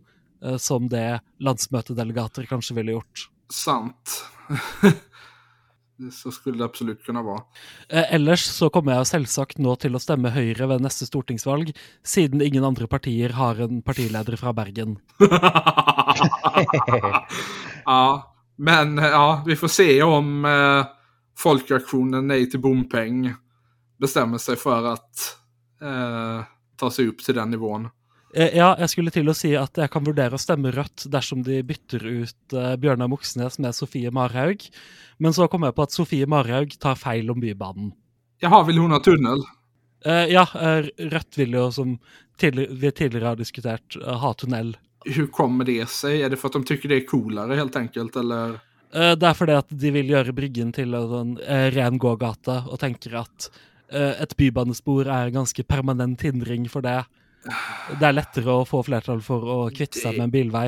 som 0.61 0.91
det 0.93 1.23
landsmøtedelegater 1.41 2.45
kanskje 2.51 2.77
ville 2.77 2.99
gjort. 2.99 3.25
Sant. 3.49 4.19
Så 6.13 6.33
skulle 6.35 6.59
det 6.59 6.65
absolut 6.65 7.05
kunna 7.07 7.23
vara. 7.23 7.43
Eh, 7.89 8.15
ellers 8.15 8.45
så 8.51 8.69
kommer 8.71 8.97
jeg 8.97 9.07
selvsagt 9.13 9.61
nå 9.63 9.77
til 9.79 9.95
å 9.95 10.03
stemme 10.03 10.33
Høyre 10.35 10.67
ved 10.73 10.83
neste 10.83 11.07
stortingsvalg, 11.07 11.71
siden 12.03 12.43
ingen 12.43 12.67
andre 12.67 12.89
partier 12.91 13.37
har 13.39 13.61
en 13.63 13.83
partileder 13.83 14.37
fra 14.41 14.53
Bergen. 14.57 14.97
ja, 17.85 18.35
men 18.57 18.99
ja, 18.99 19.43
vi 19.47 19.57
får 19.57 19.69
se 19.71 19.89
om 20.03 20.45
eh, 20.45 20.87
folkreaktionen 21.39 22.27
Nej 22.27 22.51
till 22.51 22.61
bompeng 22.61 23.35
bestämmer 24.01 24.39
sig 24.39 24.57
för 24.57 24.85
att 24.85 25.37
eh, 25.83 26.43
ta 26.77 26.91
sig 26.91 27.09
upp 27.09 27.19
till 27.19 27.35
den 27.35 27.51
nivån. 27.51 27.89
Eh, 28.35 28.57
ja, 28.59 28.73
jeg 28.83 28.91
skulle 28.91 29.13
til 29.15 29.31
å 29.31 29.37
si 29.37 29.53
at 29.55 29.79
jeg 29.79 29.91
kan 29.95 30.03
vurdere 30.07 30.35
å 30.35 30.43
stemme 30.43 30.73
rødt 30.75 31.07
dersom 31.13 31.45
de 31.47 31.61
bytter 31.67 32.03
ut 32.03 32.57
eh, 32.59 32.73
Bjørnar 32.83 33.11
Moxnes 33.13 33.61
med 33.63 33.77
Sofie 33.77 34.11
Marhaug, 34.15 34.65
men 35.23 35.37
så 35.37 35.47
kom 35.51 35.63
jeg 35.67 35.77
på 35.77 35.85
at 35.87 35.95
Sofie 35.95 36.27
Marhaug 36.27 36.75
tar 36.83 36.99
feil 36.99 37.31
om 37.31 37.39
Bybanen. 37.43 37.93
Jaha, 38.43 38.65
vill 38.67 38.81
hon 38.83 38.97
ha 38.97 38.99
tunnel? 39.05 39.45
Eh, 40.05 40.35
ja, 40.35 40.49
eh, 40.59 40.91
Rødt 41.15 41.39
vil 41.39 41.55
jo, 41.55 41.69
som 41.73 41.95
vi 42.41 42.91
tidligere 42.91 43.31
har 43.31 43.39
diskutert, 43.39 43.95
ha 44.03 44.33
tunnel. 44.35 44.75
Hur 45.07 45.27
kommer 45.31 45.65
det 45.65 45.89
sig? 45.89 46.23
Är 46.23 46.31
det 46.31 46.37
för 46.37 46.49
att 46.49 46.53
de 46.53 46.65
tycker 46.65 46.89
det 46.89 46.97
är 46.97 47.07
coolare 47.07 47.55
helt 47.55 47.77
enkelt? 47.77 48.17
Eller? 48.17 48.59
Det 48.91 49.27
er 49.27 49.35
fordi 49.35 49.55
at 49.59 49.71
de 49.71 49.91
vil 49.95 50.11
gjøre 50.11 50.33
Bryggen 50.35 50.73
til 50.73 50.95
en 50.95 51.37
ren 51.75 51.99
gågate, 51.99 52.57
og 52.67 52.81
tenker 52.83 53.21
at 53.23 53.49
eh, 53.93 54.23
et 54.23 54.35
bybanespor 54.39 55.07
er 55.07 55.29
en 55.29 55.39
ganske 55.43 55.63
permanent 55.63 56.23
hindring 56.23 56.67
for 56.71 56.83
det. 56.83 57.05
Det 57.45 58.07
er 58.09 58.17
lettere 58.17 58.53
å 58.53 58.65
få 58.69 58.83
flertall 58.87 59.21
for 59.25 59.45
å 59.45 59.59
kvitte 59.75 60.01
seg 60.01 60.17
med 60.17 60.29
en 60.29 60.35
bilvei. 60.35 60.67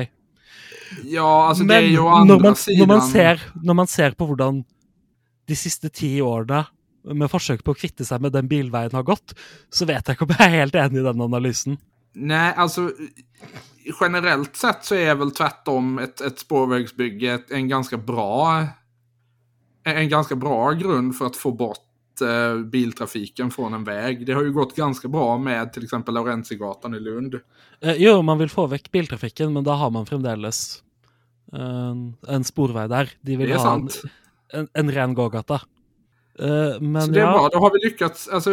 Ja, 1.03 1.47
alltså 1.49 1.63
det 1.63 1.75
är 1.75 1.81
Men 1.81 1.91
ju 1.91 1.99
å 1.99 2.09
når 2.09 2.17
andra 2.21 2.39
man, 2.39 2.55
sidan... 2.55 2.79
når, 2.79 2.93
man 2.93 3.07
ser, 3.09 3.45
når 3.63 3.77
man 3.81 3.87
ser 3.91 4.17
på 4.17 4.27
hvordan 4.29 4.63
de 5.47 5.55
siste 5.55 5.89
ti 5.89 6.17
årene 6.21 6.65
med 7.17 7.31
forsøk 7.31 7.63
på 7.63 7.73
å 7.73 7.77
kvitte 7.77 8.05
seg 8.07 8.21
med 8.23 8.33
den 8.35 8.49
bilveien 8.51 8.95
har 8.95 9.05
gått, 9.07 9.33
så 9.71 9.87
vet 9.87 10.07
jeg 10.07 10.17
ikke 10.17 10.27
om 10.27 10.33
jeg 10.35 10.43
er 10.43 10.55
helt 10.61 10.75
enig 10.75 11.01
i 11.01 11.05
den 11.05 11.23
analysen. 11.23 11.77
Nej, 12.13 12.53
alltså 12.57 12.91
generellt 14.01 14.55
sett 14.55 14.85
så 14.85 14.95
är 14.95 15.15
väl 15.15 15.31
tvärtom 15.31 15.99
ett, 15.99 16.21
ett 16.21 16.39
spårvägsbygge 16.39 17.39
en 17.49 17.67
ganska 17.67 17.97
bra 17.97 18.65
en 19.83 20.09
ganska 20.09 20.35
bra 20.35 20.71
grund 20.71 21.15
för 21.17 21.25
att 21.25 21.35
få 21.35 21.51
bort 21.51 21.86
biltrafiken 22.71 23.51
från 23.51 23.73
en 23.73 23.83
väg. 23.83 24.25
Det 24.25 24.33
har 24.33 24.43
ju 24.43 24.51
gått 24.53 24.75
ganska 24.75 25.07
bra 25.07 25.37
med 25.37 25.73
till 25.73 25.83
exempel 25.83 26.13
Laurentiegatan 26.13 26.93
i 26.95 26.99
Lund. 26.99 27.39
Eh, 27.81 27.93
jo, 27.97 28.21
man 28.21 28.37
vil 28.37 28.49
få 28.49 28.67
vekk 28.67 28.91
biltrafikken, 28.91 29.53
men 29.53 29.63
da 29.63 29.73
har 29.73 29.89
man 29.89 30.05
fremdeles 30.05 30.83
en, 31.53 32.13
en 32.27 32.43
sporvei 32.43 32.87
der. 32.87 33.11
De 33.21 33.37
vil 33.37 33.47
Det 33.49 33.53
är 33.53 33.57
ha 33.57 33.73
en, 33.75 33.89
sant. 33.89 34.01
en, 34.53 34.67
en 34.73 34.91
ren 34.91 35.13
gågate. 35.13 35.53
Eh, 36.39 36.79
men 36.81 37.01
Så 37.01 37.11
det 37.11 37.19
är 37.19 37.23
ja, 37.25 37.31
bra, 37.31 37.49
då 37.51 37.59
har 37.59 37.71
vi 37.73 37.89
lyckats. 37.89 38.27
Alltså, 38.27 38.51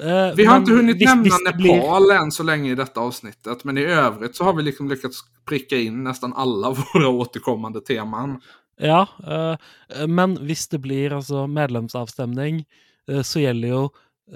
eh, 0.00 0.34
vi 0.36 0.44
har 0.44 0.56
inte 0.56 0.72
hunnit 0.72 0.96
hvis- 0.96 1.08
nämna 1.08 1.22
hvis 1.22 1.38
det 1.44 1.52
Nepal 1.56 2.02
blir- 2.02 2.16
än 2.16 2.30
så 2.32 2.42
länge 2.42 2.70
i 2.70 2.74
detta 2.74 3.00
avsnittet. 3.00 3.64
Men 3.64 3.78
i 3.78 3.84
övrigt 3.84 4.36
så 4.36 4.44
har 4.44 4.52
vi 4.54 4.62
liksom 4.62 4.88
lyckats 4.88 5.20
pricka 5.48 5.76
in 5.76 6.04
nästan 6.04 6.32
alla 6.32 6.70
våra 6.94 7.08
återkommande 7.08 7.80
teman. 7.80 8.40
Ja, 8.78 9.06
eh, 9.24 10.06
men 10.06 10.36
hvis 10.44 10.66
det 10.68 10.82
blir 10.84 11.14
altså 11.16 11.46
medlemsavstemning, 11.48 12.64
eh, 13.08 13.22
så 13.24 13.40
gjelder 13.40 13.68
jo 13.72 13.82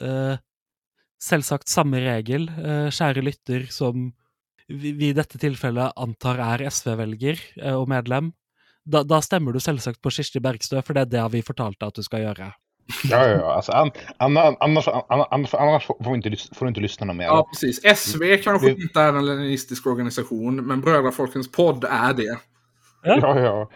eh, 0.00 0.38
selvsagt 1.20 1.68
samme 1.68 2.00
regel, 2.00 2.46
kjære 2.96 3.20
lytter, 3.26 3.66
som 3.68 4.06
vi, 4.70 4.92
vi 4.96 5.10
i 5.10 5.16
dette 5.16 5.36
tilfellet 5.42 5.92
antar 6.00 6.38
er 6.40 6.62
SV-velger 6.70 7.42
og 7.74 7.88
medlem. 7.92 8.30
Da, 8.88 9.02
da 9.04 9.18
stemmer 9.20 9.52
du 9.52 9.60
selvsagt 9.60 10.00
på 10.00 10.08
Kirsti 10.14 10.40
Bergstø, 10.40 10.80
for 10.80 10.96
det 10.96 11.02
er 11.02 11.10
det 11.18 11.24
vi 11.34 11.42
fortalte 11.44 11.90
at 11.90 11.98
du 11.98 12.02
skal 12.06 12.24
gjøre. 12.24 12.48
Ja, 13.10 13.18
ja, 13.20 13.34
ja. 13.36 13.50
Alltså, 13.58 13.72
an, 13.76 13.90
anna- 14.18 14.56
annars, 14.64 14.88
an, 14.88 15.26
annars, 15.30 15.52
annars 15.54 15.84
får, 15.86 15.98
du 16.00 16.14
inte, 16.16 16.32
får 16.56 16.66
du 16.66 16.70
inte 16.72 16.80
lyssna 16.86 17.12
mer. 17.12 17.28
Ja, 17.28 17.44
precis. 17.52 17.82
SV 17.84 18.24
kanske 18.42 18.66
Det- 18.72 18.80
inte 18.82 19.00
är 19.00 19.12
en 19.12 19.26
leninistisk 19.26 19.86
organisation, 19.86 20.56
men 20.66 20.80
Brödrafolkens 20.80 21.52
podd 21.52 21.84
är 21.84 22.12
det. 22.14 22.38
Ja, 23.04 23.38
ja. 23.40 23.70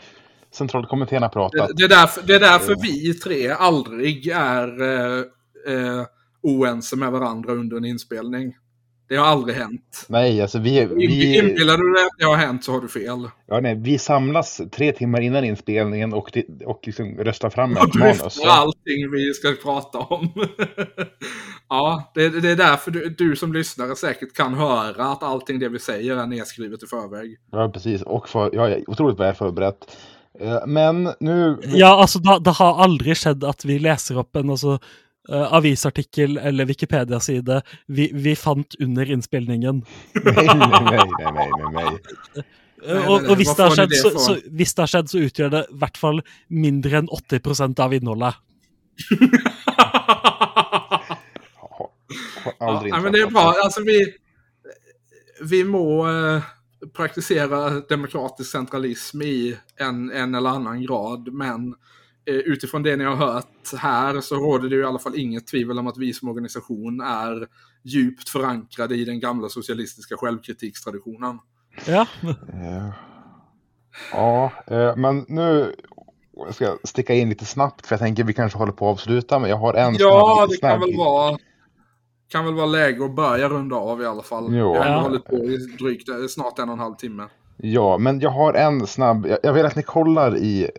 Centralkommittén 0.54 1.22
har 1.22 1.28
Det, 1.28 1.32
pratat. 1.32 1.70
det, 1.76 1.84
är, 1.84 1.88
därför, 1.88 2.22
det 2.26 2.34
är 2.34 2.40
därför 2.40 2.76
vi 2.82 3.14
tre 3.14 3.48
aldrig 3.50 4.28
är 4.28 4.82
eh, 4.82 5.18
eh, 5.74 6.04
oense 6.42 6.96
med 6.96 7.12
varandra 7.12 7.52
under 7.52 7.76
en 7.76 7.84
inspelning. 7.84 8.56
Det 9.08 9.16
har 9.16 9.26
aldrig 9.26 9.56
hänt. 9.56 10.06
Nej, 10.08 10.42
alltså 10.42 10.58
vi, 10.58 10.84
vi, 10.96 11.38
Inbillar 11.38 11.76
du 11.76 11.92
dig 11.92 12.02
att 12.04 12.18
det 12.18 12.24
har 12.24 12.36
hänt 12.36 12.64
så 12.64 12.72
har 12.72 12.80
du 12.80 12.88
fel. 12.88 13.28
ja, 13.46 13.60
nej, 13.60 13.74
vi 13.74 13.98
samlas 13.98 14.60
tre 14.72 14.92
timmar 14.92 15.20
innan 15.20 15.44
inspelningen 15.44 16.12
och, 16.12 16.30
det- 16.32 16.64
och 16.66 16.80
liksom 16.86 17.16
röstar 17.18 17.50
fram 17.50 17.72
ett 17.72 17.78
Och 17.82 17.96
manus. 17.96 18.18
dryftar 18.20 18.48
allting 18.50 19.10
vi 19.12 19.34
ska 19.34 19.52
prata 19.62 19.98
om. 19.98 20.28
ja, 21.68 22.12
det, 22.14 22.28
det 22.40 22.50
är 22.50 22.56
därför 22.56 22.90
du, 22.90 23.08
du 23.08 23.36
som 23.36 23.52
lyssnare 23.52 23.96
säkert 23.96 24.32
kan 24.36 24.54
höra 24.54 25.04
att 25.06 25.22
allting 25.22 25.58
det 25.58 25.68
vi 25.68 25.78
säger 25.78 26.16
är 26.16 26.26
nedskrivet 26.26 26.82
i 26.82 26.86
förväg. 26.86 27.36
Ja, 27.52 27.70
precis. 27.74 28.02
Och 28.02 28.28
för, 28.28 28.50
jag 28.54 28.72
är 28.72 28.90
otroligt 28.90 29.20
väl 29.20 29.34
förberett. 29.34 29.96
Eh, 30.40 30.66
Men 30.66 31.08
nu... 31.20 31.60
Ja, 31.62 32.00
altså, 32.00 32.18
da, 32.18 32.38
det 32.38 32.56
har 32.58 32.82
aldri 32.84 33.14
skjedd 33.18 33.44
at 33.46 33.64
vi 33.64 33.78
leser 33.82 34.18
opp 34.18 34.36
en 34.36 34.50
altså, 34.54 34.78
eh, 35.30 35.46
avisartikkel 35.54 36.38
eller 36.38 36.68
Wikipedia-side 36.70 37.60
vi, 37.86 38.10
vi 38.12 38.34
fant 38.36 38.74
under 38.80 39.10
innspilningen. 39.10 39.84
Nej, 40.24 40.46
nej, 40.46 40.68
nej, 40.90 41.50
nej, 41.72 41.72
nej, 41.74 42.44
og 42.84 43.30
hvis 43.38 43.48
hva 43.54 43.70
det, 43.70 43.78
har 43.78 43.86
det 43.88 43.96
så, 43.96 44.10
så, 44.20 44.34
det 44.44 44.66
så 45.08 45.22
utgjør 45.24 45.52
det 45.54 45.62
i 45.70 45.78
hvert 45.80 45.96
fall 45.96 46.18
mindre 46.52 46.98
enn 47.00 47.08
80% 47.08 47.80
av 47.80 47.94
innholdet. 47.96 48.34
Har, 51.56 51.88
har 52.44 52.52
aldrig 52.60 52.92
Ja, 52.92 53.00
men 53.00 53.12
det 53.12 53.22
är 53.22 53.30
bra. 53.30 53.54
Alltså 53.64 53.82
vi, 53.86 53.98
vi 55.48 55.64
må 55.64 55.86
eh, 56.10 56.42
praktisera 56.92 57.70
demokratisk 57.70 58.50
centralism 58.50 59.22
i 59.22 59.56
en, 59.76 60.10
en 60.10 60.34
eller 60.34 60.50
annan 60.50 60.82
grad. 60.82 61.32
Men 61.32 61.74
eh, 62.26 62.34
utifrån 62.34 62.82
det 62.82 62.96
ni 62.96 63.04
har 63.04 63.16
hört 63.16 63.74
här 63.78 64.20
så 64.20 64.34
råder 64.34 64.68
det 64.68 64.74
ju 64.76 64.82
i 64.82 64.86
alla 64.86 64.98
fall 64.98 65.18
inget 65.18 65.46
tvivel 65.46 65.78
om 65.78 65.86
att 65.86 65.98
vi 65.98 66.12
som 66.12 66.28
organisation 66.28 67.00
är 67.00 67.46
djupt 67.82 68.28
förankrade 68.28 68.94
i 68.96 69.04
den 69.04 69.20
gamla 69.20 69.48
socialistiska 69.48 70.16
självkritikstraditionen. 70.16 71.38
Ja, 71.86 72.06
Eh, 72.52 72.88
Ja, 74.12 74.52
eh, 74.66 74.96
men 74.96 75.24
nu 75.28 75.74
ska 76.50 76.64
jag 76.64 76.88
sticka 76.88 77.14
in 77.14 77.28
lite 77.28 77.44
snabbt 77.44 77.86
för 77.86 77.94
jag 77.94 78.00
tänker 78.00 78.24
vi 78.24 78.32
kanske 78.34 78.58
håller 78.58 78.72
på 78.72 78.88
att 78.88 78.92
avsluta 78.92 79.38
men 79.38 79.50
jag 79.50 79.56
har 79.56 79.74
en 79.74 79.94
Ja, 79.98 80.36
snabb, 80.36 80.48
det 80.50 80.56
snabb 80.56 80.72
kan 80.72 80.80
väl 80.80 80.96
vara 80.96 81.38
kan 82.28 82.44
väl 82.44 82.54
vara 82.54 82.66
läge 82.66 83.04
att 83.04 83.14
börja 83.16 83.48
runda 83.48 83.76
av 83.76 84.02
i 84.02 84.06
alla 84.06 84.22
fall. 84.22 84.44
Jo. 84.50 84.72
Vi 84.72 84.78
har 84.78 84.86
Ja. 84.86 85.00
hållit 85.00 85.24
på 85.24 85.36
i 85.36 85.56
drygt 85.56 86.08
eh, 86.08 86.14
snart 86.28 86.58
en 86.58 86.68
och 86.68 86.72
en 86.72 86.78
halv 86.80 86.94
timme. 86.94 87.22
Ja, 87.56 87.98
men 87.98 88.20
jag 88.20 88.30
har 88.30 88.54
en 88.54 88.86
snabb. 88.86 89.26
Jag, 89.26 89.38
jag 89.42 89.52
vill 89.52 89.66
att 89.66 89.76
ni 89.76 89.82
kollar 89.82 90.36
i 90.36 90.70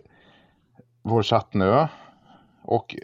vår 1.02 1.22
chatt 1.22 1.54
nu 1.54 1.86
och 2.64 2.96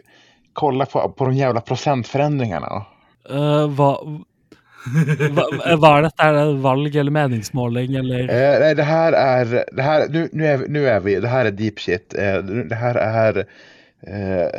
kollar 0.53 0.85
på, 0.85 1.09
på 1.09 1.25
de 1.25 1.33
jävla 1.33 1.61
procentförändringarna. 1.61 2.85
Hva 4.83 5.97
er 5.97 6.01
dette? 6.03 6.23
Er 6.27 6.33
det 6.33 6.53
valg 6.61 6.95
eller 6.95 7.11
meningsmåling 7.11 7.95
eller 7.95 8.19
Eh, 8.29 8.59
nej, 8.59 8.75
det 8.75 8.83
här 8.83 9.13
är, 9.13 9.65
det 9.71 9.81
här, 9.81 10.07
nu, 10.09 10.29
nu, 10.31 10.45
är 10.47 10.57
vi, 10.57 10.67
nu 10.67 10.87
är 10.87 10.99
vi, 10.99 11.19
det 11.19 11.27
här 11.27 11.45
är 11.45 11.51
deep 11.51 11.79
shit. 11.79 12.13
Eh, 12.13 12.37
det 12.43 12.75
här 12.75 12.95
är 12.95 13.37
eh, 14.07 14.49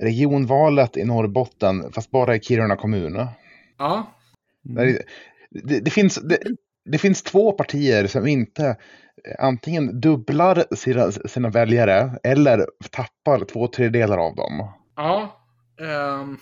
regionvalet 0.00 0.96
i 0.96 1.04
Norrbotten, 1.04 1.92
fast 1.92 2.10
bara 2.10 2.36
i 2.36 2.40
Kiruna 2.40 2.76
kommun. 2.76 3.26
Ja, 3.78 4.12
Det, 4.62 5.02
det, 5.50 5.80
det, 5.80 5.90
finns, 5.90 6.14
det, 6.14 6.38
det 6.84 6.98
finns 6.98 7.22
två 7.22 7.52
partier 7.52 8.06
som 8.06 8.26
inte 8.26 8.66
eh, 8.66 9.44
antingen 9.44 10.00
dubblar 10.00 10.64
sina, 10.74 11.12
sina 11.12 11.48
väljare 11.48 12.18
eller 12.22 12.66
tappar 12.90 13.44
två 13.44 13.68
tredjedelar 13.68 14.18
av 14.18 14.36
dem. 14.36 14.72
Ja. 14.96 15.40
ehm. 15.80 16.38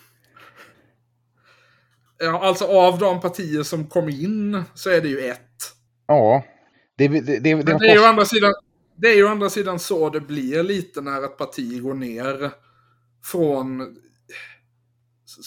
ja, 2.18 2.40
alltså 2.42 2.64
av 2.64 2.98
de 2.98 3.20
partier 3.20 3.62
som 3.62 3.86
kom 3.86 4.08
in 4.08 4.62
så 4.74 4.90
är 4.90 5.00
det 5.00 5.08
ju 5.08 5.20
ett. 5.20 5.42
Ja. 6.06 6.44
Det, 6.96 7.08
det, 7.08 7.20
det, 7.20 7.38
det, 7.38 7.56
Men 7.56 7.66
det, 7.66 7.78
det 7.78 7.90
är, 7.90 7.94
ju 7.94 8.00
å 8.00 8.06
andra 8.06 8.24
sidan, 8.24 8.54
det 8.96 9.08
är 9.08 9.16
ju 9.16 9.28
andra 9.28 9.50
sidan 9.50 9.78
så 9.78 10.10
det 10.10 10.20
blir 10.20 10.62
lite 10.62 11.00
när 11.00 11.24
ett 11.24 11.38
parti 11.38 11.82
går 11.82 11.94
ner 11.94 12.52
från 13.32 13.96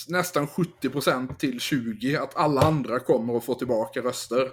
nästan 0.10 0.48
70% 0.48 1.36
till 1.38 1.58
20%. 1.58 2.18
Att 2.24 2.38
alla 2.38 2.62
andra 2.62 3.00
kommer 3.00 3.38
att 3.38 3.44
få 3.44 3.54
tillbaka 3.56 4.00
röster. 4.00 4.48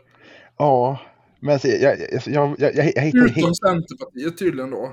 ja. 0.59 0.99
Men 1.41 1.59
jag, 1.63 1.83
jag, 1.83 1.99
jag, 2.27 2.57
jag, 2.59 2.75
jag, 2.77 3.03
hittar 3.03 3.25
Utom 3.25 3.43
helt... 3.43 3.57
Centerpartiet 3.57 4.39
tydligen 4.39 4.71
då. 4.71 4.93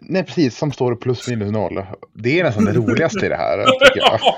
Nej, 0.00 0.24
precis. 0.24 0.58
Som 0.58 0.72
står 0.72 0.94
plus 0.94 1.28
minus 1.28 1.52
noll. 1.52 1.82
Det 2.14 2.40
är 2.40 2.44
nästan 2.44 2.64
det 2.64 2.72
roligaste 2.72 3.26
i 3.26 3.28
det 3.28 3.36
här, 3.36 3.64
tycker 3.64 4.00
jag. 4.00 4.20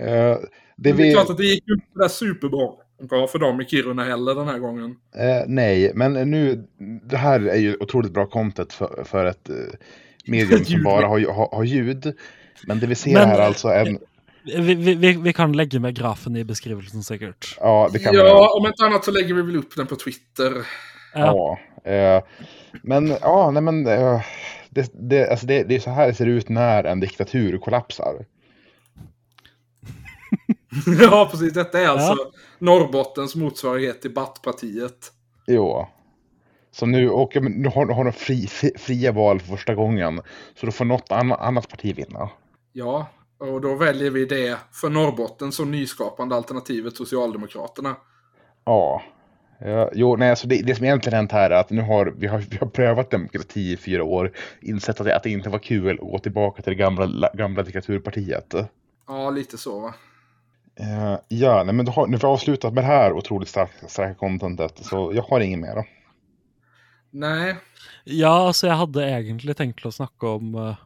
Eh, 0.00 0.02
det 0.02 0.40
Det 0.76 0.90
är 0.90 0.94
vi, 0.94 1.12
klart 1.12 1.30
att 1.30 1.36
det 1.36 1.44
gick 1.44 1.68
ju 1.68 1.74
inte 1.74 1.86
där 1.94 2.08
superbra 2.08 2.72
bra 3.08 3.26
för 3.26 3.38
dem 3.38 3.60
i 3.60 3.64
Kiruna 3.64 4.04
heller 4.04 4.34
den 4.34 4.48
här 4.48 4.58
gången. 4.58 4.96
eh, 5.16 5.44
nej, 5.46 5.92
men 5.94 6.30
nu, 6.30 6.68
det 7.02 7.16
här 7.16 7.40
är 7.40 7.56
ju 7.56 7.76
otroligt 7.80 8.12
bra 8.12 8.26
content 8.26 8.72
för, 8.72 9.04
för 9.04 9.24
ett 9.24 9.48
eh, 9.48 9.54
medium 10.26 10.64
som 10.64 10.82
bara 10.84 11.06
har, 11.06 11.32
har, 11.32 11.48
har 11.52 11.64
ljud. 11.64 12.14
Men 12.66 12.80
det 12.80 12.86
vi 12.86 12.94
ser 12.94 13.12
Men- 13.12 13.28
här 13.28 13.38
alltså 13.38 13.68
en... 13.68 13.98
Vi, 14.58 14.74
vi, 14.74 15.12
vi, 15.12 15.32
kan 15.32 15.52
lägga 15.52 15.80
med 15.80 15.96
grafen 15.96 16.36
i 16.36 16.44
beskrivelsen 16.44 17.02
säkert. 17.02 17.56
Ja, 17.60 17.88
det 17.92 17.98
kan 17.98 18.12
vi 18.12 18.18
Ja, 18.18 18.58
om 18.60 18.66
inte 18.66 18.84
annat 18.84 19.04
så 19.04 19.10
lägger 19.10 19.34
vi 19.34 19.42
väl 19.42 19.56
upp 19.56 19.76
den 19.76 19.86
på 19.86 19.96
Twitter. 19.96 20.52
Ja. 21.14 21.58
Ja. 21.84 21.90
Eh, 21.90 22.22
men 22.82 23.08
ja, 23.08 23.50
nej 23.50 23.62
men 23.62 23.86
eh, 23.86 24.20
det, 24.70 24.90
det, 24.94 25.30
alltså 25.30 25.46
det, 25.46 25.62
det 25.62 25.74
är 25.74 25.80
så 25.80 25.90
här 25.90 26.06
det 26.06 26.14
ser 26.14 26.26
ut 26.26 26.48
när 26.48 26.84
en 26.84 27.00
diktatur 27.00 27.58
kollapsar. 27.58 28.24
ja, 31.00 31.28
precis. 31.30 31.52
Detta 31.52 31.80
är 31.80 31.88
alltså 31.88 32.16
Norrbottens 32.58 33.34
motsvarighet 33.34 34.02
till 34.02 34.14
Battpartiet. 34.14 35.12
Jo. 35.46 35.88
Så 36.78 36.86
nu, 36.86 37.10
och, 37.10 37.36
nu 37.42 37.68
har, 37.68 37.86
har 37.86 38.04
de 38.04 38.12
fri, 38.12 38.46
fri, 38.46 38.70
fria 38.78 39.12
val 39.12 39.40
för 39.40 39.46
första 39.46 39.74
gången. 39.74 40.20
Så 40.54 40.66
då 40.66 40.72
får 40.72 40.84
något 40.84 41.12
anna, 41.12 41.34
annat 41.34 41.68
parti 41.68 41.98
vinna. 41.98 42.30
Ja, 42.72 43.06
och 43.38 43.60
då 43.60 43.74
väljer 43.74 44.10
vi 44.10 44.24
det 44.24 44.58
för 44.72 44.90
Norrbotten 44.90 45.52
som 45.52 45.70
nyskapande 45.70 46.34
alternativet 46.34 46.96
Socialdemokraterna. 46.96 47.96
Ja. 48.64 49.02
Ja, 49.58 49.90
jo, 49.94 50.16
nej, 50.16 50.30
alltså 50.30 50.48
det, 50.48 50.62
det 50.62 50.74
som 50.74 50.84
egentligen 50.84 51.16
hänt 51.16 51.32
här 51.32 51.50
är 51.50 51.54
att 51.54 51.70
nu 51.70 51.82
har 51.82 52.14
vi, 52.16 52.26
har 52.26 52.38
vi 52.38 52.56
har 52.56 52.66
prövat 52.66 53.10
demokrati 53.10 53.72
i 53.72 53.76
fyra 53.76 54.04
år, 54.04 54.32
insett 54.60 55.00
att 55.00 55.06
det, 55.06 55.16
att 55.16 55.22
det 55.22 55.30
inte 55.30 55.48
var 55.48 55.58
kul 55.58 55.98
att 56.02 56.10
gå 56.10 56.18
tillbaka 56.18 56.62
till 56.62 56.70
det 56.70 56.78
gamla, 56.78 57.30
gamla 57.34 57.62
diktaturpartiet. 57.62 58.54
Ja, 59.06 59.30
lite 59.30 59.58
så 59.58 59.80
va. 59.80 59.94
Eh, 60.80 61.18
ja, 61.28 61.62
nej, 61.64 61.74
men 61.74 61.86
då 61.86 61.92
har, 61.92 62.06
nu 62.06 62.16
har 62.16 62.20
vi 62.20 62.26
avslutat 62.26 62.74
med 62.74 62.84
det 62.84 62.88
här 62.88 63.12
otroligt 63.12 63.48
starka, 63.48 63.88
starka 63.88 64.14
contentet, 64.14 64.78
så 64.84 65.12
jag 65.14 65.22
har 65.22 65.40
inget 65.40 65.58
mer. 65.58 65.95
Nej, 67.16 67.56
Ja, 68.06 68.34
altså 68.46 68.68
jeg 68.68 68.78
hadde 68.78 69.02
egentlig 69.02 69.56
tenkt 69.58 69.86
å 69.88 69.94
snakke 69.94 70.36
om 70.38 70.52
uh, 70.54 70.82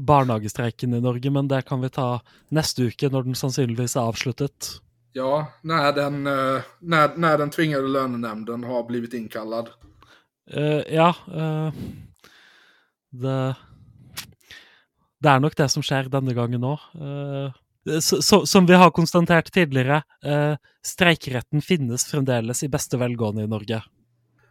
barnehagestreiken 0.00 0.94
i 0.96 1.02
Norge, 1.04 1.30
men 1.34 1.50
det 1.50 1.64
kan 1.68 1.82
vi 1.82 1.90
ta 1.92 2.22
neste 2.54 2.88
uke, 2.88 3.10
når 3.12 3.26
den 3.28 3.36
sannsynligvis 3.38 3.96
er 3.96 4.08
avsluttet. 4.08 4.78
ja, 5.12 5.46
när 5.60 5.92
den, 5.92 6.26
eh, 6.26 6.62
när, 6.78 7.16
när 7.16 7.38
den 7.38 7.50
tvingade 7.50 7.88
lönenämnden 7.88 8.64
har 8.64 8.84
blivit 8.84 9.14
inkallad. 9.14 9.68
Eh, 10.50 10.94
ja, 10.94 11.14
eh, 11.34 11.72
det 13.10 13.54
Det 15.22 15.28
er 15.28 15.40
nok 15.40 15.54
det 15.56 15.68
som 15.68 15.82
skjer 15.82 16.08
denne 16.10 16.34
gangen 16.34 16.64
òg. 16.66 16.80
som 18.44 18.66
vi 18.66 18.74
har 18.74 18.90
konstatert 18.90 19.52
tidligere, 19.52 20.02
uh, 20.26 20.56
streikeretten 20.82 21.62
finnes 21.62 22.04
fremdeles 22.10 22.62
i 22.62 22.68
beste 22.68 22.98
velgående 22.98 23.42
i 23.42 23.46
Norge. 23.46 23.82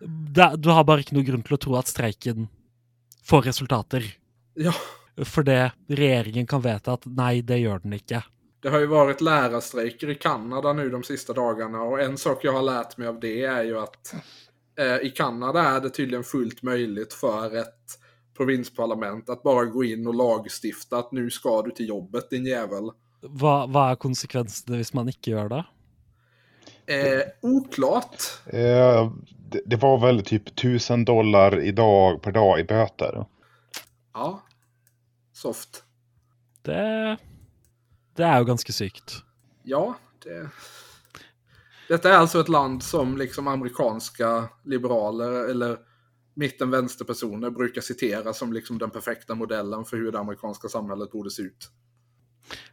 Det, 0.07 0.55
du 0.57 0.69
har 0.69 0.83
bare 0.87 1.03
ikke 1.03 1.15
noe 1.17 1.27
grunn 1.27 1.43
til 1.45 1.57
å 1.57 1.61
tro 1.61 1.77
at 1.79 1.89
streiken 1.91 2.47
får 3.27 3.47
resultater. 3.51 4.05
Ja, 4.57 4.73
Fordi 5.27 5.57
regjeringen 5.91 6.47
kan 6.47 6.63
vedta 6.63 6.95
at 6.97 7.05
nei, 7.05 7.41
det 7.45 7.61
gjør 7.61 7.83
den 7.83 7.93
ikke. 7.99 8.23
det 8.61 8.69
har 8.69 8.79
ju 8.79 8.85
varit 8.85 9.21
lärarstrejker 9.21 10.09
i 10.09 10.15
Kanada 10.15 10.73
nu 10.73 10.89
de 10.89 11.03
sista 11.03 11.33
dagarna 11.33 11.81
och 11.81 12.01
en 12.01 12.17
sak 12.17 12.43
jag 12.43 12.53
har 12.53 12.61
lärt 12.61 12.97
mig 12.97 13.07
av 13.07 13.19
det 13.19 13.43
är 13.43 13.63
ju 13.63 13.79
att 13.79 14.15
eh, 14.79 15.07
i 15.07 15.09
Kanada 15.09 15.61
är 15.61 15.81
det 15.81 15.89
tydligen 15.89 16.23
fullt 16.23 16.61
möjligt 16.63 17.13
för 17.13 17.55
ett 17.55 17.97
provinsparlament 18.37 19.29
att 19.29 19.43
bara 19.43 19.65
gå 19.65 19.83
in 19.83 20.07
och 20.07 20.15
lagstifta 20.15 20.97
att 20.97 21.11
nu 21.11 21.29
ska 21.29 21.61
du 21.61 21.71
till 21.71 21.87
jobbet 21.87 22.29
din 22.29 22.45
jävel. 22.45 22.91
Hva 23.21 23.91
er 23.91 23.99
konsekvensene 24.01 24.79
hvis 24.79 24.95
man 24.97 25.09
ikke 25.11 25.35
gjør 25.35 25.49
det? 25.51 25.59
Eh, 26.85 27.21
oklart. 27.41 28.23
Eh, 28.45 29.11
det, 29.51 29.61
det 29.65 29.75
var 29.75 29.99
väl 29.99 30.23
typ 30.23 30.47
1000 30.47 31.05
dollar 31.05 31.59
idag 31.59 32.21
per 32.21 32.31
dag 32.31 32.59
i 32.59 32.63
böter. 32.63 33.25
Ja. 34.13 34.41
Soft. 35.33 35.83
Det, 36.61 37.17
det 38.15 38.23
er 38.23 38.37
jo 38.39 38.45
ganske 38.45 38.73
sykt. 38.73 39.23
Ja, 39.63 39.95
det... 40.23 40.49
Detta 41.87 42.09
är 42.09 42.17
alltså 42.17 42.39
ett 42.39 42.49
land 42.49 42.83
som 42.83 43.17
liksom 43.17 43.47
amerikanska 43.47 44.49
liberaler 44.63 45.49
eller 45.49 45.77
mitten-vänsterpersoner 46.33 47.49
brukar 47.49 47.81
citera 47.81 48.33
som 48.33 48.53
liksom 48.53 48.77
den 48.77 48.89
perfekta 48.89 49.35
modellen 49.35 49.85
för 49.85 49.97
hur 49.97 50.11
det 50.11 50.19
amerikanska 50.19 50.69
samhället 50.69 51.11
borde 51.11 51.31
se 51.31 51.41
ut. 51.41 51.69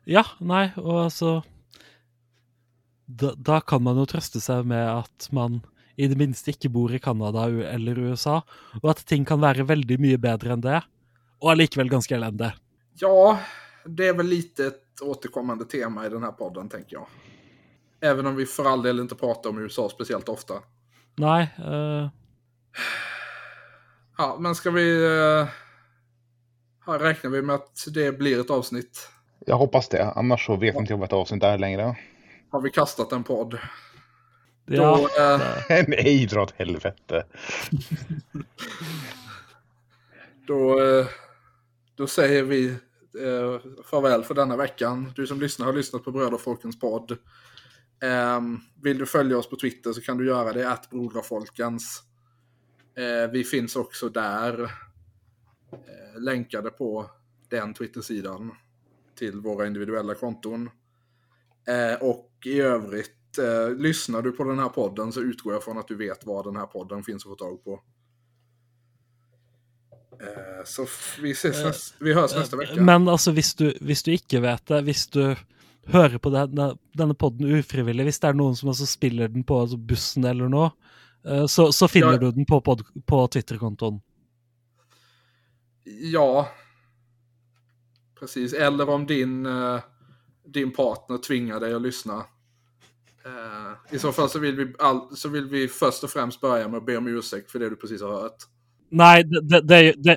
Ja, 0.04 0.24
nei, 0.40 0.70
og 0.76 1.04
altså 1.04 1.42
da, 3.08 3.32
da 3.34 3.60
kan 3.64 3.82
man 3.82 3.96
jo 3.96 4.04
trøste 4.06 4.40
seg 4.44 4.66
med 4.68 4.84
at 4.84 5.28
man 5.32 5.62
i 5.98 6.06
det 6.06 6.18
minste 6.20 6.52
ikke 6.52 6.68
bor 6.70 6.92
i 6.94 7.00
Canada 7.02 7.48
u- 7.48 7.64
eller 7.66 7.98
USA, 7.98 8.42
og 8.82 8.90
at 8.92 9.00
ting 9.08 9.24
kan 9.26 9.40
være 9.42 9.64
veldig 9.66 9.96
mye 9.98 10.18
bedre 10.20 10.52
enn 10.54 10.62
det, 10.62 10.82
og 11.42 11.50
allikevel 11.54 11.88
ganske 11.90 12.14
elendig. 12.14 12.52
Ja, 13.00 13.38
det 13.86 14.08
är 14.08 14.14
väl 14.14 14.26
lite 14.26 14.66
ett 14.66 15.02
återkommande 15.02 15.64
tema 15.64 16.06
i 16.06 16.08
den 16.08 16.22
här 16.22 16.32
podden, 16.32 16.68
tänker 16.68 16.96
jag. 16.96 17.06
Även 18.00 18.26
om 18.26 18.36
vi 18.36 18.46
för 18.46 18.64
all 18.64 18.82
del 18.82 19.00
inte 19.00 19.14
pratar 19.14 19.50
om 19.50 19.58
USA 19.58 19.88
speciellt 19.88 20.28
ofta. 20.28 20.54
Nei, 21.16 21.42
eh, 21.42 22.08
Ja, 24.18 24.36
men 24.40 24.54
ska 24.54 24.70
vi... 24.70 25.04
Eh, 25.06 25.48
här 26.86 26.98
räknar 26.98 27.30
vi 27.30 27.42
med 27.42 27.54
att 27.54 27.84
det 27.94 28.18
blir 28.18 28.40
ett 28.40 28.50
avsnitt. 28.50 29.08
Jag 29.46 29.56
hoppas 29.56 29.88
det, 29.88 30.12
annars 30.12 30.46
så 30.46 30.56
vet 30.56 30.74
inte 30.76 30.92
jag 30.92 30.98
vad 30.98 31.06
ett 31.06 31.12
avsnitt 31.12 31.42
är 31.42 31.58
längre. 31.58 31.96
Har 32.50 32.60
vi 32.60 32.70
kastat 32.70 33.12
en 33.12 33.24
podd? 33.24 33.58
ja, 34.66 35.08
Då, 35.16 35.22
eh, 35.22 35.84
Nej, 35.88 36.26
dra 36.26 36.42
åt 36.42 36.54
helvete. 36.56 37.26
Då, 40.46 40.80
eh, 40.80 41.06
då 41.94 42.06
säger 42.06 42.42
vi 42.42 42.66
eh, 42.68 43.60
farväl 43.84 44.24
för 44.24 44.34
denna 44.34 44.56
veckan. 44.56 45.12
Du 45.16 45.26
som 45.26 45.40
lyssnar 45.40 45.66
har 45.66 45.72
lyssnat 45.72 46.04
på 46.04 46.12
Bröd 46.12 46.34
och 46.34 46.40
Folkens 46.40 46.80
podd. 46.80 47.18
Ehm, 48.02 48.60
vill 48.82 48.98
du 48.98 49.06
följa 49.06 49.38
oss 49.38 49.50
på 49.50 49.56
Twitter 49.56 49.92
så 49.92 50.00
kan 50.00 50.18
du 50.18 50.26
göra 50.26 50.52
det, 50.52 50.70
att 50.70 50.90
Broderfolkens. 50.90 52.02
Eh, 52.94 53.30
vi 53.30 53.44
finns 53.44 53.76
också 53.76 54.08
där, 54.08 54.62
eh, 55.72 56.20
länkade 56.20 56.70
på 56.70 57.10
den 57.48 57.74
Twitter-sidan 57.74 58.54
till 59.18 59.40
våra 59.40 59.66
individuella 59.66 60.14
konton. 60.14 60.70
Eh, 61.68 61.94
och 62.02 62.30
i 62.44 62.60
övrigt, 62.60 63.38
eh, 63.38 63.76
lyssnar 63.76 64.22
du 64.22 64.32
på 64.32 64.44
den 64.44 64.58
här 64.58 64.68
podden 64.68 65.12
så 65.12 65.20
utgår 65.20 65.52
jag 65.52 65.64
från 65.64 65.78
att 65.78 65.88
du 65.88 65.96
vet 65.96 66.26
var 66.26 66.44
den 66.44 66.56
här 66.56 66.66
podden 66.66 67.02
finns 67.04 67.24
att 67.26 67.30
få 67.30 67.34
tag 67.36 67.64
på. 67.64 67.80
Eh, 70.20 70.64
Så 70.64 70.86
vi, 71.22 71.30
ses 71.30 71.64
näst, 71.64 71.94
vi 72.00 72.12
hörs 72.14 72.34
nästa 72.34 72.56
vecka. 72.56 72.80
Men 72.82 73.08
altså, 73.08 73.30
hvis 73.32 73.54
du, 73.54 73.74
hvis 73.80 74.02
du 74.02 74.12
ikke 74.12 74.40
vet 74.42 74.66
det, 74.66 74.80
hvis 74.84 75.06
du 75.14 75.36
hører 75.88 76.18
på 76.18 76.30
denne, 76.30 76.72
denne 76.98 77.14
podden 77.14 77.46
ufrivillig, 77.58 78.04
hvis 78.08 78.18
det 78.20 78.28
er 78.32 78.36
noen 78.38 78.56
som 78.58 78.68
altså 78.72 78.86
spiller 78.86 79.28
den 79.32 79.44
på 79.44 79.60
altså, 79.62 79.76
bussen 79.78 80.24
eller 80.28 80.48
noe, 80.52 80.70
eh, 81.24 81.46
så, 81.46 81.68
så 81.72 81.88
finner 81.88 82.12
Ja. 82.18 82.18
du 82.18 82.32
den 82.32 82.46
på, 82.48 82.60
pod, 82.60 82.82
på 83.06 83.20
Twitter-kontoen. 83.32 84.00
Ja. 85.84 86.48
Precis. 88.18 88.52
Eller 88.52 88.88
om 88.88 89.06
din, 89.06 89.46
eh, 89.46 89.80
din 90.52 90.72
partner 90.72 91.18
tvingar 91.18 91.60
dig 91.60 91.74
att 91.74 91.82
lyssna. 91.82 92.24
Eh, 93.24 93.94
I 93.94 93.98
så 93.98 94.12
fall 94.12 94.28
så 94.30 94.38
vill, 94.38 94.56
vi 94.56 94.74
all, 94.78 95.16
så 95.16 95.28
vill 95.28 95.48
vi 95.48 95.68
först 95.68 96.04
och 96.04 96.10
främst 96.10 96.40
börja 96.40 96.68
med 96.68 96.78
att 96.78 96.86
be 96.86 96.96
om 96.96 97.06
ursäkt 97.06 97.50
för 97.50 97.58
det 97.58 97.70
du 97.70 97.76
precis 97.76 98.02
har 98.02 98.10
hört. 98.22 98.36
Nei, 98.90 99.22
det, 99.22 99.60
det, 99.60 99.92
det, 99.96 100.16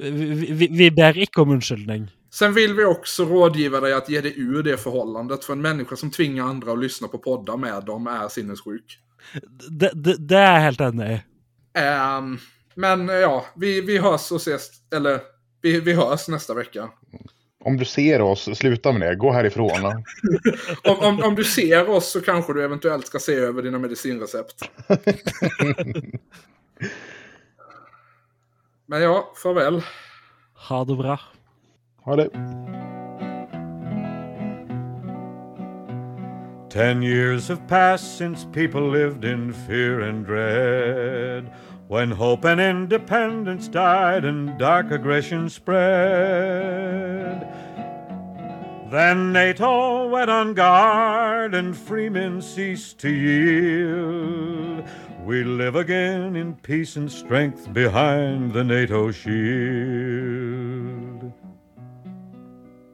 vi, 0.00 0.34
vi- 0.52 0.68
vi 0.70 0.90
ber 0.90 1.18
ikke 1.18 1.40
om 1.40 1.50
unnskyldning. 1.50 2.10
Sen 2.30 2.54
vill 2.54 2.74
vi 2.74 2.84
också 2.84 3.24
rådgiva 3.24 3.80
dig 3.80 3.92
att 3.92 4.08
ge 4.08 4.20
dig 4.20 4.32
ur 4.36 4.62
det 4.62 4.76
förhållandet. 4.76 5.44
För 5.44 5.52
en 5.52 5.60
människa 5.60 5.96
som 5.96 6.10
tvingar 6.10 6.44
andra 6.44 6.72
att 6.72 6.78
lyssna 6.78 7.08
på 7.08 7.18
poddar 7.18 7.56
med 7.56 7.84
dem 7.84 8.06
är 8.06 8.28
sinnessjuk. 8.28 8.98
Det, 9.70 9.90
det, 9.94 10.16
det 10.28 10.34
jeg 10.40 10.60
helt 10.60 10.80
enig. 10.80 11.20
Ehm, 11.74 12.38
men 12.74 13.08
ja, 13.08 13.46
vi, 13.56 13.80
vi 13.80 13.98
hörs 13.98 14.32
och 14.32 14.36
ses, 14.40 14.70
eller 14.94 15.20
vi, 15.62 15.80
vi 15.80 15.92
hörs 15.92 16.28
nästa 16.28 16.54
vecka. 16.54 16.90
Om 17.64 17.76
du 17.76 17.84
ser 17.84 18.20
oss, 18.20 18.58
sluta 18.58 18.92
med 18.92 19.00
det. 19.00 19.14
Gå 19.14 19.32
härifrån. 19.32 19.84
Om, 20.84 20.98
om, 20.98 21.22
om 21.22 21.34
du 21.34 21.44
ser 21.44 21.90
oss 21.90 22.10
så 22.10 22.20
kanske 22.20 22.52
du 22.52 22.64
eventuellt 22.64 23.06
ska 23.06 23.18
se 23.18 23.34
över 23.34 23.62
dina 23.62 23.78
medicinrecept. 23.78 24.70
Men 28.86 29.02
ja, 29.02 29.32
farväl. 29.42 29.82
Ha 30.54 30.84
det 30.84 30.96
bra. 30.96 31.20
Ha 32.04 32.16
det. 32.16 32.30
Ten 36.70 37.02
years 37.02 37.48
have 37.48 37.66
passed 37.68 38.18
since 38.18 38.46
people 38.52 38.90
lived 38.90 39.24
in 39.24 39.52
fear 39.52 40.00
and 40.00 40.26
dread. 40.26 41.50
When 41.88 42.10
hope 42.10 42.44
and 42.44 42.60
independence 42.60 43.66
died 43.66 44.26
and 44.26 44.58
dark 44.58 44.90
aggression 44.90 45.48
spread. 45.48 45.88
Then 48.90 49.32
NATO 49.32 50.06
went 50.06 50.28
on 50.28 50.52
guard 50.52 51.54
and 51.54 51.74
free 51.74 52.10
men 52.10 52.42
ceased 52.42 52.98
to 52.98 53.08
yield. 53.08 54.86
We 55.24 55.44
live 55.44 55.76
again 55.76 56.36
in 56.36 56.56
peace 56.56 56.96
and 56.96 57.10
strength 57.10 57.72
behind 57.72 58.52
the 58.52 58.64
NATO 58.64 59.10
shield. 59.10 60.57